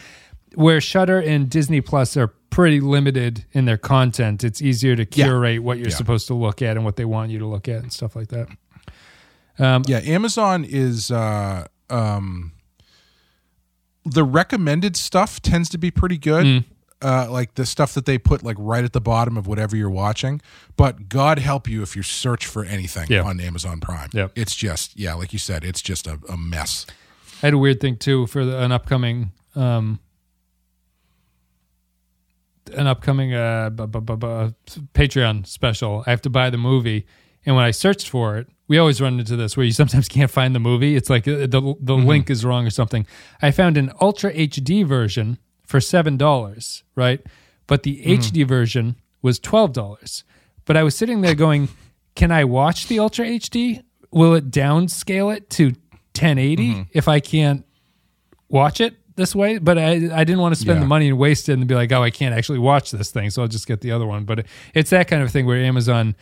Where 0.56 0.80
Shudder 0.80 1.20
and 1.20 1.48
Disney 1.50 1.80
Plus 1.80 2.16
are 2.16 2.28
pretty 2.50 2.80
limited 2.80 3.44
in 3.52 3.64
their 3.64 3.76
content, 3.78 4.44
it's 4.44 4.62
easier 4.62 4.94
to 4.96 5.02
Yeah. 5.02 5.26
curate 5.26 5.62
what 5.62 5.78
you're 5.78 5.88
Yeah. 5.88 5.94
supposed 5.96 6.26
to 6.28 6.34
look 6.34 6.62
at 6.62 6.76
and 6.76 6.84
what 6.84 6.96
they 6.96 7.04
want 7.04 7.30
you 7.30 7.38
to 7.40 7.46
look 7.46 7.68
at 7.68 7.82
and 7.82 7.92
stuff 7.92 8.14
like 8.16 8.28
that. 8.28 8.48
Um, 9.58 9.82
Yeah, 9.86 9.98
Amazon 9.98 10.64
is 10.64 11.10
uh 11.10 11.66
um 11.90 12.52
the 14.04 14.24
recommended 14.24 14.96
stuff 14.96 15.40
tends 15.40 15.68
to 15.70 15.78
be 15.78 15.90
pretty 15.90 16.18
good. 16.18 16.44
Mm. 16.46 16.64
Uh, 17.02 17.30
like 17.30 17.54
the 17.54 17.66
stuff 17.66 17.92
that 17.94 18.06
they 18.06 18.16
put 18.16 18.42
like 18.42 18.56
right 18.58 18.82
at 18.84 18.92
the 18.94 19.00
bottom 19.00 19.36
of 19.36 19.46
whatever 19.46 19.76
you're 19.76 19.90
watching. 19.90 20.40
But 20.76 21.08
God 21.10 21.38
help 21.38 21.68
you 21.68 21.82
if 21.82 21.94
you 21.96 22.02
search 22.02 22.46
for 22.46 22.64
anything 22.64 23.08
Yeah. 23.10 23.22
on 23.22 23.40
Amazon 23.40 23.78
Prime. 23.80 24.08
Yep. 24.14 24.32
It's 24.36 24.54
just 24.54 24.98
yeah, 24.98 25.12
like 25.14 25.32
you 25.32 25.38
said, 25.38 25.64
it's 25.64 25.82
just 25.82 26.06
a, 26.06 26.18
a 26.30 26.36
mess. 26.36 26.86
I 27.42 27.46
had 27.48 27.54
a 27.54 27.58
weird 27.58 27.80
thing 27.80 27.96
too 27.98 28.26
for 28.26 28.44
the, 28.46 28.58
an 28.58 28.72
upcoming 28.72 29.32
um, 29.54 29.98
an 32.76 32.86
upcoming 32.86 33.34
uh, 33.34 33.70
bu- 33.70 33.86
bu- 33.86 34.00
bu- 34.16 34.52
Patreon 34.94 35.46
special. 35.46 36.02
I 36.06 36.10
have 36.10 36.22
to 36.22 36.30
buy 36.30 36.50
the 36.50 36.58
movie, 36.58 37.06
and 37.46 37.56
when 37.56 37.64
I 37.64 37.70
searched 37.70 38.08
for 38.08 38.36
it, 38.38 38.48
we 38.68 38.78
always 38.78 39.00
run 39.00 39.18
into 39.18 39.36
this 39.36 39.56
where 39.56 39.66
you 39.66 39.72
sometimes 39.72 40.08
can't 40.16 40.30
find 40.30 40.54
the 40.54 40.60
movie. 40.60 40.96
It's 40.96 41.10
like 41.10 41.26
uh, 41.28 41.46
the 41.46 41.74
the 41.80 41.94
link 41.96 42.30
is 42.30 42.44
wrong 42.44 42.66
or 42.66 42.70
something. 42.70 43.06
I 43.42 43.50
found 43.50 43.76
an 43.76 43.92
Ultra 44.00 44.32
HD 44.32 44.84
version 44.86 45.38
for 45.66 45.80
seven 45.80 46.16
dollars, 46.16 46.82
right? 46.94 47.20
But 47.66 47.82
the 47.82 48.02
HD 48.04 48.46
version 48.46 48.96
was 49.22 49.38
twelve 49.38 49.72
dollars. 49.72 50.24
But 50.66 50.76
I 50.76 50.82
was 50.82 50.94
sitting 50.96 51.20
there 51.20 51.34
going, 51.34 51.68
"Can 52.14 52.30
I 52.32 52.44
watch 52.44 52.86
the 52.88 52.98
Ultra 52.98 53.26
HD? 53.26 53.82
Will 54.10 54.34
it 54.34 54.50
downscale 54.50 55.34
it 55.36 55.50
to 55.50 55.72
1080 56.14 56.86
if 56.92 57.08
I 57.08 57.18
can't 57.18 57.66
watch 58.48 58.80
it 58.80 58.94
this 59.16 59.34
way?" 59.34 59.58
But 59.58 59.78
I 59.78 59.92
I 60.12 60.24
didn't 60.24 60.38
want 60.40 60.54
to 60.54 60.60
spend 60.60 60.76
Yeah. 60.78 60.80
the 60.84 60.88
money 60.88 61.08
and 61.08 61.18
waste 61.18 61.48
it 61.48 61.54
and 61.54 61.66
be 61.66 61.74
like, 61.74 61.92
"Oh, 61.92 62.02
I 62.02 62.10
can't 62.10 62.34
actually 62.34 62.58
watch 62.58 62.90
this 62.90 63.10
thing, 63.10 63.30
so 63.30 63.42
I'll 63.42 63.48
just 63.48 63.66
get 63.66 63.80
the 63.80 63.90
other 63.92 64.06
one." 64.06 64.24
But 64.24 64.40
it, 64.40 64.46
it's 64.74 64.90
that 64.90 65.08
kind 65.08 65.22
of 65.22 65.30
thing 65.30 65.46
where 65.46 65.58
Amazon 65.62 66.14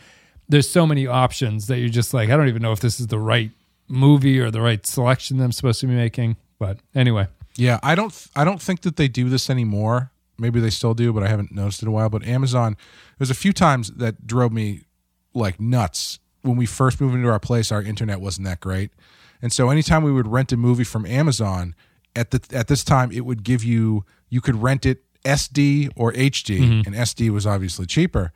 there's 0.49 0.69
so 0.69 0.85
many 0.85 1.07
options 1.07 1.67
that 1.67 1.79
you're 1.79 1.87
just 1.87 2.13
like, 2.13 2.29
I 2.29 2.35
don't 2.35 2.49
even 2.49 2.61
know 2.61 2.73
if 2.73 2.81
this 2.81 2.99
is 2.99 3.07
the 3.07 3.17
right 3.17 3.49
movie 3.87 4.39
or 4.41 4.51
the 4.51 4.59
right 4.59 4.85
selection 4.85 5.37
that 5.37 5.45
I'm 5.45 5.51
supposed 5.53 5.79
to 5.79 5.87
be 5.87 5.93
making. 5.93 6.35
But 6.59 6.79
anyway, 6.93 7.27
Yeah, 7.55 7.79
I 7.81 7.95
don't 7.95 8.27
I 8.35 8.43
don't 8.43 8.61
think 8.61 8.81
that 8.81 8.97
they 8.97 9.07
do 9.07 9.29
this 9.29 9.49
anymore. 9.49 10.11
Maybe 10.37 10.59
they 10.59 10.69
still 10.69 10.93
do, 10.93 11.13
but 11.13 11.23
I 11.23 11.27
haven't 11.29 11.51
noticed 11.53 11.81
it 11.81 11.83
in 11.83 11.89
a 11.89 11.91
while. 11.91 12.09
But 12.09 12.25
Amazon, 12.25 12.75
there's 13.17 13.29
a 13.29 13.35
few 13.35 13.53
times 13.53 13.91
that 13.97 14.27
drove 14.27 14.51
me 14.51 14.81
like 15.33 15.59
nuts. 15.59 16.19
When 16.41 16.57
we 16.57 16.65
first 16.65 16.99
moved 16.99 17.15
into 17.15 17.29
our 17.29 17.39
place, 17.39 17.71
our 17.71 17.81
internet 17.81 18.19
wasn't 18.19 18.45
that 18.47 18.59
great. 18.59 18.91
And 19.41 19.53
so 19.53 19.69
anytime 19.69 20.03
we 20.03 20.11
would 20.11 20.27
rent 20.27 20.51
a 20.51 20.57
movie 20.57 20.83
from 20.83 21.05
Amazon, 21.05 21.73
at 22.15 22.31
the 22.31 22.41
at 22.55 22.67
this 22.67 22.83
time 22.83 23.11
it 23.11 23.25
would 23.25 23.43
give 23.43 23.63
you 23.63 24.05
you 24.29 24.41
could 24.41 24.61
rent 24.61 24.85
it 24.85 25.03
SD 25.23 25.89
or 25.95 26.11
HD, 26.13 26.85
and 26.85 26.95
SD 26.95 27.29
was 27.29 27.47
obviously 27.47 27.85
cheaper. 27.85 28.31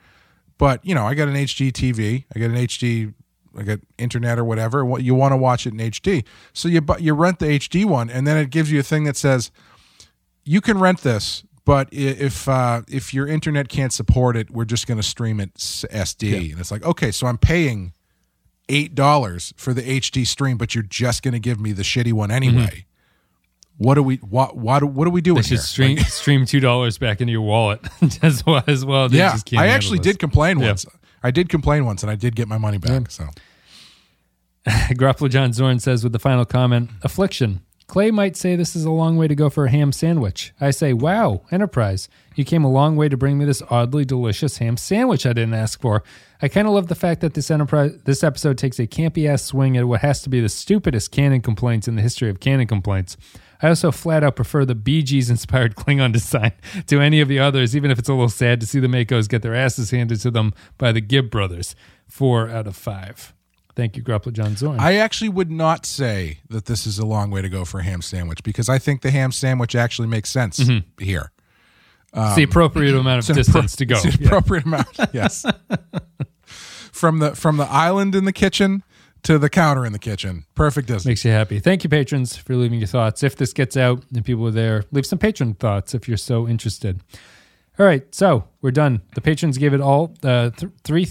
But 0.58 0.86
you 0.86 0.96
know, 0.96 1.06
I 1.06 1.14
got 1.14 1.28
an 1.28 1.36
HD 1.36 1.72
TV, 1.72 2.26
I 2.36 2.40
got 2.40 2.50
an 2.50 2.56
HD, 2.56 3.14
I 3.58 3.64
got 3.64 3.80
internet 3.98 4.40
or 4.40 4.46
whatever. 4.46 4.86
What 4.86 5.04
you 5.04 5.14
want 5.14 5.34
to 5.34 5.38
watch 5.38 5.68
it 5.68 5.74
in 5.74 5.80
HD, 5.80 6.24
so 6.54 6.68
you 6.68 6.82
you 7.00 7.14
rent 7.14 7.40
the 7.40 7.48
HD 7.48 7.86
one, 7.86 8.10
and 8.10 8.26
then 8.26 8.38
it 8.38 8.50
gives 8.50 8.72
you 8.72 8.80
a 8.80 8.84
thing 8.84 9.04
that 9.04 9.18
says 9.18 9.52
you 10.44 10.62
can 10.62 10.80
rent 10.80 11.02
this, 11.02 11.44
but 11.66 11.90
if 11.92 12.48
uh, 12.48 12.82
if 12.88 13.14
your 13.14 13.28
internet 13.28 13.68
can't 13.68 13.92
support 13.92 14.38
it, 14.38 14.50
we're 14.50 14.66
just 14.66 14.88
going 14.88 14.98
to 14.98 15.04
stream 15.04 15.40
it 15.42 15.54
SD. 15.56 16.52
And 16.52 16.60
it's 16.60 16.72
like, 16.72 16.84
okay, 16.84 17.12
so 17.12 17.28
I'm 17.28 17.38
paying 17.38 17.94
eight 18.70 18.96
dollars 18.96 19.54
for 19.58 19.74
the 19.74 19.82
HD 19.82 20.26
stream, 20.26 20.58
but 20.58 20.74
you're 20.74 20.84
just 20.84 21.22
going 21.22 21.34
to 21.34 21.40
give 21.40 21.60
me 21.60 21.74
the 21.74 21.84
shitty 21.84 22.14
one 22.14 22.32
anyway. 22.32 22.86
What 23.78 23.94
do 23.96 24.04
we 24.04 24.16
what 24.18 24.58
what 24.58 24.84
what 24.84 25.08
are 25.08 25.12
we 25.12 25.22
doing 25.22 25.36
they 25.38 25.42
should 25.44 25.50
here? 25.50 25.58
stream 25.60 25.98
stream 26.08 26.46
two 26.46 26.60
dollars 26.60 26.98
back 26.98 27.22
into 27.22 27.32
your 27.32 27.42
wallet 27.42 27.80
as 28.24 28.46
well 28.46 28.64
as 28.68 28.84
well. 28.86 29.08
They 29.10 29.20
yeah, 29.20 29.38
I 29.58 29.68
actually 29.68 30.00
this. 30.00 30.08
did 30.08 30.20
complain 30.20 30.60
Yeah. 30.60 30.68
once. 30.68 30.86
I 31.24 31.32
did 31.32 31.50
complain 31.50 31.86
once, 31.86 32.04
and 32.04 32.12
I 32.12 32.16
did 32.16 32.36
get 32.36 32.48
my 32.48 32.58
money 32.58 32.78
back. 32.78 33.12
So 33.12 33.28
Gruffalo 34.68 35.30
John 35.30 35.54
Zorn 35.54 35.80
says 35.80 36.04
with 36.04 36.14
the 36.14 36.20
final 36.20 36.46
comment, 36.46 36.90
affliction. 37.04 37.62
Clay 37.88 38.12
might 38.12 38.36
say 38.36 38.58
this 38.58 38.76
is 38.76 38.84
a 38.84 38.92
long 38.92 39.16
way 39.16 39.30
to 39.30 39.36
go 39.36 39.50
for 39.50 39.66
a 39.66 39.72
ham 39.72 39.94
sandwich. 39.94 40.54
I 40.60 40.72
say, 40.72 40.92
wow, 40.92 41.44
Enterprise, 41.52 42.10
you 42.36 42.44
came 42.44 42.66
a 42.66 42.70
long 42.70 42.98
way 42.98 43.08
to 43.08 43.16
bring 43.16 43.38
me 43.38 43.46
this 43.46 43.64
oddly 43.70 44.04
delicious 44.04 44.58
ham 44.58 44.76
sandwich 44.76 45.26
I 45.26 45.32
didn't 45.32 45.54
ask 45.54 45.80
for. 45.80 46.04
I 46.42 46.50
kind 46.50 46.68
of 46.68 46.74
love 46.74 46.88
the 46.88 46.96
fact 46.96 47.22
that 47.22 47.34
this 47.34 47.50
enterprise, 47.50 47.94
this 48.04 48.26
episode 48.26 48.58
takes 48.58 48.78
a 48.78 48.88
campy 48.88 49.26
ass 49.30 49.42
swing 49.44 49.78
at 49.78 49.86
what 49.88 50.02
has 50.02 50.22
to 50.24 50.30
be 50.30 50.42
the 50.42 50.50
stupidest 50.50 51.12
canon 51.14 51.40
complaints 51.42 51.88
in 51.88 51.96
the 51.96 52.02
history 52.02 52.30
of 52.30 52.42
canon 52.42 52.68
complaints. 52.68 53.16
I 53.62 53.70
also 53.70 53.92
flat 53.92 54.24
out 54.24 54.36
prefer 54.36 54.66
the 54.66 54.76
Bee 54.76 55.04
Gees 55.04 55.30
inspired 55.30 55.76
Klingon 55.78 56.14
design 56.14 56.54
to 56.88 57.00
any 57.00 57.22
of 57.22 57.28
the 57.28 57.40
others, 57.40 57.76
even 57.76 57.92
if 57.92 58.00
it's 58.00 58.10
a 58.10 58.14
little 58.14 58.30
sad 58.30 58.60
to 58.62 58.68
see 58.68 58.80
the 58.80 58.88
Makos 58.88 59.28
get 59.28 59.42
their 59.42 59.56
asses 59.56 59.92
handed 59.92 60.20
to 60.22 60.32
them 60.32 60.54
by 60.78 60.92
the 60.92 61.02
Gibb 61.02 61.30
brothers. 61.30 61.76
Four 62.08 62.50
out 62.50 62.68
of 62.68 62.76
five. 62.76 63.34
Thank 63.76 63.96
you, 63.96 64.02
Gruffalo 64.02 64.34
John 64.34 64.56
Zorn. 64.56 64.80
I 64.80 64.96
actually 64.96 65.30
would 65.30 65.52
not 65.52 65.86
say 65.86 66.40
that 66.50 66.66
this 66.66 66.88
is 66.88 66.98
a 66.98 67.06
long 67.06 67.30
way 67.30 67.44
to 67.44 67.50
go 67.50 67.64
for 67.64 67.80
a 67.80 67.84
ham 67.84 68.02
sandwich 68.02 68.42
because 68.42 68.70
I 68.70 68.80
think 68.80 69.02
the 69.02 69.12
ham 69.12 69.32
sandwich 69.32 69.76
actually 69.76 70.08
makes 70.08 70.32
sense 70.32 70.60
mm-hmm. 70.60 71.04
here. 71.04 71.32
it's 72.12 72.36
the 72.36 72.44
um, 72.44 72.50
appropriate 72.50 72.96
amount 72.96 73.30
of 73.30 73.36
distance 73.36 73.76
appro- 73.76 73.78
to 73.78 73.86
go. 73.86 73.96
It's 73.98 74.06
an 74.06 74.12
Yeah. 74.20 74.28
appropriate 74.28 74.66
amount. 74.66 74.88
Yes. 75.14 75.46
from 76.92 77.20
the 77.20 77.36
from 77.36 77.58
the 77.58 77.66
island 77.66 78.16
in 78.16 78.26
the 78.26 78.34
kitchen 78.34 78.82
to 79.24 79.38
the 79.38 79.50
counter 79.50 79.86
in 79.86 79.94
the 79.94 80.00
kitchen, 80.00 80.46
perfect 80.56 80.88
distance. 80.88 81.06
Makes 81.06 81.26
you 81.26 81.32
happy. 81.32 81.60
Thank 81.60 81.84
you, 81.84 81.90
patrons, 81.90 82.36
for 82.36 82.56
leaving 82.56 82.80
your 82.80 82.88
thoughts. 82.88 83.24
If 83.24 83.36
this 83.36 83.54
gets 83.54 83.76
out 83.78 84.04
and 84.14 84.24
people 84.24 84.46
are 84.48 84.52
there, 84.52 84.84
leave 84.92 85.06
some 85.06 85.20
patron 85.20 85.54
thoughts 85.56 85.94
if 85.94 86.08
you're 86.08 86.18
so 86.18 86.48
interested. 86.48 87.02
All 87.80 87.86
right, 87.86 88.14
so 88.14 88.46
we're 88.62 88.72
done. 88.72 89.02
The 89.16 89.22
patrons 89.22 89.58
gave 89.58 89.74
it 89.74 89.82
all 89.82 90.14
uh, 90.24 90.50
th- 90.52 90.72
three, 90.84 91.08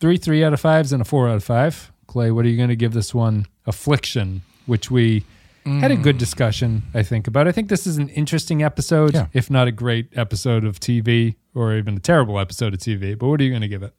three, 0.00 0.16
three 0.16 0.42
out 0.44 0.52
of 0.52 0.60
fives 0.60 0.92
and 0.92 1.00
a 1.00 1.04
four 1.04 1.28
out 1.28 1.36
of 1.36 1.44
five. 1.44 1.92
Clay, 2.06 2.30
what 2.30 2.44
are 2.44 2.48
you 2.48 2.56
going 2.56 2.70
to 2.70 2.76
give 2.76 2.92
this 2.92 3.14
one? 3.14 3.46
Affliction, 3.66 4.42
which 4.66 4.90
we 4.90 5.24
had 5.66 5.90
a 5.90 5.96
good 5.96 6.16
discussion, 6.16 6.82
I 6.94 7.02
think, 7.02 7.26
about. 7.28 7.46
I 7.46 7.52
think 7.52 7.68
this 7.68 7.86
is 7.86 7.98
an 7.98 8.08
interesting 8.08 8.62
episode, 8.62 9.12
Yeah. 9.12 9.26
if 9.34 9.50
not 9.50 9.68
a 9.68 9.70
great 9.72 10.08
episode 10.16 10.64
of 10.64 10.80
TV 10.80 11.34
or 11.54 11.74
even 11.76 11.98
a 11.98 12.00
terrible 12.00 12.38
episode 12.38 12.72
of 12.72 12.80
TV. 12.80 13.18
But 13.18 13.28
what 13.28 13.38
are 13.38 13.44
you 13.44 13.50
going 13.50 13.60
to 13.60 13.68
give 13.68 13.82
it? 13.82 13.92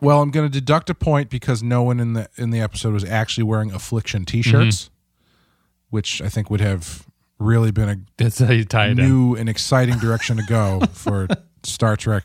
Well, 0.00 0.20
I'm 0.22 0.30
going 0.30 0.46
to 0.46 0.52
deduct 0.52 0.90
a 0.90 0.94
point 0.94 1.30
because 1.30 1.62
no 1.62 1.82
one 1.82 2.00
in 2.00 2.12
the 2.14 2.28
in 2.36 2.50
the 2.50 2.60
episode 2.60 2.92
was 2.92 3.04
actually 3.04 3.44
wearing 3.44 3.72
affliction 3.72 4.24
T-shirts, 4.24 4.90
which 5.90 6.20
I 6.20 6.28
think 6.28 6.50
would 6.50 6.60
have 6.60 7.06
really 7.38 7.70
been 7.70 7.88
a 7.88 7.96
That's 8.16 8.38
how 8.38 8.52
you 8.52 8.64
tie 8.64 8.86
it 8.88 8.90
in. 8.90 8.96
new 8.98 9.34
and 9.34 9.48
exciting 9.48 9.98
direction 9.98 10.36
to 10.36 10.42
go 10.42 10.80
for 10.92 11.28
Star 11.62 11.96
Trek 11.96 12.24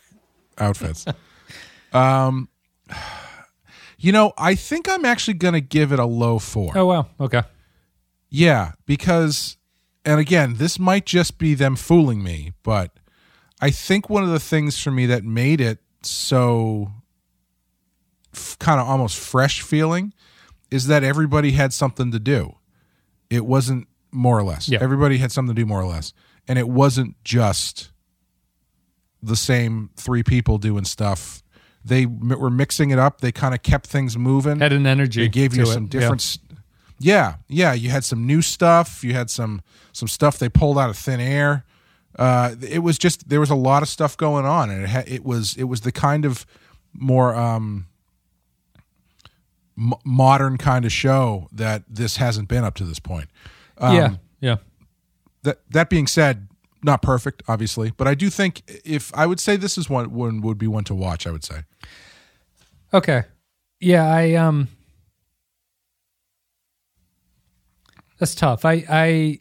outfits. 0.57 1.05
Um, 1.93 2.49
you 3.97 4.11
know, 4.11 4.33
I 4.37 4.55
think 4.55 4.89
I'm 4.89 5.05
actually 5.05 5.35
going 5.35 5.53
to 5.53 5.61
give 5.61 5.91
it 5.91 5.99
a 5.99 6.05
low 6.05 6.39
four. 6.39 6.73
Oh, 6.77 6.85
wow. 6.85 7.07
Okay. 7.19 7.43
Yeah, 8.29 8.73
because, 8.85 9.57
and 10.03 10.19
again, 10.19 10.55
this 10.57 10.77
might 10.77 11.05
just 11.05 11.37
be 11.37 11.53
them 11.53 11.75
fooling 11.77 12.21
me, 12.21 12.51
but 12.63 12.91
I 13.61 13.71
think 13.71 14.09
one 14.09 14.23
of 14.23 14.29
the 14.29 14.39
things 14.39 14.77
for 14.77 14.91
me 14.91 15.05
that 15.05 15.23
made 15.23 15.61
it 15.61 15.79
so 16.01 16.91
f- 18.35 18.57
kind 18.59 18.79
of 18.79 18.87
almost 18.87 19.17
fresh 19.17 19.61
feeling 19.61 20.13
is 20.71 20.87
that 20.87 21.03
everybody 21.03 21.51
had 21.51 21.73
something 21.73 22.11
to 22.11 22.19
do. 22.19 22.55
It 23.29 23.45
wasn't 23.45 23.87
more 24.11 24.37
or 24.37 24.43
less. 24.43 24.67
Yeah. 24.69 24.79
Everybody 24.81 25.17
had 25.17 25.31
something 25.31 25.55
to 25.55 25.61
do 25.61 25.65
more 25.65 25.81
or 25.81 25.85
less. 25.87 26.13
And 26.47 26.59
it 26.59 26.69
wasn't 26.69 27.15
just 27.23 27.91
the 29.21 29.35
same 29.35 29.89
three 29.95 30.23
people 30.23 30.57
doing 30.57 30.85
stuff. 30.85 31.41
They 31.83 32.03
m- 32.03 32.29
were 32.39 32.49
mixing 32.49 32.91
it 32.91 32.99
up. 32.99 33.21
They 33.21 33.31
kind 33.31 33.53
of 33.53 33.63
kept 33.63 33.87
things 33.87 34.17
moving. 34.17 34.59
Had 34.59 34.73
an 34.73 34.85
energy. 34.85 35.21
They 35.23 35.29
gave 35.29 35.55
you 35.55 35.65
to 35.65 35.71
some 35.71 35.83
it. 35.85 35.89
different. 35.89 36.21
s- 36.21 36.39
Yeah. 36.99 37.35
yeah, 37.47 37.73
You 37.73 37.89
had 37.89 38.03
some 38.03 38.25
new 38.25 38.41
stuff. 38.41 39.03
You 39.03 39.13
had 39.13 39.29
some 39.29 39.61
some 39.91 40.07
stuff 40.07 40.37
they 40.39 40.49
pulled 40.49 40.77
out 40.77 40.89
of 40.89 40.97
thin 40.97 41.19
air. 41.19 41.63
Uh, 42.17 42.55
it 42.61 42.79
was 42.79 42.97
just 42.97 43.27
there 43.29 43.39
was 43.39 43.49
a 43.49 43.55
lot 43.55 43.83
of 43.83 43.89
stuff 43.89 44.15
going 44.17 44.45
on, 44.45 44.69
and 44.69 44.83
it 44.83 44.89
ha- 44.89 45.03
it 45.05 45.23
was 45.25 45.55
it 45.57 45.65
was 45.65 45.81
the 45.81 45.91
kind 45.91 46.23
of 46.25 46.45
more 46.93 47.35
um, 47.35 47.87
m- 49.77 49.93
modern 50.03 50.57
kind 50.57 50.85
of 50.85 50.91
show 50.91 51.47
that 51.51 51.83
this 51.89 52.17
hasn't 52.17 52.47
been 52.47 52.63
up 52.63 52.75
to 52.75 52.83
this 52.83 52.99
point. 52.99 53.29
Um, 53.77 53.95
Yeah. 53.95 54.09
Yeah. 54.41 54.55
That 55.43 55.59
that 55.71 55.89
being 55.89 56.07
said, 56.07 56.47
not 56.83 57.01
perfect, 57.01 57.43
obviously, 57.47 57.91
but 57.97 58.07
I 58.07 58.15
do 58.15 58.29
think 58.29 58.61
if 58.83 59.11
I 59.15 59.25
would 59.25 59.39
say 59.39 59.55
this 59.57 59.77
is 59.77 59.89
one 59.89 60.11
one 60.11 60.41
would 60.41 60.57
be 60.57 60.67
one 60.67 60.83
to 60.85 60.95
watch. 60.95 61.25
I 61.27 61.31
would 61.31 61.43
say. 61.43 61.63
Okay. 62.93 63.23
Yeah, 63.79 64.05
I 64.05 64.33
um 64.33 64.69
That's 68.19 68.33
tough. 68.35 68.65
I 68.65 68.85
I 68.89 69.39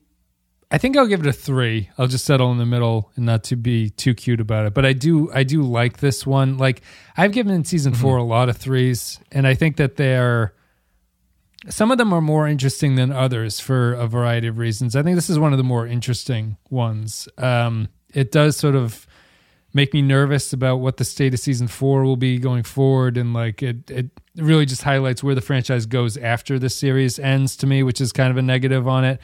I 0.75 0.79
think 0.79 0.97
I'll 0.97 1.07
give 1.07 1.20
it 1.20 1.27
a 1.29 1.33
3. 1.33 1.89
I'll 1.99 2.09
just 2.09 2.25
settle 2.25 2.51
in 2.51 2.59
the 2.59 2.66
middle 2.66 3.12
and 3.14 3.25
not 3.25 3.45
to 3.45 3.55
be 3.55 3.91
too 3.91 4.12
cute 4.12 4.41
about 4.41 4.66
it. 4.66 4.75
But 4.75 4.85
I 4.85 4.93
do 4.93 5.31
I 5.33 5.45
do 5.45 5.62
like 5.62 5.99
this 5.99 6.27
one. 6.27 6.59
Like 6.59 6.83
I've 7.16 7.31
given 7.31 7.64
season 7.64 7.95
4 7.95 8.16
a 8.16 8.25
lot 8.25 8.49
of 8.49 8.59
3s 8.59 9.20
and 9.31 9.47
I 9.47 9.55
think 9.55 9.77
that 9.77 9.95
they're 9.95 10.53
some 11.68 11.93
of 11.93 11.99
them 11.99 12.12
are 12.12 12.20
more 12.20 12.49
interesting 12.49 12.97
than 12.97 13.12
others 13.12 13.61
for 13.61 13.93
a 13.93 14.09
variety 14.09 14.49
of 14.49 14.59
reasons. 14.59 14.97
I 14.97 15.05
think 15.05 15.14
this 15.14 15.31
is 15.31 15.39
one 15.39 15.53
of 15.53 15.59
the 15.59 15.64
more 15.64 15.87
interesting 15.87 16.57
ones. 16.70 17.29
Um, 17.39 17.87
it 18.12 18.33
does 18.33 18.57
sort 18.57 18.75
of 18.75 19.07
make 19.75 19.95
me 19.95 20.03
nervous 20.03 20.53
about 20.53 20.81
what 20.81 20.97
the 20.97 21.05
state 21.05 21.35
of 21.35 21.39
season 21.39 21.68
four 21.68 22.03
will 22.03 22.16
be 22.16 22.39
going 22.39 22.64
forward, 22.64 23.16
and 23.16 23.33
like 23.33 23.62
it, 23.62 23.91
it 23.93 24.07
really 24.37 24.66
just 24.66 24.83
highlights 24.83 25.22
where 25.22 25.37
the 25.37 25.41
franchise 25.41 25.87
goes 25.87 26.16
after 26.16 26.59
the 26.59 26.68
series 26.68 27.20
ends 27.20 27.57
to 27.59 27.66
me, 27.66 27.85
which 27.85 28.01
is 28.01 28.12
kind 28.12 28.33
of 28.33 28.37
a 28.37 28.43
negative 28.43 28.87
on 28.89 29.05
it. 29.05 29.20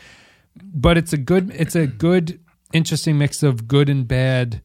But 0.57 0.99
it's 0.99 1.13
a 1.13 1.19
good, 1.19 1.51
it's 1.55 1.75
a 1.75 1.87
good, 1.87 2.41
interesting 2.73 3.19
mix 3.19 3.43
of 3.43 3.69
good 3.69 3.89
and 3.89 4.07
bad 4.07 4.63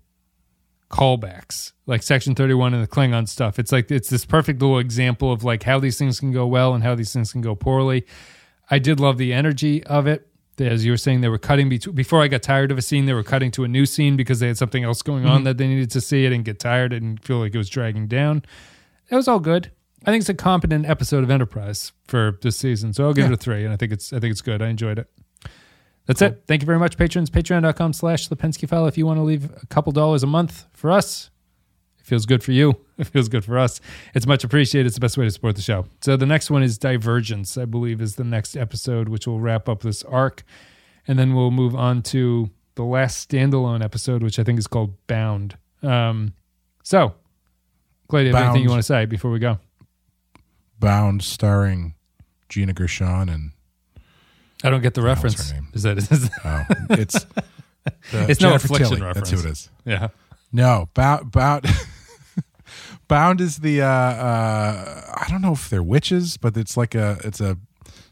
callbacks. 0.89 1.73
Like 1.86 2.03
section 2.03 2.36
31 2.36 2.73
and 2.73 2.83
the 2.83 2.88
klingon 2.88 3.27
stuff. 3.27 3.59
It's 3.59 3.71
like 3.71 3.91
it's 3.91 4.09
this 4.09 4.25
perfect 4.25 4.61
little 4.61 4.79
example 4.79 5.31
of 5.31 5.43
like 5.43 5.63
how 5.63 5.79
these 5.79 5.97
things 5.97 6.19
can 6.19 6.31
go 6.31 6.47
well 6.47 6.73
and 6.73 6.83
how 6.83 6.95
these 6.95 7.13
things 7.13 7.31
can 7.31 7.41
go 7.41 7.55
poorly. 7.55 8.05
I 8.71 8.79
did 8.79 8.99
love 8.99 9.17
the 9.17 9.33
energy 9.33 9.83
of 9.83 10.07
it. 10.07 10.27
As 10.57 10.86
you 10.86 10.93
were 10.93 10.97
saying 10.97 11.19
they 11.19 11.27
were 11.27 11.38
cutting 11.38 11.67
between 11.67 11.95
before 11.95 12.23
i 12.23 12.29
got 12.29 12.41
tired 12.41 12.71
of 12.71 12.77
a 12.77 12.81
scene 12.81 13.07
they 13.07 13.13
were 13.13 13.23
cutting 13.23 13.51
to 13.51 13.65
a 13.65 13.67
new 13.67 13.86
scene 13.86 14.15
because 14.15 14.39
they 14.39 14.47
had 14.47 14.57
something 14.57 14.86
else 14.86 15.01
going 15.01 15.25
on 15.25 15.39
mm-hmm. 15.39 15.43
that 15.43 15.57
they 15.57 15.67
needed 15.67 15.91
to 15.91 15.99
see. 15.99 16.25
I 16.25 16.29
didn't 16.29 16.45
get 16.45 16.59
tired. 16.59 16.93
I 16.93 16.99
didn't 16.99 17.25
feel 17.25 17.39
like 17.39 17.53
it 17.53 17.57
was 17.57 17.67
dragging 17.67 18.07
down. 18.07 18.45
It 19.09 19.15
was 19.15 19.27
all 19.27 19.41
good. 19.41 19.71
I 20.05 20.11
think 20.11 20.21
it's 20.21 20.29
a 20.29 20.33
competent 20.33 20.86
episode 20.86 21.25
of 21.25 21.29
enterprise 21.29 21.91
for 22.07 22.39
this 22.41 22.55
season. 22.55 22.93
So 22.93 23.03
i'll 23.05 23.13
give 23.13 23.25
Yeah. 23.25 23.31
it 23.31 23.33
a 23.33 23.38
three 23.38 23.65
and 23.65 23.73
i 23.73 23.75
think 23.75 23.91
it's 23.91 24.13
i 24.13 24.19
think 24.19 24.31
it's 24.31 24.41
good. 24.41 24.61
I 24.61 24.69
enjoyed 24.69 24.97
it 24.97 25.09
that's 26.05 26.21
it. 26.21 26.43
Thank 26.47 26.61
you 26.61 26.65
very 26.65 26.79
much, 26.79 26.97
patrons. 26.97 27.29
Patreon.com 27.29 27.93
slash 27.93 28.27
the 28.27 28.35
Pensky 28.35 28.67
file. 28.67 28.85
If 28.87 28.97
you 28.97 29.05
want 29.05 29.17
to 29.17 29.23
leave 29.23 29.45
a 29.61 29.65
couple 29.67 29.91
dollars 29.91 30.23
a 30.23 30.27
month 30.27 30.65
for 30.73 30.91
us, 30.91 31.29
it 31.99 32.05
feels 32.05 32.25
good 32.25 32.43
for 32.43 32.51
you. 32.51 32.77
It 32.97 33.07
feels 33.07 33.27
good 33.27 33.43
for 33.43 33.59
us. 33.59 33.81
It's 34.13 34.25
much 34.25 34.45
appreciated. 34.45 34.85
It's 34.85 34.95
the 34.95 35.01
best 35.01 35.17
way 35.17 35.25
to 35.25 35.31
support 35.31 35.57
the 35.57 35.61
show. 35.61 35.85
So 35.99 36.15
the 36.15 36.25
next 36.25 36.49
one 36.49 36.63
is 36.63 36.77
Divergence, 36.77 37.57
I 37.57 37.65
believe, 37.65 38.01
is 38.01 38.15
the 38.15 38.23
next 38.23 38.55
episode, 38.55 39.09
which 39.09 39.27
will 39.27 39.41
wrap 39.41 39.67
up 39.67 39.81
this 39.81 40.01
arc. 40.03 40.43
And 41.05 41.19
then 41.19 41.35
we'll 41.35 41.51
move 41.51 41.75
on 41.75 42.01
to 42.03 42.49
the 42.75 42.85
last 42.85 43.29
standalone 43.29 43.83
episode, 43.83 44.23
which 44.23 44.39
I 44.39 44.45
think 44.45 44.59
is 44.59 44.67
called 44.67 44.93
Bound. 45.07 45.57
Um, 45.83 46.35
so, 46.83 47.15
Clay, 48.07 48.23
do 48.23 48.29
you 48.29 48.35
have 48.35 48.45
anything 48.45 48.63
you 48.63 48.69
want 48.69 48.79
to 48.79 48.83
say 48.83 49.03
before 49.05 49.31
we 49.31 49.39
go? 49.39 49.59
Bound, 50.79 51.21
starring 51.21 51.95
Gina 52.47 52.71
Gershon, 52.71 53.27
and 53.27 53.51
I 54.66 54.70
don't 54.70 54.82
get 54.82 54.93
the 54.95 55.01
reference. 55.01 55.53
Is 55.74 55.84
that 55.84 55.97
is, 56.11 56.30
oh, 56.43 56.63
it's 56.91 57.16
uh, 57.16 57.41
It's 58.11 58.41
no 58.41 58.55
affliction 58.55 58.89
Tilly. 58.89 59.01
reference. 59.01 59.30
That's 59.30 59.41
who 59.43 59.47
it 59.47 59.51
is. 59.51 59.70
yeah. 59.86 60.07
No, 60.51 60.89
bound, 60.93 61.32
bound, 61.32 61.66
bound 63.07 63.41
is 63.41 63.57
the. 63.57 63.82
Uh, 63.82 63.88
uh, 63.88 65.01
I 65.18 65.28
don't 65.30 65.41
know 65.41 65.53
if 65.53 65.70
they're 65.70 65.84
witches, 65.84 66.38
but 66.38 66.55
it's 66.57 66.78
like 66.78 66.95
a. 66.95 67.18
It's 67.24 67.41
a 67.41 67.57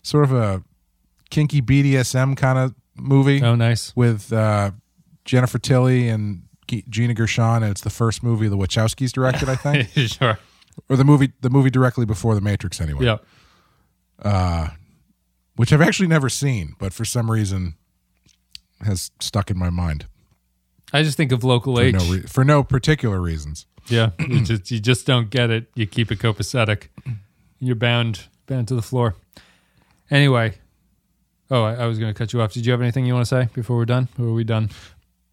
sort 0.01 0.25
of 0.25 0.33
a 0.33 0.63
kinky 1.29 1.61
BDSM 1.61 2.35
kind 2.37 2.59
of 2.59 2.75
movie 2.95 3.41
Oh, 3.41 3.55
nice. 3.55 3.95
with 3.95 4.31
uh, 4.33 4.71
Jennifer 5.25 5.57
Tilly 5.57 6.09
and 6.09 6.43
Gina 6.67 7.13
Gershon, 7.13 7.63
and 7.63 7.71
it's 7.71 7.81
the 7.81 7.89
first 7.89 8.21
movie 8.23 8.47
the 8.47 8.57
Wachowskis 8.57 9.11
directed, 9.11 9.47
I 9.49 9.55
think, 9.55 9.89
sure. 10.11 10.37
or 10.89 10.95
the 10.97 11.03
movie 11.05 11.31
the 11.41 11.49
movie 11.49 11.69
directly 11.69 12.05
before 12.05 12.35
The 12.35 12.41
Matrix, 12.41 12.79
anyway. 12.81 13.05
Yeah. 13.05 14.69
Which 15.55 15.71
I've 15.71 15.81
actually 15.81 16.07
never 16.07 16.29
seen, 16.29 16.75
but 16.79 16.93
for 16.93 17.05
some 17.05 17.29
reason 17.29 17.75
has 18.81 19.11
stuck 19.19 19.49
in 19.49 19.57
my 19.57 19.69
mind 19.69 20.07
I 20.93 21.01
just 21.01 21.17
think 21.17 21.31
of 21.31 21.43
local 21.43 21.75
for 21.75 21.81
H. 21.81 21.95
no, 21.95 22.11
re- 22.11 22.21
for 22.21 22.43
no 22.45 22.63
particular 22.63 23.19
reasons. 23.19 23.65
Yeah, 23.87 24.11
you 24.19 24.41
just 24.43 24.69
you 24.69 24.79
just 24.79 25.07
don't 25.07 25.29
get 25.29 25.49
it. 25.49 25.65
You 25.73 25.87
keep 25.87 26.11
it 26.11 26.19
copacetic. 26.19 26.87
You're 27.59 27.75
bound 27.75 28.27
bound 28.45 28.67
to 28.67 28.75
the 28.75 28.81
floor. 28.83 29.15
Anyway, 30.11 30.53
oh, 31.49 31.63
I, 31.63 31.73
I 31.75 31.85
was 31.87 31.97
going 31.97 32.13
to 32.13 32.17
cut 32.17 32.31
you 32.31 32.41
off. 32.41 32.53
Did 32.53 32.65
you 32.65 32.71
have 32.71 32.81
anything 32.81 33.05
you 33.05 33.13
want 33.15 33.25
to 33.25 33.29
say 33.29 33.49
before 33.53 33.75
we're 33.77 33.85
done? 33.85 34.07
Or 34.19 34.27
are 34.27 34.33
we 34.33 34.43
done? 34.43 34.69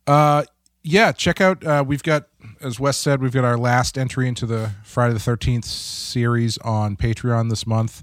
Uh, 0.07 0.45
yeah, 0.83 1.13
check 1.13 1.43
out. 1.43 1.63
Uh, 1.63 1.85
we've 1.87 2.03
got, 2.03 2.29
as 2.63 2.81
Wes 2.81 2.97
said, 2.97 3.21
we've 3.21 3.33
got 3.33 3.45
our 3.45 3.59
last 3.59 3.99
entry 3.99 4.27
into 4.27 4.47
the 4.47 4.71
Friday 4.83 5.13
the 5.13 5.21
Thirteenth 5.21 5.67
series 5.67 6.57
on 6.59 6.97
Patreon 6.97 7.51
this 7.51 7.67
month. 7.67 8.03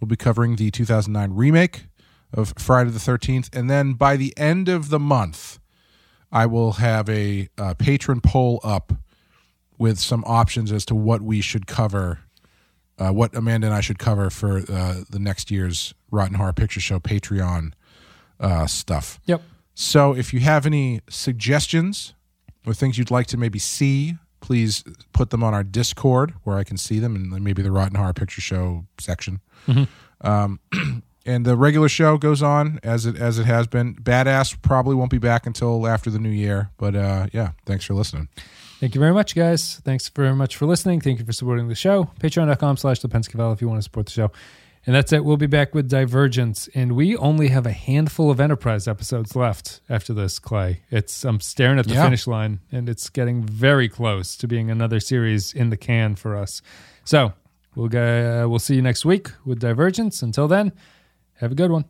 We'll 0.00 0.08
be 0.08 0.16
covering 0.16 0.56
the 0.56 0.70
2009 0.70 1.34
remake 1.34 1.86
of 2.32 2.54
Friday 2.58 2.90
the 2.90 3.00
Thirteenth, 3.00 3.48
and 3.52 3.68
then 3.70 3.94
by 3.94 4.16
the 4.16 4.36
end 4.36 4.68
of 4.68 4.90
the 4.90 4.98
month, 4.98 5.58
I 6.30 6.46
will 6.46 6.72
have 6.72 7.08
a, 7.08 7.48
uh 7.56 7.74
patron 7.74 8.20
poll 8.20 8.60
up 8.62 8.92
with 9.78 9.98
some 9.98 10.24
options 10.26 10.72
as 10.72 10.84
to 10.86 10.94
what 10.94 11.22
we 11.22 11.40
should 11.40 11.66
cover, 11.66 12.18
uh, 12.98 13.10
what 13.10 13.34
Amanda 13.34 13.68
and 13.68 13.74
I 13.74 13.80
should 13.80 13.98
cover 13.98 14.28
for 14.28 14.58
uh, 14.68 15.02
the 15.08 15.18
next 15.18 15.50
year's 15.50 15.94
Rotten 16.10 16.34
Horror 16.34 16.52
Picture 16.52 16.80
Show 16.80 16.98
Patreon 16.98 17.72
uh, 18.40 18.66
stuff. 18.66 19.20
Yep. 19.26 19.42
So 19.74 20.14
if 20.14 20.34
you 20.34 20.40
have 20.40 20.66
any 20.66 21.00
suggestions 21.08 22.14
or 22.66 22.74
things 22.74 22.98
you'd 22.98 23.12
like 23.12 23.28
to 23.28 23.36
maybe 23.36 23.60
see, 23.60 24.16
please 24.40 24.82
put 25.12 25.30
them 25.30 25.44
on 25.44 25.54
our 25.54 25.62
Discord 25.62 26.34
where 26.42 26.58
I 26.58 26.64
can 26.64 26.76
see 26.76 26.98
them 26.98 27.14
and 27.14 27.44
maybe 27.44 27.62
the 27.62 27.70
Rotten 27.70 27.96
Horror 27.96 28.12
Picture 28.12 28.40
Show 28.40 28.86
section. 28.98 29.40
Um, 30.20 30.60
and 31.26 31.44
the 31.44 31.56
regular 31.56 31.88
show 31.88 32.16
goes 32.18 32.42
on 32.42 32.80
as 32.82 33.06
it 33.06 33.16
as 33.16 33.38
it 33.38 33.44
has 33.46 33.66
been. 33.66 33.94
Badass 33.96 34.60
probably 34.62 34.94
won't 34.94 35.10
be 35.10 35.18
back 35.18 35.46
until 35.46 35.86
after 35.86 36.10
the 36.10 36.18
new 36.18 36.30
year, 36.30 36.70
but 36.78 36.96
uh, 36.96 37.26
yeah, 37.32 37.52
thanks 37.66 37.84
for 37.84 37.94
listening. 37.94 38.28
Thank 38.80 38.94
you 38.94 39.00
very 39.00 39.12
much, 39.12 39.34
guys. 39.34 39.80
Thanks 39.84 40.08
very 40.08 40.34
much 40.34 40.56
for 40.56 40.66
listening. 40.66 41.00
Thank 41.00 41.18
you 41.18 41.24
for 41.24 41.32
supporting 41.32 41.66
the 41.68 41.74
show. 41.74 42.10
Patreon.com 42.20 42.76
slash 42.76 43.00
the 43.00 43.08
Pensky 43.08 43.36
File 43.36 43.52
if 43.52 43.60
you 43.60 43.68
want 43.68 43.78
to 43.78 43.82
support 43.82 44.06
the 44.06 44.12
show. 44.12 44.30
And 44.86 44.94
that's 44.94 45.12
it. 45.12 45.24
We'll 45.24 45.36
be 45.36 45.46
back 45.48 45.74
with 45.74 45.88
Divergence. 45.88 46.68
And 46.74 46.92
we 46.92 47.16
only 47.16 47.48
have 47.48 47.66
a 47.66 47.72
handful 47.72 48.30
of 48.30 48.38
Enterprise 48.38 48.86
episodes 48.86 49.34
left 49.34 49.80
after 49.90 50.14
this, 50.14 50.38
Clay. 50.38 50.80
It's 50.90 51.24
I'm 51.24 51.40
staring 51.40 51.80
at 51.80 51.86
the 51.88 51.94
Yeah. 51.94 52.04
finish 52.04 52.26
line 52.28 52.60
and 52.70 52.88
it's 52.88 53.10
getting 53.10 53.42
very 53.42 53.88
close 53.88 54.36
to 54.36 54.46
being 54.46 54.70
another 54.70 55.00
series 55.00 55.52
in 55.52 55.70
the 55.70 55.76
can 55.76 56.14
for 56.14 56.36
us. 56.36 56.62
So 57.04 57.32
we'll 57.78 57.88
go, 57.88 58.44
uh, 58.44 58.48
we'll 58.48 58.58
see 58.58 58.74
you 58.74 58.82
next 58.82 59.04
week 59.04 59.30
with 59.44 59.60
Divergence. 59.60 60.20
Until 60.20 60.48
then, 60.48 60.72
have 61.34 61.52
a 61.52 61.54
good 61.54 61.70
one. 61.70 61.84